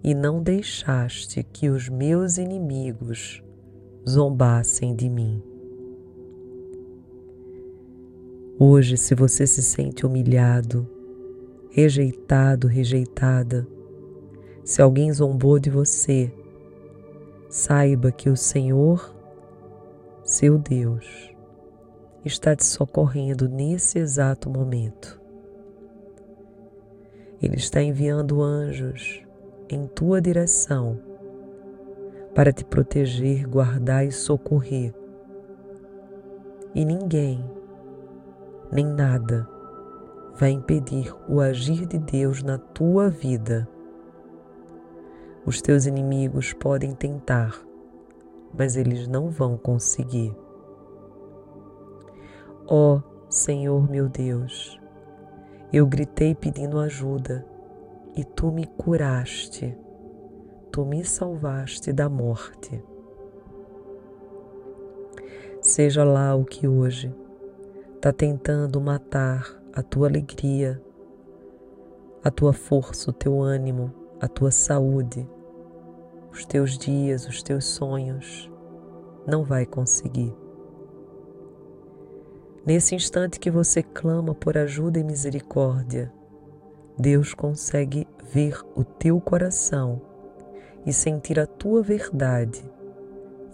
e 0.00 0.14
não 0.14 0.40
deixaste 0.40 1.42
que 1.42 1.68
os 1.68 1.88
meus 1.88 2.38
inimigos 2.38 3.42
zombassem 4.08 4.94
de 4.94 5.08
mim. 5.08 5.51
Hoje, 8.58 8.96
se 8.96 9.14
você 9.14 9.46
se 9.46 9.62
sente 9.62 10.04
humilhado, 10.04 10.86
rejeitado, 11.70 12.68
rejeitada, 12.68 13.66
se 14.62 14.82
alguém 14.82 15.12
zombou 15.12 15.58
de 15.58 15.70
você, 15.70 16.32
saiba 17.48 18.12
que 18.12 18.28
o 18.28 18.36
Senhor, 18.36 19.14
seu 20.22 20.58
Deus, 20.58 21.34
está 22.24 22.54
te 22.54 22.64
socorrendo 22.64 23.48
nesse 23.48 23.98
exato 23.98 24.48
momento. 24.48 25.20
Ele 27.40 27.56
está 27.56 27.82
enviando 27.82 28.40
anjos 28.40 29.22
em 29.68 29.86
tua 29.86 30.20
direção 30.20 31.00
para 32.34 32.52
te 32.52 32.64
proteger, 32.64 33.48
guardar 33.48 34.06
e 34.06 34.12
socorrer. 34.12 34.94
E 36.74 36.84
ninguém, 36.84 37.44
nem 38.72 38.86
nada, 38.86 39.46
vai 40.34 40.50
impedir 40.50 41.14
o 41.28 41.40
agir 41.40 41.84
de 41.84 41.98
Deus 41.98 42.42
na 42.42 42.56
tua 42.56 43.10
vida. 43.10 43.68
Os 45.44 45.60
teus 45.60 45.84
inimigos 45.84 46.54
podem 46.54 46.94
tentar, 46.94 47.60
mas 48.56 48.74
eles 48.76 49.06
não 49.06 49.28
vão 49.28 49.58
conseguir. 49.58 50.34
Ó 52.66 52.96
oh, 52.96 53.02
Senhor 53.28 53.90
meu 53.90 54.08
Deus, 54.08 54.80
eu 55.70 55.86
gritei 55.86 56.34
pedindo 56.34 56.78
ajuda 56.78 57.44
e 58.16 58.24
tu 58.24 58.50
me 58.50 58.64
curaste, 58.64 59.76
tu 60.70 60.86
me 60.86 61.04
salvaste 61.04 61.92
da 61.92 62.08
morte. 62.08 62.82
Seja 65.60 66.04
lá 66.04 66.34
o 66.34 66.44
que 66.44 66.66
hoje 66.66 67.14
está 68.02 68.12
tentando 68.12 68.80
matar 68.80 69.62
a 69.72 69.80
tua 69.80 70.08
alegria, 70.08 70.82
a 72.24 72.32
tua 72.32 72.52
força, 72.52 73.10
o 73.10 73.12
teu 73.12 73.40
ânimo, 73.40 73.94
a 74.20 74.26
tua 74.26 74.50
saúde, 74.50 75.24
os 76.32 76.44
teus 76.44 76.76
dias, 76.76 77.28
os 77.28 77.44
teus 77.44 77.64
sonhos, 77.64 78.50
não 79.24 79.44
vai 79.44 79.64
conseguir. 79.64 80.34
Nesse 82.66 82.96
instante 82.96 83.38
que 83.38 83.52
você 83.52 83.84
clama 83.84 84.34
por 84.34 84.58
ajuda 84.58 84.98
e 84.98 85.04
misericórdia, 85.04 86.12
Deus 86.98 87.34
consegue 87.34 88.08
ver 88.32 88.60
o 88.74 88.82
teu 88.82 89.20
coração 89.20 90.02
e 90.84 90.92
sentir 90.92 91.38
a 91.38 91.46
tua 91.46 91.84
verdade, 91.84 92.68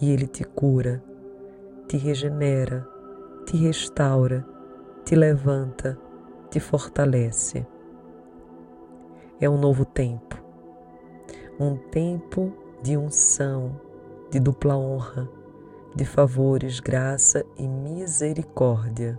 e 0.01 0.11
Ele 0.11 0.27
te 0.27 0.43
cura, 0.43 1.05
te 1.87 1.99
regenera, 1.99 2.97
te 3.49 3.57
restaura, 3.57 4.47
te 5.07 5.17
levanta 5.17 5.99
te 6.51 6.61
fortalece. 6.61 7.67
É 9.41 9.49
um 9.49 9.59
novo 9.59 9.87
tempo, 9.87 10.37
um 11.59 11.75
tempo 11.77 12.53
de 12.83 12.95
unção, 12.95 13.81
de 14.31 14.39
dupla 14.39 14.77
honra, 14.77 15.27
de 15.95 16.05
favores, 16.05 16.79
graça 16.79 17.43
e 17.57 17.67
misericórdia. 17.67 19.19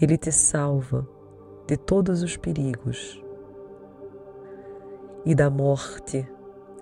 Ele 0.00 0.16
te 0.16 0.30
salva 0.30 1.04
de 1.66 1.76
todos 1.76 2.22
os 2.22 2.36
perigos 2.36 3.20
e 5.24 5.34
da 5.34 5.50
morte, 5.50 6.28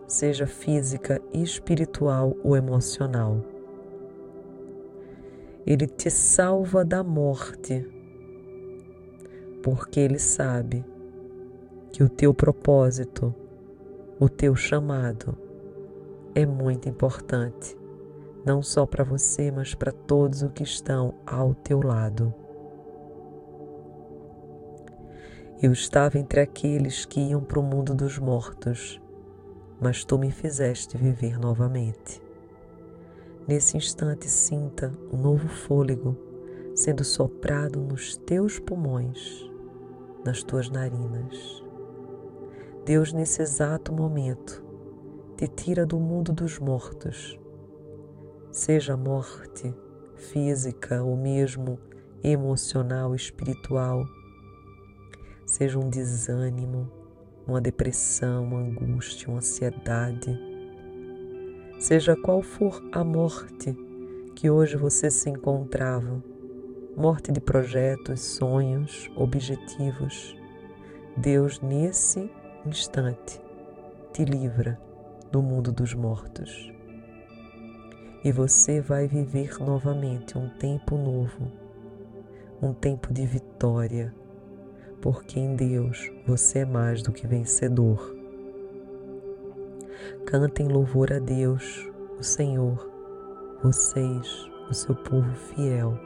seja 0.06 0.47
física, 0.47 1.22
espiritual 1.32 2.36
ou 2.44 2.55
emocional. 2.55 3.56
Ele 5.66 5.88
te 5.88 6.09
salva 6.09 6.84
da 6.84 7.02
morte, 7.02 7.84
porque 9.64 9.98
ele 9.98 10.16
sabe 10.16 10.84
que 11.90 12.05
o 12.05 12.09
teu 12.09 12.32
propósito, 12.32 13.34
o 14.20 14.28
teu 14.28 14.55
chamado 14.55 15.36
é 16.36 16.47
muito 16.47 16.88
importante, 16.88 17.76
não 18.44 18.62
só 18.62 18.86
para 18.86 19.02
você, 19.02 19.51
mas 19.51 19.74
para 19.74 19.90
todos 19.90 20.43
os 20.43 20.52
que 20.52 20.62
estão 20.62 21.14
ao 21.26 21.52
teu 21.52 21.82
lado. 21.82 22.32
Eu 25.60 25.72
estava 25.72 26.16
entre 26.16 26.40
aqueles 26.40 27.05
que 27.05 27.18
iam 27.18 27.40
para 27.40 27.59
o 27.59 27.62
mundo 27.64 27.93
dos 27.93 28.20
mortos, 28.20 29.02
mas 29.80 30.05
tu 30.05 30.16
me 30.16 30.30
fizeste 30.30 30.97
viver 30.97 31.40
novamente. 31.40 32.26
Nesse 33.48 33.77
instante, 33.77 34.28
sinta 34.28 34.93
um 35.12 35.16
novo 35.16 35.47
fôlego 35.47 36.16
sendo 36.74 37.05
soprado 37.05 37.81
nos 37.81 38.16
teus 38.16 38.59
pulmões, 38.59 39.48
nas 40.24 40.43
tuas 40.43 40.68
narinas. 40.68 41.64
Deus, 42.85 43.12
nesse 43.12 43.43
exato 43.43 43.93
momento, 43.93 44.64
te 45.36 45.47
tira 45.47 45.86
do 45.86 46.01
mundo 46.01 46.32
dos 46.32 46.59
mortos, 46.59 47.39
seja 48.51 48.94
a 48.94 48.97
morte 48.97 49.73
física 50.16 51.05
ou 51.05 51.16
mesmo 51.16 51.78
emocional, 52.24 53.14
espiritual. 53.14 54.05
Seja 55.47 55.78
um 55.78 55.89
desânimo, 55.89 56.90
uma 57.47 57.60
depressão, 57.60 58.43
uma 58.43 58.59
angústia, 58.59 59.28
uma 59.28 59.39
ansiedade, 59.39 60.36
seja 61.78 62.16
qual 62.16 62.43
for 62.43 62.82
a 62.93 63.05
morte 63.05 63.77
que 64.35 64.51
hoje 64.51 64.77
você 64.77 65.11
se 65.11 65.31
encontrava, 65.31 66.23
morte 66.97 67.31
de 67.31 67.40
projetos, 67.40 68.20
sonhos, 68.20 69.11
objetivos, 69.16 70.36
Deus 71.16 71.61
nesse 71.61 72.31
instante 72.66 73.40
te 74.12 74.24
livra 74.24 74.81
do 75.31 75.43
mundo 75.43 75.70
dos 75.70 75.94
mortos. 75.94 76.73
E 78.24 78.32
você 78.32 78.81
vai 78.81 79.07
viver 79.07 79.59
novamente 79.61 80.36
um 80.36 80.48
tempo 80.48 80.97
novo, 80.97 81.53
um 82.61 82.73
tempo 82.73 83.12
de 83.12 83.27
vitória, 83.27 84.15
porque 85.01 85.39
em 85.39 85.55
Deus 85.55 86.11
você 86.27 86.61
é 86.61 86.65
mais 86.65 87.03
do 87.03 87.12
que 87.12 87.27
vencedor. 87.27 88.15
Cantem 90.27 90.69
louvor 90.69 91.12
a 91.12 91.19
Deus, 91.19 91.89
o 92.19 92.23
Senhor, 92.23 92.90
vocês, 93.62 94.51
o 94.69 94.74
seu 94.74 94.94
povo 94.94 95.35
fiel. 95.35 95.98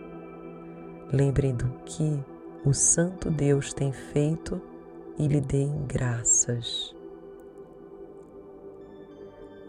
Lembrem 1.12 1.54
do 1.54 1.68
que 1.84 2.22
o 2.64 2.72
Santo 2.72 3.30
Deus 3.30 3.72
tem 3.72 3.92
feito 3.92 4.60
e 5.18 5.26
lhe 5.26 5.40
deem 5.40 5.84
graças. 5.86 6.94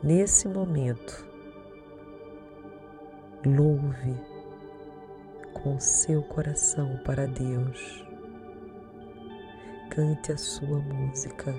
Nesse 0.03 0.47
momento, 0.47 1.25
louve 3.45 4.15
com 5.53 5.79
seu 5.79 6.21
coração 6.23 6.99
para 7.05 7.25
Deus 7.25 8.11
Cante 9.91 10.31
a 10.31 10.37
sua 10.37 10.79
música, 10.79 11.53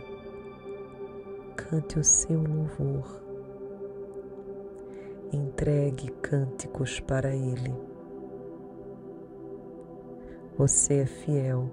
cante 1.52 1.98
o 1.98 2.04
seu 2.04 2.42
louvor, 2.42 3.22
entregue 5.32 6.10
cânticos 6.22 7.00
para 7.00 7.34
Ele. 7.34 7.74
Você 10.58 11.00
é 11.00 11.06
fiel 11.06 11.70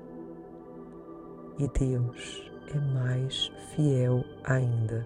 e 1.58 1.68
Deus 1.68 2.52
é 2.74 2.80
mais 2.80 3.52
fiel 3.74 4.24
ainda. 4.44 5.06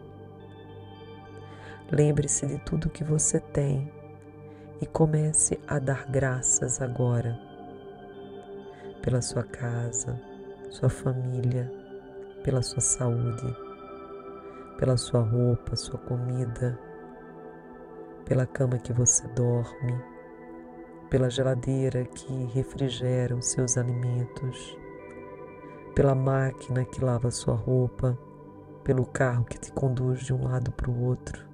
Lembre-se 1.92 2.46
de 2.46 2.58
tudo 2.60 2.90
que 2.90 3.04
você 3.04 3.40
tem 3.40 3.92
e 4.82 4.86
comece 4.86 5.60
a 5.68 5.80
dar 5.80 6.06
graças 6.08 6.82
agora 6.82 7.40
pela 9.02 9.22
sua 9.22 9.44
casa 9.44 10.34
sua 10.74 10.90
família, 10.90 11.72
pela 12.44 12.64
sua 12.64 12.82
saúde, 12.82 13.56
pela 14.78 14.98
sua 14.98 15.22
roupa, 15.22 15.76
sua 15.76 16.00
comida, 16.00 16.80
pela 18.26 18.46
cama 18.46 18.78
que 18.78 18.94
você 18.94 19.28
dorme, 19.30 20.02
pela 21.10 21.30
geladeira 21.30 22.06
que 22.06 22.46
refrigera 22.54 23.36
os 23.36 23.48
seus 23.48 23.78
alimentos, 23.78 24.78
pela 25.94 26.16
máquina 26.16 26.86
que 26.86 27.04
lava 27.04 27.30
sua 27.30 27.56
roupa, 27.56 28.18
pelo 28.84 29.06
carro 29.06 29.46
que 29.46 29.60
te 29.60 29.72
conduz 29.72 30.22
de 30.22 30.34
um 30.34 30.44
lado 30.44 30.72
para 30.72 30.90
o 30.90 31.04
outro. 31.04 31.46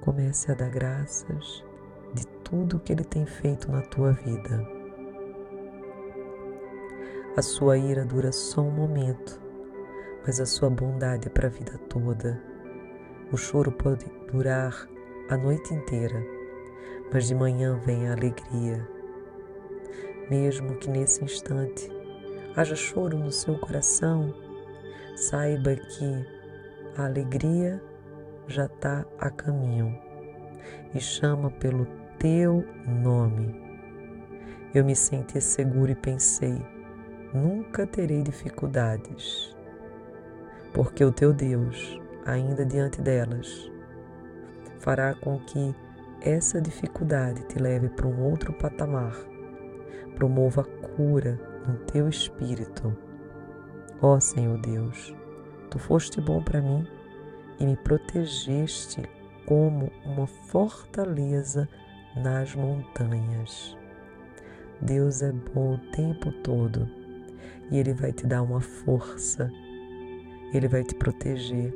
Comece 0.00 0.50
a 0.50 0.54
dar 0.54 0.70
graças 0.70 1.64
de 2.14 2.26
tudo 2.44 2.80
que 2.80 2.92
Ele 2.92 3.04
tem 3.04 3.26
feito 3.26 3.70
na 3.70 3.82
tua 3.82 4.12
vida. 4.12 4.66
A 7.36 7.42
sua 7.42 7.78
ira 7.78 8.04
dura 8.04 8.32
só 8.32 8.62
um 8.62 8.70
momento, 8.70 9.40
mas 10.28 10.40
a 10.40 10.44
sua 10.44 10.68
bondade 10.68 11.26
é 11.26 11.30
para 11.30 11.46
a 11.46 11.50
vida 11.50 11.78
toda. 11.88 12.38
O 13.32 13.36
choro 13.38 13.72
pode 13.72 14.04
durar 14.30 14.86
a 15.30 15.38
noite 15.38 15.72
inteira, 15.72 16.22
mas 17.10 17.28
de 17.28 17.34
manhã 17.34 17.80
vem 17.86 18.06
a 18.06 18.12
alegria. 18.12 18.86
Mesmo 20.28 20.76
que 20.76 20.90
nesse 20.90 21.24
instante 21.24 21.90
haja 22.54 22.76
choro 22.76 23.16
no 23.16 23.32
seu 23.32 23.58
coração, 23.58 24.34
saiba 25.16 25.74
que 25.74 26.26
a 26.98 27.06
alegria 27.06 27.82
já 28.46 28.66
está 28.66 29.06
a 29.18 29.30
caminho 29.30 29.98
e 30.94 31.00
chama 31.00 31.50
pelo 31.52 31.86
teu 32.18 32.66
nome. 32.86 33.58
Eu 34.74 34.84
me 34.84 34.94
senti 34.94 35.40
seguro 35.40 35.90
e 35.90 35.94
pensei, 35.94 36.60
nunca 37.32 37.86
terei 37.86 38.22
dificuldades, 38.22 39.56
porque 40.72 41.04
o 41.04 41.12
teu 41.12 41.32
Deus, 41.32 42.00
ainda 42.24 42.64
diante 42.64 43.00
delas, 43.00 43.70
fará 44.78 45.14
com 45.14 45.38
que 45.40 45.74
essa 46.20 46.60
dificuldade 46.60 47.42
te 47.44 47.58
leve 47.58 47.88
para 47.88 48.06
um 48.06 48.22
outro 48.22 48.52
patamar, 48.52 49.14
promova 50.14 50.64
cura 50.64 51.38
no 51.66 51.76
teu 51.86 52.08
espírito. 52.08 52.96
Ó 54.00 54.14
oh, 54.14 54.20
Senhor 54.20 54.58
Deus, 54.58 55.14
tu 55.70 55.78
foste 55.78 56.20
bom 56.20 56.42
para 56.42 56.60
mim 56.60 56.86
e 57.60 57.66
me 57.66 57.76
protegeste 57.76 59.02
como 59.46 59.90
uma 60.04 60.26
fortaleza 60.26 61.68
nas 62.16 62.54
montanhas. 62.54 63.76
Deus 64.80 65.22
é 65.22 65.32
bom 65.32 65.74
o 65.74 65.78
tempo 65.90 66.30
todo 66.42 66.88
e 67.70 67.78
Ele 67.78 67.92
vai 67.92 68.12
te 68.12 68.26
dar 68.26 68.42
uma 68.42 68.60
força, 68.60 69.50
Ele 70.52 70.68
vai 70.68 70.82
te 70.82 70.94
proteger. 70.94 71.74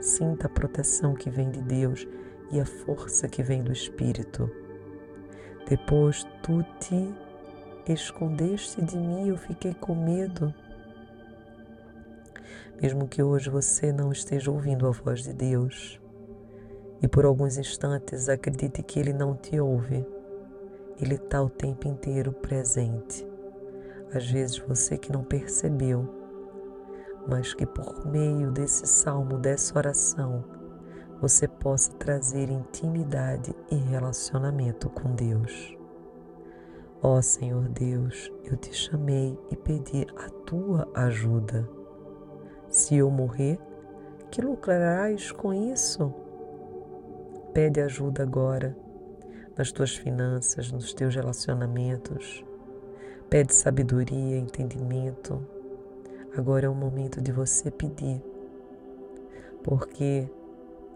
Sinta 0.00 0.46
a 0.46 0.50
proteção 0.50 1.14
que 1.14 1.30
vem 1.30 1.50
de 1.50 1.60
Deus 1.62 2.06
e 2.50 2.60
a 2.60 2.66
força 2.66 3.28
que 3.28 3.42
vem 3.42 3.62
do 3.62 3.72
Espírito. 3.72 4.50
Depois 5.68 6.24
tu 6.42 6.64
te 6.80 7.14
escondeste 7.92 8.82
de 8.82 8.98
mim, 8.98 9.28
eu 9.28 9.36
fiquei 9.36 9.74
com 9.74 9.94
medo. 9.94 10.52
Mesmo 12.80 13.06
que 13.06 13.22
hoje 13.22 13.48
você 13.48 13.92
não 13.92 14.10
esteja 14.10 14.50
ouvindo 14.50 14.88
a 14.88 14.90
voz 14.90 15.22
de 15.22 15.32
Deus 15.32 16.00
e 17.00 17.06
por 17.06 17.24
alguns 17.24 17.56
instantes 17.56 18.28
acredite 18.28 18.82
que 18.82 18.98
Ele 18.98 19.12
não 19.12 19.36
te 19.36 19.60
ouve, 19.60 20.04
Ele 21.00 21.14
está 21.14 21.40
o 21.40 21.48
tempo 21.48 21.86
inteiro 21.86 22.32
presente 22.32 23.32
às 24.14 24.30
vezes 24.30 24.58
você 24.58 24.98
que 24.98 25.10
não 25.10 25.24
percebeu, 25.24 26.06
mas 27.26 27.54
que 27.54 27.66
por 27.66 28.06
meio 28.06 28.50
desse 28.50 28.86
salmo, 28.86 29.38
dessa 29.38 29.76
oração, 29.78 30.44
você 31.20 31.46
possa 31.46 31.92
trazer 31.92 32.50
intimidade 32.50 33.54
e 33.70 33.76
relacionamento 33.76 34.88
com 34.90 35.14
Deus. 35.14 35.76
Ó 37.02 37.18
oh, 37.18 37.22
Senhor 37.22 37.68
Deus, 37.68 38.32
eu 38.44 38.56
te 38.56 38.72
chamei 38.72 39.38
e 39.50 39.56
pedi 39.56 40.06
a 40.16 40.28
tua 40.46 40.88
ajuda. 40.94 41.68
Se 42.68 42.96
eu 42.96 43.10
morrer, 43.10 43.58
que 44.30 44.40
lucrarás 44.40 45.30
com 45.32 45.52
isso? 45.52 46.12
Pede 47.52 47.80
ajuda 47.80 48.22
agora 48.22 48.76
nas 49.56 49.70
tuas 49.70 49.94
finanças, 49.94 50.72
nos 50.72 50.94
teus 50.94 51.14
relacionamentos 51.14 52.44
Pede 53.32 53.54
sabedoria, 53.54 54.36
entendimento. 54.36 55.42
Agora 56.36 56.66
é 56.66 56.68
o 56.68 56.74
momento 56.74 57.20
de 57.20 57.30
você 57.30 57.70
pedir. 57.70 58.22
porque 59.62 60.28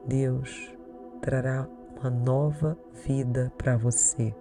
Deus 0.07 0.75
trará 1.21 1.69
uma 2.01 2.11
nova 2.11 2.77
vida 3.07 3.53
para 3.57 3.77
você. 3.77 4.35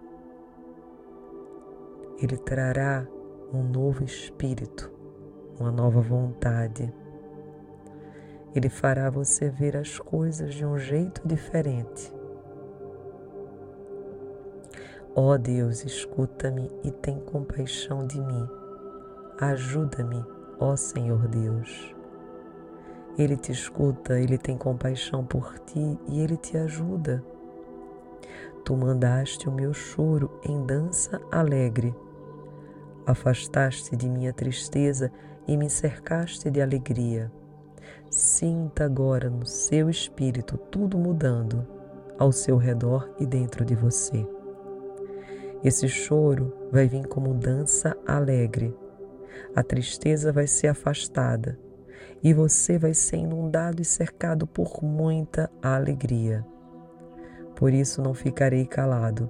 Ele 2.22 2.38
trará 2.38 3.08
um 3.54 3.64
novo 3.64 4.04
espírito, 4.04 4.92
uma 5.60 5.72
nova 5.72 6.02
vontade. 6.02 6.94
Ele 8.56 8.70
fará 8.70 9.10
você 9.10 9.50
ver 9.50 9.76
as 9.76 10.00
coisas 10.00 10.54
de 10.54 10.66
um 10.66 10.78
jeito 10.78 11.22
diferente. 11.28 12.14
Ó 15.14 15.34
oh 15.34 15.38
Deus, 15.38 15.84
escuta-me 15.84 16.70
e 16.84 16.92
tem 16.92 17.20
compaixão 17.20 18.06
de 18.06 18.20
mim. 18.20 18.48
Ajuda-me, 19.38 20.24
ó 20.60 20.76
Senhor 20.76 21.28
Deus. 21.28 21.96
Ele 23.18 23.38
te 23.38 23.52
escuta, 23.52 24.20
ele 24.20 24.38
tem 24.38 24.58
compaixão 24.58 25.26
por 25.26 25.58
ti 25.60 25.98
e 26.08 26.20
ele 26.20 26.36
te 26.36 26.58
ajuda. 26.58 27.24
Tu 28.64 28.76
mandaste 28.76 29.48
o 29.48 29.52
meu 29.52 29.74
choro 29.74 30.30
em 30.44 30.66
dança 30.66 31.22
alegre. 31.32 31.96
Afastaste 33.06 33.96
de 33.96 34.10
minha 34.10 34.34
tristeza 34.34 35.12
e 35.48 35.56
me 35.56 35.70
cercaste 35.70 36.50
de 36.50 36.62
alegria. 36.62 37.32
Sinta 38.10 38.86
agora 38.86 39.30
no 39.30 39.46
seu 39.46 39.90
espírito 39.90 40.58
tudo 40.58 40.98
mudando 40.98 41.66
ao 42.18 42.32
seu 42.32 42.58
redor 42.58 43.10
e 43.20 43.26
dentro 43.26 43.64
de 43.64 43.76
você. 43.76 44.28
Esse 45.64 45.88
choro 45.88 46.54
vai 46.72 46.88
vir 46.88 47.08
como 47.08 47.34
dança 47.34 47.96
alegre. 48.06 48.76
A 49.56 49.64
tristeza 49.64 50.32
vai 50.32 50.48
ser 50.48 50.68
afastada 50.68 51.58
e 52.24 52.34
você 52.34 52.78
vai 52.78 52.94
ser 52.94 53.18
inundado 53.18 53.82
e 53.82 53.86
cercado 53.86 54.46
por 54.46 54.84
muita 54.84 55.50
alegria. 55.62 56.46
Por 57.56 57.74
isso 57.74 58.02
não 58.02 58.14
ficarei 58.14 58.66
calado, 58.66 59.30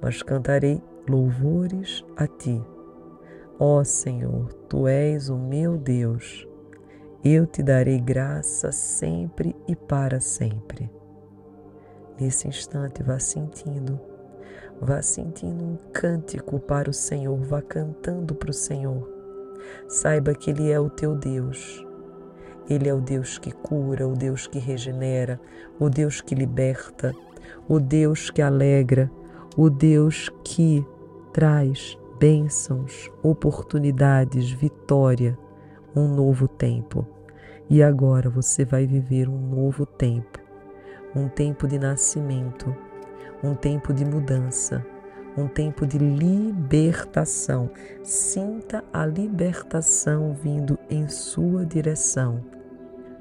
mas 0.00 0.22
cantarei 0.22 0.82
louvores 1.08 2.04
a 2.16 2.26
ti. 2.26 2.62
Ó 3.58 3.82
Senhor, 3.82 4.52
tu 4.68 4.86
és 4.86 5.28
o 5.28 5.36
meu 5.36 5.78
Deus 5.78 6.46
eu 7.24 7.46
te 7.46 7.62
darei 7.62 8.00
graça 8.00 8.72
sempre 8.72 9.54
e 9.68 9.76
para 9.76 10.18
sempre. 10.18 10.90
Nesse 12.18 12.48
instante, 12.48 13.00
vá 13.00 13.16
sentindo, 13.20 14.00
vá 14.80 15.00
sentindo 15.00 15.64
um 15.64 15.76
cântico 15.92 16.58
para 16.58 16.90
o 16.90 16.92
Senhor, 16.92 17.38
vá 17.38 17.62
cantando 17.62 18.34
para 18.34 18.50
o 18.50 18.52
Senhor. 18.52 19.08
Saiba 19.88 20.34
que 20.34 20.50
Ele 20.50 20.70
é 20.70 20.78
o 20.78 20.90
teu 20.90 21.14
Deus. 21.14 21.84
Ele 22.68 22.88
é 22.88 22.94
o 22.94 23.00
Deus 23.00 23.38
que 23.38 23.50
cura, 23.50 24.06
o 24.06 24.14
Deus 24.14 24.46
que 24.46 24.58
regenera, 24.58 25.40
o 25.78 25.88
Deus 25.88 26.20
que 26.20 26.34
liberta, 26.34 27.14
o 27.68 27.78
Deus 27.78 28.30
que 28.30 28.40
alegra, 28.40 29.10
o 29.56 29.68
Deus 29.68 30.30
que 30.44 30.86
traz 31.32 31.98
bênçãos, 32.18 33.10
oportunidades, 33.22 34.50
vitória 34.50 35.36
um 35.94 36.08
novo 36.08 36.48
tempo. 36.48 37.06
E 37.68 37.82
agora 37.82 38.28
você 38.28 38.64
vai 38.64 38.86
viver 38.86 39.28
um 39.28 39.38
novo 39.38 39.86
tempo, 39.86 40.38
um 41.14 41.28
tempo 41.28 41.66
de 41.66 41.78
nascimento, 41.78 42.74
um 43.42 43.54
tempo 43.54 43.92
de 43.92 44.04
mudança, 44.04 44.84
um 45.36 45.48
tempo 45.48 45.86
de 45.86 45.98
libertação. 45.98 47.70
Sinta 48.02 48.84
a 48.92 49.06
libertação 49.06 50.34
vindo 50.34 50.78
em 50.90 51.08
sua 51.08 51.64
direção. 51.64 52.44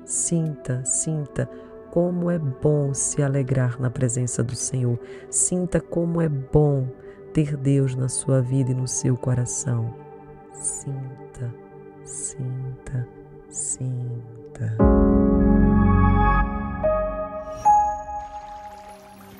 Sinta, 0.05 0.83
sinta 0.85 1.49
como 1.91 2.29
é 2.29 2.39
bom 2.39 2.93
se 2.93 3.21
alegrar 3.21 3.79
na 3.79 3.89
presença 3.89 4.43
do 4.43 4.55
Senhor. 4.55 4.99
Sinta 5.29 5.79
como 5.79 6.21
é 6.21 6.29
bom 6.29 6.87
ter 7.33 7.55
Deus 7.55 7.95
na 7.95 8.09
sua 8.09 8.41
vida 8.41 8.71
e 8.71 8.75
no 8.75 8.87
seu 8.87 9.15
coração. 9.17 9.93
Sinta 10.53 11.21
sinta, 12.11 13.07
sinta. 13.49 15.30